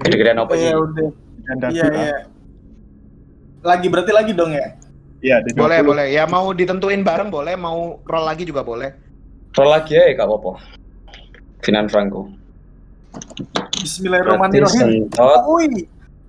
Gede-gedean 0.00 0.38
apa 0.40 0.52
sih? 0.56 0.64
Iya, 0.64 0.74
udah. 0.74 1.08
Iya, 1.68 1.84
iya. 1.92 2.18
Lagi 3.60 3.86
berarti 3.88 4.12
lagi 4.12 4.32
dong 4.32 4.52
ya? 4.52 4.72
Iya, 5.20 5.40
Boleh, 5.56 5.80
20. 5.80 5.88
boleh. 5.88 6.06
Ya 6.12 6.24
mau 6.24 6.52
ditentuin 6.52 7.00
bareng 7.00 7.28
boleh, 7.28 7.56
mau 7.56 8.00
roll 8.04 8.24
lagi 8.24 8.44
juga 8.44 8.60
boleh. 8.60 8.92
Roll 9.52 9.70
lagi 9.70 9.96
ya, 9.96 10.16
Kak 10.16 10.28
Popo. 10.28 10.56
Finan 11.60 11.88
Franco. 11.88 12.28
Bismillahirrahmanirrahim. 13.80 15.08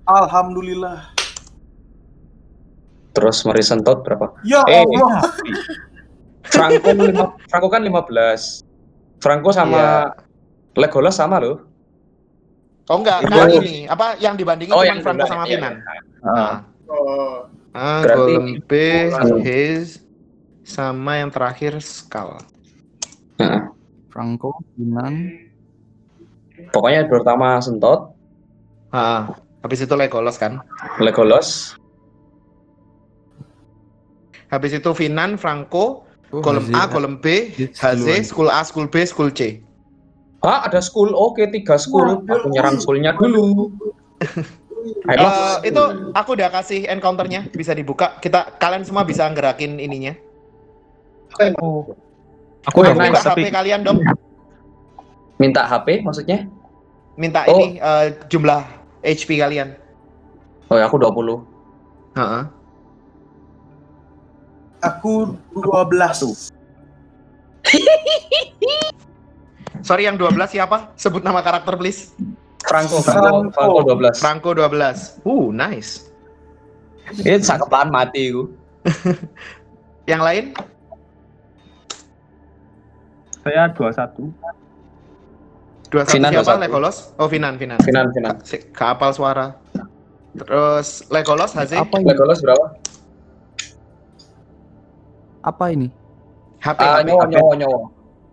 Alhamdulillah. 0.06 1.12
terus 3.10 3.40
Morrison 3.48 3.80
Todd 3.80 4.04
berapa? 4.04 4.28
Ya 4.44 4.60
Eh, 4.68 4.84
Allah. 4.84 5.24
Franco 6.44 6.92
lima, 6.92 7.32
Franco 7.48 7.68
kan 7.72 7.80
15. 7.80 8.60
Franco 9.20 9.50
sama 9.50 10.12
Legolas 10.76 11.16
sama 11.16 11.40
loh. 11.40 11.64
Oh 12.86 13.02
enggak, 13.02 13.26
Itu- 13.26 13.32
kan 13.34 13.48
ini 13.50 13.76
apa 13.90 14.14
yang 14.22 14.38
dibandingin 14.38 14.70
Oh, 14.70 14.82
cuma 14.84 14.86
yang 14.86 15.00
Franco 15.02 15.26
sama 15.26 15.44
iya, 15.48 15.58
Finan. 15.58 15.74
Ah, 16.22 16.54
Oh. 16.86 17.50
Ah, 17.74 18.06
Golem 18.06 18.62
B, 18.64 18.70
Hmm. 19.10 19.42
Haze, 19.42 20.00
sama 20.62 21.18
yang 21.18 21.34
terakhir 21.34 21.82
Skull. 21.82 22.38
Nah, 23.36 23.74
Franco, 24.08 24.54
Yunan, 24.78 25.34
pokoknya 26.70 27.04
pertama 27.10 27.58
Sentot, 27.58 28.14
Ah, 28.88 29.34
habis 29.60 29.82
itu 29.82 29.92
Legolas 29.92 30.38
kan. 30.38 30.62
Legolas, 31.02 31.74
Habis 34.46 34.78
itu 34.78 34.90
Finan, 34.94 35.42
Franco, 35.42 36.05
oh, 36.32 36.42
Golem 36.42 36.66
A, 36.74 36.86
Golem 36.88 37.14
B, 37.18 37.52
duluan. 37.54 38.22
School 38.24 38.48
A, 38.50 38.60
School 38.66 38.86
B, 38.90 39.04
School 39.06 39.30
C. 39.30 39.62
Ah, 40.46 40.68
ada 40.68 40.78
school. 40.78 41.10
Oke, 41.16 41.48
tiga 41.50 41.74
school. 41.80 42.22
Aku 42.22 42.46
nyerang 42.54 42.78
schoolnya 42.78 43.16
dulu. 43.18 43.72
Eh, 44.86 45.66
itu 45.66 45.82
aku 46.14 46.38
udah 46.38 46.46
kasih 46.46 46.86
encounternya, 46.86 47.50
bisa 47.50 47.74
dibuka. 47.74 48.22
Kita 48.22 48.54
kalian 48.54 48.86
semua 48.86 49.02
bisa 49.02 49.26
ngerakin 49.26 49.82
ininya. 49.82 50.14
aku 51.34 51.90
Buka 52.62 52.78
udah 52.86 52.94
buka, 52.94 53.18
HP 53.18 53.26
tapi 53.26 53.50
kalian 53.50 53.82
dong. 53.82 53.98
Minta 55.42 55.66
HP 55.66 56.06
maksudnya? 56.06 56.46
Minta 57.18 57.50
Oh. 57.50 57.58
ini 57.58 57.82
eh, 57.82 58.14
jumlah 58.30 58.62
HP 59.02 59.42
kalian. 59.42 59.74
Oh, 60.70 60.78
ya, 60.78 60.86
aku 60.86 61.02
20. 61.02 61.42
Heeh. 62.14 62.42
Aku 64.86 65.34
12. 65.50 66.54
Sorry 69.86 70.06
yang 70.06 70.14
12 70.14 70.30
siapa? 70.48 70.94
Sebut 70.94 71.22
nama 71.22 71.42
karakter 71.42 71.74
please. 71.74 72.14
Franco, 72.66 72.98
Franco, 72.98 73.46
Franco 73.54 73.80
12. 73.82 74.18
Franco 74.18 74.50
12. 74.54 75.22
Uh, 75.22 75.54
nice. 75.54 76.10
Ini 77.14 77.38
sakepan 77.38 77.90
mati 77.90 78.34
aku. 78.34 78.50
Yang 80.10 80.22
lain? 80.22 80.44
saya 83.46 83.70
21. 83.70 84.34
21 85.86 86.02
Finan 86.10 86.30
siapa? 86.34 86.58
21. 86.58 86.66
Legolas? 86.66 87.14
Oh, 87.14 87.30
Finan, 87.30 87.54
Finan. 87.62 87.78
Finan, 87.78 88.10
Finan. 88.10 88.42
Si- 88.42 88.58
Keapal 88.74 89.14
suara. 89.14 89.54
Terus 90.34 91.06
Legolas, 91.14 91.54
Haze, 91.54 91.78
Apa 91.78 92.02
ini? 92.02 92.10
Legolas 92.10 92.42
berapa? 92.42 92.74
Apa 95.46 95.70
ini? 95.70 95.88
HP, 96.58 96.80
Ah, 96.82 96.98
HP. 96.98 97.06
nyowo, 97.06 97.22
nyowo, 97.30 97.52
nyowo. 97.54 97.78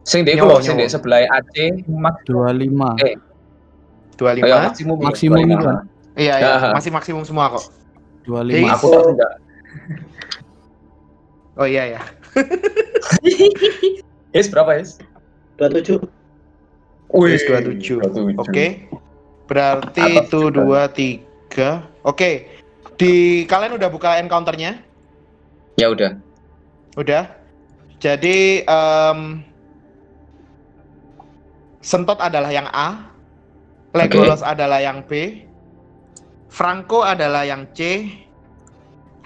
Sing 0.03 0.26
dek 0.26 0.35
lho, 0.35 0.57
sing 0.60 0.76
dek 0.76 0.90
sebelah 0.90 1.23
AC. 1.30 1.85
Mas 1.85 2.18
25. 2.26 2.98
Eh, 2.99 3.14
25. 4.18 4.44
Ayo, 4.44 4.56
maksimum. 4.65 4.98
ya, 4.98 5.06
Maksimum 5.07 5.38
25. 5.38 5.53
itu 5.53 5.64
kan? 5.64 5.77
Iya, 6.14 6.34
iya, 6.38 6.49
Ya. 6.60 6.72
masih 6.73 6.91
maksimum 6.91 7.23
semua 7.23 7.45
kok. 7.53 7.64
25. 8.26 8.65
Haze. 8.65 8.81
Aku 8.81 8.88
enggak. 9.14 9.31
Oh 11.53 11.69
iya 11.69 11.85
ya. 11.85 12.02
Yes, 14.34 14.49
berapa, 14.49 14.73
Yes? 14.73 14.98
27. 15.61 16.02
Wih, 17.14 17.38
Haze 17.38 17.45
27. 17.45 18.02
27. 18.02 18.41
Oke. 18.41 18.90
Berarti 19.45 20.02
Atas 20.02 20.26
itu 20.26 20.40
juga. 20.49 20.90
2 20.90 20.90
3. 20.90 21.85
Oke. 22.02 22.49
Di 22.98 23.14
kalian 23.45 23.77
udah 23.77 23.90
buka 23.94 24.18
encounternya? 24.18 24.81
Ya 25.77 25.94
udah. 25.94 26.18
Udah. 26.94 27.26
Jadi 27.98 28.61
em, 28.68 29.20
Sentot 31.84 32.15
adalah 32.24 32.52
yang 32.53 32.68
A, 32.72 33.11
Legolas 33.91 34.40
adalah 34.40 34.80
yang 34.80 35.03
B, 35.03 35.36
Franco 36.48 37.03
adalah 37.03 37.44
yang 37.44 37.68
C, 37.76 38.07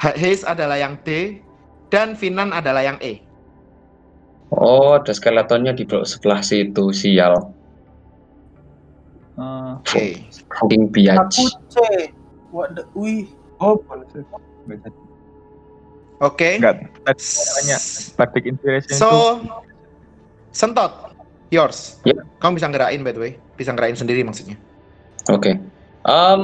Ha- 0.02 0.18
Haze 0.18 0.42
adalah 0.46 0.78
yang 0.82 0.98
D, 1.06 1.38
dan 1.94 2.18
Finan 2.18 2.54
adalah 2.54 2.82
yang 2.82 2.98
E. 3.00 3.26
Oh, 4.54 4.98
ada 4.98 5.14
skeletonnya 5.14 5.76
di 5.78 5.86
blok 5.86 6.08
sebelah 6.08 6.42
situ, 6.42 6.90
sial. 6.96 7.54
Eh, 9.38 9.72
Oke. 9.78 10.06
Fucking 10.58 10.90
Aku 10.90 10.94
biatch. 10.94 11.38
C. 11.70 11.76
Waduh, 12.50 12.88
wih. 12.98 13.28
oh. 13.62 13.78
Oke. 16.18 16.58
Enggak, 16.58 16.90
tadi 17.06 17.22
tanya 17.22 17.78
Inspiration 18.42 18.90
itu 18.90 18.98
So, 18.98 19.10
Sentot, 20.50 21.14
yours. 21.54 22.02
Ya. 22.02 22.18
Kamu 22.42 22.58
bisa 22.58 22.66
ngerain 22.66 23.06
by 23.06 23.14
the 23.14 23.22
way, 23.22 23.32
bisa 23.54 23.70
ngerain 23.70 23.94
sendiri 23.94 24.26
maksudnya. 24.26 24.58
Oke. 25.30 25.62
Em, 26.08 26.44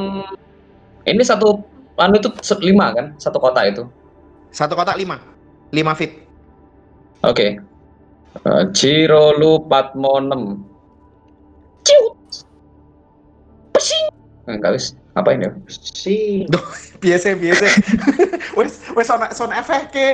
ini 1.09 1.23
satu 1.25 1.65
anu 1.97 2.21
itu 2.21 2.29
lima 2.61 2.93
kan? 2.93 3.17
Satu 3.17 3.41
kota 3.41 3.65
itu. 3.65 3.89
Satu 4.53 4.77
kotak 4.77 5.01
5. 5.01 5.17
5 5.73 5.97
feet. 5.97 6.21
Oke. 7.25 7.57
Eh, 8.33 8.63
Cirolu 8.77 9.65
Patmo 9.65 10.21
6. 10.21 10.61
Ciut. 11.81 12.17
Pesing. 13.73 14.05
Enggak 14.45 14.77
wis. 14.77 14.93
Apa 15.13 15.29
ini? 15.37 15.45
Si 15.69 16.45
Biasa, 16.97 17.37
biasa. 17.37 17.67
wes 18.57 18.81
wes 18.95 19.07
sound 19.09 19.53
efek 19.53 19.93
ke. 19.93 20.07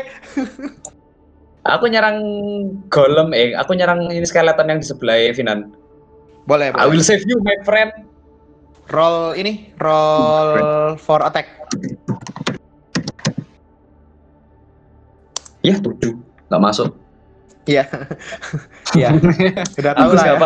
Aku 1.64 1.86
nyerang 1.88 2.18
golem 2.90 3.30
eh, 3.32 3.54
aku 3.54 3.78
nyerang 3.78 4.10
ini 4.10 4.26
skeleton 4.26 4.68
yang 4.68 4.80
di 4.82 4.88
sebelah 4.88 5.32
Finan. 5.32 5.72
Boleh, 6.50 6.74
I 6.74 6.90
boleh. 6.90 6.98
will 6.98 7.06
save 7.06 7.24
you 7.30 7.38
my 7.46 7.56
friend. 7.62 7.94
Roll 8.90 9.38
ini, 9.38 9.70
roll 9.78 10.98
for 10.98 11.22
attack. 11.22 11.46
Ya, 15.62 15.78
tujuh. 15.78 16.18
Nggak 16.50 16.62
masuk. 16.64 16.90
Iya. 17.70 17.86
Iya. 18.98 19.14
Udah 19.78 19.94
tahu 19.94 20.10
Aku 20.10 20.16
lah 20.18 20.26
ya. 20.26 20.38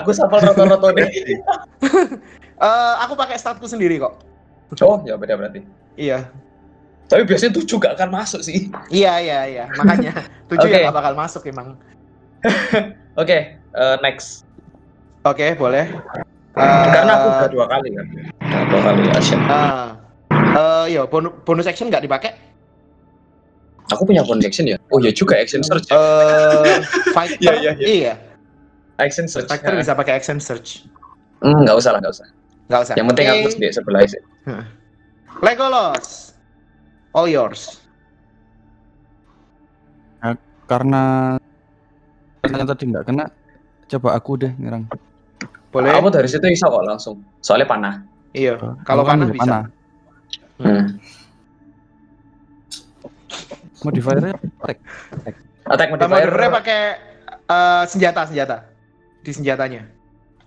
Aku 0.00 0.10
sapal 0.16 0.40
roto-roto 0.40 0.88
deh. 0.96 1.04
Eh, 2.58 2.94
aku 3.06 3.14
pakai 3.14 3.38
statku 3.38 3.70
sendiri 3.70 4.02
kok. 4.02 4.18
Oh, 4.82 4.98
ya 5.06 5.14
beda 5.14 5.38
berarti. 5.38 5.62
Iya. 5.94 6.26
Tapi 7.08 7.24
biasanya 7.24 7.56
tujuh 7.56 7.80
gak 7.80 7.96
akan 7.96 8.10
masuk 8.12 8.44
sih. 8.44 8.68
Iya, 8.92 9.14
iya, 9.22 9.38
iya. 9.48 9.64
Makanya 9.78 10.12
tujuh 10.50 10.68
Oke. 10.68 10.76
ya 10.76 10.90
gak 10.90 10.96
bakal 10.98 11.14
masuk 11.16 11.42
emang. 11.48 11.78
Oke, 13.22 13.56
eh, 13.56 13.96
next. 14.04 14.44
Oke, 15.24 15.54
boleh. 15.56 15.88
Karena 16.58 17.12
aku 17.14 17.26
udah 17.30 17.48
dua 17.50 17.66
kali 17.70 17.88
kan. 17.94 18.06
Udah 18.42 18.62
dua 18.66 18.80
kali 18.82 19.02
action. 19.14 19.40
ah. 19.46 19.94
Eh, 20.34 20.84
iya, 20.98 21.02
bonus, 21.06 21.32
bonus 21.46 21.66
action 21.70 21.86
nggak 21.86 22.02
dipakai? 22.04 22.34
Aku 23.94 24.04
punya 24.04 24.20
bonus 24.26 24.44
action 24.44 24.66
ya. 24.66 24.76
Oh 24.90 24.98
ya 25.00 25.14
juga 25.14 25.38
action 25.38 25.62
search. 25.62 25.88
Eh, 25.88 26.78
fighter, 27.14 27.54
Iya, 27.62 27.72
iya. 27.78 28.14
Action 28.98 29.30
search. 29.30 29.46
Fighter 29.48 29.78
bisa 29.78 29.94
pakai 29.94 30.18
action 30.18 30.42
search. 30.42 30.84
Hmm, 31.40 31.62
nggak 31.62 31.78
usah 31.78 31.94
lah, 31.94 32.02
nggak 32.02 32.14
usah. 32.18 32.26
Nggak 32.68 32.80
usah. 32.84 32.94
Yang 33.00 33.06
penting 33.12 33.26
Oke. 33.26 33.34
aku 33.34 33.48
di 33.56 33.68
sebelah 33.72 34.00
sih. 34.04 34.22
Legolas. 35.40 36.36
All 37.16 37.26
yours. 37.26 37.80
Karena 40.68 41.34
karena 42.44 42.64
tadi 42.68 42.84
nggak 42.92 43.04
kena, 43.08 43.24
coba 43.88 44.08
aku 44.12 44.36
deh 44.36 44.52
nyerang. 44.60 44.84
Boleh? 45.72 45.96
Aku 45.96 46.12
dari 46.12 46.28
situ 46.28 46.44
bisa 46.44 46.68
kok 46.68 46.84
langsung. 46.84 47.24
Soalnya 47.40 47.64
panah. 47.64 47.94
Iya. 48.36 48.60
Kalau 48.84 49.02
kan 49.08 49.24
panah 49.24 49.32
bisa. 49.32 49.58
Hmm. 50.60 51.00
Modifiernya 53.80 54.36
attack. 54.36 54.78
Attack 55.68 55.88
modifier. 55.94 56.10
modernnya 56.10 56.50
pakai 56.52 56.80
eh, 57.48 57.84
senjata 57.88 58.20
senjata 58.28 58.56
di 59.24 59.32
senjatanya. 59.32 59.82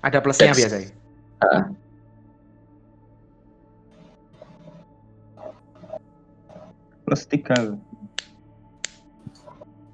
Ada 0.06 0.22
plusnya 0.22 0.54
biasanya. 0.54 0.90
Ah. 1.42 1.81
Plus 7.12 7.28
3 7.28 7.76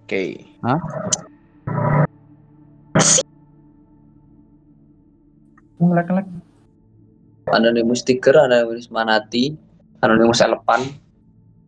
Oke. 0.06 0.45
Ngelek-ngelek. 5.81 6.27
Anonymous 7.57 8.06
sticker, 8.06 8.38
anonymous 8.38 8.94
manati, 8.94 9.57
anonymous 10.06 10.45
elepan. 10.45 10.94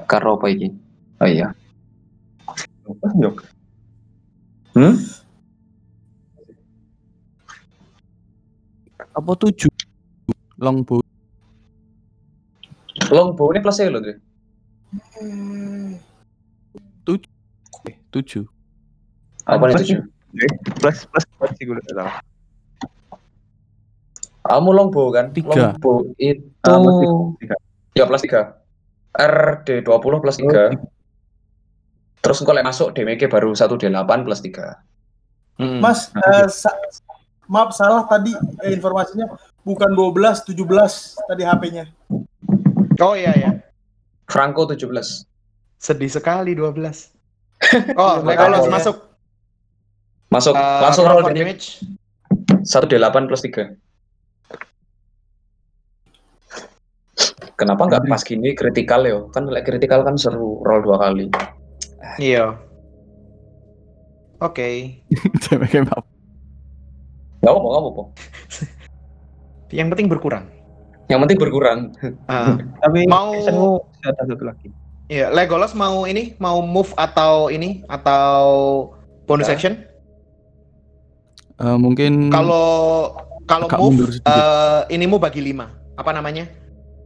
Karo 0.05 0.37
apa 0.37 0.53
ini? 0.53 0.69
Oh 1.17 1.25
iya. 1.25 1.49
Pas 3.01 3.13
jok. 3.17 3.41
Hmm? 4.77 5.01
Apa 9.17 9.31
tujuh? 9.33 9.73
Longbow. 10.61 11.01
Longbow 13.09 13.49
ini 13.49 13.59
plusnya 13.65 13.89
loh, 13.89 14.05
Dre. 14.05 14.28
Eh, 14.89 15.99
tujuh. 18.09 18.45
Apa 19.45 19.69
nih 19.69 19.75
tujuh? 19.81 19.99
Plus 20.77 20.97
plus 21.05 21.25
plus 21.37 21.51
sih 21.57 21.63
gue 21.65 21.73
udah 21.73 21.85
salah. 21.87 22.15
Kamu 24.41 24.69
longbow 24.73 25.13
kan? 25.13 25.29
Tiga. 25.29 25.73
Longbow 25.77 26.09
itu 26.17 26.41
plus 26.65 27.37
tiga. 27.37 27.55
ya 27.93 28.03
plus 28.05 28.23
3. 28.25 28.57
RD 29.09 29.67
20 29.85 30.23
plus 30.23 30.37
3. 30.37 30.73
Terus 32.19 32.37
engkau 32.41 32.55
masuk 32.55 32.93
DMG 32.93 33.25
baru 33.25 33.53
1 33.53 33.77
D8 33.77 34.25
plus 34.25 34.41
3. 34.41 34.75
Mm-mm. 35.59 35.79
Mas, 35.83 36.09
eh, 36.15 36.47
sa- 36.47 36.77
maaf 37.45 37.73
salah 37.73 38.05
tadi 38.05 38.31
eh, 38.63 38.71
informasinya 38.71 39.27
bukan 39.61 39.91
12, 39.91 40.45
17 40.45 41.17
tadi 41.25 41.43
HP-nya. 41.43 41.85
Oh 42.99 43.13
iya 43.13 43.33
ya. 43.35 43.51
Franco 44.29 44.69
17. 44.69 44.85
Sedih 45.81 46.11
sekali 46.11 46.53
12. 46.53 47.17
Oh, 47.99 48.23
Legolas 48.23 48.71
masuk. 48.71 48.95
Masuk 50.31 50.55
Uh, 50.55 50.79
langsung 50.85 51.03
roll 51.09 51.25
damage 51.27 51.35
damage. 51.35 51.83
1 52.63 52.87
D8 52.87 53.27
plus 53.27 53.41
3. 53.43 53.75
Kenapa 57.59 57.91
nggak 57.91 58.07
pas 58.07 58.23
gini 58.23 58.55
kritikal 58.55 59.03
ya? 59.03 59.19
Kan 59.35 59.51
lek 59.51 59.67
kritikal 59.67 60.07
kan 60.07 60.15
seru 60.15 60.63
roll 60.63 60.79
dua 60.79 60.95
kali. 60.95 61.27
Iya. 62.15 62.55
Oke. 64.39 65.03
Apa? 65.91 65.99
Gak 67.39 67.51
apa-apa, 67.51 67.67
gak 67.67 67.81
apa-apa. 67.83 68.03
Yang 69.75 69.87
penting 69.91 70.07
berkurang. 70.07 70.45
Yang 71.09 71.19
penting 71.25 71.39
berkurang. 71.41 71.79
Ah, 72.29 72.55
Tapi 72.85 73.09
Mau- 73.09 73.81
ada 74.05 74.21
satu 74.23 74.45
lagi. 74.45 74.69
Iya, 75.09 75.33
Legolas 75.33 75.73
mau 75.73 76.05
ini, 76.05 76.37
mau 76.37 76.61
move 76.61 76.93
atau 76.93 77.49
ini 77.49 77.81
atau 77.89 78.37
bonus 79.25 79.49
Ya. 79.49 79.57
action? 79.57 79.73
Eh, 81.59 81.77
mungkin 81.81 82.29
Kalau 82.29 83.17
kalau 83.43 83.65
move 83.81 84.21
eh 84.21 84.85
inimu 84.93 85.17
bagi 85.17 85.41
lima. 85.41 85.73
Apa 85.97 86.13
namanya? 86.13 86.45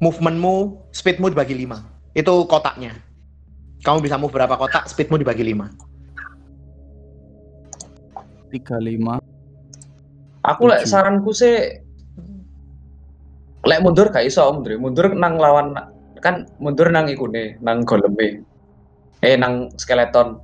Movementmu, 0.04 0.84
speedmu 0.92 1.32
dibagi 1.32 1.56
lima. 1.56 1.80
Itu 2.12 2.44
kotaknya. 2.44 2.92
Kamu 3.82 4.04
bisa 4.04 4.20
move 4.20 4.36
berapa 4.36 4.60
kotak, 4.60 4.92
speedmu 4.92 5.16
dibagi 5.16 5.48
lima. 5.48 5.72
tiga 8.54 8.78
lima. 8.78 9.18
Aku 10.46 10.70
lek 10.70 10.86
Tujuh. 10.86 10.92
saranku 10.92 11.32
sih 11.34 11.83
lek 13.64 13.80
mundur 13.84 14.08
gak 14.12 14.28
iso 14.28 14.44
mundur. 14.52 14.76
Mundur 14.80 15.08
nang 15.16 15.40
lawan 15.40 15.76
kan 16.20 16.48
mundur 16.60 16.88
nang 16.92 17.08
ikune, 17.08 17.60
nang 17.64 17.84
goleme. 17.88 18.44
Eh 19.24 19.36
nang 19.40 19.72
skeleton. 19.80 20.40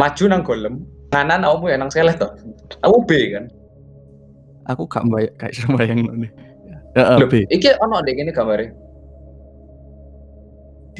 Maju 0.00 0.24
nang 0.28 0.42
golem. 0.42 0.74
Nganan 1.12 1.44
kamu 1.44 1.64
ya 1.68 1.76
nang 1.76 1.90
skeleton. 1.92 2.32
Aku 2.80 3.04
B 3.04 3.10
kan. 3.36 3.44
Aku 4.72 4.88
gak 4.88 5.04
bayang, 5.10 5.34
gak 5.36 5.50
iso 5.52 5.68
bayang 5.74 6.00
nih. 6.06 6.30
Ya, 6.92 7.16
Loh, 7.16 7.24
B. 7.24 7.48
iki 7.48 7.72
ono 7.80 8.04
dek 8.04 8.20
ini 8.20 8.32
gambarnya. 8.36 8.68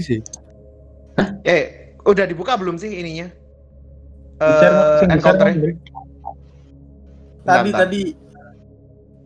sih. 0.01 0.25
Eh, 1.45 1.93
udah 2.09 2.25
dibuka 2.25 2.57
belum 2.57 2.81
sih 2.81 2.89
ininya? 2.89 3.29
Eh? 4.41 4.71
Mas. 4.73 5.05
Bentar, 5.05 5.37
Tadi 7.43 7.71
tadi 7.75 8.01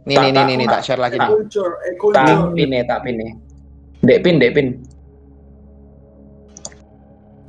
Nih, 0.06 0.14
nih, 0.22 0.30
nih, 0.30 0.38
tak, 0.38 0.46
nih, 0.46 0.56
nih, 0.62 0.66
tak 0.70 0.80
share 0.86 1.02
lagi 1.02 1.16
nih. 1.18 1.26
Eh 1.26 1.34
Tak 1.34 1.98
culture. 1.98 2.54
pine, 2.54 2.78
tak 2.86 3.02
pine. 3.02 3.26
Dek 4.06 4.18
pin, 4.22 4.38
dek 4.38 4.54
pin. 4.54 4.68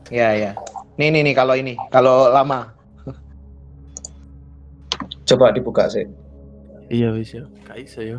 Ya, 0.10 0.34
ya. 0.34 0.52
Nih, 0.98 1.14
nih, 1.14 1.22
nih, 1.22 1.34
kalau 1.38 1.54
ini, 1.54 1.78
kalau 1.94 2.34
lama. 2.34 2.74
Coba 5.30 5.54
dibuka 5.54 5.86
sih. 5.86 6.10
Iya 6.90 7.14
wis 7.14 7.36
ya. 7.38 7.46
Gak 7.70 7.78
iso 7.78 8.02
ya. 8.02 8.18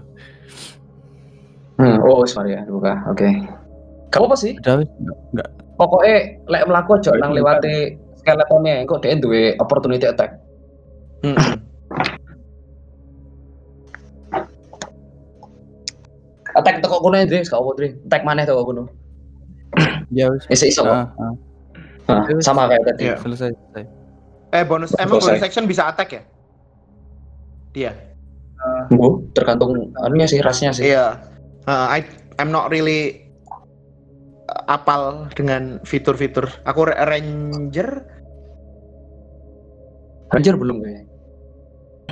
Hmm, 1.82 1.98
oh, 2.06 2.22
sorry 2.22 2.54
ya, 2.54 2.62
dibuka. 2.62 2.94
Oke. 3.10 3.26
Kamu 4.14 4.30
apa 4.30 4.36
sih? 4.38 4.54
Wis 4.54 4.88
enggak. 5.34 5.48
Pokoknya 5.74 6.16
lek 6.46 6.66
melaku 6.70 6.90
aja 6.98 7.10
nang 7.18 7.34
lewati 7.34 7.94
skeletonnya, 8.22 8.82
kok 8.86 9.02
dia 9.02 9.18
duwe 9.18 9.54
opportunity 9.58 10.06
attack. 10.06 10.38
Mm-mm. 11.26 11.58
Attack 16.58 16.82
teko 16.82 16.98
kono 16.98 17.16
Dre, 17.22 17.40
gak 17.46 17.54
apa 17.54 17.70
Dre. 17.78 17.88
Attack 18.06 18.22
maneh 18.26 18.44
teko 18.44 18.62
kono. 18.66 18.84
Ya 20.10 20.26
wis. 20.32 20.44
Wis 20.50 20.62
iso 20.66 20.82
kok. 20.82 20.90
Ah, 20.90 21.06
ah. 21.22 21.34
Nah, 22.08 22.24
sama 22.40 22.66
kayak 22.66 22.84
tadi. 22.88 23.02
Iya. 23.06 23.16
Selesai, 23.20 23.50
selesai. 23.52 23.84
Eh, 24.48 24.64
bonus, 24.64 24.96
emang 24.96 25.20
bonus 25.20 25.44
action 25.44 25.68
bisa 25.68 25.92
attack 25.92 26.08
ya? 26.16 26.22
Dia. 27.76 27.92
Bu, 28.90 29.28
tergantung 29.36 29.92
anunya 30.02 30.26
sih, 30.26 30.40
rasnya 30.40 30.72
sih. 30.72 30.90
Iya. 30.90 31.20
Uh, 31.68 31.86
I 31.92 32.00
I'm 32.40 32.48
not 32.48 32.72
really 32.72 33.28
uh, 34.48 34.72
apal 34.72 35.28
dengan 35.36 35.84
fitur-fitur. 35.84 36.48
Aku 36.64 36.88
ra- 36.88 37.04
ranger. 37.04 38.08
Ranger 40.32 40.56
belum 40.56 40.80
kayaknya. 40.80 41.04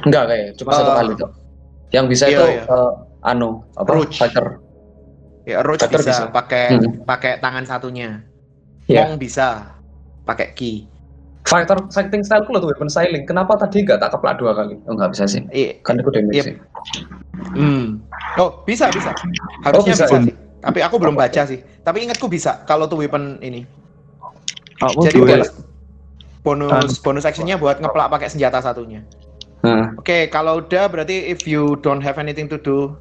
Enggak 0.04 0.24
kayak, 0.28 0.48
cuma 0.60 0.70
satu 0.76 0.92
kali 0.92 1.12
tuh. 1.16 1.30
Yang 1.90 2.06
bisa 2.12 2.24
iya, 2.28 2.36
itu 2.36 2.44
iya. 2.52 2.62
eh, 2.68 2.92
anu, 3.26 3.66
apa? 3.74 3.90
Roach. 3.90 4.16
Fighter. 4.16 4.62
Ya, 5.42 5.62
roach 5.62 5.82
Fighter 5.82 6.00
bisa, 6.02 6.10
bisa. 6.10 6.24
pakai 6.30 6.64
Hmm. 6.78 7.02
pakai 7.02 7.32
tangan 7.42 7.66
satunya. 7.66 8.22
Monk 8.86 9.18
bisa 9.18 9.74
pakai 10.22 10.54
key. 10.54 10.86
Fighter 11.46 11.78
fighting 11.94 12.26
style 12.26 12.42
ku 12.42 12.54
tuh 12.58 12.70
weapon 12.70 12.90
styling. 12.90 13.22
Kenapa 13.22 13.54
tadi 13.54 13.86
enggak 13.86 14.02
tak 14.02 14.18
keplak 14.18 14.38
dua 14.38 14.54
kali? 14.54 14.78
Oh, 14.86 14.98
enggak 14.98 15.14
bisa 15.14 15.30
sih. 15.30 15.42
Iya. 15.54 15.78
Kan 15.86 16.02
itu 16.02 16.10
damage 16.10 16.34
Yep. 16.34 16.44
sih. 16.46 16.56
Hmm. 17.54 18.02
Oh, 18.38 18.62
bisa 18.66 18.90
bisa. 18.90 19.14
Harusnya 19.62 19.94
bisa, 19.94 20.06
bisa, 20.10 20.18
ya? 20.18 20.26
sih. 20.26 20.34
Tapi 20.58 20.78
aku 20.82 20.98
belum 20.98 21.14
baca 21.14 21.42
sih. 21.46 21.62
Tapi 21.62 22.02
ingatku 22.02 22.26
bisa 22.26 22.66
kalau 22.66 22.90
tuh 22.90 22.98
weapon 22.98 23.38
ini. 23.42 23.62
Aku 24.82 25.06
Jadi 25.06 25.22
dua- 25.22 25.38
bonus 25.38 25.50
bonus 26.42 26.92
bonus 27.02 27.24
actionnya 27.26 27.58
buat 27.58 27.78
ngeplak 27.78 28.10
pakai 28.10 28.26
senjata 28.30 28.58
satunya. 28.58 29.06
Nah, 29.62 29.94
Oke, 29.98 30.26
kalau 30.30 30.62
udah 30.62 30.86
berarti 30.86 31.30
if 31.30 31.46
you 31.46 31.78
don't 31.82 32.02
have 32.02 32.18
anything 32.18 32.46
to 32.46 32.58
do 32.58 32.94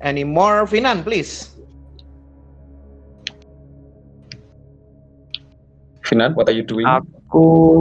anymore, 0.00 0.66
Finan, 0.66 1.02
please. 1.02 1.50
Finan, 6.02 6.32
what 6.34 6.48
are 6.48 6.56
you 6.56 6.64
doing? 6.64 6.86
Aku 6.86 7.80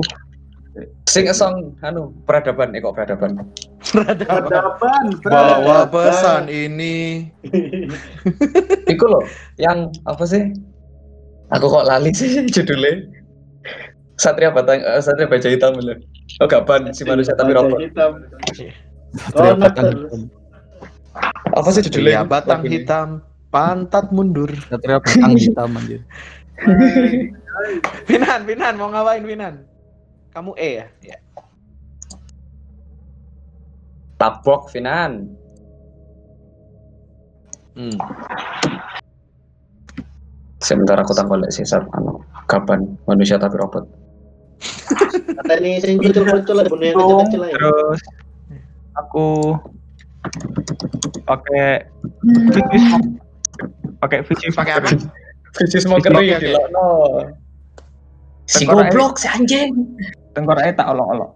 Sing 1.10 1.26
a 1.26 1.34
song, 1.34 1.74
anu, 1.82 2.14
peradaban, 2.28 2.76
eh 2.76 2.84
kok 2.84 2.94
peradaban. 2.94 3.42
Peradaban, 3.82 5.06
Bawa 5.26 5.88
peradaban. 5.90 5.90
pesan 5.90 6.44
ini. 6.52 7.26
Iku 8.86 9.06
loh, 9.10 9.24
yang 9.58 9.90
apa 10.06 10.22
sih? 10.28 10.54
Aku 11.50 11.66
kok 11.66 11.88
lali 11.88 12.12
sih 12.14 12.44
judulnya. 12.54 13.08
Satria 14.20 14.54
Batang, 14.54 14.84
eh, 14.84 15.02
Satria 15.02 15.26
Baja 15.26 15.50
Hitam 15.50 15.80
loh. 15.80 15.98
Oh 16.38 16.46
gaban 16.46 16.94
si 16.94 17.02
manusia 17.08 17.34
tapi 17.34 17.56
robot. 17.56 17.82
hitam. 17.82 18.22
Satria 19.18 19.56
Oh, 19.56 19.58
Batang. 19.58 19.86
Hitam. 19.96 20.22
Apa 21.58 21.70
sih 21.74 21.82
judulnya? 21.90 22.22
batang 22.24 22.62
hitam, 22.66 23.08
pantat 23.50 24.14
mundur. 24.14 24.54
Satria 24.70 25.02
Batang 25.02 25.34
Hitam 25.34 25.70
anjir. 25.74 26.02
Finan, 28.06 28.46
Finan, 28.46 28.74
mau 28.78 28.90
ngapain 28.94 29.26
Finan? 29.26 29.66
Kamu 30.34 30.54
E 30.54 30.70
ya? 30.82 30.88
Ya. 31.02 31.18
Tabok 34.22 34.70
Finan. 34.70 35.34
Hmm. 37.78 37.94
Sebentar 40.58 40.98
aku 40.98 41.14
boleh 41.14 41.50
sih 41.54 41.62
saat 41.62 41.86
anu 41.94 42.26
kapan 42.50 42.98
manusia 43.06 43.38
tapi 43.38 43.62
robot. 43.62 43.86
Kata 45.38 45.62
ini 45.62 45.78
sing 45.78 46.02
muncul-muncul 46.02 46.56
lah, 46.58 46.66
bunuh 46.66 46.86
yang 46.90 46.98
kecil-kecil 46.98 47.40
lah. 47.46 47.50
ya. 47.54 47.56
terus 47.62 48.02
aku 48.98 49.54
pakai 51.24 51.88
fish 52.52 52.88
pakai 54.00 54.20
fish 54.24 54.54
Pakai 54.54 54.74
apa? 54.78 54.90
Fisis 55.58 55.90
mau 55.90 55.98
Oke, 55.98 56.12
kering 56.12 56.38
oke. 56.38 56.44
di 56.44 56.54
no. 56.70 56.88
Si 58.46 58.64
Tengkorak 58.64 58.94
goblok 58.94 59.14
si 59.18 59.28
anjing. 59.28 59.74
tengkoraknya 60.32 60.74
tak 60.78 60.88
olok-olok 60.94 61.32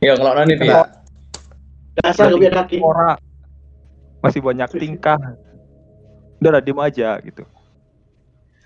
Ya 0.00 0.16
kalau 0.16 0.32
nanti 0.32 0.56
nih. 0.56 0.72
Kena. 0.72 0.88
Dasar 2.00 2.32
punya 2.32 2.50
kaki. 2.56 2.80
ora 2.80 3.20
masih 4.20 4.40
banyak 4.40 4.68
tingkah 4.80 5.20
udah 6.40 6.50
lah 6.50 6.62
diem 6.64 6.80
aja 6.80 7.20
gitu 7.20 7.44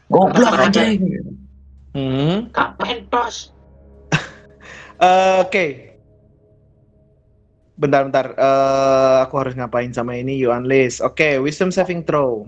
Goblok 0.06 0.55
anjing. 0.55 1.01
Hmm. 1.90 2.51
Kapan 2.51 3.02
tos? 3.09 3.51
Eh, 4.94 5.36
Oke. 5.42 5.93
Bentar-bentar. 7.74 8.38
Eh, 8.38 9.16
aku 9.26 9.34
harus 9.40 9.55
ngapain 9.59 9.90
sama 9.90 10.14
ini? 10.14 10.38
You 10.38 10.55
unleash. 10.55 11.02
Oke, 11.02 11.42
wisdom 11.42 11.74
saving 11.74 12.06
throw. 12.06 12.46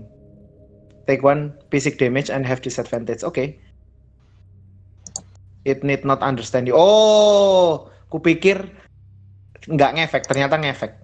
take 1.07 1.23
one 1.23 1.55
basic 1.71 1.95
damage 1.95 2.27
and 2.29 2.43
have 2.43 2.59
disadvantage. 2.59 3.23
Oke. 3.23 3.55
It 5.63 5.81
need 5.83 6.03
not 6.03 6.19
understand 6.19 6.67
you. 6.67 6.75
Oh, 6.75 7.87
kupikir 8.11 8.67
nggak 9.67 9.99
ngefek, 9.99 10.23
ternyata 10.27 10.59
ngefek. 10.59 10.95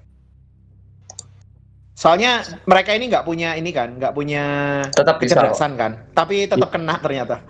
Soalnya 1.95 2.43
mereka 2.67 2.91
ini 2.95 3.07
nggak 3.07 3.23
punya 3.27 3.55
ini 3.55 3.71
kan, 3.71 3.95
nggak 3.95 4.11
punya 4.11 4.43
Tetap 4.91 5.23
kecerdasan 5.23 5.79
kan, 5.79 6.03
tapi 6.11 6.47
tetap 6.47 6.71
kena 6.71 6.99
ternyata. 6.99 7.43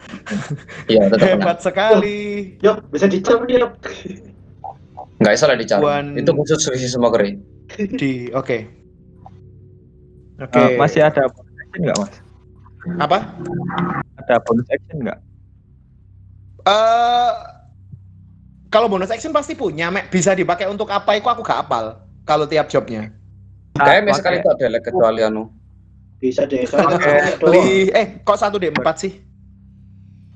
Iya, 0.89 1.09
tetap 1.09 1.17
kena. 1.25 1.37
Hebat 1.41 1.57
sekali. 1.61 2.53
Yop, 2.61 2.85
bisa 2.93 3.05
dicap 3.09 3.45
dia. 3.49 3.65
Nggak 5.23 5.39
salah 5.39 5.55
dicari. 5.55 5.79
One- 5.79 6.19
Itu 6.19 6.35
khusus 6.35 6.67
visi 6.67 6.91
smokery. 6.91 7.39
Di, 7.99 8.27
oke. 8.35 8.57
Oke. 10.43 10.59
Eh, 10.59 10.75
masih 10.75 11.07
ada 11.07 11.31
bonus 11.31 11.55
action 11.63 11.81
nggak 11.87 11.97
mas? 12.03 12.13
apa? 12.99 13.17
Ada 14.19 14.35
bonus 14.43 14.67
action 14.67 14.97
nggak? 15.07 15.19
Eh 16.67 17.31
kalau 18.67 18.89
bonus 18.89 19.13
action 19.13 19.31
pasti 19.31 19.53
punya, 19.53 19.87
Mek. 19.93 20.09
Bisa 20.09 20.33
dipakai 20.35 20.65
untuk 20.67 20.89
apa? 20.89 21.13
Itu 21.13 21.29
aku 21.29 21.45
gak 21.45 21.69
apal. 21.69 22.01
Kalau 22.25 22.49
tiap 22.49 22.65
jobnya. 22.73 23.13
Kayaknya 23.77 24.17
sekali 24.17 24.41
itu 24.41 24.49
ada 24.49 24.81
kecuali 24.81 25.21
anu. 25.21 25.53
Bisa 26.17 26.49
deh. 26.49 26.65
Soalnya 26.65 26.97
Oke. 26.97 27.05
kan 27.05 27.33
doang. 27.37 27.53
Li- 27.53 27.93
eh, 27.93 28.07
kok 28.25 28.39
satu 28.41 28.57
d 28.57 28.73
4 28.73 28.81
sih? 28.97 29.13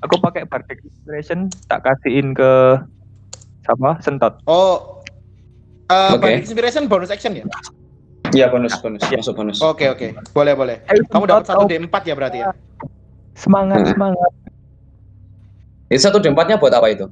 Aku 0.06 0.22
pakai 0.22 0.46
bardic 0.46 0.78
inspiration 0.86 1.50
tak 1.66 1.82
kasihin 1.82 2.30
ke 2.30 2.78
siapa? 3.68 4.00
Sentot. 4.00 4.40
Oh. 4.48 5.04
Eh, 5.88 6.10
Oke. 6.16 6.20
Bardic 6.24 6.48
Inspiration 6.48 6.84
bonus 6.88 7.12
action 7.12 7.36
ya? 7.36 7.44
Iya 8.28 8.52
bonus 8.52 8.76
bonus 8.80 9.00
masuk 9.08 9.40
bonus. 9.40 9.56
Oke, 9.64 9.88
oke. 9.88 10.12
Boleh, 10.36 10.52
boleh. 10.52 10.76
Ayo, 10.88 11.00
Kamu 11.08 11.24
dapat 11.24 11.48
satu 11.48 11.64
d 11.64 11.80
4 11.80 11.88
ya 12.04 12.14
berarti 12.16 12.38
ya? 12.44 12.52
Semangat 13.32 13.84
Hmm. 13.84 13.92
semangat. 13.96 14.32
Itu 15.88 16.00
satu 16.04 16.20
d 16.20 16.28
nya 16.28 16.60
buat 16.60 16.72
apa 16.72 16.92
itu? 16.92 17.08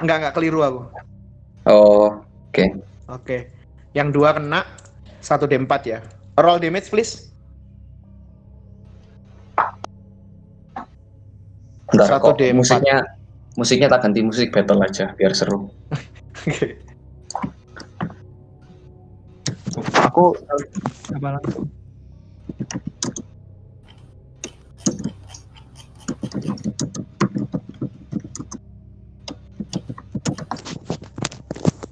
Enggak, 0.00 0.16
enggak 0.20 0.34
keliru 0.36 0.60
aku. 0.64 0.80
Oh, 1.68 2.24
oke. 2.48 2.64
Oke. 3.12 3.52
Yang 3.92 4.08
dua 4.16 4.32
kena, 4.32 4.64
satu 5.20 5.44
d 5.44 5.60
4 5.60 5.80
ya. 5.84 6.00
Roll 6.40 6.56
damage 6.60 6.88
please. 6.88 7.28
Bentar, 11.86 12.18
Satu 12.18 12.34
D4. 12.34 12.50
musiknya 12.52 12.96
musiknya 13.56 13.88
tak 13.88 14.04
ganti 14.04 14.20
musik 14.20 14.52
battle 14.52 14.84
aja 14.84 15.16
biar 15.16 15.32
seru. 15.32 15.72
Oke. 16.46 16.76
Aku 20.06 20.32
apa 21.12 21.28
langsung? 21.36 21.68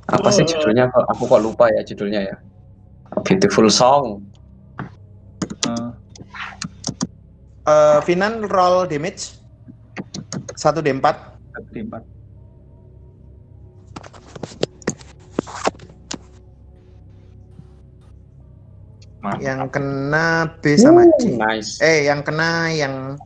Apa 0.08 0.28
sih 0.30 0.44
judulnya? 0.46 0.88
Aku 1.10 1.26
kok 1.26 1.42
lupa 1.42 1.68
ya 1.72 1.82
judulnya 1.82 2.20
ya. 2.22 2.36
Beautiful 3.24 3.68
Song. 3.72 4.22
Eh, 5.64 5.90
Eh, 7.64 7.98
Finan 8.04 8.44
roll 8.44 8.84
damage. 8.84 9.40
Satu 10.52 10.84
d 10.84 10.92
4 10.92 11.33
satu 11.74 11.82
di 11.82 11.82
empat. 11.82 12.02
Mantap. 19.24 19.40
Yang 19.40 19.60
kena 19.72 20.26
B 20.60 20.64
sama 20.78 21.02
C. 21.18 21.34
Nice. 21.34 21.82
Eh, 21.82 22.06
yang 22.06 22.22
kena 22.22 22.70
yang 22.70 23.18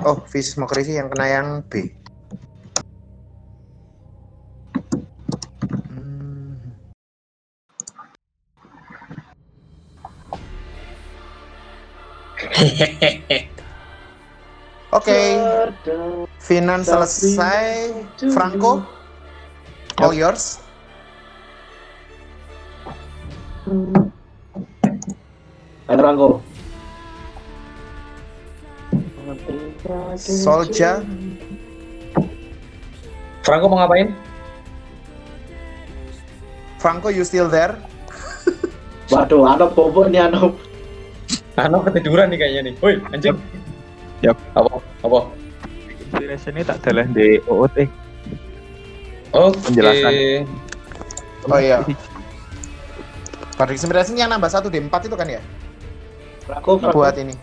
Oh, 0.00 0.16
Fish 0.24 0.56
Smokery 0.56 0.86
sih 0.86 0.96
yang 0.96 1.12
kena 1.12 1.26
yang 1.28 1.60
B. 1.68 1.92
Hmm. 5.92 6.56
Oke, 14.96 15.20
Finan 16.50 16.82
selesai. 16.82 17.94
Franco, 18.34 18.82
all 20.02 20.10
yours. 20.10 20.58
Ranggo. 25.86 26.42
Soldier, 30.18 31.06
Franco 33.46 33.70
mau 33.70 33.86
ngapain? 33.86 34.10
Franco, 36.82 37.14
you 37.14 37.22
still 37.22 37.46
there? 37.46 37.78
Waduh, 39.06 39.46
Anop 39.46 39.78
bobo 39.78 40.10
nih 40.10 40.26
Anop. 40.26 40.58
Ano 41.54 41.78
ketiduran 41.86 42.34
nih 42.34 42.42
kayaknya 42.42 42.60
nih. 42.66 42.74
Woi, 42.82 42.98
anjing. 43.14 43.38
Yap. 44.26 44.34
Apa? 44.58 44.82
Apa? 45.06 45.39
Ini 46.30 46.62
tak 46.62 46.78
dalah 46.86 47.06
di 47.10 47.42
OOT. 47.50 47.76
Oke. 49.34 49.58
Penjelasan. 49.66 50.12
Oh 51.50 51.58
iya. 51.58 51.82
Bardic 53.58 53.82
Inspiration 53.82 54.14
yang 54.14 54.30
nambah 54.30 54.46
satu 54.46 54.70
d 54.70 54.78
4 54.78 55.10
itu 55.10 55.16
kan 55.18 55.26
ya? 55.26 55.42
Franco. 56.46 56.78
Buat 56.78 57.18
ini. 57.18 57.34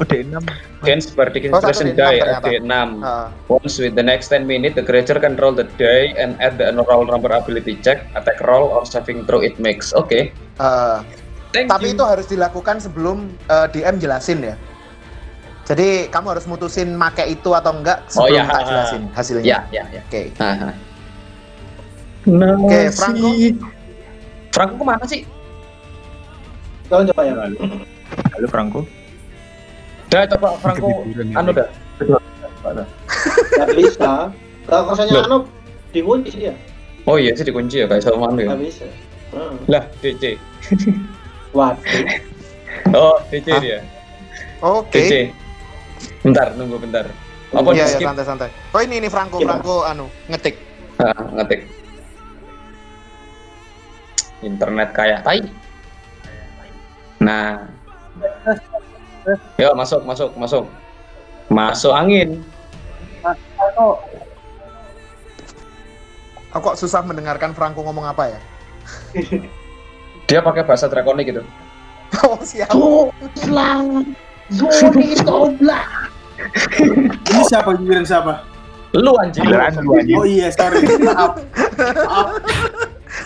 Oh 0.00 0.06
D6. 0.08 0.40
Hence, 0.86 1.12
Bardic 1.12 1.52
Inspiration 1.52 1.92
D6 1.92 2.00
die 2.00 2.18
at 2.24 2.40
D6. 2.40 2.64
Ah, 3.04 3.28
Once 3.52 3.76
with 3.76 3.92
the 3.92 4.04
next 4.04 4.32
10 4.32 4.48
minutes, 4.48 4.78
the 4.78 4.84
creature 4.86 5.20
can 5.20 5.36
roll 5.36 5.52
the 5.52 5.68
die 5.76 6.16
and 6.16 6.38
add 6.40 6.56
the 6.56 6.70
roll 6.72 7.04
number 7.04 7.28
ability 7.28 7.76
check, 7.84 8.08
attack 8.16 8.40
roll, 8.48 8.72
or 8.72 8.88
saving 8.88 9.28
throw 9.28 9.44
it 9.44 9.60
makes. 9.60 9.92
Oke. 9.92 10.32
ah. 10.56 11.04
Thank 11.48 11.72
Tapi 11.72 11.92
you. 11.92 11.96
itu 11.96 12.04
harus 12.04 12.28
dilakukan 12.28 12.76
sebelum 12.76 13.32
eh, 13.48 13.66
DM 13.72 13.96
jelasin 13.96 14.44
ya. 14.44 14.54
Jadi 15.68 16.08
kamu 16.08 16.32
harus 16.32 16.48
mutusin 16.48 16.96
make 16.96 17.20
itu 17.28 17.52
atau 17.52 17.76
enggak 17.76 18.00
Oh, 18.16 18.24
sebelum 18.24 18.40
ya. 18.40 18.44
tak 18.48 18.62
jelasin 18.64 19.02
hasilnya. 19.12 19.44
Ya, 19.44 19.58
ya, 19.68 19.84
ya. 19.92 20.00
Oke. 20.08 20.22
Aha. 20.40 20.70
Oke, 22.24 22.80
Franco. 22.96 23.28
Franco 24.48 24.74
ke 24.80 24.84
mana 24.88 25.04
sih? 25.04 25.20
Kalian 26.88 27.04
coba 27.12 27.20
ya. 27.28 27.32
Halo 28.32 28.46
Franco. 28.48 28.80
Dah 30.08 30.24
coba 30.24 30.56
Franco, 30.56 31.04
ini. 31.04 31.36
anu 31.36 31.52
dah. 31.52 31.68
Gak 33.60 33.68
bisa. 33.76 34.32
Kalau 34.64 34.82
kosannya. 34.88 35.20
Anop 35.20 35.42
dikunci 35.92 36.32
dia. 36.32 36.56
Oh 37.04 37.20
iya 37.20 37.36
sih 37.36 37.44
dikunci 37.44 37.84
ya 37.84 37.86
kayak 37.88 38.08
sama 38.08 38.32
anu 38.32 38.40
ya. 38.40 38.56
Gak 38.56 38.60
bisa. 38.64 38.86
Hmm. 39.36 39.56
Lah, 39.68 39.84
DC. 40.00 40.40
Waduh. 41.52 42.04
Oh, 42.96 43.20
DC 43.28 43.52
Hah? 43.52 43.60
dia. 43.60 43.78
Oke. 44.64 44.96
DC. 44.96 45.12
Bentar, 46.22 46.54
nunggu 46.54 46.76
bentar. 46.78 47.06
Apa 47.48 47.68
Iya, 47.72 47.96
ya, 47.96 48.12
santai-santai. 48.12 48.50
Oh, 48.76 48.80
ini 48.84 49.00
ini 49.00 49.08
Franco, 49.08 49.40
Gimana? 49.40 49.64
Franco 49.64 49.74
anu, 49.88 50.06
ngetik. 50.28 50.56
Ah, 51.00 51.16
ngetik. 51.40 51.64
Internet 54.44 54.92
kayak 54.92 55.24
tai. 55.24 55.40
Nah. 57.18 57.66
Yuk 59.58 59.74
masuk, 59.74 60.04
masuk, 60.04 60.30
masuk. 60.36 60.64
Masuk 61.48 61.92
angin. 61.96 62.44
Aku 66.52 66.64
kok 66.64 66.78
susah 66.80 67.04
mendengarkan 67.04 67.52
Franco 67.52 67.84
ngomong 67.84 68.08
apa 68.08 68.32
ya? 68.32 68.40
Dia 70.28 70.40
pakai 70.44 70.64
bahasa 70.64 70.88
drakonik 70.88 71.32
gitu. 71.32 71.42
Oh, 72.24 72.40
siap. 72.40 72.72
Slang. 73.36 74.16
Zoni 74.52 75.12
Tobla. 75.20 75.80
Ini 77.28 77.42
siapa 77.44 77.76
giliran 77.76 78.06
siapa? 78.06 78.44
Lu 78.96 79.12
anjing. 79.20 79.44
Giliran 79.44 79.72
lu 79.84 79.92
anjing. 79.98 80.16
Oh 80.16 80.24
iya, 80.24 80.48
sorry. 80.48 80.80
Maaf. 81.04 81.32
Maaf. 81.76 82.28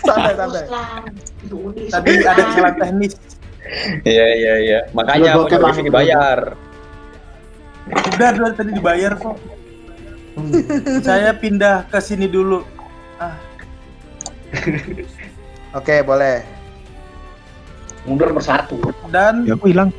Santai, 0.03 0.33
santai. 0.35 0.63
Tadi 1.87 2.11
ada 2.27 2.41
kesalahan 2.51 2.75
teknis. 2.79 3.13
Iya, 4.03 4.25
iya, 4.35 4.53
iya. 4.59 4.79
Makanya 4.91 5.39
briefing 5.39 5.63
langsung. 5.63 5.87
dibayar. 5.87 6.39
Udah, 7.87 8.29
udah 8.35 8.53
tadi 8.55 8.71
dibayar 8.75 9.11
kok. 9.15 9.37
Saya 11.07 11.31
pindah 11.37 11.87
ke 11.87 11.99
sini 12.03 12.27
dulu. 12.27 12.63
Oke, 15.73 16.03
boleh. 16.03 16.43
Mundur 18.03 18.35
bersatu. 18.35 18.77
Dan 19.09 19.47
Ya 19.47 19.55
aku 19.55 19.71
hilang. 19.71 19.89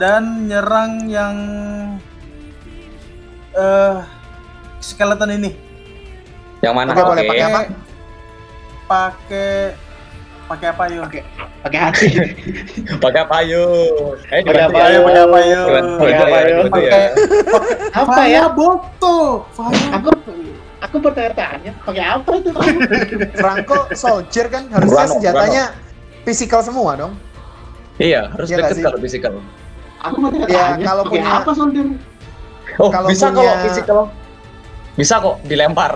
Dan 0.00 0.48
nyerang 0.48 1.04
yang 1.12 1.36
eh 3.52 3.96
skeleton 4.80 5.36
ini 5.36 5.52
Yang 6.64 6.74
mana? 6.76 6.90
Oke, 6.96 7.02
boleh 7.04 7.24
pakai 7.28 7.44
apa? 7.44 7.60
pakai 8.88 9.52
Pakai 10.50 10.66
apa 10.74 10.82
yuk? 10.90 11.06
Pakai 11.06 11.22
pakai 11.62 11.78
hati. 11.78 12.06
Pakai 13.06 13.20
apa 13.22 13.38
yuk? 13.46 14.18
Eh, 14.34 14.42
Pakai 14.42 14.66
apa 14.66 14.78
ya. 14.82 14.88
yuk? 14.90 15.02
Pakai 15.06 15.22
apa 15.22 15.38
yuk? 15.46 15.64
Dibantu 15.70 15.94
Pakai 15.94 16.10
ya, 16.10 16.18
apa 16.18 16.38
yuk? 16.42 16.50
ya. 16.50 16.66
Pakai 16.66 17.00
Apa 17.94 18.22
ya? 18.26 18.42
Boto. 18.50 19.18
Aku 19.94 20.10
aku 20.82 20.96
bertanya-tanya 20.98 21.70
pakai 21.86 22.02
apa 22.02 22.30
itu? 22.34 22.50
Franco 23.38 23.78
soldier 23.94 24.50
kan 24.50 24.66
harusnya 24.74 25.06
senjatanya 25.06 25.64
physical 26.26 26.66
semua 26.66 26.98
dong. 26.98 27.14
Iya, 28.02 28.34
harus 28.34 28.50
Iya 28.50 28.56
nggak 28.58 28.70
deket 28.74 28.84
kalau 28.90 28.98
physical. 28.98 29.32
Aku 30.00 30.16
bertanya-tanya. 30.18 30.78
Ya, 30.78 30.86
kalau 30.86 31.02
punya- 31.04 31.28
apa 31.36 31.50
soldier? 31.52 31.86
Oh, 32.78 32.88
Kalau 32.88 33.08
bisa 33.08 33.28
punya- 33.28 33.36
kalau 33.36 33.54
physical. 33.62 34.00
Bisa 34.92 35.14
kok 35.16 35.36
dilempar. 35.44 35.90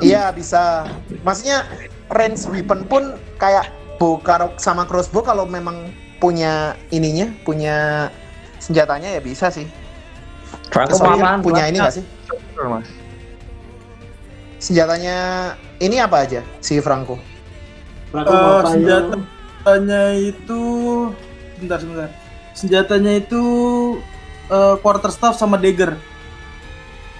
Iya 0.00 0.28
bisa. 0.30 0.88
Maksudnya 1.20 1.64
range 2.08 2.48
weapon 2.48 2.84
pun 2.84 3.02
kayak 3.36 3.68
bow 3.96 4.16
karo- 4.18 4.56
sama 4.56 4.84
crossbow 4.84 5.20
kalau 5.20 5.44
memang 5.44 5.88
punya 6.16 6.72
ininya, 6.88 7.32
punya 7.42 8.08
senjatanya 8.58 9.16
ya 9.16 9.20
bisa 9.20 9.48
sih. 9.48 9.64
Franco 10.70 10.96
punya 11.40 11.64
ini 11.66 11.78
nggak 11.78 11.94
sih? 11.94 12.04
Mas. 12.60 12.88
Senjatanya 14.58 15.16
ini 15.78 15.96
apa 15.96 16.22
aja 16.22 16.44
si 16.60 16.76
Franco? 16.78 17.16
Aku 18.10 18.28
Eh, 18.28 18.60
senjata. 18.66 19.16
Senjatanya 19.16 20.02
itu 20.18 20.60
bentar 21.56 21.78
sebentar. 21.80 22.08
Senjatanya 22.60 23.16
itu 23.16 23.42
eh, 24.46 24.76
quarter 24.84 25.08
staff 25.08 25.32
sama 25.34 25.56
dagger. 25.56 25.96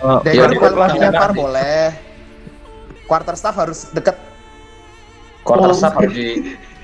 Oh, 0.00 0.20
Dagger 0.20 0.52
iya, 0.52 0.60
kalau 0.60 0.76
iya, 0.78 0.92
dilempar 0.92 1.30
iya. 1.30 1.36
boleh. 1.36 1.84
Quarter 3.04 3.34
staff 3.36 3.56
harus 3.56 3.88
deket. 3.90 4.16
Quarter 5.40 5.72
Oh. 5.72 5.76
staff 5.76 5.96
harus 5.96 6.12
di 6.12 6.28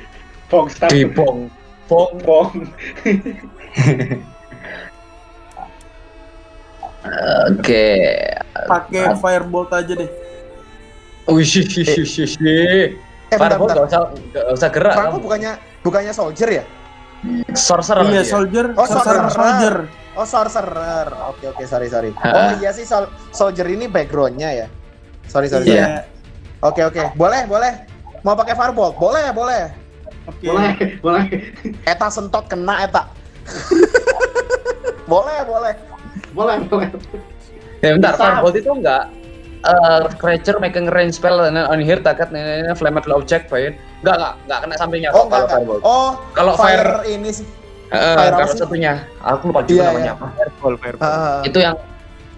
Bong 0.51 0.67
staff. 0.73 0.89
di 0.89 1.05
bong. 1.05 1.53
Bong. 1.85 2.11
Bong. 2.25 2.51
Oke. 7.53 7.87
Pakai 8.67 9.01
Ah. 9.07 9.15
firebolt 9.15 9.71
aja 9.71 9.93
deh. 9.95 10.11
Wih, 11.27 11.43
shih. 11.45 11.75
Eh 13.27 13.35
bentar, 13.35 13.59
nggak 13.59 13.87
usah 13.91 14.01
usah 14.55 14.69
gerak. 14.71 14.95
Franco 14.95 15.19
kamu. 15.19 15.25
bukannya 15.27 15.53
bukannya 15.83 16.13
soldier 16.15 16.63
ya? 16.63 16.65
Sorcerer 17.53 18.05
Iya, 18.07 18.23
dia. 18.23 18.25
soldier, 18.27 18.67
Oh, 18.73 18.85
sorcerer, 18.85 19.27
soldier. 19.29 19.77
Oh 20.15 20.25
sorcerer. 20.25 21.09
Oke 21.29 21.45
oke 21.47 21.65
sorry 21.65 21.87
sorry. 21.87 22.11
Ha. 22.15 22.29
Oh 22.29 22.51
iya 22.57 22.73
sih 22.73 22.83
sol- 22.83 23.13
soldier 23.31 23.69
ini 23.69 23.85
backgroundnya 23.85 24.49
ya. 24.55 24.67
Sorry 25.27 25.47
sorry. 25.47 25.67
sorry. 25.67 25.77
Iya. 25.77 26.09
Oke 26.63 26.81
oke 26.83 27.13
boleh 27.15 27.45
boleh. 27.45 27.73
Mau 28.23 28.33
pakai 28.33 28.57
fireball? 28.57 28.97
Boleh 28.97 29.29
boleh. 29.31 29.71
Oke. 30.27 30.49
Boleh, 30.49 30.73
boleh. 30.99 31.25
Eta 31.85 32.09
sentot 32.09 32.49
kena 32.49 32.83
eta. 32.83 33.07
boleh 35.07 35.39
boleh. 35.45 35.75
Boleh, 36.33 36.57
boleh. 36.65 36.89
Ya 37.79 37.93
bentar, 37.93 38.17
firebolt 38.17 38.57
itu 38.57 38.71
enggak 38.73 39.05
uh, 39.63 40.05
creature 40.17 40.59
making 40.59 40.89
range 40.89 41.17
spell 41.17 41.41
and 41.41 41.57
on 41.57 41.79
here 41.79 41.97
target 41.99 42.29
ini 42.31 42.69
flammable 42.75 43.15
object 43.15 43.49
fine. 43.49 43.73
Enggak 44.03 44.17
enggak 44.19 44.33
enggak 44.45 44.59
kena 44.61 44.75
sampingnya 44.77 45.11
Oh 45.11 45.25
kalau 45.27 45.47
firebolt. 45.47 45.83
Oh 45.83 46.11
Kalau 46.33 46.53
fire, 46.55 46.83
fire 46.83 46.93
ini 47.07 47.31
sih. 47.33 47.47
Heeh, 47.87 48.15
fire 48.19 48.35
kalau 48.35 48.55
satunya 48.55 48.93
aku 49.23 49.43
lupa 49.49 49.63
juga 49.63 49.73
Iya, 49.73 49.87
namanya 49.89 50.05
iya. 50.05 50.13
apa. 50.13 50.27
Fireball, 50.35 50.75
fireball. 50.77 51.07
Ah, 51.07 51.39
Itu 51.43 51.59
yang 51.63 51.75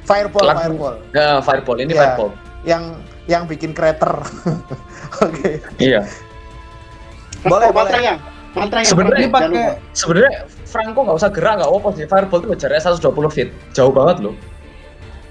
fireball 0.05 0.45
Langsung- 0.45 0.63
fireball. 0.77 0.95
ya, 1.11 1.29
fireball 1.41 1.77
ini 1.79 1.91
Iya. 1.91 2.01
fireball. 2.05 2.31
Yang 2.63 2.83
yang 3.27 3.43
bikin 3.45 3.71
crater. 3.73 4.13
oke. 5.25 5.51
Iya. 5.79 6.01
Boleh, 7.45 7.69
Oh, 7.69 7.73
mantra 7.73 7.99
ya. 7.99 8.15
Mantra 8.53 8.79
ya. 8.83 8.89
Sebenarnya 8.89 9.21
Ini 9.21 9.31
pakai 9.31 9.65
Sebenarnya 9.95 10.33
Franco 10.65 11.01
nggak 11.01 11.17
usah 11.17 11.31
gerak 11.31 11.55
nggak 11.61 11.71
apa 11.71 11.89
sih 11.95 12.05
fireball 12.05 12.41
itu 12.43 12.49
jaraknya 12.59 12.83
120 12.85 13.31
feet 13.31 13.49
jauh 13.73 13.93
banget 13.93 14.17
loh. 14.21 14.35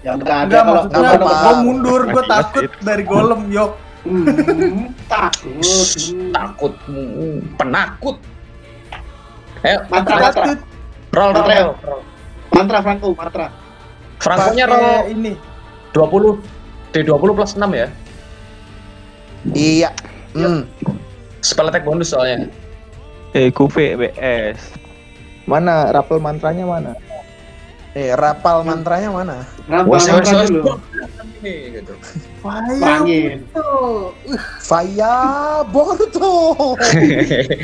Ya 0.08 0.16
enggak 0.16 0.38
ada 0.40 0.44
enggak 0.48 0.64
kalau 0.64 0.76
maksudnya 0.80 1.00
nggak 1.04 1.20
apa-apa. 1.20 1.44
gua 1.44 1.54
mundur, 1.68 2.02
gua 2.08 2.24
takut 2.32 2.72
dari 2.80 3.04
golem, 3.04 3.42
yok. 3.52 3.72
Hmm, 4.08 4.24
takut. 5.12 5.68
Takut, 6.32 6.74
penakut. 7.60 8.16
Ayo, 9.68 9.78
Mantra, 9.92 10.16
mantra. 10.16 10.46
Roll, 11.12 11.32
roll, 11.36 11.36
Mantra. 11.36 11.60
roll, 11.60 11.76
roll. 11.84 12.02
Mantra 12.56 12.80
Franco, 12.80 13.08
mantra. 13.12 13.48
Franco-nya 14.24 14.66
roll 14.72 15.12
ini. 15.12 15.34
20 15.92 16.40
D20 16.96 17.32
plus 17.36 17.52
6 17.60 17.68
ya. 17.76 17.88
Iya. 19.52 19.90
Hmm. 20.40 20.64
Spell 21.44 21.68
attack 21.68 21.84
bonus 21.84 22.16
soalnya. 22.16 22.48
Eh, 23.36 23.52
Kuve 23.52 24.00
BS. 24.00 24.72
Mana 25.44 25.92
rapel 25.92 26.24
mantranya 26.24 26.64
mana? 26.64 26.96
Eh 27.98 28.14
rapal 28.14 28.62
mantranya 28.62 29.10
mana? 29.10 29.42
Wes, 29.90 30.06
mantra 30.06 30.46
dulu. 30.46 30.78
Gitu. 31.42 31.94
Faya 34.62 35.18
Borto. 35.66 36.54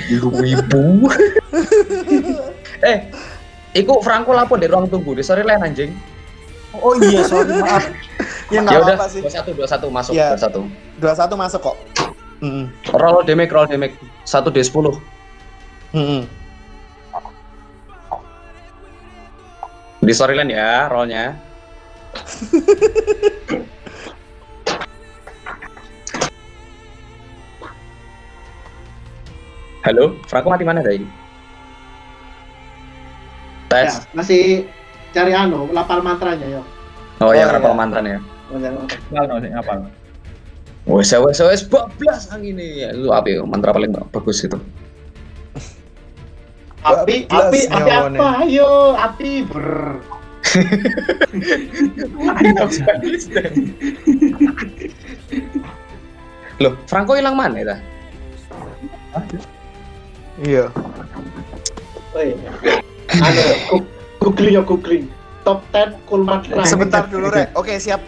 Ibu-ibu. 0.10 1.05
eh, 2.89 2.97
iku 3.77 4.01
Franco 4.01 4.34
lapor 4.34 4.57
di 4.57 4.65
ruang 4.65 4.89
tunggu. 4.89 5.14
Di 5.14 5.22
sorry 5.22 5.45
lain 5.45 5.69
anjing. 5.69 5.93
Oh 6.81 6.97
iya, 6.97 7.22
sorry 7.30 7.53
maaf. 7.61 7.85
ya 8.49 8.57
Ya 8.57 8.60
nggak 8.65 8.81
udah, 8.81 8.97
apa-apa 8.97 9.14
sih. 9.14 9.22
21 9.22 9.53
21 9.53 9.93
masuk 9.93 10.14
Iya. 10.18 10.34
21. 10.34 11.38
21 11.38 11.43
masuk 11.45 11.60
kok. 11.61 11.77
Hmm. 12.41 12.65
Roll 12.89 13.22
damage, 13.22 13.53
roll 13.53 13.69
damage. 13.69 13.93
1 14.26 14.49
D10. 14.49 14.97
Hmm. 15.93 16.26
Di 20.03 20.11
storyline 20.11 20.51
ya, 20.51 20.91
rollnya. 20.91 21.25
Halo, 29.84 30.15
Franco 30.27 30.47
mati 30.47 30.63
mana 30.63 30.80
tadi? 30.80 31.03
Ya, 31.03 31.09
Tes. 33.67 34.05
masih 34.13 34.69
cari 35.11 35.34
anu, 35.34 35.65
lapal 35.73 35.99
mantranya 36.05 36.45
ya. 36.45 36.61
Oh, 37.19 37.34
ya, 37.34 37.49
Oh, 37.49 37.57
kenapa 37.57 37.67
iya. 37.67 37.75
mantan 37.75 38.03
ya? 38.05 38.19
Ngapal, 39.09 39.38
sih, 39.41 39.49
ngapal. 39.49 39.77
Wes, 40.84 41.09
wes, 41.09 41.39
wes, 41.41 41.61
bablas 41.65 42.30
angin 42.30 42.53
ini. 42.59 42.85
Itu 42.85 43.09
api, 43.09 43.41
mantra 43.43 43.73
paling 43.73 43.91
bagus 44.13 44.45
gitu. 44.45 44.59
Api, 46.84 47.15
api, 47.31 47.60
api 47.72 47.89
apa? 47.95 48.43
Ayo, 48.43 48.69
api 48.93 49.47
ber. 49.47 49.99
Loh, 56.61 56.73
Franco 56.85 57.15
hilang 57.18 57.35
mana 57.35 57.60
ya? 57.60 57.76
Iya. 60.43 60.65
Woi. 62.14 62.35
Anu, 63.14 63.41
gu- 63.69 63.89
googling 64.22 64.53
ya 64.57 64.61
googling. 64.64 65.05
Top 65.43 65.60
10 65.76 65.97
cool 66.07 66.23
mantra. 66.23 66.64
Sebentar 66.64 67.05
dulu, 67.07 67.27
Rek. 67.30 67.51
Oke, 67.60 67.77
siap. 67.77 67.99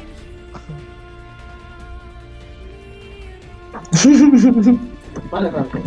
Mana 5.32 5.48
Franco? 5.52 5.78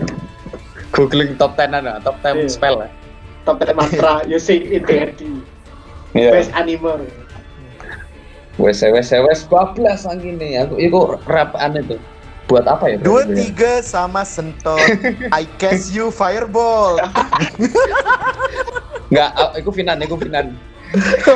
Googling 0.93 1.36
top 1.36 1.55
10 1.56 1.73
ada, 1.85 2.01
top 2.01 2.16
10 2.24 2.44
Iya. 2.44 2.48
spell 2.48 2.77
ya. 2.81 2.89
Top 3.44 3.56
10 3.60 3.77
mantra 3.77 4.24
using 4.24 4.65
in 4.69 4.82
D&D. 4.85 5.20
Iya. 6.16 6.31
Best 6.32 6.52
animal. 6.56 7.05
Wes, 8.59 8.82
wes, 8.82 9.10
wes, 9.15 9.40
bablas 9.47 10.02
angin 10.02 10.35
ini. 10.40 10.59
Aku, 10.59 10.74
itu 10.82 10.98
rap 11.31 11.55
aneh 11.55 11.85
tuh. 11.86 12.01
Buat 12.48 12.65
apa 12.65 12.89
ya? 12.90 12.97
Dua 12.98 13.28
ya? 13.28 13.36
tiga 13.36 13.85
sama 13.85 14.24
sentot. 14.24 14.81
I 15.31 15.44
cast 15.60 15.93
you 15.93 16.09
fireball. 16.09 16.97
Enggak, 19.12 19.31
aku 19.56 19.69
Finan, 19.70 20.01
aku 20.01 20.16
Finan. 20.16 20.56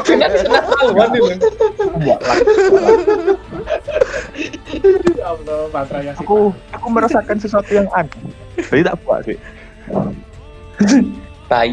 Finan 0.03 0.31
salah 0.35 0.65
tahuan 0.65 1.09
nih, 1.13 1.21
Bang. 1.21 1.39
Ya 5.13 5.27
Allah, 5.29 5.61
mantranya 5.69 6.13
sih. 6.17 6.25
Aku 6.25 6.37
aku 6.73 6.87
merasakan 6.89 7.37
sesuatu 7.37 7.69
yang 7.69 7.89
aneh. 7.93 8.13
Jadi 8.59 8.83
tak 8.83 8.97
buat 9.05 9.21
sih. 9.25 9.37
Tai. 11.47 11.71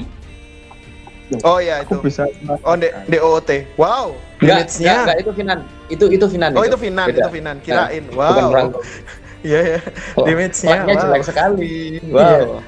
Oh 1.46 1.62
ya 1.62 1.86
Aku 1.86 2.02
itu. 2.02 2.10
bisa 2.10 2.26
Oh 2.66 2.74
D 2.74 2.90
DOT. 3.08 3.50
Wow. 3.78 4.18
Enggak, 4.42 4.66
enggak, 4.76 5.18
itu 5.22 5.32
Finan. 5.32 5.60
Itu 5.88 6.06
itu 6.10 6.26
Finan. 6.26 6.52
Oh 6.58 6.66
itu 6.66 6.74
Finan, 6.76 7.06
Beda. 7.08 7.22
itu 7.22 7.30
Finan. 7.32 7.56
Kirain. 7.62 8.04
Bukan 8.10 8.18
Wow. 8.18 8.52
Franco. 8.52 8.80
Iya 9.40 9.60
ya. 9.64 9.80
Oh, 10.20 10.28
Damage-nya. 10.28 10.68
Flag-nya 10.84 10.94
Wow. 10.94 11.04
jelek 11.08 11.24
sekali. 11.24 11.74
Iya. 12.04 12.12
Wow. 12.12 12.60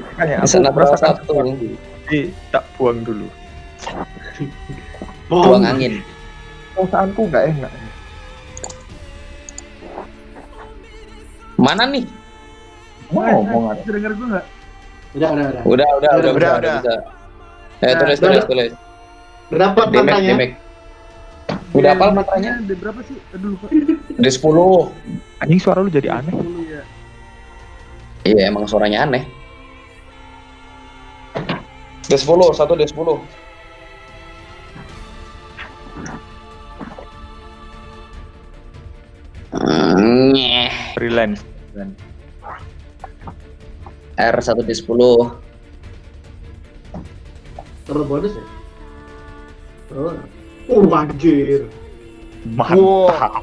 Makanya 0.00 0.36
Bisa 0.40 0.56
aku 0.56 0.72
merasakan 0.72 0.96
satu. 0.96 1.20
sesuatu. 1.28 1.68
Jadi 2.08 2.20
tak 2.48 2.64
buang 2.80 2.98
dulu. 3.04 3.28
Buang 5.30 5.64
angin. 5.64 6.02
Perasaanku 6.74 7.28
nggak 7.28 7.44
enak. 7.54 7.72
Mana 11.60 11.84
nih? 11.92 12.04
Ngomong 13.12 13.74
ada. 13.74 13.80
Bisa 13.84 13.90
denger 13.92 14.12
gue 14.16 14.26
nggak? 14.32 14.46
Udah, 15.18 15.28
udah, 15.34 15.44
udah. 15.44 15.62
Udah, 15.66 15.88
udah, 15.98 16.10
udah, 16.16 16.30
Udah, 16.32 16.32
udah, 16.32 16.52
udah. 16.56 16.74
bisa. 16.80 16.94
Eh, 17.80 17.94
tulis, 17.96 18.18
udah. 18.20 18.28
tulis, 18.28 18.44
tulis. 18.48 18.72
Berapa 19.50 19.80
demek. 19.90 20.50
Udah 21.70 21.90
apa 21.94 22.10
mantranya? 22.10 22.58
Ada 22.58 22.74
berapa 22.74 23.00
sih? 23.06 23.18
Aduh 23.34 23.54
lupa. 23.54 23.66
Di 24.18 24.30
10. 24.30 24.90
Anjing 25.42 25.60
suara 25.62 25.78
lu 25.82 25.90
jadi 25.90 26.10
aneh. 26.10 26.34
10 26.34 26.66
ya. 26.66 26.82
Iya, 28.26 28.42
emang 28.50 28.66
suaranya 28.66 29.06
aneh. 29.06 29.24
D10, 32.10 32.40
satu 32.58 32.74
D10. 32.74 32.98
Nyeh. 39.50 40.70
Freelance. 40.94 41.42
R 44.20 44.36
1 44.36 44.68
D10. 44.68 45.00
Terus 47.88 48.04
bonus 48.06 48.32
ya? 48.36 48.44
Oh. 49.90 50.14
Uh, 50.70 50.86
anjir. 50.94 51.66
Mantap. 52.54 53.42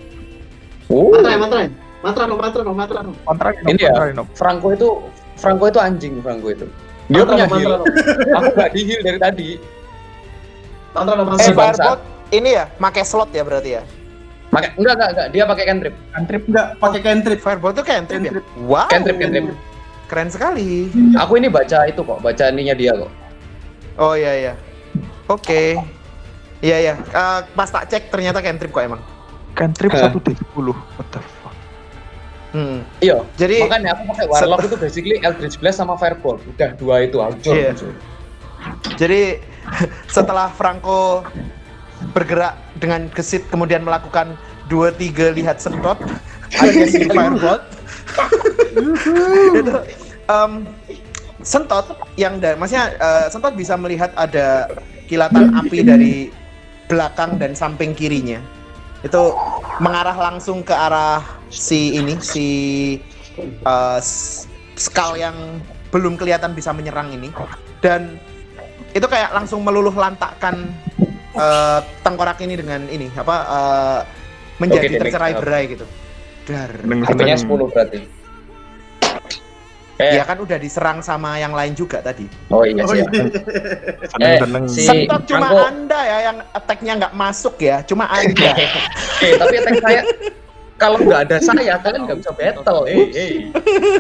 Oh, 0.87 1.11
Mantra 1.11 1.31
ya, 1.35 1.39
mantra 1.43 1.59
ya? 1.67 1.69
Mantra 1.99 2.23
no, 2.23 2.35
mantra 2.39 2.61
no, 2.63 2.71
mantra 2.71 2.99
no. 3.03 3.11
Kontra 3.27 3.51
Ini 3.67 3.81
ya. 3.83 3.91
Franco 4.31 4.71
itu 4.71 4.87
Franco 5.35 5.67
itu 5.67 5.79
anjing 5.83 6.23
Franco 6.23 6.47
itu. 6.47 6.63
Dia 7.11 7.27
Mantra 7.27 7.35
punya 7.35 7.47
heal. 7.51 7.71
no. 7.75 7.85
Aku 8.39 8.49
gak 8.55 8.71
di 8.71 8.81
heal 8.87 9.01
dari 9.03 9.19
tadi. 9.19 9.49
Mantra 10.95 11.13
no, 11.19 11.23
Eh. 11.35 11.51
Firebot 11.51 11.99
ini 12.31 12.49
ya, 12.55 12.71
pakai 12.79 13.03
slot 13.03 13.35
ya 13.35 13.43
berarti 13.43 13.69
ya. 13.75 13.83
Pakai 14.47 14.69
enggak 14.79 14.93
enggak 14.95 15.09
enggak 15.11 15.27
dia 15.35 15.43
pakai 15.43 15.63
cantrip. 15.67 15.93
Cantrip 16.15 16.43
enggak 16.47 16.67
pakai 16.79 16.99
cantrip. 17.03 17.39
Firebot 17.43 17.71
itu 17.75 17.83
cantrip 17.83 18.19
ya? 18.19 18.31
Cantrip. 18.31 18.45
Wow. 18.63 18.87
Cantrip 18.87 19.15
cantrip. 19.19 19.45
Keren 20.07 20.29
sekali. 20.31 20.87
Aku 21.19 21.35
ini 21.35 21.51
baca 21.51 21.83
itu 21.83 21.99
kok, 21.99 22.19
baca 22.23 22.43
ininya 22.47 22.75
dia 22.75 22.95
kok. 22.95 23.11
Oh 23.99 24.15
iya 24.15 24.31
iya. 24.33 24.53
Oke. 25.27 25.75
Iya 26.63 26.77
iya. 26.79 26.93
Eh, 26.95 27.39
pas 27.53 27.69
tak 27.69 27.91
cek 27.91 28.07
ternyata 28.07 28.39
cantrip 28.39 28.71
kok 28.71 28.87
emang. 28.87 29.01
Cantrip 29.51 29.91
Eh. 29.91 29.99
1 29.99 30.15
D10. 30.15 30.67
What 30.71 31.07
the 31.11 31.19
fuck? 31.19 31.55
Hmm. 32.55 32.87
Iya. 33.03 33.25
Jadi 33.35 33.67
Makanya 33.67 33.99
aku 33.99 34.15
pakai 34.15 34.25
Warlock 34.31 34.63
itu 34.63 34.75
basically 34.79 35.17
Eldritch 35.19 35.59
Blast 35.59 35.83
sama 35.83 35.99
Firebolt. 35.99 36.39
Udah 36.55 36.71
dua 36.79 37.03
itu 37.03 37.19
hancur. 37.19 37.53
Iya. 37.53 37.75
hancur. 37.75 37.91
jadi 38.97 39.43
setelah 40.15 40.49
Franco 40.55 41.21
bergerak 42.13 42.53
dengan 42.77 43.09
gesit 43.09 43.45
kemudian 43.49 43.81
melakukan 43.81 44.37
dua 44.67 44.93
tiga 44.93 45.33
lihat 45.33 45.57
sentot 45.57 45.97
alias 46.57 46.93
Firebolt. 46.93 47.63
itu 49.57 49.73
em, 50.27 50.51
sentot 51.41 51.85
yang 52.15 52.37
da- 52.37 52.57
maksudnya 52.57 52.93
eh, 52.97 53.25
sentot 53.29 53.53
bisa 53.53 53.73
melihat 53.79 54.11
ada 54.13 54.67
kilatan 55.07 55.55
api 55.55 55.79
dari 55.81 56.15
belakang 56.87 57.39
dan 57.39 57.55
samping 57.55 57.91
kirinya. 57.95 58.39
Itu 59.01 59.35
mengarah 59.79 60.17
langsung 60.17 60.65
ke 60.65 60.73
arah 60.73 61.21
si 61.49 61.95
ini 61.95 62.17
si 62.19 62.47
eh, 63.65 63.99
s- 63.99 64.45
skull 64.77 65.17
yang 65.17 65.35
belum 65.89 66.19
kelihatan 66.19 66.53
bisa 66.53 66.75
menyerang 66.75 67.13
ini. 67.13 67.31
Dan 67.79 68.17
itu 68.91 69.05
kayak 69.05 69.29
langsung 69.31 69.61
meluluh 69.61 69.93
lantakkan 69.93 70.73
eh, 71.37 71.79
tengkorak 72.01 72.37
ini 72.41 72.53
dengan 72.57 72.81
ini 72.87 73.07
apa 73.13 73.35
eh, 73.45 73.99
menjadi 74.57 74.85
Oke, 74.85 74.93
Demek. 74.97 75.01
tercerai 75.13 75.31
berai 75.37 75.63
gitu 75.69 75.85
dar 76.47 76.71
HP-nya 76.79 77.37
10 77.37 77.47
berarti. 77.69 77.99
Eh, 79.97 80.13
ya 80.13 80.23
kan 80.23 80.37
udah 80.37 80.61
diserang 80.61 81.01
sama 81.01 81.41
yang 81.41 81.57
lain 81.57 81.73
juga 81.73 81.97
tadi 82.05 82.29
oh 82.53 82.61
iya 82.61 82.85
Oh, 82.85 82.93
sih. 82.93 83.01
iya. 83.01 83.25
Eh, 84.37 84.37
si 84.69 84.85
sentot 84.85 85.25
cuma 85.25 85.49
anda 85.65 85.97
ya 85.97 86.17
yang 86.29 86.37
attack-nya 86.53 86.93
nggak 87.01 87.13
masuk 87.17 87.57
ya 87.57 87.81
cuma 87.81 88.05
anda 88.05 88.53
Eh, 89.25 89.33
tapi 89.41 89.53
attack 89.57 89.81
saya 89.81 90.01
kalau 90.77 91.01
nggak 91.01 91.21
ada 91.25 91.35
saya 91.41 91.73
kalian 91.81 92.05
nggak 92.05 92.17
bisa 92.21 92.31
battle. 92.37 92.85
Eh, 92.85 93.05
eh. 93.09 93.33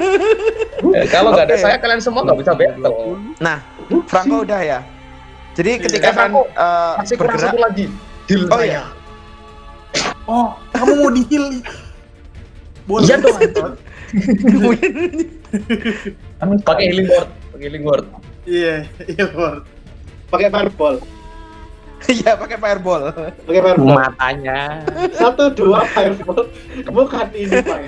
Eh, 0.93 1.05
kalau 1.09 1.33
nggak 1.33 1.49
ada 1.49 1.55
Oke. 1.57 1.63
saya 1.65 1.77
kalian 1.81 1.97
semua 1.97 2.21
nggak 2.21 2.39
bisa 2.45 2.53
battle. 2.53 3.17
nah 3.41 3.57
Franco 4.05 4.45
udah 4.45 4.61
ya 4.61 4.79
jadi 5.57 5.71
ketika 5.81 6.07
Eh, 6.07 6.13
kan 6.13 6.29
eh, 6.37 6.93
Masih 7.01 7.15
kurang 7.17 7.33
bergerak 7.33 7.49
satu 7.49 7.57
lagi. 7.65 7.85
Heal 8.29 8.41
oh 8.45 8.49
saya. 8.53 8.65
iya 8.69 8.83
Oh, 10.27 10.47
kamu 10.75 10.91
mau 11.01 11.09
di 11.09 11.23
heal? 11.31 11.45
Boleh. 12.85 13.07
Iya 13.07 13.15
dong. 13.17 13.37
Pakai 16.67 16.85
healing 16.91 17.07
word, 17.09 17.29
pakai 17.51 17.65
healing 17.67 17.83
word. 17.83 18.05
Iya, 18.47 18.75
iya 19.03 19.25
Lord. 19.33 19.63
Pakai 20.29 20.47
fireball. 20.51 20.95
iya 22.07 22.37
pakai 22.37 22.57
fireball 22.61 23.01
Pakai 23.43 23.61
fireball. 23.63 23.95
Matanya. 23.97 24.85
Satu 25.11 25.51
dua 25.51 25.83
fireball. 25.91 26.47
Bukan 26.87 27.27
ini 27.35 27.57
pak. 27.63 27.79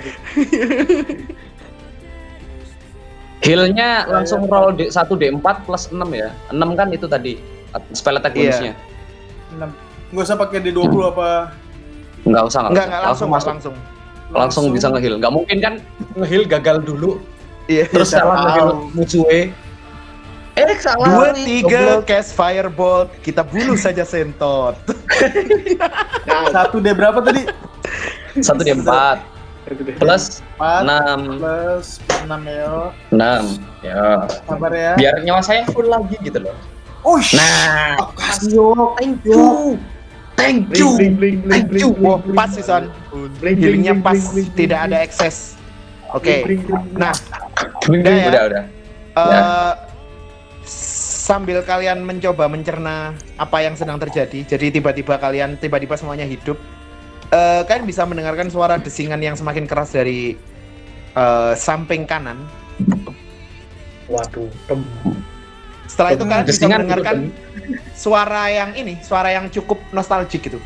Healnya 3.40 4.04
langsung 4.04 4.44
roll 4.44 4.76
D, 4.76 4.92
1 4.92 5.16
D4 5.16 5.64
plus 5.64 5.88
6 5.88 5.96
ya. 6.12 6.28
6 6.52 6.60
kan 6.76 6.92
itu 6.92 7.08
tadi 7.08 7.40
spell 7.92 8.16
attack 8.16 8.32
Iya. 8.32 8.40
bonusnya. 8.46 8.72
Enam. 9.50 9.70
Nggak 10.10 10.24
usah 10.24 10.36
pakai 10.36 10.58
D20 10.60 10.94
apa? 11.06 11.28
Enggak 12.20 12.42
usah, 12.44 12.60
Enggak, 12.62 12.72
usah. 12.72 12.84
enggak 12.84 13.02
langsung, 13.04 13.28
masuk. 13.28 13.50
langsung. 13.50 13.74
Langsung 14.30 14.64
bisa 14.70 14.86
ngeheal. 14.88 15.14
Enggak 15.16 15.32
mungkin 15.32 15.56
kan 15.58 15.74
ngeheal 16.14 16.44
gagal 16.44 16.76
dulu 16.80 17.18
Iya. 17.66 17.86
terus 17.86 18.10
siapa 18.10 18.26
salah 18.26 18.42
ngeheal 18.44 18.68
musuhnya. 18.92 19.42
Eh 20.52 20.76
salah. 20.76 21.06
Dua, 21.06 21.28
tiga, 21.32 22.02
cast 22.02 22.34
firebolt, 22.34 23.08
kita 23.22 23.40
bunuh 23.40 23.74
saja 23.74 24.02
sentot. 24.02 24.74
Nah, 26.26 26.50
Satu 26.54 26.78
D 26.78 26.90
berapa 26.90 27.22
tadi? 27.22 27.46
Satu 28.36 28.60
D4 28.60 28.90
itu 29.70 29.86
deh. 29.86 29.94
plus 29.94 30.42
4 30.58 30.82
6 30.82 31.38
plus 31.38 31.86
6 32.26 32.42
ya. 32.42 32.90
6 33.08 33.86
ya 33.86 34.04
Sabar 34.42 34.72
ya. 34.74 34.92
biar 34.98 35.14
nyawa 35.22 35.40
saya 35.40 35.62
full 35.70 35.86
lagi 35.86 36.18
gitu 36.20 36.42
loh 36.42 36.56
Oh, 37.00 37.16
nah 37.32 37.96
Yo, 38.44 38.92
thank 39.00 39.24
you 39.24 39.76
thank 40.36 40.68
you 40.72 40.88
bling, 40.96 41.14
bling, 41.16 41.36
bling, 41.44 41.50
Thank 41.52 41.68
you. 41.76 41.92
bling, 41.92 42.04
Wah, 42.04 42.16
bling, 42.20 42.36
pas 42.36 42.48
sih, 42.52 42.64
Son. 42.64 42.88
bling, 43.40 43.56
Healingnya 43.60 43.94
bling, 43.96 44.04
pas, 44.04 44.16
bling, 44.16 44.48
bling, 44.48 44.48
tidak 44.56 44.80
ada 44.88 44.96
ekses. 45.04 45.56
Oke, 46.10 46.42
bling. 46.44 46.60
nah, 46.96 47.12
Bling, 47.84 48.02
Udah 48.02 48.12
ya. 48.12 48.28
udah 48.28 48.42
udah 48.48 48.64
eh, 49.20 49.72
sambil 51.30 51.62
kalian 51.62 52.02
mencoba 52.02 52.48
mencerna 52.50 53.14
apa 53.36 53.58
yang 53.62 53.76
sedang 53.76 54.00
terjadi, 54.00 54.56
jadi 54.56 54.80
tiba-tiba 54.80 55.20
kalian 55.20 55.56
tiba-tiba 55.60 55.94
semuanya 55.96 56.24
hidup, 56.26 56.56
eh, 57.30 57.62
kalian 57.68 57.86
bisa 57.86 58.02
mendengarkan 58.08 58.48
suara 58.50 58.80
desingan 58.80 59.20
yang 59.22 59.36
semakin 59.38 59.64
keras 59.68 59.92
dari 59.94 60.34
eh, 61.14 61.52
samping 61.54 62.04
kanan. 62.08 62.40
Waduh, 64.10 64.50
tem. 64.66 64.82
Setelah 65.90 66.10
itu 66.14 66.22
kalian 66.22 66.46
bisa 66.46 66.62
gitu, 66.62 66.70
mendengarkan 66.70 67.16
Tem. 67.18 67.74
suara 67.98 68.46
yang 68.46 68.70
ini, 68.78 68.94
suara 69.02 69.34
yang 69.34 69.50
cukup 69.50 69.82
nostalgic 69.90 70.46
gitu. 70.46 70.62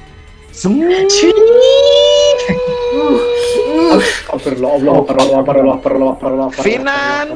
Finan. 6.60 7.26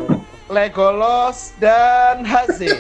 Legolos 0.49 1.53
dan 1.61 2.25
Hazi. 2.25 2.73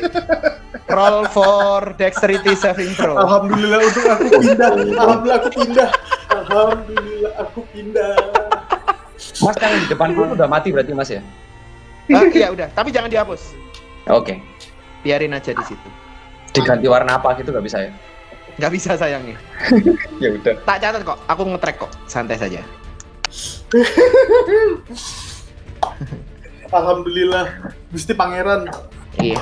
Roll 0.88 1.28
for 1.28 1.92
dexterity 2.00 2.56
saving 2.56 2.96
throw. 2.96 3.12
Alhamdulillah 3.20 3.80
untuk 3.84 4.04
aku 4.08 4.24
pindah. 4.40 4.70
Alhamdulillah 4.72 5.36
aku 5.36 5.48
pindah. 5.52 5.88
Alhamdulillah 6.32 7.32
aku 7.36 7.60
pindah. 7.72 8.16
mas 9.18 9.54
yang 9.58 9.82
di 9.82 9.88
depan 9.90 10.14
udah 10.14 10.46
mati 10.46 10.70
berarti 10.70 10.94
mas 10.94 11.10
ya 11.10 11.18
Ah, 12.08 12.24
iya 12.30 12.48
udah, 12.48 12.70
tapi 12.72 12.88
jangan 12.88 13.10
dihapus. 13.10 13.52
oke 14.08 14.40
Biarin 15.08 15.32
aja 15.32 15.56
di 15.56 15.64
situ. 15.64 15.88
diganti 16.52 16.84
warna 16.84 17.16
apa 17.16 17.32
gitu 17.40 17.48
nggak 17.48 17.64
bisa 17.64 17.78
ya 17.80 17.92
Nggak 18.58 18.72
bisa 18.74 18.90
sayangnya. 18.98 19.38
ya 20.22 20.34
udah 20.34 20.54
Tak 20.66 20.76
catat 20.82 21.06
kok, 21.06 21.14
aku 21.30 21.46
nge-track 21.46 21.76
kok. 21.78 21.92
Santai 22.10 22.34
saja. 22.34 22.58
Alhamdulillah. 26.74 27.46
Gusti 27.88 28.12
Pangeran. 28.12 28.66
Iya. 29.22 29.38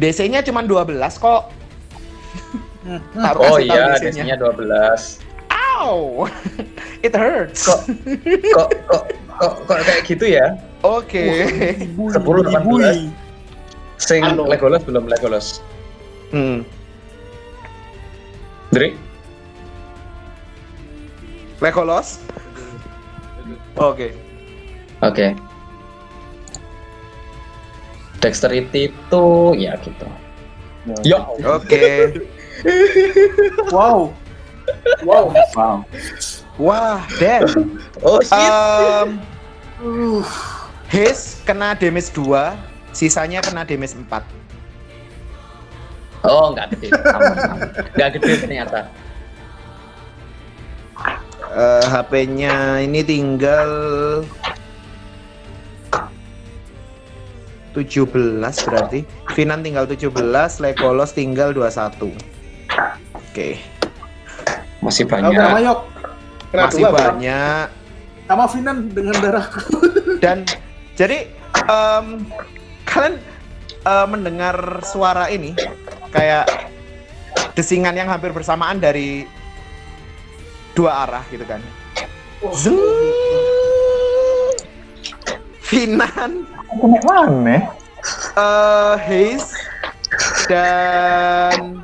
DC-nya 0.00 0.40
cuma 0.40 0.64
12 0.64 0.98
kok. 1.20 1.42
Oh 3.38 3.62
iya 3.62 3.94
DC-nya. 3.94 4.34
DC-nya 4.34 4.36
12 4.42 5.22
Ow! 5.78 6.26
It 6.98 7.14
hurts. 7.14 7.68
Kok- 7.70 7.86
kok 8.56 8.68
kok 8.90 9.02
kok 9.38 9.54
kok 9.70 9.78
kayak 9.86 10.02
gitu 10.02 10.26
ya 10.26 10.58
Oke. 10.82 11.22
10 11.94 12.18
18 12.18 13.21
sing 14.02 14.22
Halo. 14.26 14.50
Legolas 14.50 14.82
belum 14.82 15.06
Legolas 15.06 15.62
Hmm. 16.32 16.64
Dri 18.72 18.96
Legolos? 21.60 22.18
Oke. 23.78 24.10
oke 25.00 25.36
Dexterity 28.22 28.86
itu 28.90 29.24
ya 29.58 29.74
gitu. 29.82 30.06
Yo, 31.02 31.18
Oke. 31.42 32.14
Wow. 33.74 34.14
Wow. 35.02 35.34
Wow. 35.58 35.76
Wah, 36.54 37.02
Dan. 37.18 37.50
oh 38.02 38.22
shit. 38.22 38.34
Um, 38.34 39.18
Uh, 39.82 40.22
Haze 40.86 41.42
kena 41.42 41.74
damage 41.74 42.14
2, 42.14 42.54
sisanya 42.92 43.40
kena 43.40 43.64
damage 43.64 43.96
4. 43.96 44.08
oh 46.22 46.54
nggak 46.54 46.70
gede, 46.76 46.88
nggak 47.98 48.10
gede 48.16 48.32
ternyata. 48.46 48.80
Eh, 51.52 51.84
HP-nya 51.84 52.80
ini 52.80 53.04
tinggal 53.04 53.68
17 57.76 58.40
berarti. 58.68 59.04
Finan 59.36 59.60
tinggal 59.60 59.84
17, 59.84 60.12
Legolos 60.60 61.12
tinggal 61.12 61.52
21. 61.52 62.12
Oke, 63.32 63.60
Masih 64.82 65.06
Aku 65.06 65.14
kena 65.14 65.30
banyak. 65.30 65.52
Mayok. 65.56 65.78
Kena 66.52 66.62
masih 66.68 66.82
dua, 66.84 66.90
banyak. 66.92 67.66
Sama 68.28 68.44
Finan 68.48 68.76
dengan 68.92 69.16
darahku. 69.20 69.62
Dan 70.20 70.44
jadi 70.98 71.30
em, 71.68 72.06
kalian 72.92 73.16
eh, 73.82 74.06
mendengar 74.06 74.56
suara 74.84 75.32
ini 75.32 75.56
kayak 76.12 76.68
desingan 77.56 77.96
yang 77.96 78.08
hampir 78.08 78.30
bersamaan 78.30 78.76
dari 78.76 79.24
dua 80.76 81.08
arah 81.08 81.24
gitu 81.32 81.44
kan. 81.44 81.60
Finan, 85.62 86.44
mana? 87.08 87.58
eh 88.36 88.94
Haze 89.00 89.56
dan 90.50 91.80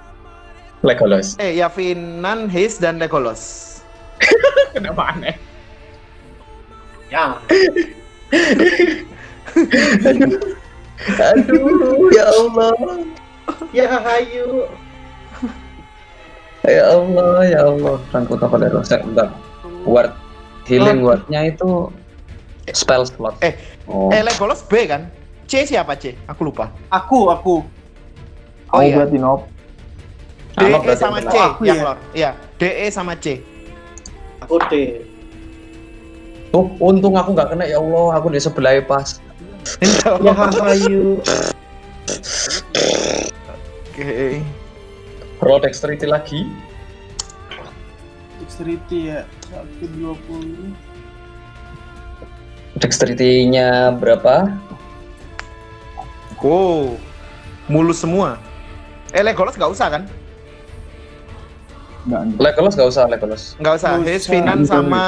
Legolas. 0.84 1.36
eh 1.40 1.56
ya 1.56 1.72
Finan, 1.72 2.52
Haze 2.52 2.76
dan 2.80 3.00
Legolos. 3.00 3.64
Kenapa 4.76 5.08
aneh? 5.16 5.36
Ya. 7.08 7.40
Aduh, 11.06 12.10
ya 12.10 12.26
Allah. 12.26 12.74
Ya 13.70 13.86
hayu. 13.86 14.66
Ya 16.66 16.84
Allah, 16.90 17.36
ya 17.46 17.60
Allah. 17.64 17.96
Rangkut 18.10 18.42
apa 18.42 18.56
dari 18.58 18.74
Saya 18.82 19.00
bentar. 19.06 19.28
Word 19.86 20.10
healing 20.68 21.00
wordnya 21.00 21.48
itu 21.48 21.88
spell 22.76 23.08
slot. 23.08 23.40
Eh, 23.40 23.56
oh. 23.88 24.12
Eh 24.12 24.20
Legolos 24.20 24.60
B 24.68 24.84
kan? 24.84 25.08
C 25.48 25.64
siapa 25.64 25.96
C? 25.96 26.12
Aku 26.28 26.52
lupa. 26.52 26.68
Aku, 26.92 27.32
aku. 27.32 27.64
Oh 28.68 28.76
Oh, 28.76 28.84
iya. 28.84 29.00
berarti 29.00 29.16
nope. 29.16 29.48
DE 30.60 30.92
sama? 30.98 31.24
C 31.24 31.32
Oh, 31.32 31.44
aku 31.56 31.62
yang 31.64 31.80
ya? 31.80 31.86
lor. 31.88 31.98
Iya, 32.12 32.30
DE 32.60 32.86
sama 32.92 33.16
C. 33.16 33.40
Aku 34.44 34.60
D. 34.68 35.00
Oh, 36.52 36.68
untung 36.80 37.16
aku 37.16 37.32
nggak 37.32 37.48
kena 37.56 37.64
ya 37.64 37.80
Allah, 37.80 38.20
aku 38.20 38.28
di 38.28 38.40
sebelah 38.40 38.76
pas. 38.84 39.24
Ya 40.22 40.32
hayu. 40.34 41.20
Oke. 43.88 44.42
Roll 45.38 45.60
dexterity 45.62 46.06
lagi. 46.08 46.48
Dexterity 48.42 48.98
ya. 49.12 49.20
Satu 49.48 49.84
dua 49.94 50.12
puluh. 50.26 50.74
Dexterity-nya 52.78 53.90
berapa? 53.98 54.54
Oh, 56.38 56.94
mulus 57.66 57.98
semua. 57.98 58.38
Eh 59.10 59.26
Legolos 59.26 59.58
nggak 59.58 59.72
usah 59.74 59.98
kan? 59.98 60.02
Enggak. 62.06 62.22
Legolas 62.38 62.78
nggak 62.78 62.90
usah, 62.94 63.04
Legolas. 63.10 63.42
Nggak 63.58 63.74
usah. 63.82 63.90
Nggak 63.98 64.14
usah. 64.22 64.30
Finan 64.30 64.62
sama 64.62 65.04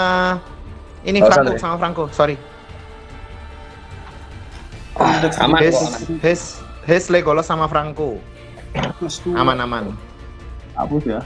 ini 1.07 1.23
Nggak 1.23 1.31
Franco 1.31 1.53
sama 1.62 1.77
Franco. 1.78 2.05
Sorry. 2.11 2.35
Aman 5.01 5.32
aman. 5.40 5.60
Haze, 6.20 6.60
Haze, 6.85 7.09
Legolos 7.09 7.48
sama 7.48 7.64
Franco. 7.66 8.20
Plus 9.01 9.18
dua. 9.24 9.40
Aman 9.40 9.59
aman. 9.64 9.85
Hapus 10.77 11.02
ya. 11.09 11.20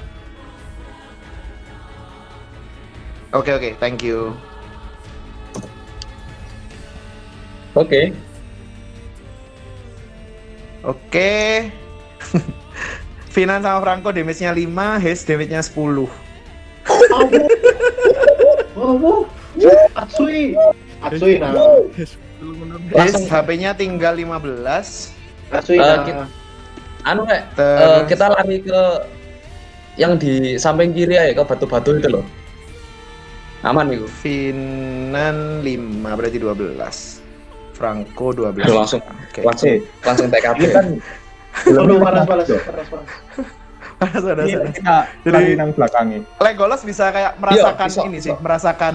Oke 3.34 3.50
oke, 3.50 3.74
thank 3.82 4.06
you. 4.06 4.30
Oke. 7.74 8.14
Oke. 10.86 11.32
Finan 13.34 13.66
sama 13.66 13.82
Franco 13.82 14.14
damage-nya 14.14 14.54
5, 14.54 15.02
Haze 15.02 15.26
damage-nya 15.26 15.66
10. 15.66 16.06
Oh, 18.78 18.94
oh. 19.02 19.20
Atsui. 19.98 20.54
Atsui 21.02 21.42
nah. 21.42 21.50
Langsung- 22.90 23.26
HP-nya 23.26 23.70
tinggal 23.72 24.14
15. 24.14 25.12
Atsui 25.48 25.76
Eh, 25.76 25.80
nah. 25.80 26.02
kita- 26.02 26.30
Anu 27.04 27.28
kayak 27.28 27.44
Terus 27.52 28.02
kita 28.08 28.26
lari 28.32 28.56
ke 28.60 28.80
yang 29.94 30.16
di 30.16 30.56
samping 30.56 30.90
kiri 30.90 31.14
ya 31.14 31.30
ke 31.30 31.44
batu-batu 31.44 32.00
itu 32.00 32.08
loh. 32.08 32.24
Aman 33.60 33.92
itu. 33.92 34.08
Finan 34.08 35.60
5 35.60 36.16
berarti 36.16 36.40
12. 36.40 37.20
Franco 37.72 38.32
12. 38.32 38.64
Udah 38.64 38.76
langsung 38.80 39.00
Oke. 39.04 39.40
langsung 39.44 39.72
langsung 40.00 40.26
TKP 40.32 40.60
kan. 40.70 40.86
Aduh, 41.70 41.98
panas, 42.00 42.24
panas, 42.24 42.46
panas, 43.94 44.46
kita 44.74 44.96
Jadi- 45.22 45.30
lari 45.30 45.52
nang 45.54 45.70
belakangnya. 45.70 46.20
Legolas 46.40 46.82
bisa 46.82 47.08
kayak 47.08 47.36
merasakan 47.38 47.88
bisa, 47.88 48.00
ini 48.02 48.18
bisa. 48.18 48.24
sih, 48.24 48.34
merasakan 48.40 48.94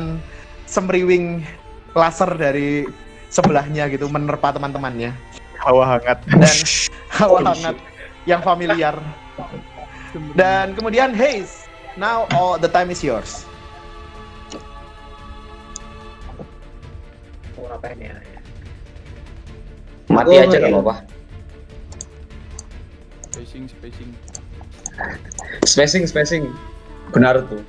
semriwing 0.66 1.26
laser 1.94 2.32
dari 2.36 2.84
sebelahnya 3.30 3.86
gitu 3.88 4.10
menerpa 4.10 4.50
teman-temannya 4.52 5.14
Hawa 5.60 5.98
hangat. 5.98 6.20
dan 6.28 6.58
hawa 7.20 7.40
hangat 7.54 7.76
yang 8.26 8.40
familiar. 8.42 8.96
Dan 10.34 10.74
kemudian 10.74 11.14
Haze, 11.14 11.70
now 11.94 12.26
all 12.34 12.58
the 12.58 12.68
time 12.68 12.90
is 12.90 13.04
yours. 13.04 13.46
Ngapain 17.56 18.00
ya? 18.02 18.18
Mati 20.10 20.34
Oh, 20.34 20.42
aja 20.42 20.58
kalau 20.58 20.82
apa. 20.82 20.96
Spacing, 23.30 23.70
spacing. 23.70 24.10
Spacing 25.64 26.04
spacing. 26.10 26.44
Benar 27.14 27.46
tuh. 27.46 27.62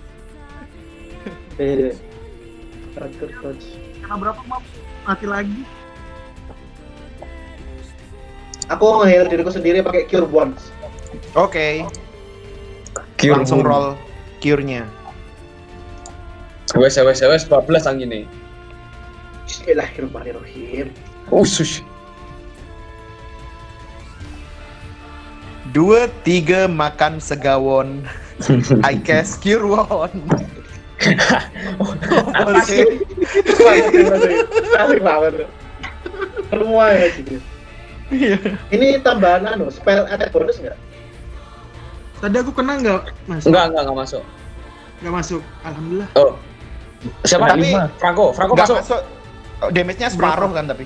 Touch. 2.97 3.65
Karena 4.01 4.17
berapa 4.17 4.41
mau 4.49 4.61
mati 5.11 5.27
lagi? 5.27 5.67
Aku 8.71 9.03
nge-heal 9.03 9.27
diriku 9.27 9.51
sendiri 9.51 9.83
pakai 9.83 10.07
cure 10.07 10.31
bonds. 10.31 10.71
Oke, 11.35 11.83
Cure 13.19 13.43
langsung 13.43 13.67
wound. 13.67 13.71
roll 13.71 13.87
cure-nya. 14.39 14.87
Wes 16.79 16.95
wes 16.95 17.21
wes 17.21 17.43
12 17.51 17.91
ang 17.91 17.99
ini. 17.99 18.31
Bismillahirrahmanirrahim. 19.45 20.95
Usus. 21.35 21.83
Dua 25.75 26.07
tiga 26.23 26.71
makan 26.71 27.19
segawon. 27.19 28.07
I 28.89 28.97
cast 29.03 29.43
cure 29.43 29.67
Asik 34.77 35.01
banget. 35.01 35.33
Semua 36.51 36.85
ya. 36.93 37.07
Ini 38.75 38.87
tambahan 39.01 39.47
anu, 39.47 39.71
spell 39.71 40.05
attack 40.05 40.35
bonus 40.35 40.59
nggak? 40.59 40.77
Tadi 42.21 42.37
aku 42.37 42.53
kena 42.53 42.77
nggak 42.77 43.01
masuk? 43.25 43.49
Enggak 43.49 43.65
enggak 43.71 43.83
enggak 43.87 43.99
masuk. 43.99 44.23
Nggak 45.01 45.15
masuk. 45.15 45.43
Alhamdulillah. 45.65 46.09
Oh. 46.19 46.33
Siapa? 47.25 47.45
Tapi- 47.57 47.73
Franco, 47.97 48.25
Franco 48.37 48.53
Nggak 48.53 48.67
masuk. 48.69 48.77
masuk. 48.83 49.01
Oh, 49.61 49.69
Damage-nya 49.69 50.09
separuh 50.09 50.51
kan 50.53 50.65
tapi. 50.69 50.85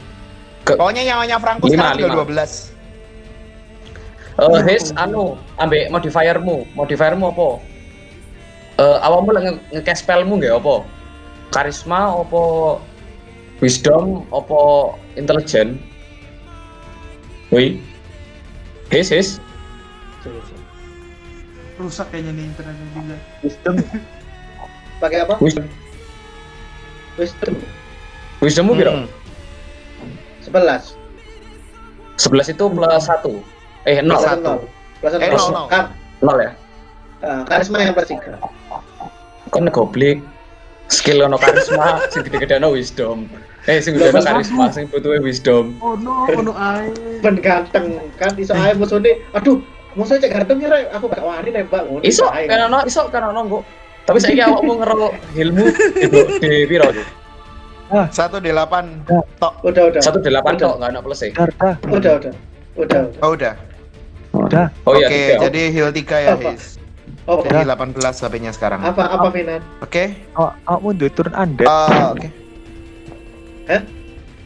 Ke- 0.63 0.75
Pokoknya 0.79 1.03
nyawanya 1.15 1.37
Franco 1.39 1.67
Lima, 1.67 1.95
sekarang 1.95 1.99
udah 1.99 2.19
12. 2.23 2.53
Eh, 4.35 4.63
His 4.67 4.91
anu, 4.95 5.39
ambek 5.57 5.95
modifiermu. 5.95 6.67
Modifiermu 6.75 7.25
apa? 7.31 7.49
Eh, 8.75 8.99
awakmu 9.01 9.31
lek 9.31 9.43
nge- 9.45 9.63
nge-cast 9.73 10.03
spellmu 10.03 10.35
nggak 10.37 10.59
apa? 10.59 10.83
Karisma 11.51 12.11
apa 12.13 12.43
wisdom 13.63 14.27
apa 14.29 14.59
intelligent? 15.15 15.79
Wih. 17.55 17.79
His 18.91 19.09
his. 19.09 19.29
Rusak 21.75 22.07
kayaknya 22.11 22.33
nih 22.35 22.45
internetnya 22.47 22.87
juga. 22.93 23.17
Wisdom 23.43 23.75
Pakai 24.99 25.19
apa? 25.23 25.35
Wisdom. 25.39 25.67
Wisdom. 27.15 27.55
Wisdommu? 28.39 28.73
Hmm. 28.75 29.07
11. 30.43 30.99
11 32.17 32.53
itu 32.53 32.65
plus 32.69 33.07
1. 33.07 33.39
Eh, 33.87 33.99
0. 33.99 34.03
Plus 34.03 34.11
Plus 34.13 34.23
satu. 34.25 34.43
nol. 34.43 34.59
Plus 34.99 35.13
Eh, 35.15 35.31
nol. 35.31 35.39
nol, 35.39 35.51
nol. 35.53 35.67
Kar- 35.67 35.91
0 36.23 36.39
ya. 36.41 36.51
Eh, 37.25 37.43
karisma 37.49 37.81
yang 37.81 37.97
plus 37.97 38.09
tiga. 38.13 38.37
Kon 39.49 39.69
goblok. 39.73 40.21
Skill 40.93 41.25
ono 41.25 41.41
karisma, 41.41 42.05
sing 42.13 42.29
gede-gede 42.29 42.61
ono 42.61 42.77
wisdom. 42.77 43.25
Eh, 43.65 43.81
sing 43.81 43.97
gede 43.97 44.13
ono 44.13 44.21
karisma, 44.21 44.69
sing 44.69 44.85
butuh 44.93 45.17
wisdom. 45.25 45.73
Oh 45.81 45.97
no, 45.97 46.29
oh 46.29 46.41
no 46.45 46.53
ae. 46.53 46.93
Ben 47.25 47.41
ganteng 47.41 47.97
kan 48.21 48.37
iso 48.37 48.53
ae 48.53 48.77
musuhnya. 48.77 49.17
Aduh, 49.33 49.65
musuhnya 49.97 50.29
cek 50.29 50.33
ganteng 50.37 50.61
ya, 50.61 50.69
Rek. 50.69 50.93
Aku 50.93 51.09
gak 51.09 51.25
wani 51.25 51.49
nembak 51.57 51.89
ngono. 51.89 52.05
Iso, 52.05 52.29
Ae. 52.29 52.45
kan 52.45 52.69
ono, 52.69 52.85
iso 52.85 53.09
kan 53.09 53.33
ono 53.33 53.41
kok. 53.49 53.63
Tapi 54.05 54.19
saiki 54.21 54.45
awakmu 54.45 54.73
ngero 54.85 55.09
ilmu 55.41 55.65
di 56.45 56.69
piro 56.69 56.87
tuh? 56.93 57.07
Satu 58.13 58.37
di 58.45 58.53
delapan. 58.53 59.01
Tok. 59.41 59.65
Udah, 59.65 59.89
udah. 59.89 60.01
1 60.05 60.21
8 60.21 60.61
tok, 60.61 60.75
enggak 60.77 60.91
ono 60.93 61.01
plus 61.01 61.21
ya. 61.25 61.31
Udah, 61.33 61.73
udah. 61.89 62.13
Udah, 62.77 63.01
udah. 63.01 63.03
Oh 63.25 63.31
udah. 63.33 63.55
Udah. 64.35 64.67
Oh 64.85 64.93
iya, 64.99 65.09
Oke, 65.09 65.21
tiga. 65.33 65.41
jadi 65.49 65.61
heal 65.73 65.89
3 65.95 66.27
ya? 66.29 66.33
His. 66.53 66.77
Oh, 67.25 67.41
Jadi 67.41 67.65
18 67.65 67.97
HP-nya 67.97 68.53
sekarang. 68.53 68.85
apa 68.85 69.01
apa 69.09 69.33
Finan? 69.33 69.65
Oke. 69.81 70.13
Oh, 70.37 70.53
kamu 70.63 70.89
udah 70.93 71.09
turun 71.11 71.33
undead. 71.33 71.65
Eh, 71.65 72.05
oke. 72.07 72.29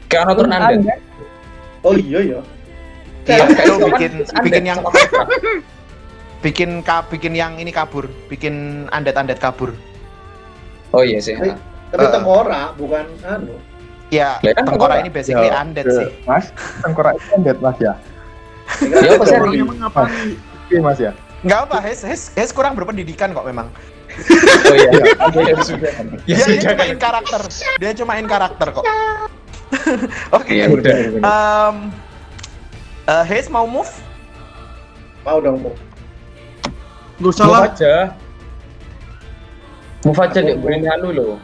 Kayak 0.07 0.23
ono 0.25 0.33
turun 0.33 0.53
undead. 0.53 1.01
Oh 1.83 1.95
iya 1.95 2.21
ya. 2.23 2.41
Iya, 3.27 3.45
Kayak 3.47 3.67
lu 3.67 3.75
itu 3.75 3.87
bikin 3.91 4.13
bikin 4.41 4.65
yang 4.65 4.79
bikin 6.39 6.71
ka, 6.81 7.03
bikin 7.05 7.33
yang 7.35 7.59
ini 7.59 7.69
kabur, 7.69 8.07
bikin 8.27 8.87
undead-undead 8.89 9.37
kabur. 9.37 9.75
Oh 10.91 11.03
iya 11.03 11.19
sih. 11.19 11.35
Tapi 11.35 11.99
Eh. 11.99 12.11
tengkorak 12.11 12.79
bukan 12.79 13.05
anu. 13.25 13.59
Ya, 14.09 14.39
tengkorak 14.41 15.03
ini 15.03 15.11
basically 15.11 15.51
Ya, 15.51 15.61
undead 15.61 15.85
ya. 15.85 15.99
sih. 15.99 16.09
Mas, 16.25 16.47
tengkorak 16.81 17.19
itu 17.19 17.27
undead 17.35 17.59
Mas 17.59 17.77
ya. 17.77 17.93
Ya 18.87 19.11
apa 19.13 19.25
sih? 19.25 19.35
Orangnya 19.35 19.65
emang 19.67 19.79
ngapain? 19.83 20.31
Oke 20.39 20.77
Mas 20.79 20.99
ya. 20.99 21.13
Enggak 21.39 21.61
apa, 21.71 21.77
Hes, 21.81 22.03
Hes, 22.03 22.23
Hes 22.35 22.51
kurang 22.51 22.75
berpendidikan 22.75 23.31
kok 23.31 23.47
memang. 23.47 23.71
Oh 24.67 24.75
iya. 24.75 24.91
Iya 25.39 25.55
sudah. 25.63 25.93
Ya 26.27 26.35
Dia, 26.35 26.35
dia 26.35 26.43
sudah. 26.43 26.59
cuma 26.67 26.75
main 26.83 26.99
karakter. 26.99 27.41
Dia 27.79 27.91
cuma 27.95 28.11
main 28.17 28.27
karakter 28.27 28.69
kok. 28.75 28.85
Oke. 30.39 30.53
Ya 30.59 30.67
udah. 30.67 30.97
Em, 31.15 31.77
eh, 33.07 33.25
Hes 33.29 33.47
mau 33.47 33.69
move? 33.69 33.91
Mau 35.23 35.39
dong, 35.39 35.63
mau. 35.63 35.75
Gak 37.19 37.31
usah 37.31 37.45
Move 37.47 37.55
lah. 37.55 37.63
aja. 37.71 37.95
Move 40.03 40.21
aja 40.23 40.39
deh, 40.41 40.57
mau. 40.57 40.71
ini 40.71 40.87
anu 40.89 41.09
loh. 41.11 41.37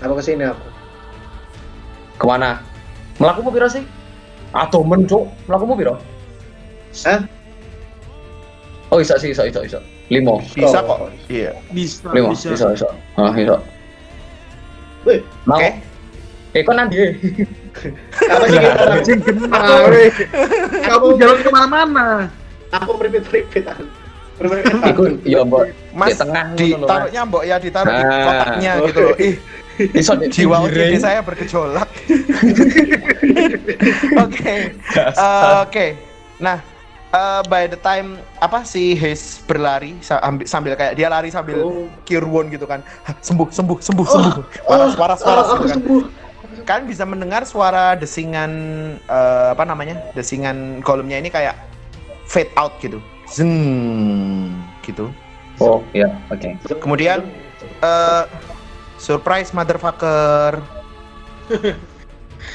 Aku 0.00 0.12
ke 0.18 0.24
sini 0.24 0.44
aku. 0.44 0.68
Ke 2.20 2.24
mana? 2.26 2.60
Melakumu 3.16 3.48
piro 3.48 3.68
sih? 3.70 3.84
Atau 4.52 4.84
men, 4.84 5.08
Cuk. 5.08 5.28
Melakumu 5.48 5.72
piro? 5.72 5.94
Hah? 7.04 7.24
Oh, 8.94 9.02
iso 9.02 9.18
sih, 9.18 9.34
iso, 9.34 9.42
iso, 9.42 9.58
iso. 9.66 9.82
Limo. 10.06 10.38
Bisa 10.54 10.78
kok. 10.78 11.10
Iya. 11.26 11.50
Bisa, 11.74 12.14
Limo, 12.14 12.30
bisa. 12.30 12.54
iso, 12.54 12.70
iso. 12.70 12.86
Ah, 13.18 13.34
iso. 13.34 13.58
Wih, 15.02 15.18
Mau? 15.50 15.58
Oke. 15.58 15.70
Eh, 16.54 16.62
kok 16.62 16.74
nanti? 16.78 16.94
apa 18.30 18.44
sih 18.46 18.58
kita? 18.62 18.82
Anjing 18.94 19.18
kena, 19.18 19.46
Aku- 19.50 19.90
weh. 19.90 20.10
Kamu 20.86 21.06
jalan 21.18 21.38
ke 21.42 21.50
mana-mana. 21.50 22.30
Aku 22.70 22.94
meripit-meripit 22.94 23.66
Iku, 24.86 25.02
ya, 25.26 25.42
Mbok. 25.42 25.66
Mas, 25.94 26.10
Di 26.10 26.14
tengah 26.18 26.44
ditaruhnya 26.54 27.22
mbok 27.22 27.42
ya 27.46 27.56
ditaruh 27.58 27.90
di 27.90 28.02
Nah. 28.02 28.18
kotaknya 28.22 28.72
gitu. 28.86 29.04
Ih. 29.18 29.34
Iso 29.94 30.12
di 30.14 30.26
jiwa. 30.30 30.56
OCD 30.62 30.94
saya 30.98 31.18
bergejolak. 31.22 31.86
Oke. 34.26 34.54
Eh, 34.94 35.54
Oke. 35.62 35.86
Nah, 36.38 36.58
eh, 37.14 37.42
by 37.46 37.64
the 37.64 37.78
time 37.78 38.14
apa 38.38 38.62
si 38.62 38.92
Haze 38.92 39.38
berlari 39.40 39.94
sa- 40.00 40.18
ambi- 40.20 40.44
sambil 40.44 40.74
kayak 40.74 40.94
dia 40.94 41.06
lari 41.06 41.30
sambil 41.30 41.58
Oh. 41.60 41.86
cure 42.02 42.24
wound 42.24 42.50
gitu 42.50 42.66
kan. 42.66 42.82
Hah, 43.02 43.14
Sembuh, 43.16 43.48
sembuh, 43.48 43.78
sembuh, 43.78 44.02
sembuh. 44.04 44.34
Waras, 44.64 44.92
waras, 44.94 45.20
waras 45.22 45.46
Oh, 45.46 45.54
aku 45.54 45.62
gitu 45.62 45.68
kan. 45.68 45.76
sembuh. 45.78 46.02
Kalian 46.64 46.86
bisa 46.86 47.04
mendengar 47.04 47.42
suara 47.44 47.94
desingan 47.94 48.50
eh, 49.00 49.48
apa 49.50 49.62
namanya? 49.62 50.10
Desingan 50.12 50.80
golemnya 50.80 51.16
ini 51.16 51.28
kayak 51.28 51.54
fade 52.24 52.50
out 52.54 52.74
gitu. 52.78 52.98
Zeng 53.26 53.54
gitu. 54.82 55.08
Oh, 55.56 55.80
iya, 55.92 56.10
oke. 56.28 56.58
Kemudian 56.78 57.22
eh 57.80 58.24
surprise 58.96 59.50
motherfucker. 59.50 60.58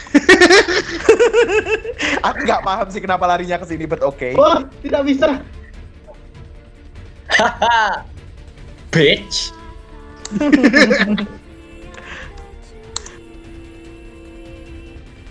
Aku 2.28 2.40
nggak 2.44 2.62
paham 2.66 2.88
sih 2.90 3.02
kenapa 3.02 3.30
larinya 3.30 3.62
ke 3.62 3.66
sini, 3.70 3.86
but 3.86 4.02
oke. 4.02 4.34
Wah, 4.36 4.66
tidak 4.82 5.02
bisa. 5.06 5.30
Haha. 7.30 8.04
Bitch. 8.94 9.54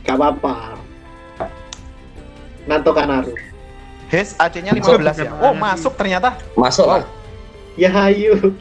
Gak 0.07 0.17
apa-apa. 0.17 0.79
Nanto 2.71 2.95
Kanaru. 2.95 3.35
His 4.09 4.33
AC-nya 4.41 4.73
15 4.73 5.21
ya. 5.21 5.31
Oh, 5.43 5.53
masuk 5.53 5.93
ternyata. 5.99 6.39
Masuk 6.57 6.87
lah. 6.87 7.05
Ya 7.77 7.93
hayu. 7.93 8.55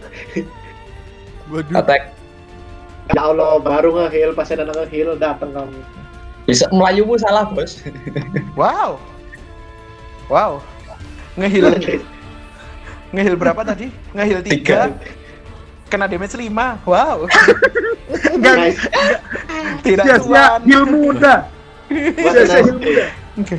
Waduh. 1.48 1.78
Attack. 1.78 2.17
Ya 3.16 3.22
Allah, 3.24 3.60
baru 3.64 3.96
nge-heal 3.96 4.36
pas 4.36 4.52
ada 4.52 4.68
nge-heal 4.68 5.16
datang 5.16 5.56
kamu. 5.56 5.80
Bisa 6.48 6.68
melayumu 6.72 7.16
salah, 7.20 7.48
Bos. 7.48 7.80
Wow. 8.56 9.00
Wow. 10.28 10.60
Ngehil 11.40 11.72
ngehil 13.16 13.36
berapa 13.40 13.64
tadi? 13.64 13.88
Ngehil 14.12 14.44
3. 14.44 14.48
Tiga. 14.52 14.80
Kena 15.88 16.08
damage 16.08 16.36
5. 16.36 16.52
Wow. 16.84 17.18
Nice. 18.38 18.80
Tidak 19.84 20.04
Sia-sia 20.04 20.24
tuan. 20.24 20.60
heal 20.64 20.86
muda. 20.88 21.36
Sia-sia 21.92 22.44
nice. 22.48 22.56
heal 22.64 22.78
muda. 22.80 23.06
Oke. 23.40 23.58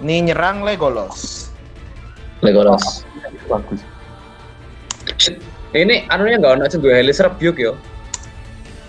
Ini 0.00 0.32
nyerang 0.32 0.64
Legolos. 0.64 1.48
Legolas. 2.40 3.04
Bagus. 3.46 3.80
Ini 5.70 6.10
anunya 6.10 6.36
nggak 6.42 6.52
ada 6.66 6.76
gue 6.76 6.92
Helis 6.92 7.22
Rebuke 7.22 7.60
yo. 7.60 7.72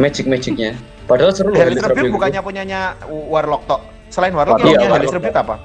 Magic 0.02 0.26
magicnya. 0.26 0.74
Padahal 1.06 1.32
seru 1.36 1.54
loh 1.54 1.62
Helis 1.62 1.84
Rebuke 1.84 2.10
bukannya 2.10 2.42
punyanya 2.42 2.80
Warlock 3.08 3.64
tok. 3.70 3.82
Selain 4.10 4.34
Warlock 4.34 4.60
Iya, 4.62 4.66
yang 4.66 4.74
punya 4.76 4.90
Helis 4.98 5.12
Warlock. 5.14 5.18
Rebuke 5.22 5.40
apa? 5.40 5.56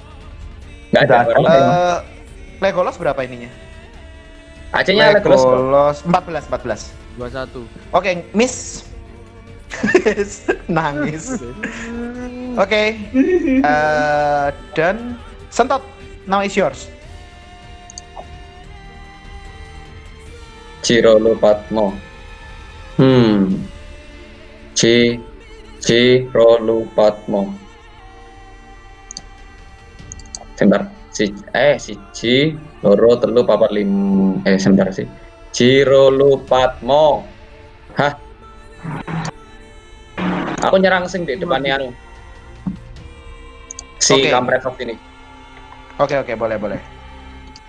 Nggak 0.93 1.01
ada. 1.09 1.17
Warlock. 1.25 1.51
Eh 1.51 1.97
Legolos 2.57 2.95
berapa 2.97 3.21
ininya? 3.21 3.49
Acehnya 4.73 5.13
Legolas. 5.13 5.41
bro. 5.41 5.57
Legolos 5.57 5.97
14 6.05 6.49
14. 6.49 6.93
21. 7.17 7.97
Oke, 7.97 8.09
miss. 8.33 8.85
Nangis. 10.71 11.37
Oke. 12.57 12.83
eh, 13.61 14.47
dan 14.73 15.17
sentot. 15.49 15.81
Now 16.27 16.43
is 16.43 16.53
yours. 16.57 16.91
Ciro 20.87 21.19
Lupatmo. 21.19 21.91
Hmm. 22.95 23.59
C 24.71 25.19
Ciro 25.83 26.63
Lupatmo. 26.63 27.51
Sebentar. 30.55 30.87
Si 31.11 31.27
eh 31.51 31.75
si 31.75 31.91
C 32.15 32.55
loro 32.79 33.19
telu 33.19 33.43
papat 33.43 33.75
lim 33.75 33.91
eh 34.47 34.55
sebentar 34.55 34.87
sih. 34.95 35.03
Ciro 35.51 36.07
Lupatmo. 36.07 37.27
Hah? 37.99 38.15
Aku 40.71 40.79
nyerang 40.79 41.03
sing 41.11 41.27
di 41.27 41.35
depannya 41.35 41.83
anu. 41.83 41.91
Si 43.99 44.15
Oke. 44.15 44.31
kampret 44.31 44.63
Fox 44.63 44.79
ini. 44.79 44.95
Oke 45.99 46.15
oke 46.15 46.31
boleh 46.39 46.55
boleh. 46.55 46.79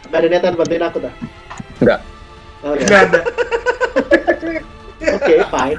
Gak 0.06 0.22
ada 0.22 0.26
niatan 0.30 0.54
bantuin 0.54 0.86
aku 0.86 1.02
dah. 1.02 1.14
Enggak. 1.82 1.98
Oh, 2.66 2.74
ya. 2.74 2.82
Enggak 2.82 3.00
ada. 3.06 3.20
Oke, 5.14 5.34
fine. 5.46 5.78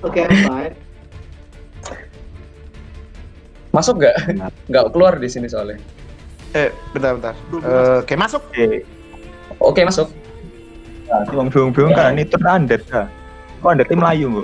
Oke, 0.00 0.22
fine. 0.24 0.74
Masuk 3.74 3.94
nggak? 3.98 4.16
Nggak 4.70 4.84
keluar 4.94 5.14
di 5.18 5.28
sini 5.28 5.50
soalnya. 5.50 5.76
Eh 6.54 6.70
bentar 6.94 7.18
bentar. 7.18 7.34
Eh, 7.34 7.98
Oke 8.06 8.14
masuk. 8.14 8.42
Oke. 8.54 8.66
Oke 9.58 9.80
masuk. 9.82 10.08
Nah, 11.10 11.26
wong 11.34 11.50
bingung-bingung 11.52 11.92
kan 11.92 12.14
ini 12.16 12.24
turun 12.24 12.64
undead 12.64 12.82
kan. 12.88 13.10
Kok 13.60 13.74
undead 13.74 13.88
tim 13.90 13.98
Melayu, 14.00 14.26
Bu? 14.30 14.42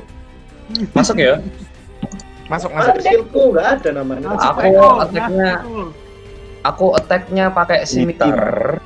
Masuk 0.93 1.17
ya. 1.17 1.39
Masuk 2.51 2.75
masuk. 2.75 2.99
skillku 2.99 3.55
nggak 3.55 3.67
ada 3.81 3.89
namanya. 4.03 4.35
Aku 4.35 4.75
attack-nya 5.07 5.51
aku 6.67 6.87
attack-nya 6.99 7.45
pakai 7.55 7.87
scimitar 7.87 8.77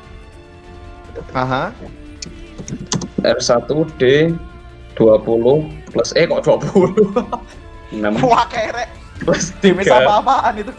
Aha. 1.32 1.70
R1D 3.20 4.02
20 4.94 5.90
plus 5.90 6.10
eh 6.14 6.24
kok 6.24 6.40
20 6.44 7.94
6 7.94 8.00
Wah 8.30 8.46
kerek. 8.46 8.88
plus 9.20 9.54
Demes 9.58 9.86
3 9.86 9.94
apa-apaan 9.96 10.54
itu. 10.58 10.72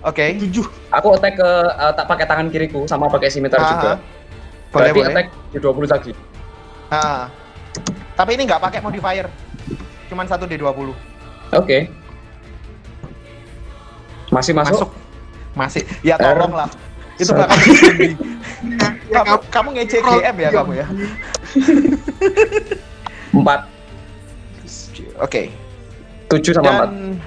Oke. 0.00 0.36
Tujuh. 0.38 0.64
aku 0.88 1.08
attack 1.12 1.36
ke 1.36 1.50
eh, 1.68 1.92
tak 1.92 2.06
pakai 2.06 2.24
tangan 2.24 2.48
kiriku 2.48 2.84
sama 2.84 3.04
pakai 3.06 3.28
scimitar 3.28 3.58
Ah, 3.58 3.68
juga. 3.70 3.92
Boleh, 4.70 4.72
berarti 4.72 4.92
boleh. 4.94 5.10
attack 5.10 5.26
di 5.50 5.58
20 5.58 5.86
lagi 5.86 6.12
Ah. 6.88 7.28
Tapi 8.14 8.30
ini 8.34 8.42
nggak 8.44 8.60
pakai 8.60 8.80
modifier. 8.80 9.26
Cuman 10.06 10.26
satu 10.26 10.44
D20. 10.44 10.90
oke 11.52 11.78
masih 14.30 14.54
masuk, 14.54 14.86
Masuk. 14.86 14.90
Masih. 15.52 15.82
Ya 16.00 16.14
tolong 16.14 16.54
lah. 16.54 16.70
Itu 17.20 17.36
bakal 17.36 17.56
kamu, 19.14 19.36
kamu 19.52 19.68
ngece 19.76 19.96
GM 20.00 20.36
ya 20.40 20.48
kamu 20.50 20.72
ya. 20.80 20.86
4 23.36 23.44
Oke. 25.20 25.42
7 26.30 26.56
sama 26.56 26.64
4 26.64 26.88
Dan 26.88 27.20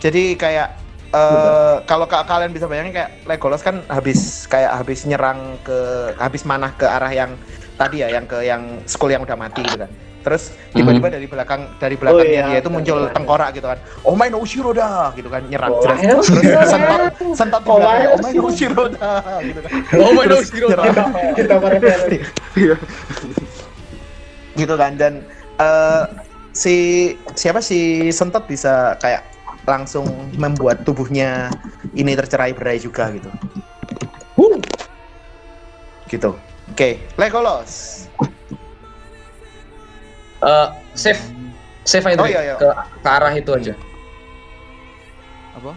jadi 0.00 0.36
kayak 0.36 0.68
eh 1.14 1.76
kalau 1.86 2.04
ka- 2.10 2.26
kalian 2.26 2.50
bisa 2.50 2.66
bayangin 2.66 2.92
kayak 2.92 3.10
Legolas 3.24 3.62
kan 3.62 3.80
habis 3.86 4.44
kayak 4.50 4.74
habis 4.74 5.06
nyerang 5.06 5.56
ke 5.62 5.78
habis 6.18 6.42
manah 6.42 6.74
ke 6.74 6.84
arah 6.84 7.12
yang 7.14 7.38
tadi 7.74 8.02
ya 8.02 8.08
yang 8.10 8.26
ke 8.26 8.42
yang 8.42 8.82
school 8.86 9.10
yang 9.10 9.22
udah 9.22 9.38
mati 9.38 9.62
gitu 9.62 9.78
kan. 9.78 9.90
Terus 10.24 10.56
tiba-tiba 10.72 11.12
dari 11.12 11.28
belakang 11.28 11.68
dari 11.76 12.00
belakangnya 12.00 12.32
iya, 12.32 12.48
dia 12.48 12.58
itu 12.64 12.72
muncul 12.72 13.04
benar. 13.04 13.12
tengkorak 13.12 13.48
gitu 13.52 13.66
kan. 13.68 13.78
Oh 14.08 14.16
my 14.16 14.32
no 14.32 14.40
Shiroda 14.48 15.12
gitu 15.12 15.28
kan 15.28 15.44
nyerang 15.44 15.76
Oh, 15.76 15.84
jelas. 15.84 16.00
my 16.00 16.06
no 16.08 16.16
Terus 16.24 16.68
sentot 16.72 17.00
sentot 17.36 17.60
di 17.60 17.68
Oh, 17.68 17.78
my 17.78 18.00
Oh 18.08 18.18
my 18.24 18.32
no 18.32 18.40
no 18.40 18.48
Shiroda 18.56 19.12
gitu 19.44 19.60
kan. 19.60 19.70
oh 20.00 20.10
my 20.16 20.24
god 20.24 20.44
nyerang. 20.48 21.12
Kita 21.36 21.54
referensi. 21.60 22.16
gitu 24.64 24.74
kan 24.78 24.92
dan 24.96 25.12
eh, 25.60 26.02
si 26.54 26.76
siapa 27.34 27.58
si 27.60 28.08
sentot 28.14 28.46
bisa 28.48 28.96
kayak 29.02 29.26
langsung 29.68 30.06
membuat 30.40 30.86
tubuhnya 30.88 31.50
ini 31.92 32.16
tercerai 32.16 32.56
berai 32.56 32.80
juga 32.80 33.12
gitu. 33.12 33.28
Gitu. 36.08 36.30
Oke, 36.70 37.04
Legolas. 37.20 38.06
Eh, 40.44 40.66
save 40.92 41.20
save 41.88 42.04
aja 42.12 42.20
Oh, 42.20 42.28
iya, 42.28 42.40
iya. 42.52 42.54
ke, 42.60 42.68
ke 43.00 43.08
arah 43.08 43.32
itu 43.32 43.48
aja 43.56 43.72
Apa? 45.56 45.72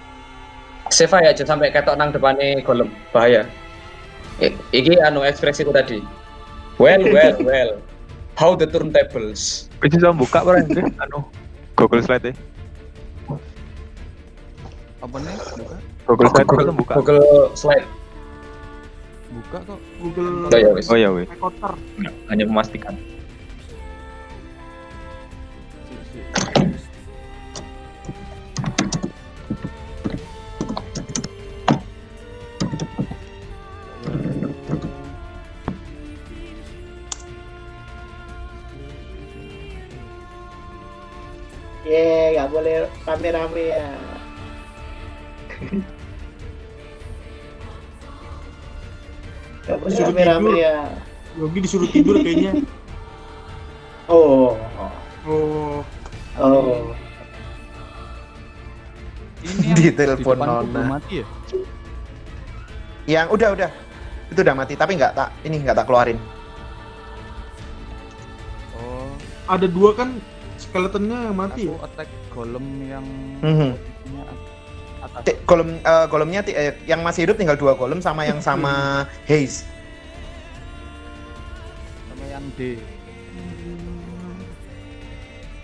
save 0.92 1.16
aja 1.24 1.44
sampai 1.48 1.72
ketok 1.72 1.96
nang 1.96 2.12
depannya 2.12 2.60
golem 2.68 2.92
bahaya 3.16 3.48
I, 4.44 4.52
iki 4.76 5.00
anu 5.00 5.24
ekspresiku 5.24 5.72
tadi 5.72 6.04
well 6.84 7.00
well 7.00 7.36
well 7.48 7.72
how 8.36 8.60
the 8.60 8.68
turntables 8.68 9.72
Bisa 9.80 10.12
buka 10.12 10.44
barang 10.44 10.68
anu 11.08 11.24
Google 11.80 12.04
Slide 12.04 12.36
Apa 14.98 15.16
nih? 15.22 15.30
Buka? 15.38 15.78
Google 16.10 16.28
Slide 16.34 16.48
Google, 16.50 16.74
buka. 16.74 16.94
Google 16.98 17.24
slide 17.54 17.86
Buka 19.30 19.58
kok. 19.62 19.80
Google 20.02 20.50
oh 20.50 20.58
ya 20.58 20.70
wis 20.74 20.86
Oh 20.90 20.98
ya 20.98 21.10
wes, 21.14 21.30
hanya 22.34 22.44
memastikan. 22.50 22.98
Rame-rame 43.18 43.64
ya. 43.74 43.88
Disuruh 49.84 50.14
rame-rame 50.14 50.52
tidur. 50.54 50.62
ya. 50.62 50.76
Yogi 51.38 51.60
disuruh 51.60 51.90
tidur 51.90 52.16
kayaknya. 52.22 52.52
Oh, 54.08 54.56
Oh, 55.28 55.84
oh. 56.40 56.96
Ini 59.44 59.76
Di 59.76 59.92
telepon 59.92 60.40
Nona. 60.40 60.82
mati 60.88 61.20
ya? 61.20 61.28
Yang 63.08 63.28
udah 63.36 63.50
udah 63.56 63.70
itu 64.32 64.40
udah 64.40 64.56
mati 64.56 64.74
tapi 64.76 64.96
nggak 64.96 65.12
tak 65.16 65.30
ini 65.44 65.60
nggak 65.64 65.76
tak 65.76 65.86
keluarin. 65.88 66.16
Oh, 68.80 69.12
ada 69.52 69.68
dua 69.68 69.92
kan 69.96 70.16
skeletonnya 70.68 71.32
yang 71.32 71.36
mati. 71.36 71.64
aku 71.66 71.76
ya? 71.76 71.86
attack 71.88 72.10
golem 72.30 72.66
yang 72.86 73.06
atas. 75.04 75.22
Ti- 75.24 75.40
Golem 75.46 75.70
eh, 75.80 76.06
golemnya 76.10 76.42
eh, 76.48 76.74
yang 76.86 77.02
masih 77.02 77.26
hidup 77.26 77.38
tinggal 77.38 77.56
dua 77.56 77.74
golem 77.74 78.02
sama 78.02 78.26
yang 78.26 78.42
sama 78.42 79.04
Haze. 79.30 79.64
sama 82.12 82.26
yang 82.28 82.44
D. 82.58 82.78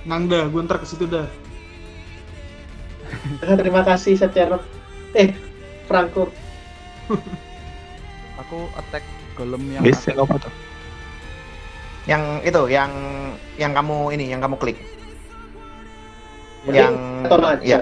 Nangda, 0.04 0.52
gue 0.52 0.62
ntar 0.68 0.84
ke 0.84 0.88
situ 0.88 1.08
dah. 1.08 1.24
Terima 3.60 3.82
kasih 3.88 4.20
secara 4.20 4.60
eh 5.16 5.32
Franco. 5.88 6.28
Aku 8.44 8.68
attack 8.76 9.04
golem 9.34 9.64
yang 9.72 9.84
atas. 9.86 10.04
yang 10.10 10.20
apa 10.20 10.36
tuh? 10.44 10.54
Yang 12.04 12.24
itu 12.44 12.62
yang 12.68 12.92
yang 13.56 13.72
kamu 13.72 14.12
ini 14.12 14.26
yang 14.28 14.44
kamu 14.44 14.60
klik. 14.60 14.76
Mending 16.64 16.80
Yang 16.80 16.94
Atau 17.28 17.38
aja. 17.44 17.60
ya, 17.64 17.80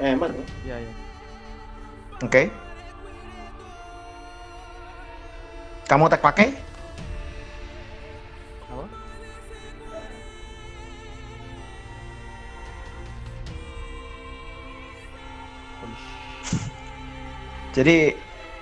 Eh, 0.00 0.12
man. 0.18 0.32
Iya, 0.66 0.76
iya. 0.82 0.92
oke. 2.20 2.42
Kamu 5.86 6.08
tek 6.08 6.24
pakai? 6.24 6.48
Apa? 8.66 8.84
Jadi 17.72 18.12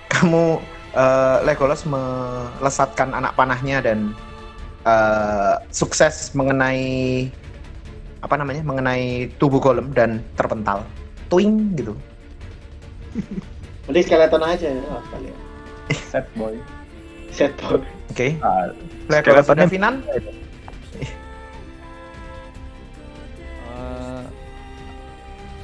kamu 0.07 0.59
eh, 0.95 1.37
Legolas 1.43 1.83
melesatkan 1.83 3.11
anak 3.11 3.35
panahnya 3.35 3.83
dan 3.83 4.15
eh, 4.87 5.55
sukses 5.71 6.31
mengenai 6.31 7.27
apa 8.21 8.35
namanya 8.35 8.61
mengenai 8.61 9.05
tubuh 9.35 9.57
golem 9.57 9.89
dan 9.91 10.21
terpental, 10.33 10.85
twing 11.27 11.73
gitu. 11.73 11.93
Mending 13.89 14.05
skeleton 14.05 14.41
aja 14.41 14.67
ya, 14.69 14.81
oh. 14.93 15.01
Set 15.91 16.25
boy. 16.33 16.55
Set 17.29 17.51
boy. 17.59 17.81
Oke. 18.09 18.37
Ah, 18.39 18.69
Legolas 19.07 19.43
Skeletonnya- 19.43 19.67
Finan. 19.67 19.95
Eh, 23.71 24.23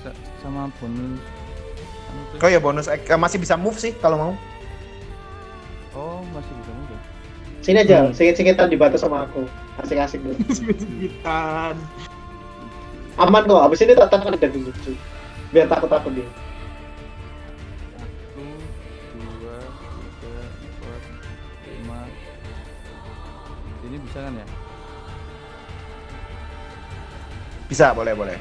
sa- 0.02 0.18
sama 0.40 0.72
bonus 0.80 1.20
anu. 2.08 2.22
Oh 2.40 2.50
ya 2.50 2.58
bonus 2.58 2.88
eh, 2.88 2.98
masih 3.14 3.38
bisa 3.38 3.54
move 3.54 3.76
sih 3.76 3.92
kalau 3.94 4.18
mau. 4.18 4.34
Oh, 5.92 6.22
masih 6.32 6.54
bisa 6.56 6.72
mudah. 6.74 7.00
Sini 7.60 7.78
aja, 7.82 7.98
Hmm. 8.02 8.14
singit-singitan 8.16 8.70
di 8.70 8.78
batas 8.78 9.02
sama 9.02 9.28
aku. 9.28 9.44
Asik-asik 9.78 10.24
dulu. 10.24 10.40
Segitan. 10.48 11.76
Aman 13.18 13.50
kok, 13.50 13.66
abis 13.66 13.82
ini 13.82 13.98
tak 13.98 14.14
takut 14.14 14.30
ada 14.30 14.46
lucu. 14.46 14.94
Biar 15.50 15.66
takut-takut 15.66 16.14
dia. 16.14 16.30
Satu, 17.98 18.46
dua, 19.18 19.58
tiga, 19.58 20.38
empat, 20.62 21.02
lima. 21.66 22.00
Ini 23.90 23.98
bisa 24.06 24.20
kan 24.22 24.38
ya? 24.38 24.48
Bisa, 27.66 27.86
boleh, 27.98 28.14
boleh. 28.14 28.38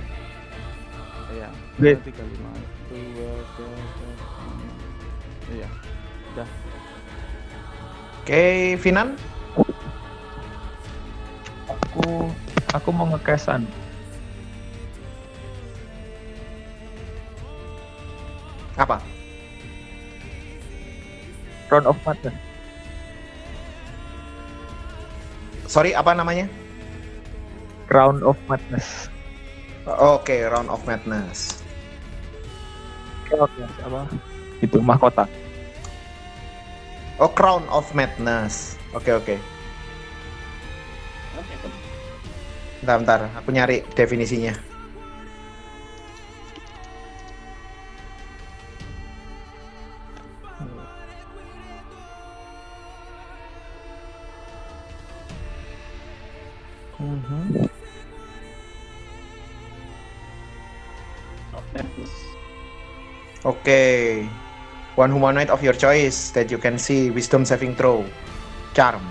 Iya. 1.33 1.49
Oke. 1.81 1.93
Tiga, 2.05 2.23
lima, 2.29 2.51
dua, 2.93 3.33
tiga. 3.57 4.09
Iya. 5.57 5.69
Oke, 8.21 8.77
Finan. 8.77 9.17
aku 11.65 12.29
aku 12.77 12.89
mau 12.93 13.09
ngekesan. 13.09 13.65
Apa? 18.77 19.01
Round 21.73 21.89
of 21.89 21.99
Madness. 22.05 22.37
Sorry, 25.67 25.97
apa 25.97 26.15
namanya? 26.15 26.47
Round 27.91 28.23
of 28.23 28.39
Madness. 28.47 29.11
Oke, 29.87 30.37
Round 30.47 30.71
of 30.71 30.85
Madness. 30.87 31.65
Round 33.33 33.51
apa? 33.83 34.07
Itu 34.63 34.79
mahkota. 34.79 35.27
Oh, 37.19 37.33
Crown 37.33 37.65
of 37.73 37.89
Madness. 37.97 38.77
Oke, 38.93 39.11
oke. 39.11 39.37
Bentar, 42.85 42.97
bentar, 43.03 43.21
aku 43.35 43.51
nyari 43.51 43.83
definisinya. 43.99 44.76
Mhm. 57.07 57.71
Oke. 63.47 63.83
One 64.97 65.13
humanoid 65.13 65.53
of 65.55 65.63
your 65.63 65.77
choice 65.77 66.35
that 66.35 66.51
you 66.51 66.59
can 66.59 66.81
see 66.81 67.15
wisdom 67.15 67.47
saving 67.47 67.79
throw. 67.79 68.03
Charm. 68.75 69.05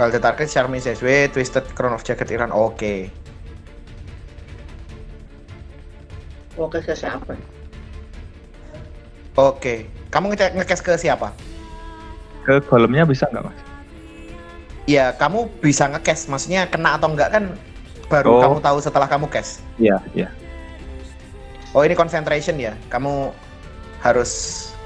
While 0.00 0.08
the 0.08 0.22
target 0.22 0.48
charm 0.48 0.72
is 0.78 0.88
SW, 0.88 1.28
twisted 1.28 1.66
crown 1.76 1.92
of 1.92 2.06
jacket 2.06 2.32
Iran. 2.32 2.54
Oke. 2.56 3.12
Oke 6.56 6.78
ke 6.80 6.96
siapa? 6.96 7.36
Oke. 9.36 9.92
Kamu 10.08 10.32
ngecek 10.32 10.56
ngecast 10.56 10.82
ke 10.82 10.92
siapa? 10.96 11.36
Ke 12.48 12.64
golemnya 12.64 13.04
bisa 13.04 13.28
nggak 13.28 13.44
mas? 13.44 13.69
Ya, 14.90 15.14
kamu 15.14 15.46
bisa 15.62 15.86
ngecast. 15.86 16.26
Maksudnya 16.26 16.66
kena 16.66 16.98
atau 16.98 17.14
enggak 17.14 17.30
kan 17.30 17.54
baru 18.10 18.26
Oh. 18.34 18.40
kamu 18.42 18.56
tahu 18.58 18.78
setelah 18.82 19.06
kamu 19.06 19.30
cast. 19.30 19.62
Iya 19.78 20.02
iya. 20.18 20.28
Oh, 21.70 21.86
ini 21.86 21.94
concentration 21.94 22.58
ya. 22.58 22.74
Kamu 22.90 23.30
harus 24.02 24.30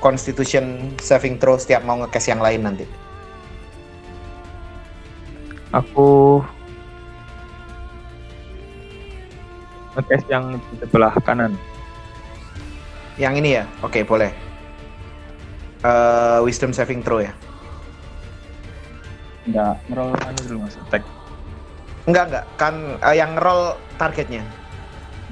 constitution 0.04 0.92
saving 1.00 1.40
throw 1.40 1.56
setiap 1.56 1.80
mau 1.88 1.96
ngecast 2.04 2.28
yang 2.28 2.44
lain 2.44 2.60
nanti. 2.68 2.84
Aku 5.72 6.44
ngecast 9.96 10.26
yang 10.28 10.60
di 10.60 10.84
sebelah 10.84 11.16
kanan. 11.24 11.56
Yang 13.16 13.34
ini 13.40 13.50
ya? 13.56 13.64
Oke, 13.80 14.04
boleh. 14.04 14.28
Eh, 15.80 16.38
wisdom 16.44 16.76
saving 16.76 17.00
throw 17.00 17.24
ya? 17.24 17.32
Enggak, 19.44 19.76
ngerol 19.92 20.10
anu 20.24 20.40
dulu 20.48 20.58
mas, 20.64 20.76
attack. 20.80 21.04
Enggak, 22.08 22.24
enggak. 22.28 22.44
Kan 22.56 22.74
eh, 23.00 23.16
yang 23.16 23.32
roll 23.36 23.76
targetnya. 24.00 24.44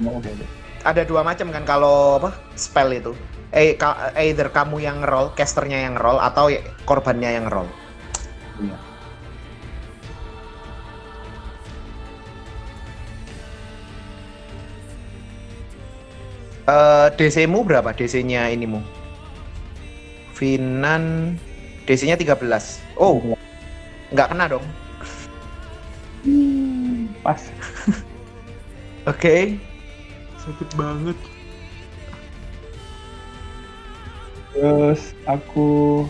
Mau 0.01 0.17
udah 0.21 0.31
udah. 0.33 0.49
Ada 0.83 1.01
dua 1.07 1.21
macam 1.23 1.47
kan 1.49 1.63
kalau 1.63 2.21
apa? 2.21 2.35
Spell 2.53 2.93
itu. 2.93 3.13
Eh, 3.53 3.77
ka- 3.77 4.13
either 4.17 4.49
kamu 4.49 4.81
yang 4.81 4.99
roll, 5.05 5.29
casternya 5.37 5.85
yang 5.85 5.95
roll 5.97 6.17
atau 6.17 6.49
ya- 6.49 6.61
korbannya 6.85 7.29
yang 7.37 7.45
roll. 7.49 7.69
Iya. 8.61 8.77
Eh, 16.63 17.07
DC-mu 17.19 17.67
berapa? 17.67 17.91
DC-nya 17.91 18.47
inimu? 18.47 18.79
Finan 20.31 21.35
DC-nya 21.83 22.15
13. 22.15 22.79
Oh, 22.95 23.19
nggak 24.13 24.29
kena 24.29 24.45
dong. 24.45 24.65
Pas. 27.25 27.41
Oke. 29.11 29.57
Sakit 30.39 30.69
banget. 30.77 31.17
Terus 34.53 35.17
aku 35.25 36.03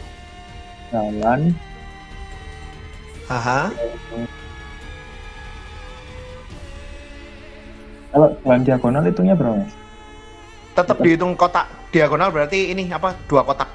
jalan. 0.92 1.56
Aha. 3.32 3.72
Kalau 8.14 8.30
jalan 8.46 8.62
diagonal 8.62 9.04
hitungnya 9.08 9.34
berapa 9.34 9.64
mas? 9.64 9.74
Tetap 10.74 10.98
dihitung 11.02 11.34
kotak 11.34 11.66
diagonal 11.90 12.30
berarti 12.30 12.74
ini 12.74 12.90
apa? 12.92 13.16
Dua 13.26 13.42
kotak. 13.42 13.70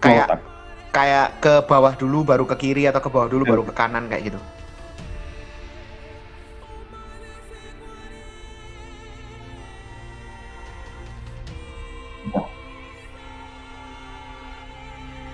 Kayak 0.00 0.30
Kotak. 0.30 0.51
Kayak 0.92 1.40
ke 1.40 1.64
bawah 1.64 1.96
dulu 1.96 2.20
baru 2.22 2.44
ke 2.44 2.56
kiri 2.60 2.84
atau 2.84 3.00
ke 3.00 3.08
bawah 3.08 3.26
dulu 3.26 3.48
baru 3.48 3.62
ke 3.64 3.72
kanan 3.72 4.06
kayak 4.12 4.28
gitu. 4.28 4.40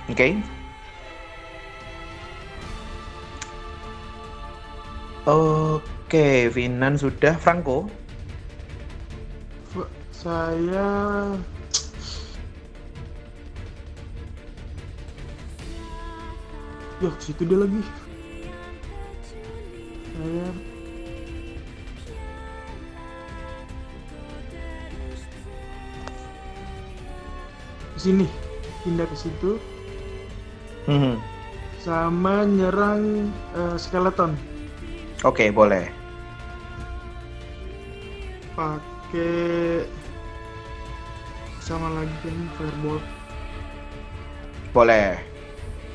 Oke. 0.09 0.40
Oke, 5.28 6.48
Vinan 6.48 6.97
sudah, 6.97 7.36
Franco. 7.36 7.93
Saya 10.09 11.36
Yo, 16.99 17.15
situ 17.23 17.47
dia 17.47 17.59
lagi. 17.62 17.79
Saya 20.19 20.51
ke 27.95 27.99
sini, 27.99 28.27
pindah 28.83 29.07
ke 29.07 29.16
situ 29.19 29.59
Mhm. 30.89 31.19
sama 31.83 32.47
nyerang 32.49 33.29
eh, 33.55 33.77
skeleton 33.77 34.33
Oke, 35.27 35.51
boleh. 35.51 35.91
pakai 38.55 39.87
sama 41.62 41.91
lagi 41.95 42.15
kan 42.27 42.39
fireball 42.59 42.99
Boleh. 44.75 45.27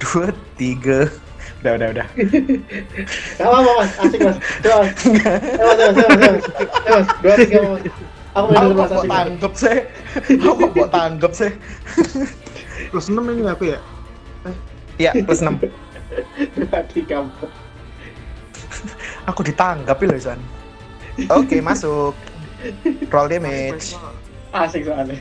Dua, 0.04 0.28
tiga. 0.60 1.08
Udah, 1.64 1.80
udah, 1.80 1.88
udah. 1.96 2.08
Gak 3.40 3.48
apa 3.48 3.58
mas, 3.64 3.92
asik 4.04 4.20
mas. 4.20 4.38
Coba 4.60 4.76
mas. 4.84 4.92
Eh 5.00 5.64
mas, 5.64 5.78
eh 5.80 5.88
mas, 5.88 5.96
eh 5.96 6.08
mas, 6.12 6.20
eh 6.20 6.32
mas. 6.36 6.46
Eh 6.84 6.92
mas, 6.92 7.08
dua 7.24 7.36
tiga 7.40 7.60
mas. 7.64 7.84
Aku 8.34 8.46
kok 8.52 8.60
mas 8.60 8.74
mau 8.76 8.84
asik 8.84 9.08
tanggep 9.08 9.54
sih? 9.56 9.78
Aku 10.44 10.52
kok 10.60 10.72
mau 10.76 10.88
tanggep 10.92 11.32
sih? 11.32 11.52
plus 12.92 13.10
6 13.10 13.22
ini 13.22 13.42
aku 13.48 13.64
ya 13.74 13.80
Iya, 15.00 15.12
plus 15.24 15.40
6. 15.40 15.56
Dua 16.60 16.80
tiga 16.92 17.18
mas. 17.24 17.52
Aku 19.32 19.40
ditanggapi 19.48 20.04
loh, 20.04 20.20
San. 20.20 20.42
Oke, 21.32 21.64
masuk. 21.64 22.12
Roll 23.08 23.32
damage. 23.32 23.96
Asik 24.52 24.84
soalnya. 24.84 25.16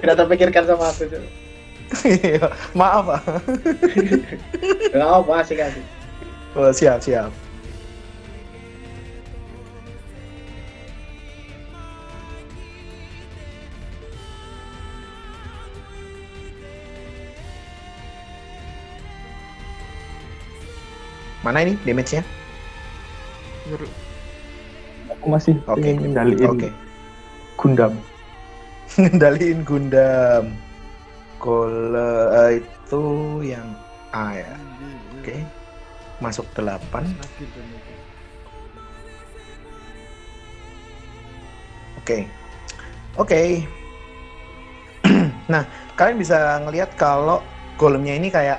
Tidak 0.00 0.16
terpikirkan 0.16 0.64
sama 0.64 0.88
aku. 0.88 1.04
Iya, 2.04 2.52
Maaf, 2.76 3.08
Pak. 3.08 3.20
Gak 4.92 5.08
apa, 5.08 5.32
asik 5.40 5.58
asik. 5.60 5.84
Oh, 6.52 6.68
siap, 6.68 7.00
siap. 7.00 7.32
Mana 21.40 21.64
ini 21.64 21.80
damage-nya? 21.88 22.20
Aku 25.16 25.26
masih 25.32 25.56
Oke. 25.64 25.80
pengen 25.80 26.12
ngendaliin 26.12 26.50
Oke. 26.52 26.68
Gundam. 27.56 27.92
Ngendaliin 29.00 29.64
Gundam. 29.64 30.67
Gole 31.38 32.10
eh, 32.34 32.50
itu 32.58 33.02
yang 33.46 33.66
A 34.10 34.34
ya. 34.34 34.52
Oke. 35.18 35.42
Masuk 36.18 36.46
8. 36.54 36.82
sakit 36.90 37.48
dan 37.54 37.66
itu 37.70 37.92
Oke. 41.98 42.18
Oke. 43.18 43.40
nah, 45.52 45.62
kalian 45.94 46.18
bisa 46.18 46.58
ngelihat 46.66 46.90
kalau 46.98 47.42
golemnya 47.78 48.18
ini 48.18 48.30
kayak 48.30 48.58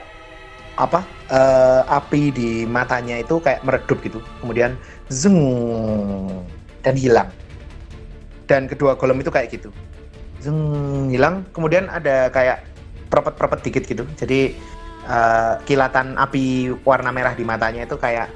apa? 0.79 1.03
eh, 1.29 1.81
api 1.85 2.33
di 2.33 2.49
matanya 2.65 3.21
itu 3.21 3.37
kayak 3.39 3.61
meredup 3.63 4.01
gitu. 4.01 4.19
Kemudian 4.41 4.75
zeng 5.13 5.39
dan 6.81 6.95
hilang. 6.97 7.29
Dan 8.49 8.65
kedua 8.65 8.97
golem 8.97 9.21
itu 9.21 9.29
kayak 9.29 9.53
gitu. 9.53 9.69
Zeng 10.41 10.57
hilang, 11.13 11.45
kemudian 11.53 11.85
ada 11.91 12.33
kayak 12.33 12.65
propet-propet 13.09 13.59
dikit 13.65 13.83
gitu. 13.89 14.03
Jadi 14.15 14.53
eh, 15.09 15.53
kilatan 15.65 16.15
api 16.15 16.73
warna 16.85 17.09
merah 17.09 17.33
di 17.33 17.43
matanya 17.43 17.83
itu 17.83 17.97
kayak 17.97 18.29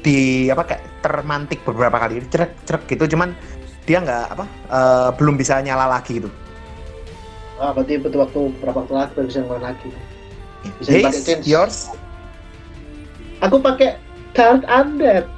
di 0.00 0.48
apa 0.48 0.64
kayak 0.64 1.04
termantik 1.04 1.60
beberapa 1.60 2.00
kali 2.00 2.24
cerek 2.32 2.64
cerek 2.64 2.88
gitu 2.88 3.04
cuman 3.12 3.36
dia 3.84 4.00
nggak 4.00 4.26
apa 4.32 4.44
eh, 4.48 5.10
belum 5.20 5.36
bisa 5.36 5.60
nyala 5.60 5.92
lagi 5.92 6.24
gitu 6.24 6.32
Ah, 7.60 7.76
berarti 7.76 8.00
butuh 8.00 8.24
waktu 8.24 8.40
berapa 8.64 8.78
waktu 8.80 8.92
lagi 8.96 9.12
baru 9.12 9.26
bisa 9.28 9.40
ngelain 9.44 9.64
lagi. 9.68 9.88
Bisa 10.80 10.88
dipakai 10.96 11.20
change. 11.20 11.44
yours 11.44 11.76
Aku 13.44 13.60
pakai 13.60 14.00
Dark 14.32 14.64
Undead. 14.64 15.28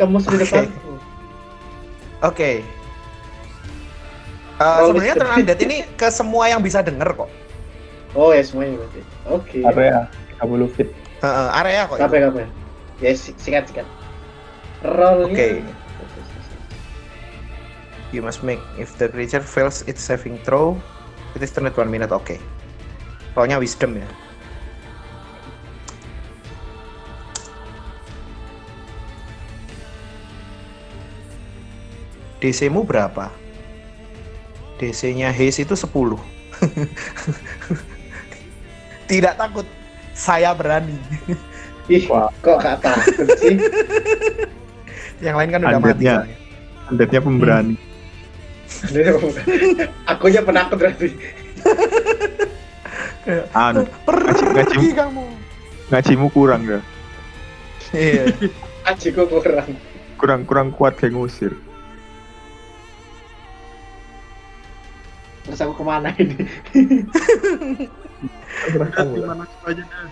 Kamu 0.00 0.16
sudah 0.16 0.40
Oke. 0.40 0.44
depanku. 0.48 0.92
Oke. 2.24 2.50
Roll 4.60 4.92
sebenarnya 4.92 5.16
Turn 5.16 5.32
Undead 5.40 5.60
ini 5.64 5.76
ke 5.96 6.12
semua 6.12 6.44
yang 6.52 6.60
bisa 6.60 6.84
denger 6.84 7.16
kok. 7.16 7.30
Oh 8.12 8.36
ya 8.36 8.44
semuanya 8.44 8.76
berarti. 8.76 9.00
Oke. 9.32 9.58
area 9.64 10.04
30 10.42 10.68
feet 10.76 10.90
Eh, 11.20 11.24
eh, 11.24 11.48
area 11.64 11.80
kok. 11.88 11.96
Kape 11.96 12.16
kape. 12.20 12.44
Ya 13.00 13.12
si- 13.16 13.36
sikat 13.40 13.72
sikat. 13.72 13.88
Rollnya. 14.84 15.32
Oke. 15.32 15.48
You 18.10 18.20
must 18.20 18.42
make 18.44 18.60
if 18.76 18.92
the 19.00 19.08
creature 19.08 19.40
fails 19.40 19.86
its 19.86 20.02
saving 20.02 20.36
throw, 20.44 20.74
it 21.32 21.40
is 21.40 21.54
turned 21.54 21.72
one 21.72 21.88
minute. 21.88 22.12
Oke. 22.12 22.36
Pokoknya 23.32 23.56
wisdom 23.56 23.96
ya. 23.96 24.08
DC-mu 32.40 32.82
berapa? 32.84 33.39
DC-nya 34.80 35.28
Haze 35.28 35.62
itu 35.62 35.76
10. 35.76 36.16
Tidak 39.04 39.34
takut. 39.36 39.66
Saya 40.16 40.52
berani. 40.52 40.96
Ih, 41.86 42.06
Wah. 42.08 42.30
kok 42.40 42.56
gak 42.60 42.80
takut 42.80 43.28
sih? 43.36 43.56
Yang 45.20 45.34
lain 45.36 45.48
kan 45.50 45.60
udah 45.60 45.70
mati. 45.76 45.84
Undead-nya. 45.84 46.14
soalnya. 46.16 46.36
undeadnya 46.90 47.20
pemberani 47.20 47.74
Akunya 50.06 50.40
penakut 50.40 50.76
berarti. 50.78 51.08
anu 53.52 53.84
ngaji, 54.06 54.90
kamu. 54.90 55.24
ngajimu 55.88 56.26
kurang 56.30 56.62
ya 56.66 56.80
Hmm. 57.90 57.98
Iya. 57.98 58.24
Ajiku 58.86 59.26
kurang. 59.26 59.74
kurang 60.14 60.40
kurang 60.46 60.68
kuat 60.70 60.94
kayak 60.94 61.10
ngusir 61.10 61.50
Terus 65.46 65.60
aku 65.64 65.72
ke 65.80 65.84
mana 65.84 66.12
ini? 66.20 66.44
Gimana 68.70 69.44
aja 69.44 69.82
deh. 69.82 70.10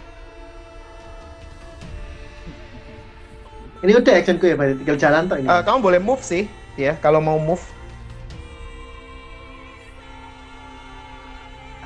Ini 3.79 3.93
udah 3.95 4.15
actionku 4.19 4.43
ya, 4.51 4.59
berarti 4.59 4.75
tinggal 4.83 4.99
jalan 4.99 5.31
toh 5.31 5.39
ini. 5.39 5.47
Eh, 5.47 5.63
kamu 5.63 5.79
boleh 5.79 6.01
move 6.03 6.19
sih, 6.19 6.51
ya. 6.75 6.99
Kalau 6.99 7.23
mau 7.23 7.39
move, 7.39 7.63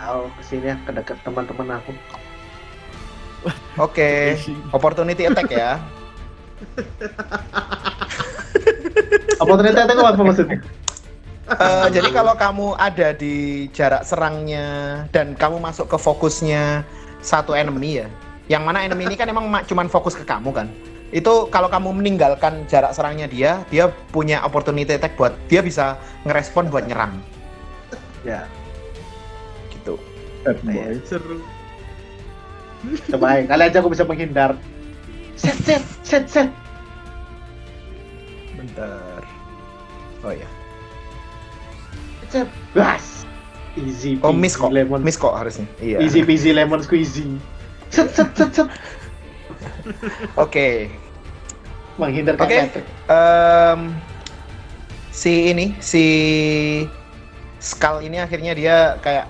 Aku 0.03 0.27
ke 0.35 0.43
sini 0.43 0.67
ya, 0.67 0.77
ke 0.83 0.91
dekat 0.91 1.15
teman-teman 1.23 1.79
aku. 1.79 1.95
oke. 3.79 4.13
Opportunity 4.75 5.31
attack 5.31 5.47
ya. 5.47 5.79
Ternyata 9.39 9.95
itu 9.95 10.03
apa 10.03 10.23
maksudnya? 10.23 10.59
Eh, 11.43 11.87
jadi 11.91 12.09
kalau 12.15 12.39
kamu 12.39 12.79
ada 12.79 13.11
di 13.11 13.67
jarak 13.75 14.07
serangnya 14.07 14.67
dan 15.11 15.35
kamu 15.35 15.59
masuk 15.59 15.91
ke 15.91 15.99
fokusnya 15.99 16.87
satu 17.19 17.51
enemy 17.53 17.99
ya, 18.03 18.09
yang 18.47 18.63
mana 18.63 18.87
enemy 18.87 19.11
ini 19.11 19.19
kan 19.19 19.27
emang 19.27 19.51
ma- 19.51 19.67
cuman 19.67 19.91
fokus 19.91 20.15
ke 20.15 20.23
kamu 20.23 20.55
kan. 20.55 20.71
Itu 21.11 21.51
kalau 21.51 21.67
kamu 21.69 21.99
meninggalkan 21.99 22.65
jarak 22.71 22.95
serangnya 22.95 23.27
dia, 23.27 23.61
dia 23.69 23.91
punya 24.15 24.41
opportunity 24.47 24.95
attack 24.97 25.19
buat 25.19 25.35
dia 25.51 25.61
bisa 25.61 25.99
ngerespon 26.25 26.71
buat 26.71 26.87
nyerang. 26.87 27.19
Ya, 28.23 28.47
Gitu. 29.75 29.99
Seru. 31.03 31.43
coba 33.11 33.27
aja. 33.39 33.47
Kali 33.51 33.63
aja 33.67 33.77
aku 33.83 33.91
bisa 33.91 34.07
menghindar. 34.07 34.55
Set, 35.35 35.59
set, 35.67 35.83
set, 36.07 36.25
set. 36.31 36.49
Bentar. 38.59 39.23
Oh 40.23 40.31
ya. 40.31 40.47
Set. 42.33 42.49
Bas. 42.73 43.29
Easy 43.77 44.17
Oh 44.25 44.33
peasy 44.33 44.41
miss 44.41 44.55
kok. 44.57 44.73
lemon. 44.73 45.01
Miss 45.05 45.21
kok 45.21 45.37
harusnya. 45.37 45.69
Iya. 45.85 46.01
Easy 46.01 46.25
peasy 46.25 46.57
lemon 46.57 46.81
squeezy. 46.81 47.37
Set, 47.93 48.09
set, 48.17 48.33
set, 48.33 48.51
set. 48.57 48.69
Oke. 50.41 50.89
Menghindar 52.01 52.41
Oke. 52.41 52.57
Patrick. 52.57 52.89
Em, 53.13 53.93
si 55.13 55.53
ini 55.53 55.77
si 55.77 56.05
Skull 57.61 58.09
ini 58.09 58.17
akhirnya 58.17 58.57
dia 58.57 58.77
kayak 59.05 59.29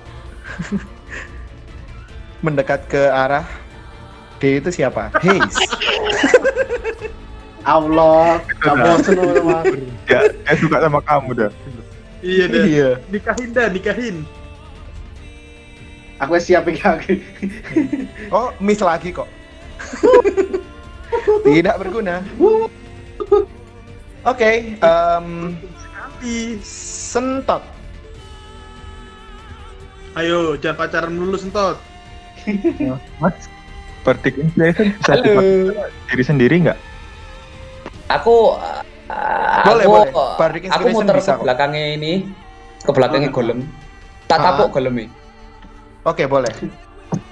mendekat 2.47 2.87
ke 2.87 3.11
arah 3.11 3.45
D 4.39 4.63
itu 4.63 4.71
siapa? 4.71 5.11
Haze. 5.19 5.59
Allah, 7.63 8.43
kamu 8.59 8.83
bosen 8.83 9.15
sama 9.15 9.55
aku. 9.63 9.79
ya 10.11 10.19
dia 10.27 10.55
suka 10.59 10.83
sama 10.83 10.99
kamu 10.99 11.31
dah 11.47 11.51
Iya 12.23 12.45
deh. 12.47 12.65
iya. 12.71 12.91
Nikahin 13.11 13.51
dah, 13.51 13.67
nikahin. 13.69 14.17
Aku 16.23 16.39
siap 16.39 16.71
lagi. 16.71 17.19
Oh, 18.31 18.55
miss 18.63 18.79
lagi 18.79 19.11
kok. 19.11 19.27
Tidak 21.47 21.75
berguna. 21.83 22.23
Oke, 24.23 24.79
em, 24.79 25.27
Sekali. 25.59 26.63
sentot. 26.63 27.63
Ayo, 30.15 30.55
jangan 30.63 30.79
pacaran 30.79 31.11
dulu 31.11 31.35
sentot. 31.35 31.77
mas 33.23 33.35
verdict 34.03 34.35
inspiration 34.39 34.91
bisa 34.99 35.15
Halo. 35.15 35.35
diri 36.11 36.25
sendiri 36.27 36.55
nggak 36.67 36.79
Aku 38.11 38.59
uh, 38.59 38.83
Boleh, 39.63 39.85
aku, 39.85 39.93
boleh. 39.95 40.11
Bardic 40.35 40.63
aku 40.67 40.85
muter 40.91 41.15
bisa 41.17 41.31
ke 41.31 41.37
kok. 41.37 41.45
belakangnya 41.45 41.85
ini, 41.95 42.13
ke 42.81 42.91
belakangnya 42.91 43.31
Oh, 43.31 43.35
golem. 43.35 43.59
Tak 44.27 44.37
Ah. 44.37 44.45
tapuk 44.51 44.69
golem 44.73 44.95
ini. 44.97 45.07
Oke, 46.03 46.27
boleh. 46.27 46.51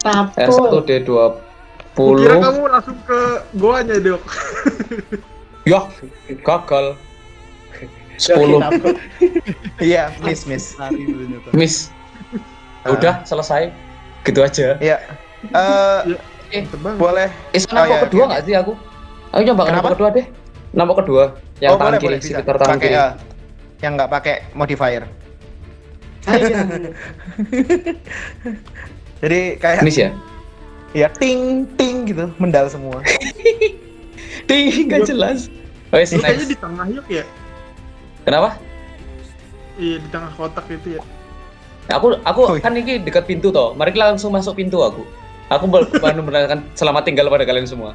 R1 0.03 0.47
Tapo. 0.47 0.79
D20. 0.83 2.17
Kira 2.17 2.35
kamu 2.39 2.61
langsung 2.69 2.99
ke 3.03 3.19
goanya, 3.53 3.97
Dok. 3.99 4.23
Yah, 5.65 5.85
gagal. 6.41 6.87
Oke, 7.67 7.85
10 8.17 8.57
tapo. 8.59 8.89
Iya, 9.81 10.15
miss, 10.21 10.47
miss. 10.47 10.79
Miss. 11.51 11.91
Ah. 12.81 12.95
Udah 12.95 13.15
selesai. 13.25 13.75
Gitu 14.23 14.39
aja. 14.39 14.77
Iya. 14.79 14.97
Eh, 16.51 16.63
Terbang. 16.65 16.95
boleh. 16.97 17.29
Eh, 17.51 17.61
Oh, 17.61 17.73
nampak 17.73 17.89
iya, 17.89 17.99
kedua 18.05 18.23
oke, 18.23 18.31
nggak 18.31 18.43
sih 18.45 18.55
aku? 18.55 18.73
Aku 19.31 19.43
nyoba 19.43 19.63
Kenapa? 19.65 19.89
kedua 19.95 20.09
deh. 20.11 20.27
Nampak 20.71 21.03
kedua. 21.03 21.25
Yang 21.59 21.73
oh, 21.75 21.79
tangan 21.79 21.93
boleh, 21.93 22.01
kiri, 22.01 22.09
boleh 22.09 22.21
sekitar 22.23 22.57
tangan 22.57 22.79
Pakai 22.79 22.89
kiri. 22.89 23.01
eh, 23.01 23.11
yang 23.81 23.93
nggak 23.97 24.11
pakai 24.11 24.35
modifier. 24.55 25.05
Jadi 29.21 29.41
kayak 29.57 29.81
Miss 29.85 29.97
ya? 29.97 30.11
ya 30.93 31.07
ting 31.13 31.65
ting 31.77 32.09
gitu, 32.09 32.29
mendal 32.37 32.67
semua. 32.67 33.01
Ding, 34.49 34.89
nggak 34.91 35.07
jelas. 35.07 35.47
Wes, 35.91 36.11
Ini 36.11 36.23
kayaknya 36.23 36.39
next. 36.39 36.51
di 36.51 36.59
tengah 36.59 36.87
yuk 36.87 37.07
ya. 37.11 37.25
Kenapa? 38.23 38.59
Iya, 39.75 39.97
di 40.03 40.09
tengah 40.11 40.31
kotak 40.35 40.67
itu 40.71 40.99
ya. 40.99 41.03
Aku 41.91 42.15
aku 42.23 42.41
Oh, 42.47 42.55
iya. 42.55 42.63
kan 42.63 42.73
ini 42.75 43.03
dekat 43.03 43.27
pintu 43.27 43.51
toh. 43.51 43.75
Mari 43.75 43.91
kita 43.91 44.15
langsung 44.15 44.31
masuk 44.31 44.55
pintu 44.55 44.83
aku. 44.83 45.03
Aku 45.51 45.67
benar 45.67 46.47
kan 46.53 46.63
selamat 46.79 47.03
tinggal 47.11 47.27
pada 47.27 47.43
kalian 47.43 47.67
semua. 47.67 47.95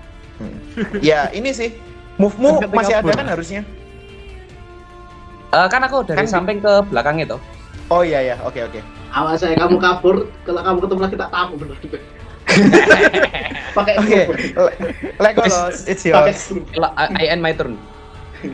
ya 0.99 1.31
ini 1.31 1.55
sih, 1.55 1.71
move-mu 2.15 2.63
masih 2.71 2.95
ada 2.99 3.11
kan 3.11 3.27
harusnya. 3.27 3.61
Eh, 5.51 5.67
kan 5.71 5.81
aku 5.83 6.03
dari 6.03 6.17
Kan 6.19 6.25
di- 6.27 6.33
samping 6.33 6.57
ke 6.59 6.73
belakangnya 6.91 7.35
toh. 7.35 7.41
Oh 7.87 8.01
iya 8.01 8.19
ya, 8.23 8.35
oke 8.41 8.57
oke. 8.59 8.79
Awas 9.13 9.39
saya 9.39 9.55
kamu 9.55 9.77
kabur, 9.79 10.27
kalau 10.43 10.59
kamu 10.59 10.77
ketemu 10.83 10.99
lagi 11.05 11.15
tak 11.15 11.29
tamu 11.31 11.53
bener. 11.55 11.77
Pakai 13.75 13.93
Oke, 13.99 14.21
Legolas, 15.19 15.83
it's 15.85 16.03
yours. 16.07 16.51
I, 16.95 17.27
end 17.27 17.43
my 17.43 17.51
turn. 17.51 17.75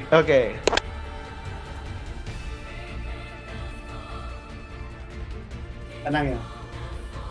Oke. 0.10 0.58
Tenang 6.02 6.26
ya. 6.34 6.40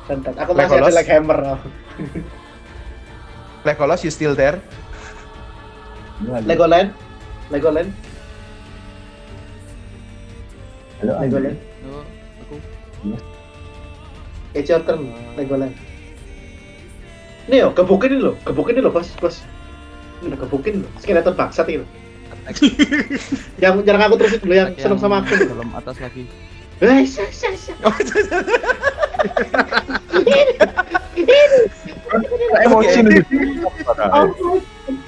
Bentar, 0.06 0.32
aku 0.38 0.50
masih 0.54 0.78
Legolas. 0.78 0.90
ada 0.90 0.98
like 0.98 1.10
hammer. 1.10 1.38
Legolas, 3.66 4.00
you 4.06 4.12
still 4.14 4.34
there? 4.34 4.58
Legoland, 6.20 6.88
Legoland, 7.48 7.88
Legoland. 11.00 11.56
Oh, 11.88 12.04
aku 12.44 12.54
It's 14.52 14.68
your 14.68 14.84
turn, 14.84 15.08
Legoland. 15.40 15.72
Ini 17.48 17.64
yo, 17.64 17.72
gebukin 17.72 18.20
ini 18.20 18.20
lo, 18.20 18.36
gebukin 18.44 18.76
ini 18.76 18.84
lo, 18.84 18.92
bos, 18.92 19.08
bos. 19.16 19.40
Ini 20.20 20.34
lo, 20.34 20.36
gebukin 20.36 20.84
lo. 20.84 20.88
Skeleton 21.00 21.32
bangsat 21.32 21.66
ini 21.72 21.86
yang 23.62 23.78
jarang 23.86 24.10
aku 24.10 24.16
terusin 24.18 24.42
dulu 24.42 24.54
yang 24.58 24.74
seneng 24.74 24.98
sama 24.98 25.22
aku. 25.22 25.38
dalam 25.38 25.70
atas 25.70 26.02
lagi. 26.02 26.26
Hei, 26.82 27.06
sya, 27.06 27.28
sya, 27.30 27.52
sya. 27.54 27.74
Emosi 32.66 33.00
nih. 33.06 33.22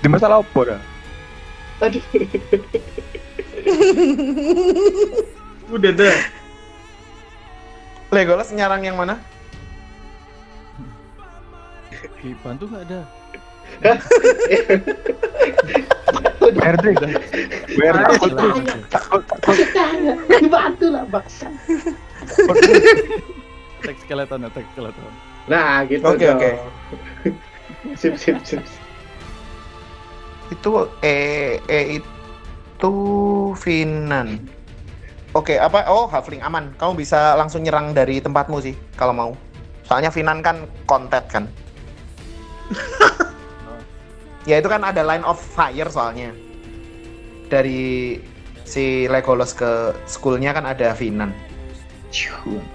Di 0.05 0.07
masalah 0.07 0.45
apa 0.45 0.61
dah? 0.63 0.92
Aduh. 1.83 2.05
Udah 5.73 5.93
dah. 5.93 6.19
Legolas 8.13 8.53
nyarang 8.55 8.85
yang 8.87 8.95
mana? 8.95 9.19
Dibantu 12.23 12.71
nggak 12.71 12.85
ada. 12.87 13.01
BRD 16.43 16.87
dah. 17.03 17.13
BRD. 17.73 18.13
Dibantu 20.39 20.87
lah 20.93 21.03
bangsa. 21.09 21.49
Attack 23.83 23.99
skeleton, 24.07 24.47
attack 24.47 24.67
skeleton. 24.77 25.03
Nah, 25.51 25.83
gitu 25.91 26.07
Oke, 26.07 26.31
dong. 26.31 26.39
oke. 26.39 26.51
Sip, 27.99 28.15
sip, 28.15 28.39
sip. 28.47 28.63
Itu 30.53 30.93
eh 31.01 31.57
eh 31.65 31.85
itu 31.97 32.93
Finan. 33.57 34.37
Oke, 35.33 35.57
apa? 35.57 35.89
Oh, 35.89 36.05
Halfling 36.05 36.45
aman. 36.45 36.77
Kamu 36.77 36.93
bisa 36.93 37.33
langsung 37.41 37.65
nyerang 37.65 37.97
dari 37.97 38.21
tempatmu 38.21 38.61
sih 38.61 38.77
kalau 39.01 39.17
mau. 39.17 39.33
Soalnya 39.89 40.13
Finan 40.13 40.45
kan 40.45 40.69
kontet 40.85 41.25
kan. 41.33 41.49
ya 44.49 44.61
itu 44.61 44.69
kan 44.69 44.85
ada 44.85 45.01
line 45.01 45.25
of 45.25 45.41
fire 45.41 45.89
soalnya. 45.89 46.37
Dari 47.49 48.21
si 48.69 49.09
Legolas 49.09 49.57
ke 49.57 49.97
schoolnya 50.05 50.53
kan 50.53 50.69
ada 50.69 50.93
Finan. 50.93 51.33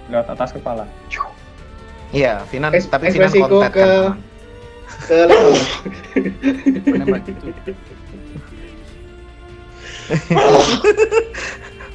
Lewat 0.09 0.33
atas 0.33 0.49
kepala. 0.49 0.89
Iya, 2.09 2.41
Finan 2.49 2.73
Eks- 2.73 2.89
tapi 2.89 3.13
Finan 3.13 3.29
kontet 3.29 3.69
ke- 3.69 3.85
kan. 3.85 4.17
Ke. 5.05 5.21
Penembak 6.83 7.21
gitu. 7.23 7.53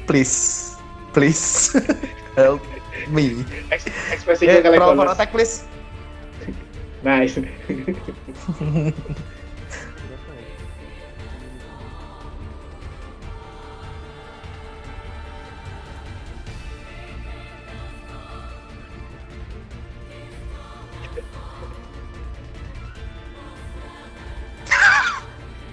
Please. 0.06 0.76
Please. 1.12 1.76
Help 2.36 2.62
me. 3.08 3.44
Eks- 3.68 3.88
Ekspresiku 4.12 4.48
Ya, 4.48 4.62
ke 4.62 4.68
roll 4.72 4.96
for 4.96 5.04
Legolas. 5.04 5.14
attack 5.16 5.30
please. 5.32 5.64
Nice. 7.02 7.36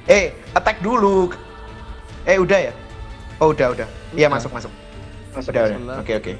Eh, 0.09 0.33
attack 0.57 0.81
dulu. 0.81 1.29
Eh, 2.25 2.41
udah 2.41 2.57
ya? 2.57 2.73
Oh, 3.37 3.53
udah, 3.53 3.77
udah. 3.77 3.87
Iya, 4.17 4.25
masuk, 4.25 4.49
masuk. 4.49 4.73
Masuk. 5.37 5.53
Udah, 5.53 5.63
masuk. 5.69 5.79
udah. 5.85 5.97
Oke, 6.01 6.13
oke. 6.17 6.33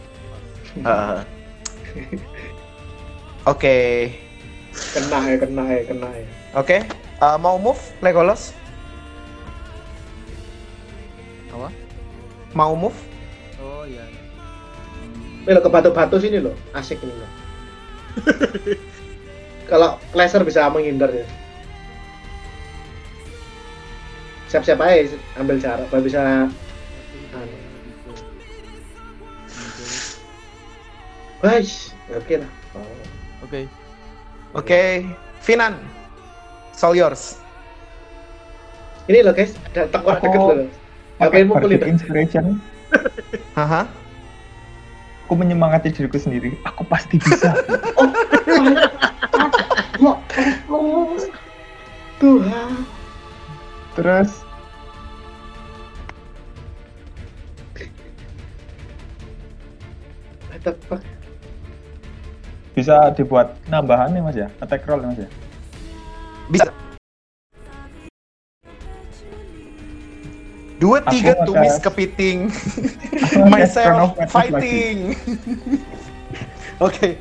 Eh, 0.81 1.19
Oke. 3.49 3.77
Kena 4.93 5.17
ya, 5.25 5.35
kena 5.41 5.63
ya, 5.69 5.81
kena 5.85 6.07
ya. 6.13 6.25
Oke. 6.57 6.77
Eh, 7.21 7.37
mau 7.37 7.61
move 7.61 7.79
Legolas? 8.01 8.57
Apa? 11.53 11.69
Mau 12.57 12.73
move? 12.73 12.97
Oh 13.61 13.85
iya. 13.85 14.05
Ini 15.45 15.55
loh, 15.55 15.61
ke 15.61 15.69
batu-batu 15.69 16.17
sini 16.17 16.41
loh. 16.41 16.53
Asik 16.73 17.01
ini 17.01 17.13
loh. 17.13 17.31
Kalau 19.69 20.01
laser 20.17 20.41
bisa 20.41 20.65
menghindar 20.73 21.13
ya. 21.13 21.25
Siap-siap 24.49 24.81
aja 24.81 25.13
ambil 25.37 25.61
cara, 25.61 25.85
biar 25.93 26.01
bisa 26.01 26.25
anu. 26.25 26.49
Guys, 31.39 31.95
oke 32.11 32.35
lah. 32.35 32.51
Oh. 32.75 32.83
Oke. 33.47 33.63
Oke. 34.57 35.07
Finan. 35.39 35.79
It's 36.73 36.83
all 36.83 36.97
yours. 36.97 37.39
Ini 39.07 39.23
loh 39.23 39.31
guys, 39.31 39.55
ada 39.71 39.87
tengkorak 39.87 40.19
Aku 40.19 40.27
deket 40.27 40.41
loh. 40.43 40.67
Ngapain 41.21 41.47
mukulin? 41.47 41.79
Inspiration. 41.85 42.59
Haha. 43.57 43.87
Aku 45.29 45.37
menyemangati 45.37 45.93
diriku 45.93 46.17
sendiri. 46.17 46.57
Aku 46.65 46.81
pasti 46.89 47.21
bisa. 47.21 47.53
Ya 47.53 47.61
Allah. 47.95 48.25
Tuhan. 52.19 52.98
Terus 53.99 54.31
bisa 62.79 63.11
dibuat 63.11 63.59
nambahan 63.67 64.15
nih 64.15 64.23
mas 64.23 64.39
ya, 64.39 64.47
attack 64.63 64.87
roll 64.87 65.03
nih 65.03 65.07
mas 65.11 65.19
ya. 65.19 65.29
Bisa. 66.47 66.71
Dua 70.79 71.03
Aku 71.03 71.11
tiga 71.11 71.43
tumis 71.43 71.75
kepiting. 71.83 72.47
Chrono 73.35 73.51
Myself 73.51 74.15
fighting. 74.31 75.11
Oke. 76.87 77.19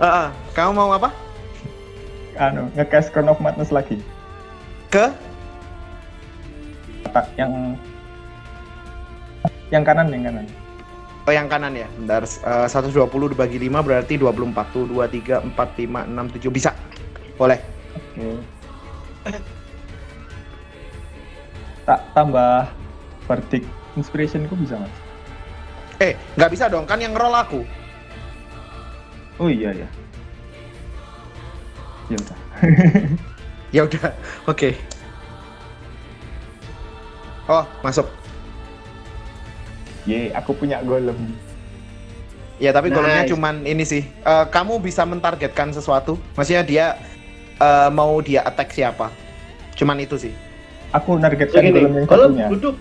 Ah, 0.00 0.32
kamu 0.56 0.80
mau 0.80 0.96
apa? 0.96 1.12
Anu, 2.40 2.72
nge-cast 2.72 3.12
Crown 3.12 3.28
of 3.28 3.36
Madness 3.36 3.68
lagi. 3.68 4.00
Ke? 4.88 5.12
Attack 7.06 7.26
yang 7.38 7.78
yang 9.70 9.84
kanan 9.86 10.10
yang 10.10 10.24
kanan. 10.26 10.46
Oh 11.28 11.32
yang 11.32 11.46
kanan 11.46 11.72
ya. 11.76 11.88
Bentar. 11.94 12.26
eh, 12.26 12.66
120 12.66 13.32
dibagi 13.32 13.58
5 13.60 13.86
berarti 13.86 14.18
24. 14.18 14.74
Tuh 14.74 14.84
2 14.88 15.06
3 15.06 15.46
4 15.46 15.54
5 15.54 16.10
6 16.10 16.34
7 16.42 16.50
bisa. 16.50 16.70
Boleh. 17.38 17.60
Oke. 19.24 19.38
Tak 21.86 22.00
tambah 22.14 22.68
Bardic 23.26 23.64
inspiration 23.94 24.46
ku 24.50 24.58
bisa 24.58 24.78
mas. 24.78 24.94
Eh, 26.00 26.16
nggak 26.34 26.50
bisa 26.50 26.66
dong 26.72 26.88
kan 26.88 26.98
yang 26.98 27.12
roll 27.12 27.34
aku. 27.36 27.62
Oh 29.38 29.48
iya 29.48 29.72
ya. 29.72 29.88
Ya 32.10 32.16
udah. 32.18 32.38
Ya 33.70 33.86
udah. 33.86 34.10
Oke. 34.50 34.74
Oh, 37.50 37.66
masuk. 37.82 38.06
Ye, 40.06 40.30
aku 40.30 40.54
punya 40.54 40.78
golem. 40.86 41.34
Ya 42.62 42.70
tapi 42.70 42.94
Nice. 42.94 43.26
cuman 43.34 43.66
ini 43.66 43.82
sih. 43.82 44.06
Eh, 44.06 44.44
kamu 44.54 44.78
bisa 44.78 45.02
mentargetkan 45.02 45.74
sesuatu. 45.74 46.14
Maksudnya 46.38 46.62
dia 46.62 46.86
eh, 47.58 47.90
mau 47.90 48.14
dia 48.22 48.46
attack 48.46 48.70
siapa. 48.70 49.10
Cuman 49.74 49.98
itu 49.98 50.14
sih. 50.14 50.30
Aku 50.94 51.18
nargetkan 51.18 51.58
Begini, 51.66 51.74
golem 51.74 51.92
yang 51.98 52.06
kalau 52.06 52.26
satunya. 52.30 52.46
duduk, 52.54 52.76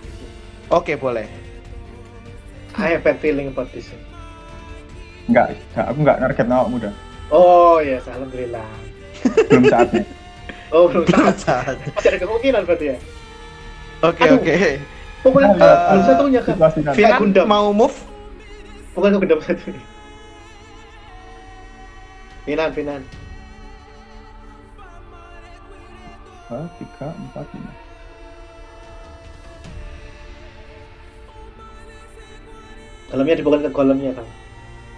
Oke, 0.69 0.93
boleh. 1.01 1.25
I 2.77 2.93
have 2.93 3.17
feeling 3.17 3.49
about 3.49 3.73
this. 3.73 3.89
Enggak, 5.25 5.57
enggak, 5.73 5.85
aku 5.89 5.97
enggak 6.05 6.17
narget 6.21 6.45
nawak 6.45 6.67
muda. 6.69 6.89
Oh 7.33 7.81
yes, 7.81 8.05
alhamdulillah. 8.05 8.65
Belum 9.49 9.63
saatnya. 9.65 10.05
Oh 10.69 10.85
belum 10.85 11.05
saat. 11.37 11.77
Masih 11.97 12.09
ada 12.13 12.19
kemungkinan 12.21 12.61
berarti 12.65 12.85
ya. 12.93 12.97
Oke, 13.99 14.23
Aduh. 14.23 14.39
oke. 14.39 14.55
Pokoknya 15.19 15.47
Eh, 15.49 15.55
belum 16.07 16.31
kan. 16.39 16.55
Situasi 16.55 16.79
nanti. 16.79 16.95
Kayak 16.95 17.09
Finan 17.11 17.19
Gundam. 17.19 17.45
mau 17.45 17.67
move? 17.75 17.97
Pokoknya 18.95 19.19
gendam 19.19 19.41
satu. 19.43 19.69
Finan, 22.47 22.69
Finan. 22.71 23.01
Dua, 26.49 26.65
tiga, 26.79 27.07
empat, 27.13 27.45
lima. 27.53 27.73
Dalamnya 33.09 33.35
dibuka 33.35 33.57
ke 33.59 33.69
kolamnya 33.69 34.11
kan. 34.13 34.27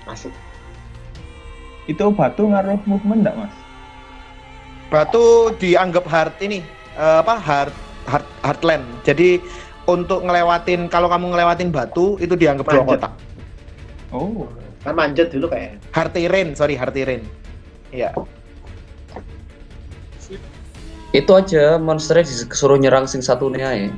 Asik. 0.08 0.34
Itu 1.88 2.12
batu 2.12 2.46
ngaruh 2.46 2.80
movement 2.86 3.24
enggak, 3.24 3.36
Mas? 3.40 3.56
Batu 4.92 5.56
dianggap 5.56 6.04
hard 6.06 6.36
ini 6.44 6.60
eh, 6.94 7.18
apa 7.24 7.40
hard 7.40 7.72
hard 8.08 8.26
hardland. 8.46 8.86
Jadi 9.06 9.42
untuk 9.90 10.24
ngelewatin 10.24 10.88
kalau 10.88 11.10
kamu 11.10 11.34
ngelewatin 11.36 11.70
batu 11.74 12.16
itu 12.22 12.34
dianggap 12.38 12.66
dua 12.70 12.82
Manjat. 12.86 13.00
kotak. 13.02 13.14
Oh, 14.12 14.48
Kan 14.82 14.98
manjat 14.98 15.30
dulu 15.30 15.46
kayak. 15.46 15.78
Hard 15.94 16.12
terrain, 16.18 16.58
sorry 16.58 16.74
hard 16.74 16.94
terrain. 16.98 17.22
Iya. 17.94 18.10
Itu 21.12 21.32
aja 21.38 21.78
monsternya 21.78 22.26
disuruh 22.26 22.80
nyerang 22.82 23.06
sing 23.06 23.22
satunya 23.22 23.70
ya. 23.76 23.90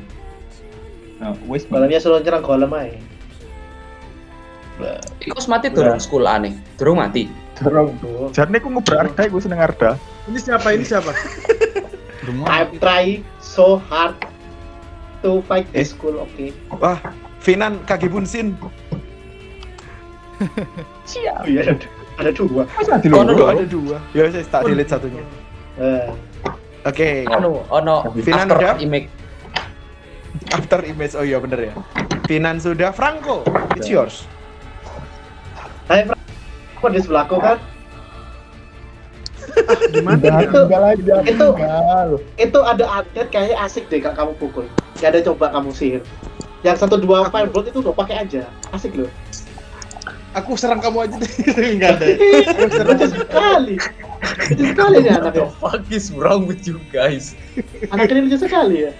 nah, 1.21 1.31
wis 1.47 1.63
suruh 1.69 2.19
nyerang 2.19 2.43
golem 2.43 2.71
aja. 2.75 2.99
Iku 5.23 5.39
mati 5.47 5.71
durung 5.71 6.01
school 6.01 6.25
aneh. 6.27 6.51
Durung 6.75 6.99
mati. 6.99 7.29
Dorong. 7.61 7.95
Tuh. 8.01 8.33
Jarne 8.33 8.57
aku 8.57 8.67
ngobrol 8.73 9.05
Arda, 9.05 9.29
aku 9.29 9.37
seneng 9.39 9.61
Arda. 9.61 9.95
Ini 10.25 10.39
siapa? 10.41 10.73
Ini 10.73 10.83
siapa? 10.83 11.13
I'm 12.49 12.75
trying 12.81 13.21
so 13.53 13.77
hard 13.85 14.17
to 15.21 15.45
fight 15.45 15.69
Eh. 15.71 15.85
this 15.85 15.93
school, 15.93 16.17
oke. 16.17 16.45
Wah, 16.81 16.97
Finan 17.37 17.85
Kage 17.85 18.09
Bunsin. 18.09 18.57
Oh 20.41 21.45
iya, 21.45 21.61
ada, 21.71 21.85
ada 22.17 22.31
dua. 22.33 22.65
Oh, 22.67 23.23
no, 23.23 23.45
ada 23.47 23.63
dua. 23.63 24.01
Ya, 24.11 24.27
saya 24.27 24.43
tak 24.43 24.65
delete 24.65 24.89
satunya. 24.89 25.23
Eh, 25.77 26.09
Oke, 26.83 27.23
Anu, 27.31 27.63
ono 27.71 28.11
Finan 28.19 28.51
after 28.51 28.59
udah? 28.59 28.75
image. 28.77 29.07
after 30.51 30.79
image. 30.83 31.15
Oh 31.15 31.23
iya 31.23 31.39
bener 31.39 31.71
ya. 31.71 31.73
Finan 32.27 32.59
sudah, 32.59 32.91
Franco, 32.91 33.47
it's 33.77 33.87
yours. 33.87 34.27
Hai, 35.87 36.03
Frank. 36.03 36.19
Kok 36.75 36.89
di 36.91 36.99
sebelahku 36.99 37.39
kan? 37.39 37.55
Gimana? 39.93 40.43
Itu, 40.43 40.59
aja. 40.69 41.15
itu, 41.25 41.47
itu 42.39 42.59
ada 42.59 42.85
update 43.01 43.29
kayaknya 43.29 43.57
asik 43.61 43.85
deh 43.91 43.99
kalau 44.01 44.15
kamu 44.15 44.33
pukul. 44.39 44.65
Gak 44.99 45.15
ada 45.15 45.19
coba 45.25 45.51
kamu 45.53 45.69
sihir. 45.75 46.01
Yang 46.63 46.87
satu 46.87 46.95
dua 46.95 47.27
firebolt 47.27 47.67
itu 47.67 47.83
udah 47.83 47.93
pakai 47.93 48.23
aja. 48.23 48.47
Asik 48.71 48.95
loh. 48.95 49.11
Aku 50.33 50.57
serang 50.57 50.81
kamu 50.81 51.05
aja 51.05 51.15
deh. 51.19 51.31
Enggak 51.77 52.01
ada. 52.01 52.05
Lucu 52.87 53.07
sekali. 53.13 53.75
Lucu 54.49 54.63
sekali 54.71 54.95
nih 55.03 55.11
anaknya. 55.13 55.47
fuck 55.61 55.83
is 55.93 56.09
wrong 56.09 56.49
with 56.49 56.65
you 56.65 56.81
guys? 56.89 57.37
Anak 57.93 58.09
ini 58.09 58.31
lucu 58.31 58.41
sekali 58.41 58.89
ya. 58.89 58.91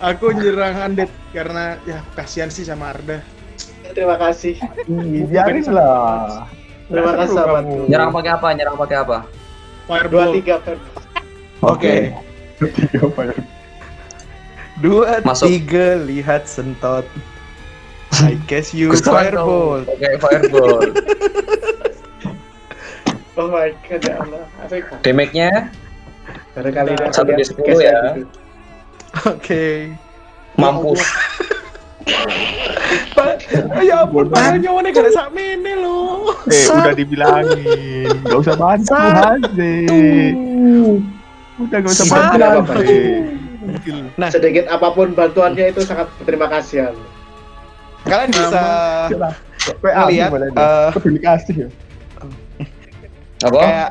Aku 0.00 0.32
nyerang 0.32 0.80
Undead 0.80 1.12
karena 1.36 1.76
ya 1.84 2.00
kasihan 2.16 2.48
sih 2.48 2.64
sama 2.64 2.96
Arda. 2.96 3.20
Terima 3.92 4.16
kasih. 4.16 4.56
Biarin 5.28 5.66
lah. 5.68 6.48
Terima 6.90 7.12
kasih 7.14 7.34
sahabatku. 7.38 7.76
Nyerang 7.86 8.10
pakai 8.10 8.30
apa? 8.34 8.48
Nyerang 8.58 8.76
pakai 8.76 8.96
apa? 8.98 9.18
Dua 9.86 9.90
Fireball. 9.90 10.30
tiga 10.34 10.54
firebolt. 10.62 11.06
Oke. 11.62 11.94
Tiga 12.58 12.98
ya? 13.30 13.34
Dua, 14.80 15.20
Masuk. 15.22 15.46
tiga, 15.46 15.86
lihat 16.02 16.50
sentot. 16.50 17.06
I 18.26 18.34
guess 18.50 18.74
you 18.74 18.90
fireball. 18.98 19.86
Pakai 19.86 20.18
fireball. 20.18 20.82
Oh 23.38 23.48
my 23.48 23.72
god, 23.88 24.04
ya 24.04 24.20
Allah. 24.20 24.44
Damage-nya 25.00 25.72
Baru 26.52 26.68
kali 26.76 26.92
ini 26.92 27.08
Satu 27.08 27.32
di 27.32 27.40
sepuluh 27.46 27.80
ya. 27.80 28.20
Oke. 29.24 29.96
mampus. 30.60 31.00
Ya 33.80 34.04
ampun, 34.04 34.28
padahal 34.32 34.56
nyawane 34.60 34.88
gak 34.92 35.04
ada 35.04 35.12
sak 35.12 35.28
mene 35.32 35.72
loh. 35.80 36.32
Eh, 36.48 36.66
udah 36.68 36.94
dibilangin. 36.96 38.08
Gak 38.24 38.38
usah 38.40 38.54
bantu, 38.56 38.94
Haze. 38.96 39.74
Udah 41.60 41.78
gak 41.80 41.92
usah 41.92 42.06
bantu, 42.08 42.40
apa-apa. 42.40 42.74
Nah. 44.16 44.28
Sedikit 44.32 44.64
apa 44.66 44.88
pun 44.92 45.12
bantuannya 45.12 45.70
itu 45.70 45.84
sangat 45.84 46.08
berterima 46.18 46.48
kasih. 46.48 46.88
ya. 46.88 46.88
Kalian 48.08 48.30
bisa 48.32 48.62
PA 49.84 50.02
lihat 50.08 50.30
nih? 50.32 50.56
eh, 50.56 50.88
Peduli 50.96 51.20
kasih 51.20 51.54
ya. 51.66 51.68
Apa? 53.40 53.60
kayak 53.60 53.90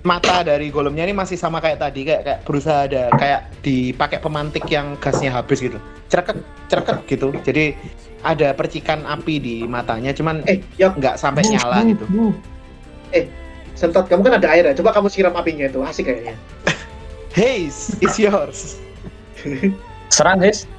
mata 0.00 0.40
dari 0.40 0.72
golemnya 0.72 1.04
ini 1.04 1.12
masih 1.12 1.36
sama 1.36 1.60
kayak 1.60 1.76
tadi 1.76 2.08
kayak 2.08 2.22
kayak 2.24 2.40
berusaha 2.48 2.88
ada 2.88 3.12
kayak 3.20 3.40
dipakai 3.60 4.18
pemantik 4.20 4.64
yang 4.72 4.96
gasnya 4.96 5.28
habis 5.28 5.60
gitu 5.60 5.76
cereket 6.08 6.40
cereket 6.72 6.98
gitu 7.04 7.28
jadi 7.44 7.76
ada 8.24 8.56
percikan 8.56 9.04
api 9.04 9.36
di 9.36 9.56
matanya 9.68 10.16
cuman 10.16 10.40
Eh, 10.48 10.64
Yok, 10.80 10.96
nggak 10.96 11.20
sampai 11.20 11.44
nyala 11.44 11.84
gitu 11.84 12.08
sentot 13.74 14.06
kamu 14.06 14.22
kan 14.22 14.34
ada 14.38 14.48
air 14.54 14.64
ya. 14.70 14.74
Coba 14.78 14.94
kamu 14.94 15.10
siram 15.10 15.34
apinya 15.34 15.66
itu, 15.66 15.82
asik 15.82 16.06
kayaknya. 16.06 16.34
Haze 17.36 17.98
it's 17.98 18.16
yours 18.16 18.78
Serang, 20.08 20.38
guys. 20.38 20.70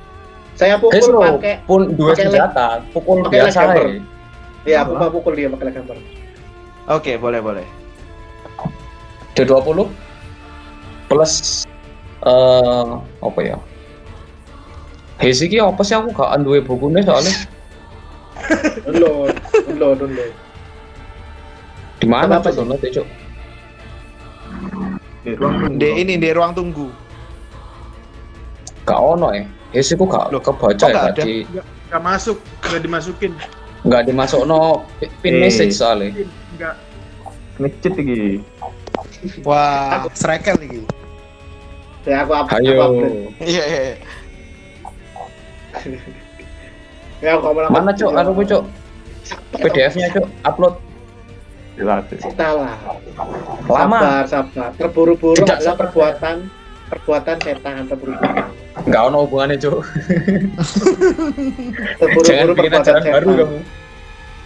Saya 0.55 0.79
pukul 0.79 1.19
pakai 1.19 1.59
pun 1.67 1.91
dua 1.99 2.15
pakai 2.15 2.31
senjata. 2.31 2.79
Pukul 2.95 3.27
pakai 3.27 3.43
biasa 3.43 3.59
ya. 3.75 3.83
ya 4.63 4.77
aku 4.87 4.95
mau 4.95 5.11
pukul 5.11 5.35
dia 5.35 5.51
pakai 5.51 5.75
gambar. 5.75 5.97
oke 6.85 7.11
boleh 7.17 7.41
boleh 7.41 7.65
D20 9.35 9.79
plus 11.11 11.33
eh 12.25 12.87
apa 13.21 13.39
ya? 13.43 13.57
Hei 15.19 15.31
iki 15.31 15.59
apa 15.59 15.79
sih 15.83 15.95
aku 15.95 16.11
gak 16.11 16.39
duwe 16.43 16.59
bukunya 16.59 17.03
soalnya 17.03 17.31
Download, 18.85 19.31
download, 19.67 19.95
download. 20.03 20.33
di 22.03 22.07
mana 22.11 22.43
sih? 22.43 22.51
download 22.51 22.83
ya, 22.83 22.89
Cuk? 22.99 23.07
di 25.79 25.87
ini 25.89 26.19
di 26.19 26.29
ruang 26.35 26.53
tunggu 26.53 26.91
Gak 28.85 29.01
ono 29.01 29.33
ya. 29.33 29.41
Hei 29.73 29.81
ku 29.97 30.05
gak 30.05 30.29
Loh, 30.29 30.39
kebaca 30.39 30.85
ya 30.87 30.93
gak 30.93 31.05
tadi. 31.17 31.41
Enggak 31.89 32.01
masuk, 32.05 32.37
enggak 32.63 32.81
dimasukin. 32.85 33.31
Gak 33.89 34.01
dimasukno 34.05 34.85
pin 35.25 35.33
Eh. 35.35 35.41
message 35.41 35.73
soalnya. 35.73 36.13
Enggak. 36.53 36.75
Ngecit 37.57 37.93
lagi. 37.97 38.21
Wah 39.43 40.05
srekel 40.13 40.55
nih 40.61 40.85
Ya 42.05 42.21
aku 42.21 42.37
up, 42.37 42.45
Ayo. 42.53 42.77
aku 42.85 43.01
iya 43.41 43.63
iya 43.65 43.79
iya. 43.81 43.95
Ya 47.23 47.29
aku 47.33 47.49
mau 47.49 47.65
Mana 47.73 47.89
Cuk? 47.97 48.13
Anu 48.13 48.37
ku, 48.37 48.45
Cuk. 48.45 48.61
PDF-nya, 49.57 50.13
Cuk. 50.13 50.29
Upload. 50.45 50.77
Dilatih. 51.73 52.21
Kita 52.21 52.61
lah. 52.61 52.77
Lama. 53.65 54.21
Sabar, 54.29 54.31
sabar. 54.31 54.69
Terburu-buru 54.77 55.41
Tidak 55.41 55.57
adalah 55.65 55.77
perbuatan 55.81 56.35
perbuatan 56.85 57.35
setan 57.41 57.89
terburu-buru. 57.89 58.53
Gak 58.85 59.01
ono 59.09 59.25
hubungannya, 59.25 59.57
Cuk. 59.57 59.73
Terburu-buru 62.05 62.53
perbuatan 62.53 62.85
setan. 62.85 63.01
baru 63.01 63.29
kamu. 63.33 63.59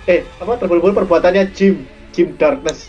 Eh, 0.07 0.23
apa 0.39 0.51
terburu-buru 0.55 0.93
perbuatannya 1.03 1.43
Jim, 1.51 1.83
Jim 2.15 2.31
Darkness. 2.39 2.87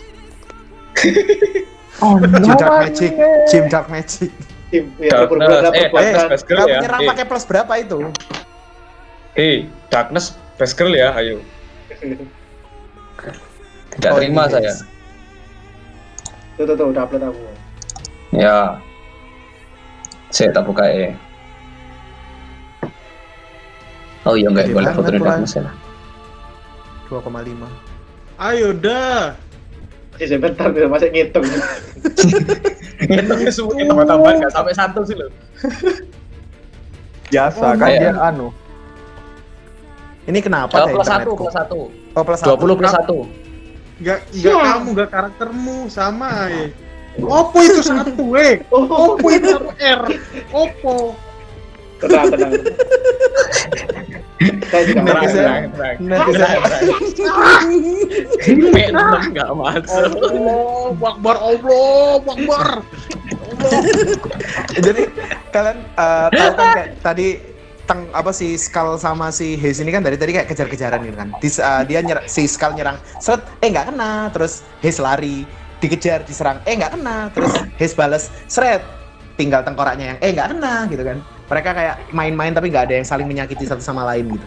Oh, 1.99 2.15
Jim 2.47 2.55
Dark 2.55 2.75
Magic 2.86 3.12
Jim 3.51 3.65
Dark 3.67 3.86
Magic 3.91 4.31
Jim, 4.70 4.85
ya 5.02 5.27
adalah 5.27 5.75
Eh. 5.75 5.91
Darkness 5.91 6.31
best 6.31 6.44
girl 6.47 6.62
kamu 6.62 6.70
ya. 6.70 6.78
nyerang 6.86 7.01
Eh, 7.02 7.09
pakai 7.10 7.25
plus 7.27 7.44
berapa 7.44 7.73
itu 7.83 7.99
Hei, 9.35 9.55
Darkness 9.91 10.27
best 10.59 10.75
girl 10.75 10.91
ya, 10.91 11.15
ayo. 11.15 11.39
Tidak 13.91 14.10
Oh, 14.10 14.19
terima 14.19 14.47
ini, 14.47 14.52
saya. 14.59 14.75
Tuh, 16.59 16.65
tuh, 16.67 16.75
tuh, 16.75 16.86
udah 16.91 17.02
upload 17.07 17.25
aku. 17.31 17.41
Ya. 18.35 18.78
Saya 20.35 20.51
tak 20.51 20.67
buka 20.67 20.83
ya. 20.86 21.15
Oh 24.27 24.35
iya 24.35 24.51
enggak 24.52 24.69
Gede 24.70 24.77
boleh 24.77 24.91
foto 24.94 25.10
Darkness 25.15 25.55
ya. 25.59 25.70
2,5 27.09 27.67
Ayo 28.39 28.69
dah. 28.75 29.35
Masih 30.20 30.36
sebentar, 30.36 30.68
bisa 30.68 30.84
masih 30.84 31.08
ngitung. 31.16 31.49
Ngitungnya 33.00 33.49
semua 33.49 33.73
kita 33.73 34.05
tambah 34.05 34.32
enggak 34.36 34.52
sampai 34.52 34.74
satu 34.76 35.00
sih 35.08 35.16
loh. 35.16 35.32
Biasa 37.32 37.65
Oh, 37.65 37.73
kan 37.73 37.89
iya. 37.89 38.12
dia 38.12 38.12
anu. 38.20 38.52
ini 40.28 40.44
kenapa 40.44 40.76
Oh, 40.76 40.84
ya 40.84 40.92
plus 40.92 41.08
satu, 41.08 41.31
plus 41.32 41.55
satu. 41.57 41.81
oh 41.89 42.20
plus 42.23 42.40
20 42.44 42.76
plus 42.76 42.92
satu. 42.92 43.18
Enggak 43.97 44.18
enggak 44.28 44.52
Ya. 44.52 44.65
kamu, 44.76 44.89
enggak 44.92 45.08
karaktermu 45.08 45.76
sama 45.89 46.31
ya. 46.52 46.68
Oppo 47.16 47.58
itu 47.65 47.81
satu, 47.81 48.24
eh. 48.36 48.60
Oh, 48.68 49.16
Oppo 49.16 49.26
itu 49.32 49.57
R. 49.81 50.02
Oppo. 50.52 51.16
Tenang, 52.01 52.27
tenang. 52.33 52.53
Saya 54.73 54.83
juga 54.89 55.01
bisa. 55.20 55.41
tenang. 55.41 55.62
netizen 56.01 56.49
P6 58.73 58.97
enggak 59.31 59.51
masuk. 59.53 60.11
Allah, 60.17 61.11
Akbar, 61.12 61.37
Allah, 61.37 62.25
Akbar. 62.25 62.69
jadi 64.87 65.03
kalian 65.53 65.79
eh, 65.85 66.29
tahu 66.33 66.51
kan 66.57 66.69
kayak 66.73 66.91
tadi 67.05 67.29
teng 67.85 68.07
apa 68.15 68.31
si 68.31 68.55
Skal 68.55 68.97
sama 69.03 69.35
si 69.35 69.59
Haze 69.59 69.83
ini 69.83 69.91
kan 69.91 70.07
dari 70.07 70.15
tadi 70.15 70.31
kayak 70.31 70.49
kejar-kejaran 70.49 71.03
gitu 71.05 71.17
kan. 71.19 71.29
Eh, 71.43 71.83
dia 71.91 72.01
si 72.31 72.47
Skal 72.47 72.73
nyerang, 72.79 72.97
seret, 73.19 73.45
eh 73.61 73.69
nggak 73.69 73.93
kena, 73.93 74.31
terus 74.33 74.65
Haze 74.81 75.03
lari, 75.03 75.45
dikejar, 75.83 76.25
diserang, 76.25 76.62
eh 76.65 76.79
nggak 76.79 76.97
kena, 76.97 77.29
terus 77.35 77.53
Haze 77.77 77.95
bales, 77.99 78.31
seret, 78.47 78.81
tinggal 79.35 79.67
tengkoraknya 79.67 80.17
yang 80.17 80.19
eh 80.23 80.31
nggak 80.33 80.49
kena 80.57 80.75
gitu 80.89 81.03
kan. 81.05 81.19
Mereka 81.51 81.70
kayak 81.75 81.95
main-main 82.11 82.55
tapi 82.55 82.70
nggak 82.70 82.85
ada 82.87 82.95
yang 82.95 83.05
saling 83.05 83.27
menyakiti 83.27 83.67
satu 83.67 83.83
sama 83.83 84.07
lain 84.07 84.39
gitu. 84.39 84.47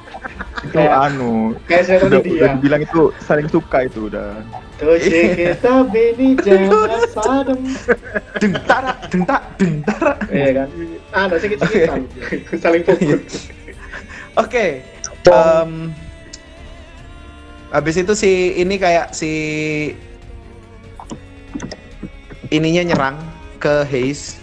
Itu 0.63 0.71
Kayak- 0.71 0.95
anu. 1.11 1.51
Kayak 1.67 1.83
saya 1.83 1.97
Udah, 1.99 2.09
tadi 2.15 2.29
udah 2.31 2.47
dia. 2.47 2.55
dibilang 2.55 2.81
itu 2.81 3.01
saling 3.19 3.47
suka 3.47 3.77
itu 3.83 3.99
udah. 4.07 4.39
Doce 4.79 5.19
kita 5.43 5.73
bini 5.85 6.39
jangan 6.39 7.03
sadem. 7.11 7.59
Deng 8.39 8.53
tarak, 8.63 8.97
deng 9.11 9.23
tak, 9.23 9.41
deng 9.59 9.75
tarak. 9.83 10.17
Iya 10.31 10.49
kan? 10.55 10.67
Ah, 11.11 11.25
doce 11.27 11.45
kita 11.51 11.63
saling 12.57 12.81
pukul. 12.81 13.19
Oke. 14.41 14.65
em, 15.23 15.91
habis 17.69 17.95
itu 17.95 18.11
si 18.13 18.31
ini 18.55 18.75
kayak 18.75 19.11
si 19.11 19.31
ininya 22.49 22.83
nyerang 22.85 23.17
ke 23.57 23.83
Haze. 23.83 24.42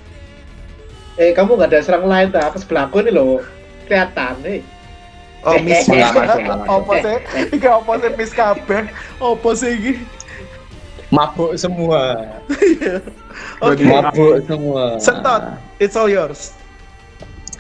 Eh, 1.19 1.35
kamu 1.35 1.59
nggak 1.59 1.71
ada 1.75 1.81
serang 1.83 2.07
lain 2.07 2.31
tak? 2.31 2.55
Ke 2.55 2.59
sebelahku 2.63 3.03
nih 3.03 3.13
loh. 3.15 3.43
Kelihatan 3.91 4.35
nih. 4.47 4.61
Oh, 5.41 5.57
miss. 5.59 5.89
Apa 6.77 6.95
sih? 7.01 7.17
Iki 7.57 7.69
apa 7.69 7.93
sih 7.97 8.11
miss 8.13 8.33
kabeh? 8.37 8.83
Apa 9.19 9.51
sih 9.57 9.71
iki? 9.73 9.93
Mabuk 11.11 11.59
semua. 11.59 12.29
Oke. 13.67 13.83
Mabuk 13.83 14.47
semua. 14.47 15.01
Sentot, 15.03 15.59
it's 15.83 15.99
all 15.99 16.07
yours. 16.07 16.55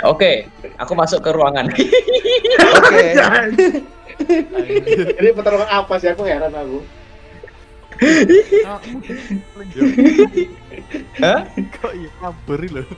Oke, 0.06 0.48
aku 0.80 0.92
masuk 0.96 1.20
ke 1.20 1.30
ruangan. 1.34 1.68
Oke. 2.78 3.06
Ini 5.18 5.28
pertarungan 5.34 5.68
apa 5.68 5.98
sih? 5.98 6.08
Aku 6.14 6.24
heran 6.24 6.54
aku. 6.54 6.80
Hah? 11.20 11.44
Kok 11.52 11.92
iya 11.92 12.10
kabur 12.22 12.60
loh. 12.70 12.88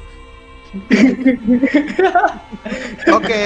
Oke. 3.17 3.41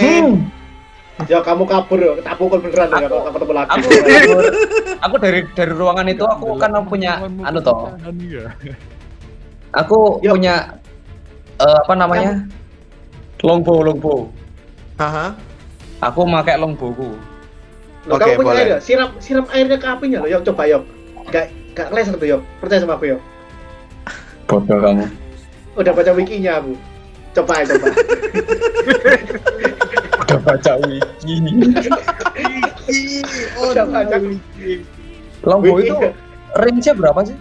Ya 1.26 1.40
kamu 1.40 1.64
kabur 1.64 1.98
yo, 1.98 2.12
tak 2.20 2.36
pukul 2.36 2.60
beneran 2.60 2.92
ya 2.92 3.08
kalau 3.08 3.32
ketemu 3.32 3.52
lagi. 3.56 3.70
Aku, 3.72 3.88
aku, 4.20 4.32
aku 5.00 5.16
dari 5.16 5.40
dari 5.56 5.72
ruangan 5.72 6.06
itu 6.12 6.24
aku 6.28 6.60
kan 6.60 6.76
punya 6.84 7.24
anu 7.40 7.58
toh. 7.64 7.88
Aku 9.74 10.20
Yuk. 10.20 10.36
punya 10.36 10.76
eh, 11.56 11.78
apa 11.82 11.92
namanya? 11.96 12.44
Longbow, 13.40 13.80
longbow. 13.80 14.28
Haha. 15.00 15.32
Aku 16.04 16.28
pakai 16.28 16.60
longbowku. 16.60 17.16
Loh, 18.06 18.20
Oke, 18.20 18.22
kamu 18.22 18.38
punya 18.38 18.52
boleh. 18.52 18.62
air 18.62 18.68
ya? 18.76 18.78
Siram 18.78 19.10
siram 19.18 19.46
airnya 19.50 19.80
ke 19.80 19.88
apinya 19.88 20.22
loh, 20.22 20.28
yuk 20.30 20.44
coba 20.46 20.62
yuk. 20.68 20.84
Gak 21.32 21.50
gak 21.74 21.90
leser 21.90 22.14
tuh 22.20 22.28
yuk. 22.28 22.40
Percaya 22.60 22.84
sama 22.84 23.00
aku 23.00 23.16
yuk. 23.16 23.20
Bodoh 24.46 24.78
kamu. 24.78 25.08
Udah 25.74 25.92
baca 25.96 26.12
wikinya 26.14 26.62
aku. 26.62 26.76
Coba 27.36 27.60
ya 27.60 27.64
coba. 27.68 27.86
Udah 30.24 30.38
baca 30.40 30.72
wiki. 30.82 31.34
Udah 33.60 33.84
baca 33.84 34.16
Longbow 35.44 35.76
itu 35.78 35.92
Wiki. 35.94 36.10
range-nya 36.56 36.92
berapa 36.96 37.20
sih? 37.22 37.36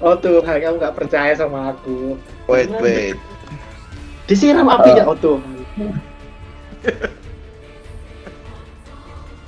Oh 0.00 0.16
Tuhan, 0.16 0.56
kamu 0.58 0.80
gak 0.80 0.96
percaya 0.96 1.36
sama 1.36 1.76
aku. 1.76 2.16
Wait, 2.48 2.72
wait. 2.80 3.16
Disiram 4.24 4.66
apinya, 4.66 5.04
oh 5.06 5.14
Tuhan. 5.14 5.54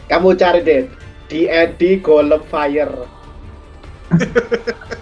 Kamu 0.07 0.29
cari 0.37 0.61
deh. 0.63 0.83
D&D 1.27 1.99
Golem 1.99 2.39
Fire. 2.47 2.95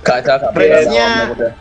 Gak 0.00 0.16
ada, 0.24 0.48
gak 0.48 0.56
Range-nya- 0.56 1.34
udah. 1.36 1.52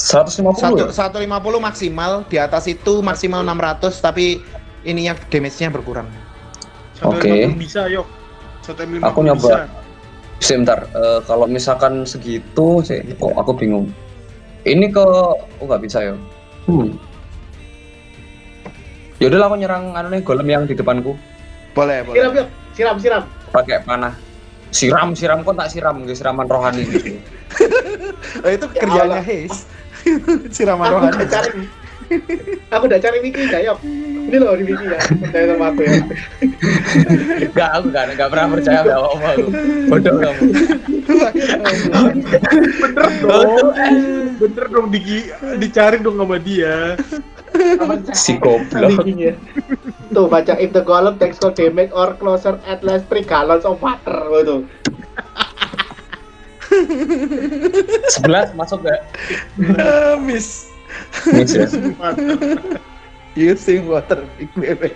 150. 0.00 0.56
150 0.56 0.88
Satu, 0.88 1.20
ya? 1.20 1.28
150 1.28 1.60
maksimal, 1.60 2.24
di 2.26 2.40
atas 2.40 2.64
itu 2.64 3.04
maksimal 3.04 3.44
600 3.44 4.00
tapi 4.00 4.40
ininya 4.82 5.12
damage-nya 5.28 5.68
berkurang. 5.68 6.08
Oke. 7.04 7.28
Satu 7.28 7.58
bisa 7.60 7.80
yuk. 7.86 8.06
Satu 8.64 8.80
M50 8.80 9.04
Aku 9.04 9.20
nyoba. 9.20 9.40
bisa. 9.40 9.68
Sebentar, 10.40 10.88
eh, 10.88 11.20
kalau 11.28 11.44
misalkan 11.44 12.08
segitu 12.08 12.80
sih, 12.80 13.04
kok 13.14 13.36
aku 13.36 13.52
bingung. 13.52 13.92
Ini 14.64 14.88
ke, 14.88 15.04
oh 15.04 15.64
nggak 15.64 15.84
bisa 15.84 16.00
ya. 16.00 16.14
Hmm. 16.64 16.96
Yaudah 19.20 19.52
aku 19.52 19.56
nyerang 19.60 19.92
anu 19.92 20.08
nih 20.08 20.24
golem 20.24 20.48
yang 20.48 20.64
di 20.64 20.72
depanku 20.72 21.12
Boleh, 21.76 22.00
Siram 22.02 22.32
boleh. 22.32 22.40
yuk, 22.40 22.48
siram 22.72 22.96
siram. 22.96 23.22
pakai 23.52 23.84
panah. 23.84 24.16
Siram, 24.70 25.12
siram 25.12 25.44
kok 25.44 25.54
tak 25.54 25.68
siram, 25.68 26.02
nggak 26.02 26.16
siraman 26.16 26.46
rohani. 26.48 26.84
Oh, 28.40 28.48
itu 28.48 28.62
kerjanya 28.70 29.18
Allah. 29.18 29.20
Haze. 29.26 29.66
Siraman 30.54 30.86
Aku 30.88 30.96
rohani. 30.98 31.16
udah 31.16 31.28
cari. 31.28 31.50
Aku 32.74 32.84
udah 32.90 32.98
cari 32.98 33.18
wiki 33.22 33.46
ya, 33.46 33.58
yuk. 33.70 33.78
Ini 34.30 34.36
loh 34.42 34.58
di 34.58 34.66
wiki 34.66 34.86
ya. 34.90 34.98
Percaya 34.98 35.44
sama 35.46 35.66
aku 35.70 35.80
ya. 35.86 35.94
Enggak, 37.38 37.70
aku 37.78 37.86
nggak 37.94 38.04
nggak 38.18 38.28
pernah 38.34 38.46
percaya 38.50 38.80
sama 38.82 39.06
apa 39.14 39.28
aku. 39.38 39.46
Bodoh 39.86 40.14
kamu. 40.18 40.42
Bener 42.82 43.06
dong. 43.22 43.70
Bener 44.42 44.66
dong 44.74 44.86
di, 44.90 45.00
dicari 45.62 45.96
dong 46.02 46.16
sama 46.18 46.36
dia. 46.42 46.98
Si 48.10 48.34
goblok. 48.42 49.06
Wikinya. 49.06 49.32
Tuh 50.10 50.26
baca 50.26 50.58
if 50.58 50.74
the 50.74 50.82
golem 50.82 51.14
takes 51.22 51.38
cold 51.38 51.54
damage 51.54 51.94
or 51.94 52.18
closer 52.18 52.58
at 52.66 52.82
least 52.82 53.06
3 53.06 53.22
gallons 53.22 53.62
of 53.62 53.78
water. 53.78 54.26
Oh, 54.26 54.42
tuh. 54.42 54.60
11 56.86 58.58
masuk 58.58 58.84
gak? 58.84 59.00
Ah, 59.78 60.16
Miss. 60.18 60.70
Miss 61.30 61.54
ya. 61.54 61.66
Using 63.38 63.86
water 63.86 64.26
big 64.36 64.50
baby. 64.58 64.90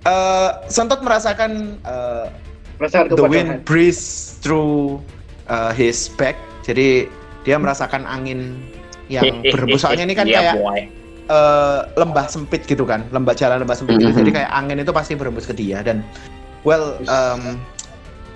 Eh, 0.03 0.51
Sentot 0.67 0.99
merasakan 1.01 1.79
eh, 1.79 2.27
Perasaan 2.81 3.15
the 3.15 3.23
wind 3.23 3.63
breeze 3.63 4.35
through 4.43 4.99
uh, 5.47 5.71
his 5.71 6.11
back. 6.19 6.35
Jadi 6.67 7.07
dia 7.47 7.55
merasakan 7.55 8.03
angin 8.03 8.59
yang 9.07 9.39
berhembus. 9.55 9.87
Soalnya 9.87 10.03
ini 10.03 10.15
kan 10.19 10.27
Iya, 10.27 10.39
kayak 10.41 10.55
boy. 10.59 10.81
Eh, 11.29 11.81
lembah 11.95 12.27
sempit 12.27 12.65
gitu 12.67 12.83
kan, 12.83 13.07
lembah 13.13 13.35
jalan 13.37 13.63
lembah 13.63 13.77
sempit 13.77 13.99
gitu. 13.99 14.11
Mhm. 14.11 14.21
Jadi 14.25 14.31
kayak 14.41 14.51
angin 14.51 14.79
itu 14.83 14.93
pasti 14.95 15.13
berhembus 15.15 15.47
ke 15.47 15.55
dia 15.55 15.83
dan 15.85 16.03
well 16.67 16.99
um, 17.11 17.59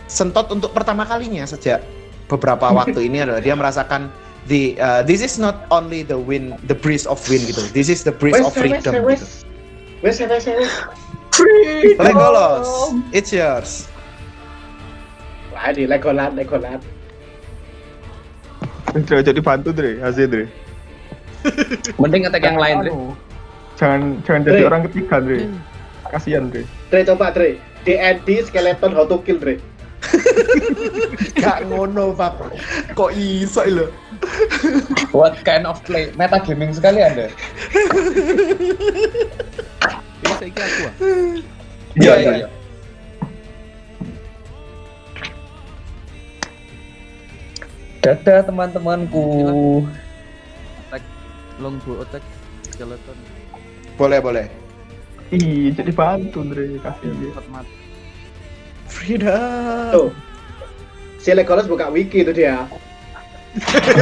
Sentot 0.06 0.46
untuk 0.54 0.70
pertama 0.70 1.02
kalinya 1.02 1.42
sejak 1.42 1.82
beberapa 2.30 2.70
waktu 2.70 3.10
ini 3.10 3.26
adalah 3.26 3.42
dia 3.42 3.58
merasakan 3.58 4.06
the 4.46 4.78
uh, 4.78 5.02
this 5.02 5.18
is 5.18 5.34
not 5.34 5.66
only 5.74 6.06
the 6.06 6.14
wind, 6.14 6.54
the 6.70 6.78
breeze 6.78 7.10
of 7.10 7.18
wind 7.26 7.42
gitu. 7.50 7.58
This 7.74 7.90
is 7.90 8.06
the 8.06 8.14
breeze 8.14 8.38
of 8.38 8.54
wes, 8.54 8.86
freedom. 8.86 9.02
wes, 9.02 9.42
Gitu. 11.36 12.00
Legolas, 12.00 12.96
it's 13.12 13.28
yours. 13.28 13.90
Wah, 15.52 15.68
di 15.74 15.84
Legolas, 15.84 16.32
Legolas. 16.32 16.80
Dre, 19.04 19.20
jadi 19.20 19.40
bantu 19.44 19.76
Dre, 19.76 20.00
Hasil 20.00 20.30
Dre. 20.30 20.46
Mending 22.00 22.24
attack 22.28 22.44
yang 22.44 22.58
lain, 22.58 22.76
Dre. 22.84 22.92
Jangan 23.76 24.00
jangan 24.24 24.40
jadi 24.48 24.62
orang 24.64 24.82
ketiga 24.88 25.20
Dre. 25.20 25.38
Kasihan 26.08 26.48
Dre. 26.48 26.62
Dre 26.88 27.00
coba 27.04 27.34
Dre. 27.34 27.60
D&D 27.86 28.28
skeleton 28.50 28.92
how 28.96 29.06
to 29.06 29.22
kill 29.22 29.38
Dre. 29.38 29.60
Gak 31.42 31.66
ngono, 31.66 32.14
Pak. 32.14 32.34
Kok 32.94 33.10
iso 33.14 33.62
lho? 33.66 33.86
What 35.14 35.38
kind 35.46 35.66
of 35.66 35.82
play? 35.86 36.10
Meta 36.14 36.42
gaming 36.42 36.74
sekali 36.74 37.02
Anda. 37.02 37.30
Ini 40.16 40.32
saya 40.36 40.50
kira 40.50 40.66
aku 40.66 40.82
ah. 40.82 40.94
Iya, 41.96 42.12
iya. 42.20 42.32
iya. 42.44 42.48
Dadah 48.04 48.46
teman-temanku. 48.46 49.26
Longbow 51.58 52.02
attack 52.02 52.22
skeleton. 52.68 53.16
Boleh, 53.96 54.20
boleh. 54.20 54.46
Ih, 55.32 55.72
jadi 55.74 55.90
bantu 55.90 56.46
Dre, 56.46 56.78
kasihan 56.78 57.16
dia. 57.18 57.32
Freedom. 58.86 59.90
Tuh. 59.90 60.10
Si 61.18 61.34
Legolas 61.34 61.66
buka 61.66 61.90
wiki 61.90 62.22
itu 62.22 62.30
dia. 62.30 62.68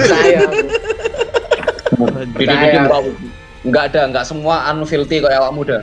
Saya- 0.05 0.51
bau. 2.91 3.09
Enggak 3.65 3.85
ada, 3.95 4.01
enggak 4.11 4.25
semua 4.29 4.69
anu 4.69 4.85
filthy 4.85 5.25
kayak 5.25 5.41
awak 5.41 5.55
muda. 5.57 5.79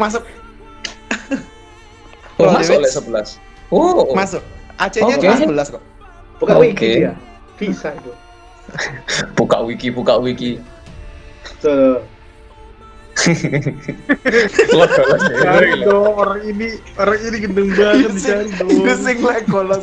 Masuk, 0.00 0.26
Oh, 2.36 2.44
Oh, 2.44 2.52
masuk 2.52 2.76
oleh 2.76 2.92
11. 2.92 3.40
Oh, 3.72 4.12
masuk. 4.12 4.42
AC-nya 4.76 5.16
cuma 5.16 5.40
11 5.40 5.72
kok. 5.72 5.82
Buka 6.36 6.52
Oke. 6.60 6.68
wiki 6.68 6.88
dia. 7.00 7.12
Bisa 7.56 7.96
itu. 7.96 8.12
Buka 9.38 9.62
wiki, 9.62 9.88
buka 9.90 10.18
wiki. 10.20 10.60
Cari 15.40 15.72
dong 15.82 16.14
orang 16.14 16.42
ini, 16.44 16.76
orang 17.00 17.20
ini 17.24 17.36
gendeng 17.48 17.70
banget 17.72 18.12
dicari 18.12 18.50
dong. 18.60 18.70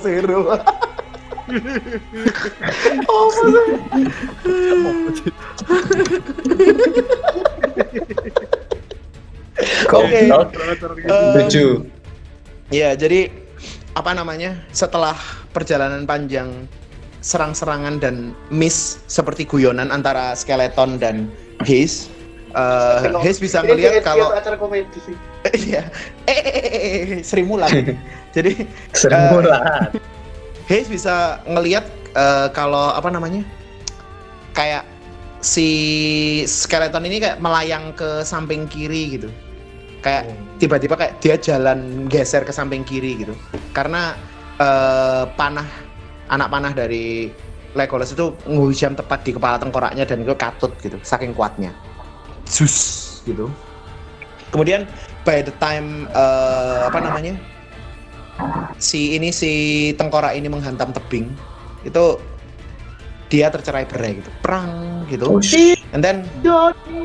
Hero. 0.05 0.39
oh, 3.09 3.25
masa? 3.27 3.61
Oke. 9.91 10.19
Ya, 12.71 12.95
jadi 12.97 13.29
apa 13.93 14.11
namanya? 14.15 14.57
Setelah 14.73 15.17
perjalanan 15.53 16.05
panjang 16.09 16.65
serang-serangan 17.23 18.03
dan 18.03 18.35
miss 18.51 18.99
seperti 19.07 19.47
guyonan 19.47 19.89
antara 19.95 20.35
skeleton 20.35 20.99
dan 20.99 21.31
Haze, 21.63 22.11
eh 22.51 23.07
Hayes 23.23 23.39
bisa 23.39 23.63
ngelihat 23.63 24.03
kayak 24.03 24.05
kalau 24.05 24.35
acara 24.35 24.59
komedi 24.59 24.99
sih. 25.07 25.15
iya. 25.71 25.87
Eh, 26.27 26.35
eh, 26.35 26.43
eh, 26.43 26.67
eh, 26.67 26.83
eh, 26.83 27.19
Sri 27.23 27.41
Mulan 27.47 27.71
jadi 28.35 28.67
Sering 28.91 29.23
mulai. 29.31 29.89
Hayes 30.67 30.91
bisa 30.91 31.39
ngelihat 31.47 31.87
kalau 32.51 32.91
apa 32.93 33.07
namanya? 33.09 33.41
Kayak 34.53 34.85
si 35.41 35.67
skeleton 36.45 37.03
ini 37.09 37.19
kayak 37.23 37.41
melayang 37.41 37.95
ke 37.97 38.21
samping 38.21 38.69
kiri 38.69 39.17
gitu. 39.17 39.29
Kayak 40.03 40.35
tiba-tiba 40.59 40.95
kayak 40.99 41.13
dia 41.23 41.35
jalan 41.39 42.05
geser 42.11 42.43
ke 42.43 42.51
samping 42.51 42.83
kiri 42.83 43.23
gitu. 43.23 43.33
Karena 43.71 44.13
eh, 44.59 45.23
panah 45.35 45.67
anak 46.33 46.49
panah 46.49 46.73
dari 46.73 47.29
Legolas 47.73 48.13
itu 48.13 48.37
menghujam 48.45 48.93
tepat 48.93 49.25
di 49.25 49.33
kepala 49.33 49.57
tengkoraknya 49.57 50.05
dan 50.05 50.21
itu 50.21 50.33
katut 50.37 50.69
gitu 50.77 50.97
saking 51.01 51.33
kuatnya. 51.33 51.73
Sus 52.45 53.17
gitu. 53.25 53.49
Kemudian 54.53 54.85
by 55.25 55.41
the 55.41 55.53
time 55.57 56.05
eh, 56.13 56.79
apa 56.85 57.01
namanya 57.01 57.33
si 58.77 59.17
ini 59.17 59.33
si 59.33 59.89
tengkorak 59.97 60.37
ini 60.37 60.45
menghantam 60.53 60.93
tebing 60.93 61.33
itu 61.81 62.21
dia 63.33 63.49
tercerai 63.49 63.89
berai 63.89 64.21
gitu. 64.21 64.29
Perang 64.45 64.69
gitu. 65.09 65.25
Oh, 65.25 65.41
and 65.97 66.05
then 66.05 66.29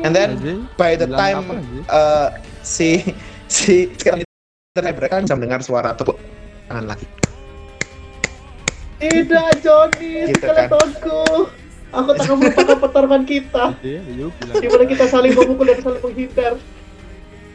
and 0.05 0.13
then 0.13 0.69
by 0.77 0.93
the 0.93 1.09
time 1.09 1.65
eh, 1.89 2.29
si 2.61 3.01
si 3.49 3.89
sekarang 3.97 4.21
itu 4.21 4.29
tercerai 4.77 4.93
berai 4.93 5.09
kan 5.09 5.25
bisa 5.25 5.33
mendengar 5.33 5.65
suara 5.65 5.97
tepuk 5.97 6.21
tangan 6.69 6.93
lagi 6.93 7.09
Tidak, 8.99 9.49
Johnny, 9.63 10.27
Gitu 10.27 10.43
kan. 10.43 10.67
skeletonku. 10.67 11.47
Aku 11.89 12.09
tak 12.13 12.29
melupakan 12.29 12.77
pertarungan 12.85 13.23
kita. 13.25 13.73
Iya, 13.81 14.01
yuk 14.13 14.29
bilang. 14.37 14.61
Di 14.61 14.67
mana 14.69 14.83
kita 14.85 15.05
saling 15.07 15.33
memukul 15.33 15.65
dan 15.65 15.79
saling 15.81 16.01
menghindar. 16.03 16.53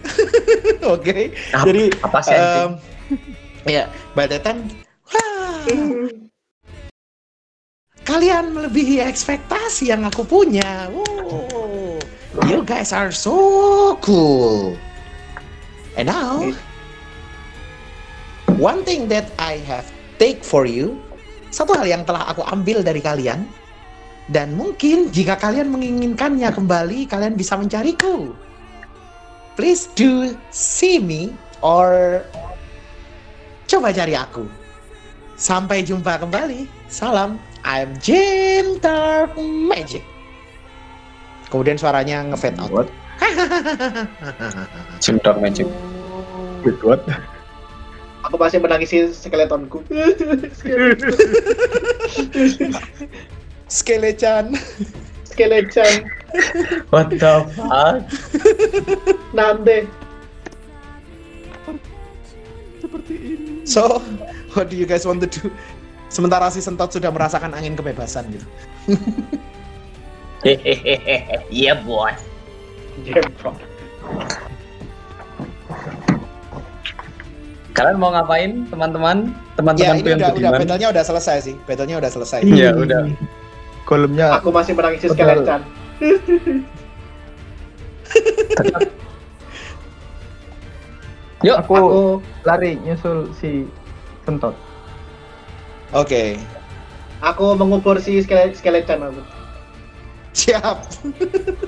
oke 0.84 1.16
Apa- 1.32 1.64
jadi 1.64 1.88
apa 2.04 2.18
sih 2.20 2.36
em, 2.36 2.70
ya 3.64 3.88
wah, 4.12 4.28
kalian 8.04 8.52
melebihi 8.52 9.00
ekspektasi 9.00 9.88
yang 9.88 10.04
aku 10.04 10.28
punya. 10.28 10.92
Wow. 10.92 11.96
You 12.44 12.60
guys 12.66 12.92
are 12.92 13.08
so 13.14 13.96
cool. 14.04 14.76
And 15.96 16.10
now, 16.10 16.52
one 18.60 18.84
thing 18.84 19.08
that 19.08 19.30
I 19.40 19.56
have 19.64 19.88
take 20.18 20.44
for 20.44 20.66
you, 20.68 21.00
satu 21.54 21.70
hal 21.78 21.86
yang 21.86 22.02
telah 22.02 22.26
aku 22.26 22.42
ambil 22.50 22.82
dari 22.82 22.98
kalian, 22.98 23.46
dan 24.26 24.58
mungkin 24.58 25.14
jika 25.14 25.38
kalian 25.38 25.70
menginginkannya 25.70 26.50
kembali, 26.50 27.06
kalian 27.06 27.38
bisa 27.38 27.54
mencariku. 27.54 28.34
Please 29.54 29.86
do 29.94 30.34
see 30.50 30.98
me 30.98 31.30
or 31.62 32.18
coba 33.70 33.94
cari 33.94 34.18
aku. 34.18 34.42
Sampai 35.38 35.86
jumpa 35.86 36.18
kembali. 36.18 36.66
Salam. 36.90 37.38
I'm 37.62 37.96
Jim 38.02 38.82
Dark 38.82 39.38
Magic. 39.40 40.04
Kemudian 41.48 41.78
suaranya 41.78 42.26
nge-fade 42.34 42.58
out. 42.60 42.88
Jim 45.02 45.22
Dark 45.22 45.38
Magic. 45.38 45.70
Wait, 46.66 46.76
what? 46.82 47.00
Aku 48.24 48.40
masih 48.40 48.56
menangisi 48.56 49.12
skeletonku. 49.12 49.84
Skele-chan. 53.68 54.56
Skeleton. 55.28 56.08
What 56.88 57.10
the 57.10 57.44
fuck? 57.52 58.06
Nande. 59.36 59.90
So, 63.68 63.98
what 64.54 64.70
do 64.70 64.76
you 64.78 64.86
guys 64.86 65.04
want 65.04 65.20
to 65.24 65.28
do? 65.28 65.50
Sementara 66.08 66.46
si 66.54 66.62
Sentot 66.62 66.94
sudah 66.94 67.10
merasakan 67.10 67.52
angin 67.52 67.74
kebebasan 67.74 68.30
gitu. 68.30 68.46
Hehehe. 70.46 71.42
Iya, 71.50 71.82
boy. 71.82 72.14
Jempol. 73.02 73.58
Kalian 77.74 77.98
mau 77.98 78.14
ngapain, 78.14 78.70
teman-teman? 78.70 79.34
Ya, 79.34 79.58
Teman-temanku 79.58 80.06
ini 80.06 80.14
udah, 80.14 80.30
udah 80.30 80.50
battle-nya 80.62 80.88
udah 80.94 81.02
selesai 81.02 81.36
sih. 81.42 81.58
Battle-nya 81.66 81.98
udah 81.98 82.10
selesai. 82.10 82.46
Iya, 82.46 82.70
udah. 82.78 83.10
Kolomnya 83.84 84.38
Aku 84.38 84.54
masih 84.54 84.78
menangisi 84.78 85.10
Betul. 85.10 85.18
skeleton. 85.18 85.60
Yuk, 91.44 91.56
aku, 91.60 91.76
Aku 91.76 92.00
lari 92.46 92.80
nyusul 92.80 93.28
si 93.36 93.68
Sentot. 94.24 94.54
Oke. 95.92 96.40
aku 97.20 97.56
mengubur 97.56 98.00
si 98.00 98.20
skele- 98.22 98.54
skeleton 98.56 99.12
aku. 99.12 99.22
Siap. 100.32 100.78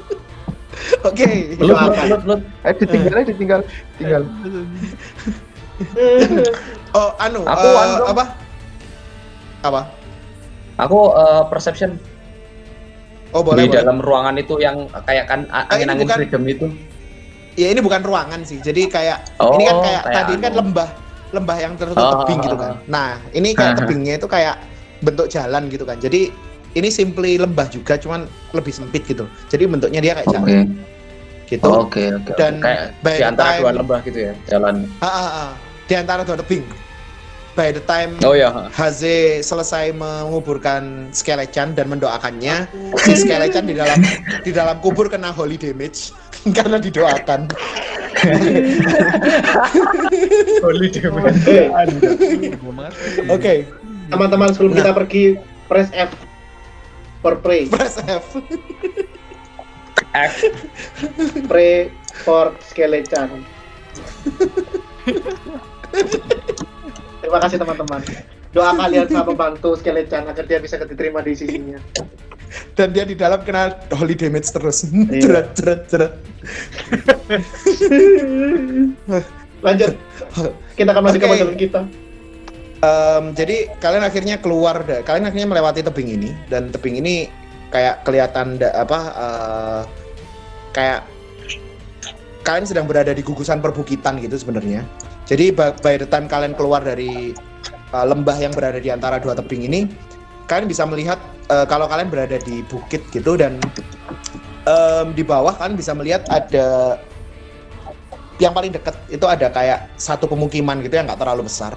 Oke. 1.09 1.57
Lut, 1.61 1.77
lut, 1.77 1.97
lut, 2.09 2.23
lut. 2.25 2.41
Eh 2.65 2.73
ditinggal, 2.77 3.17
eh, 3.21 3.25
ditinggal, 3.27 3.61
tinggal. 3.99 4.23
Oh, 6.97 7.13
anu, 7.19 7.45
Aku 7.45 7.69
anu 7.69 7.95
dong. 7.99 8.09
apa? 8.09 8.25
Apa? 9.61 9.81
Aku 10.79 10.99
eh, 11.13 11.43
perception 11.47 12.01
Oh, 13.31 13.45
boleh, 13.45 13.65
di 13.65 13.69
boleh. 13.69 13.77
dalam 13.77 13.99
ruangan 14.01 14.35
itu 14.35 14.57
yang 14.57 14.89
kayak 15.05 15.29
kan 15.29 15.45
a- 15.51 15.67
Ah, 15.67 15.77
angin-angin 15.77 16.09
bukan- 16.09 16.19
freedom 16.19 16.43
itu. 16.47 16.67
Ya 17.53 17.69
ini 17.69 17.81
bukan 17.81 18.01
ruangan 18.01 18.41
sih. 18.43 18.61
Jadi 18.61 18.89
kayak 18.89 19.37
Oh, 19.37 19.53
ini 19.55 19.65
kan 19.65 19.77
kayak, 19.79 20.03
kayak 20.03 20.17
tadi 20.17 20.33
kan 20.39 20.53
anu. 20.53 20.59
lembah 20.63 20.89
lembah 21.27 21.57
yang 21.59 21.73
tertutup 21.75 22.01
Oh, 22.07 22.21
tebing 22.23 22.41
oh, 22.41 22.45
gitu 22.45 22.57
oh, 22.57 22.61
kan. 22.61 22.73
oh. 22.73 22.77
Nah, 22.87 23.09
ini 23.31 23.49
kayak 23.53 23.75
tebingnya 23.77 24.15
itu 24.17 24.25
kayak 24.27 24.57
bentuk 24.99 25.27
jalan 25.27 25.69
gitu 25.69 25.85
kan. 25.85 25.99
Jadi 25.99 26.33
ini 26.73 26.89
simply 26.89 27.37
lembah 27.37 27.67
juga 27.67 27.97
cuman 27.97 28.25
lebih 28.53 28.73
sempit 28.73 29.05
gitu. 29.05 29.29
Jadi 29.47 29.65
bentuknya 29.67 30.01
dia 30.01 30.13
kayak 30.15 30.29
Oke. 30.29 30.37
jalan 30.39 30.49
gitu. 31.47 31.67
Oke, 31.67 32.03
oke. 32.11 32.31
oke. 32.31 32.33
Dan 32.37 32.53
kayak 32.57 32.81
by 33.03 33.13
di 33.13 33.23
antara 33.23 33.49
time- 33.51 33.61
dua 33.61 33.73
lembah 33.75 33.99
gitu 34.03 34.19
ya, 34.23 34.33
jalan. 34.47 34.75
Ah, 34.99 35.09
ah, 35.09 35.29
ah. 35.29 35.51
Di 35.87 35.95
antara 35.95 36.27
dua 36.27 36.37
tebing. 36.39 36.67
By 37.57 37.73
the 37.73 37.81
time 37.89 38.21
Oh 38.21 38.37
ya. 38.37 38.69
Haze 38.69 39.41
selesai 39.41 39.89
menguburkan 39.97 41.09
Skelechan 41.09 41.73
dan 41.73 41.89
mendoakannya, 41.89 42.69
si 43.01 43.17
Skelechan 43.17 43.65
di 43.65 43.73
dalam 43.73 43.97
di 44.45 44.53
dalam 44.53 44.77
kubur 44.85 45.09
kena 45.09 45.33
holy 45.33 45.57
damage 45.57 46.13
karena 46.57 46.77
didoakan. 46.77 47.49
Holy 50.61 50.89
damage. 50.93 51.41
Oke, 53.33 53.55
teman-teman 54.13 54.53
sebelum 54.53 54.77
Nah. 54.77 54.79
kita 54.85 54.93
pergi 54.93 55.25
press 55.65 55.89
F 55.97 56.13
for 57.25 57.41
pray. 57.41 57.73
press 57.73 57.97
F. 58.05 58.37
F. 60.13 60.35
Pray 61.49 61.89
for 62.21 62.53
skeleton. 62.61 63.49
Terima 67.23 67.39
kasih 67.43 67.57
teman-teman. 67.59 68.01
Doa 68.55 68.73
kalian 68.73 69.07
sama 69.11 69.35
membantu 69.37 69.77
skeleton 69.77 70.25
agar 70.31 70.45
dia 70.49 70.59
bisa 70.63 70.81
diterima 70.81 71.21
di 71.21 71.37
sisinya. 71.37 71.77
Dan 72.73 72.95
dia 72.95 73.05
di 73.05 73.13
dalam 73.19 73.43
kena 73.45 73.75
holy 73.93 74.17
damage 74.17 74.49
terus. 74.55 74.87
Iya. 74.89 75.21
Jeret, 75.23 75.49
jeret, 75.59 75.81
jeret. 75.91 76.13
Lanjut. 79.61 79.93
Kita 80.77 80.89
akan 80.93 81.03
masuk 81.05 81.19
ke 81.21 81.27
Oke. 81.27 81.33
perjalanan 81.35 81.59
kita. 81.59 81.81
Em, 82.77 83.25
jadi 83.33 83.57
kalian 83.81 84.05
akhirnya 84.05 84.37
keluar 84.37 84.85
kalian 84.85 85.25
akhirnya 85.27 85.49
melewati 85.49 85.81
tebing 85.81 86.13
ini 86.13 86.31
dan 86.53 86.69
tebing 86.69 87.01
ini 87.01 87.33
kayak 87.73 88.05
kelihatan 88.05 88.61
da- 88.61 88.77
apa 88.77 89.01
eh, 89.17 89.83
kayak 90.77 91.01
kalian 92.45 92.69
sedang 92.69 92.87
berada 92.87 93.11
di 93.11 93.25
gugusan 93.25 93.59
perbukitan 93.59 94.21
gitu 94.21 94.37
sebenarnya. 94.39 94.85
Jadi 95.27 95.51
by, 95.51 95.75
the 95.99 96.07
time 96.07 96.31
kalian 96.31 96.55
keluar 96.55 96.87
dari 96.87 97.35
eh, 97.67 98.07
lembah 98.07 98.39
yang 98.39 98.55
berada 98.55 98.79
di 98.79 98.91
antara 98.95 99.19
dua 99.19 99.35
tebing 99.35 99.67
ini, 99.67 99.91
kalian 100.47 100.71
bisa 100.71 100.87
melihat 100.87 101.19
eh, 101.51 101.67
kalau 101.67 101.91
kalian 101.91 102.07
berada 102.09 102.39
di 102.39 102.63
bukit 102.71 103.03
gitu 103.11 103.35
dan 103.35 103.59
em, 104.67 105.07
di 105.15 105.23
bawah 105.27 105.55
kalian 105.59 105.75
bisa 105.75 105.93
melihat 105.99 106.23
ada 106.31 106.99
yang 108.37 108.53
paling 108.53 108.69
dekat 108.71 108.95
itu 109.09 109.25
ada 109.25 109.49
kayak 109.49 109.89
satu 109.97 110.29
pemukiman 110.29 110.79
gitu 110.85 110.95
yang 110.95 111.11
nggak 111.11 111.19
terlalu 111.19 111.51
besar. 111.51 111.75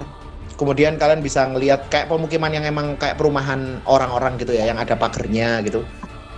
Kemudian 0.54 1.00
kalian 1.00 1.24
bisa 1.24 1.48
ngelihat 1.48 1.88
kayak 1.88 2.12
pemukiman 2.12 2.52
yang 2.52 2.68
emang 2.68 2.92
kayak 3.00 3.16
perumahan 3.16 3.80
orang-orang 3.88 4.36
gitu 4.36 4.52
ya 4.52 4.68
yang 4.68 4.76
ada 4.76 4.92
pagernya 4.94 5.64
gitu. 5.64 5.82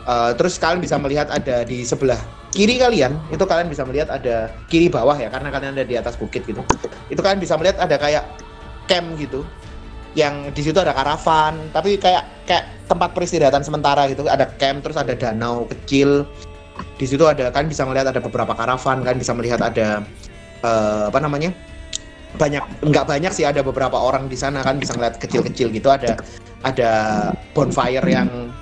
Eh, 0.03 0.33
terus 0.39 0.57
kalian 0.57 0.81
bisa 0.81 0.97
melihat 0.97 1.29
ada 1.29 1.67
di 1.67 1.83
sebelah 1.83 2.19
kiri 2.53 2.77
kalian 2.77 3.17
itu 3.33 3.43
kalian 3.49 3.73
bisa 3.73 3.83
melihat 3.89 4.13
ada 4.13 4.53
kiri 4.69 4.93
bawah 4.93 5.17
ya 5.17 5.33
karena 5.33 5.49
kalian 5.49 5.73
ada 5.73 5.85
di 5.89 5.97
atas 5.97 6.15
bukit 6.21 6.45
gitu. 6.45 6.61
Itu 7.09 7.25
kalian 7.25 7.41
bisa 7.41 7.57
melihat 7.57 7.81
ada 7.81 7.97
kayak 7.97 8.29
camp 8.87 9.17
gitu 9.17 9.43
yang 10.13 10.53
di 10.53 10.61
situ 10.61 10.77
ada 10.77 10.93
karavan 10.93 11.73
tapi 11.73 11.97
kayak 11.97 12.29
kayak 12.45 12.69
tempat 12.85 13.17
peristirahatan 13.17 13.65
sementara 13.65 14.05
gitu. 14.13 14.29
Ada 14.29 14.53
camp 14.61 14.85
terus 14.85 15.01
ada 15.01 15.17
danau 15.17 15.65
kecil. 15.65 16.29
Di 17.01 17.09
situ 17.09 17.25
ada 17.25 17.49
kan 17.49 17.67
bisa 17.69 17.89
melihat 17.89 18.13
ada 18.13 18.21
beberapa 18.21 18.53
karavan 18.53 19.01
kan 19.01 19.17
bisa 19.17 19.33
melihat 19.33 19.65
ada 19.65 20.05
eh, 20.61 21.05
apa 21.09 21.19
namanya? 21.25 21.57
Banyak 22.37 22.85
nggak 22.85 23.05
banyak 23.09 23.33
sih 23.33 23.49
ada 23.49 23.65
beberapa 23.65 23.97
orang 23.97 24.29
di 24.29 24.37
sana 24.37 24.61
kan 24.61 24.77
bisa 24.77 24.93
ngeliat 24.93 25.17
kecil-kecil 25.17 25.73
gitu. 25.73 25.89
Ada 25.89 26.21
ada 26.69 26.91
bonfire 27.57 28.05
yang 28.05 28.53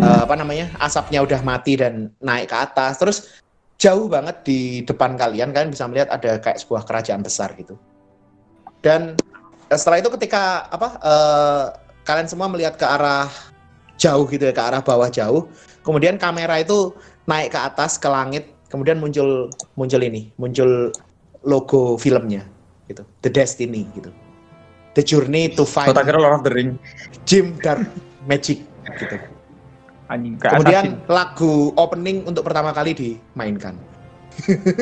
eh, 0.00 0.20
apa 0.26 0.34
namanya 0.34 0.70
asapnya 0.82 1.22
udah 1.22 1.40
mati 1.44 1.78
dan 1.78 2.10
naik 2.18 2.50
ke 2.50 2.56
atas. 2.56 2.98
Terus 2.98 3.18
jauh 3.78 4.06
banget 4.06 4.46
di 4.46 4.60
depan 4.86 5.18
kalian 5.18 5.50
kalian 5.50 5.70
bisa 5.74 5.84
melihat 5.90 6.08
ada 6.14 6.38
kayak 6.38 6.62
sebuah 6.62 6.86
kerajaan 6.86 7.22
besar 7.22 7.52
gitu. 7.58 7.78
Dan 8.82 9.18
eh, 9.70 9.78
setelah 9.78 10.00
itu 10.02 10.10
ketika 10.14 10.66
apa 10.70 10.88
eh, 11.02 11.64
kalian 12.04 12.28
semua 12.28 12.48
melihat 12.50 12.76
ke 12.76 12.86
arah 12.86 13.28
jauh 13.94 14.26
gitu 14.26 14.50
ya 14.50 14.54
ke 14.54 14.62
arah 14.62 14.82
bawah 14.82 15.06
jauh 15.06 15.46
kemudian 15.86 16.18
kamera 16.18 16.58
itu 16.58 16.90
naik 17.30 17.54
ke 17.54 17.60
atas 17.62 17.94
ke 17.94 18.10
langit 18.10 18.50
kemudian 18.66 18.98
muncul 18.98 19.46
muncul 19.78 20.02
ini 20.02 20.34
muncul 20.34 20.90
logo 21.46 21.96
filmnya 21.96 22.44
gitu. 22.88 23.06
The 23.24 23.30
Destiny 23.32 23.88
gitu. 23.96 24.10
The 24.94 25.02
Journey 25.02 25.50
to 25.58 25.66
Find 25.66 25.90
Kota 25.90 26.06
kira 26.06 26.18
Lord 26.20 26.38
of 26.38 26.44
the 26.46 26.52
Ring. 26.52 26.78
Jim 27.26 27.56
Dark 27.58 27.88
Magic 28.28 28.62
gitu 29.00 29.33
Anjing 30.12 30.36
kayak 30.36 30.52
kemudian 30.60 30.84
assassin. 31.00 31.08
lagu 31.08 31.72
opening 31.80 32.28
untuk 32.28 32.44
pertama 32.44 32.76
kali 32.76 32.92
dimainkan 32.92 33.76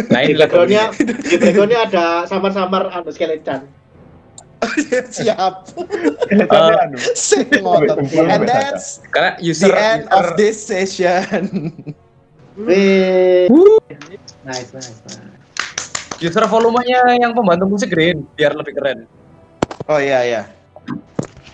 Nah 0.09 0.25
Di 0.25 0.33
ini 0.33 0.41
lagu 0.41 0.65
backgroundnya, 0.65 0.84
di 0.97 1.36
backgroundnya 1.36 1.81
ada 1.84 2.07
samar-samar 2.25 2.89
anu 2.89 3.12
skeleton. 3.12 3.68
siap 5.12 5.68
Kelihatannya 6.25 6.76
anu. 6.89 6.97
Sing 7.12 7.44
ngotot. 7.60 8.01
and 8.17 8.49
that's 8.49 9.05
karena 9.12 9.36
the 9.36 9.44
user, 9.44 9.68
end 9.76 10.09
user 10.09 10.17
of 10.17 10.25
this 10.41 10.57
session 10.57 11.44
Wih. 12.57 13.52
Nice, 14.49 14.73
nice, 14.73 14.99
nice. 15.05 15.20
user 16.17 16.49
volumenya 16.49 17.02
yang 17.20 17.36
pembantu 17.36 17.76
musik 17.76 17.92
green 17.92 18.25
biar 18.33 18.57
lebih 18.57 18.73
keren. 18.73 19.05
oh 19.84 20.01
iya 20.01 20.25
iya 20.25 20.42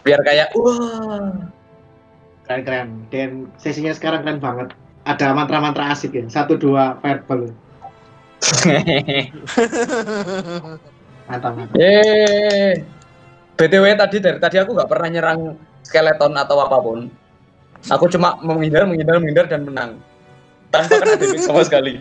Biar 0.06 0.22
kayak 0.22 0.54
wah. 0.54 1.34
Keren 2.48 2.62
keren. 2.64 2.88
Dan 3.12 3.30
sesinya 3.60 3.92
sekarang 3.92 4.24
keren 4.24 4.40
banget. 4.40 4.72
Ada 5.04 5.36
mantra-mantra 5.36 5.92
asik 5.92 6.16
ya. 6.16 6.24
Satu 6.32 6.56
dua 6.56 6.96
verbal. 7.04 7.52
Mantap 11.28 11.52
mantap. 11.52 11.76
Yeay. 11.76 12.82
BTW 13.58 13.84
tadi 13.98 14.16
dari 14.22 14.38
tadi 14.40 14.56
aku 14.56 14.72
nggak 14.72 14.88
pernah 14.88 15.08
nyerang 15.12 15.40
skeleton 15.84 16.32
atau 16.40 16.56
apa 16.64 16.78
pun. 16.80 17.12
Aku 17.92 18.08
cuma 18.08 18.40
menghindar, 18.40 18.88
menghindar, 18.88 19.20
menghindar 19.20 19.46
dan 19.46 19.68
menang. 19.68 19.90
Tanpa 20.72 21.04
kena 21.04 21.14
damage 21.20 21.44
sama 21.44 21.62
sekali. 21.64 22.00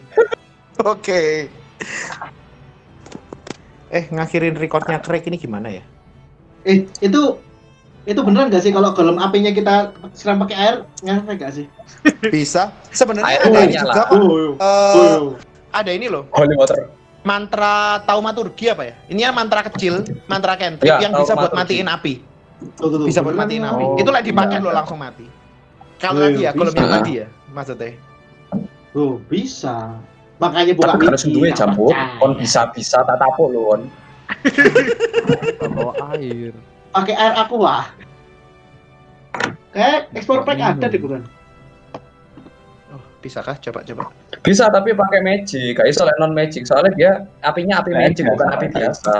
oke 0.85 1.49
eh 3.89 4.03
ngakhirin 4.11 4.57
recordnya 4.59 5.01
Craig 5.01 5.25
ini 5.25 5.37
gimana 5.39 5.69
ya 5.71 5.83
Eh 6.67 6.83
itu 6.99 7.39
itu 8.07 8.19
beneran 8.23 8.47
gak 8.47 8.63
sih 8.63 8.71
kalau 8.71 8.95
golem 8.95 9.19
apinya 9.19 9.51
kita 9.51 9.91
siram 10.11 10.39
pakai 10.39 10.55
air 10.55 10.75
ngefek 11.01 11.35
gak 11.37 11.51
sih? 11.53 11.65
bisa 12.33 12.71
sebenarnya 12.89 13.35
ada 13.37 13.59
ini 13.59 13.75
juga 13.75 13.93
kok 14.01 14.07
Oh, 14.09 14.55
oh. 14.57 15.35
ada 15.69 15.91
ini 15.91 16.07
loh 16.07 16.23
Holy 16.31 16.55
water. 16.55 16.87
mantra 17.21 17.99
taumaturgi 18.01 18.71
apa 18.71 18.83
ya 18.85 18.93
ini 19.07 19.21
ya 19.21 19.29
mantra 19.29 19.59
kecil 19.61 20.01
mantra 20.25 20.55
cantrip 20.55 20.87
Ya, 20.87 21.03
yang 21.03 21.11
bisa 21.13 21.35
buat 21.35 21.51
matiin 21.51 21.85
api 21.85 22.23
Tuh, 22.79 22.87
tuh, 22.87 22.97
tuh. 22.97 23.07
bisa 23.11 23.19
buat 23.19 23.35
matiin 23.35 23.61
api 23.61 23.83
Oh, 23.85 23.99
itu 23.99 24.07
lah 24.07 24.23
dipakai 24.23 24.57
iya. 24.57 24.65
lo 24.65 24.71
langsung 24.71 24.97
mati 24.97 25.27
kalau 25.99 26.17
Oh, 26.17 26.25
tadi 26.25 26.41
ya 26.41 26.51
kalau 26.51 26.71
yang 26.71 26.89
tadi 26.89 27.11
ya 27.19 27.27
maksudnya 27.51 27.91
Tuh, 28.87 29.21
bisa. 29.27 29.93
Makanya 30.37 30.73
buka 30.73 30.95
Tapi 30.95 31.05
harus 31.05 31.21
duwe 31.27 31.49
nggak 31.49 31.59
campur. 31.59 31.93
Kon 32.17 32.33
bisa-bisa 32.33 32.97
tak 33.01 33.17
tapuk 33.17 33.49
lu 33.49 33.61
kon. 33.67 33.81
bawa 35.75 35.93
air. 36.13 36.53
Pakai 36.97 37.13
air 37.13 37.33
aqua. 37.37 37.75
Kayak 39.71 40.09
ekspor 40.17 40.41
pack 40.41 40.57
ada 40.57 40.87
di 40.89 40.97
bukan? 40.97 41.21
oh 42.89 43.01
bisakah 43.21 43.53
coba 43.61 43.85
coba 43.85 44.03
Bisa 44.41 44.65
tapi 44.73 44.97
pakai 44.97 45.19
magic. 45.21 45.77
Gak 45.77 45.87
iso 45.91 46.01
non 46.17 46.33
magic. 46.33 46.65
Soalnya 46.65 46.91
dia 46.97 47.11
apinya 47.45 47.83
api 47.83 47.91
Nah, 47.93 47.99
magic 48.09 48.23
biasa. 48.25 48.33
bukan 48.33 48.47
api 48.57 48.67
biasa. 48.73 49.15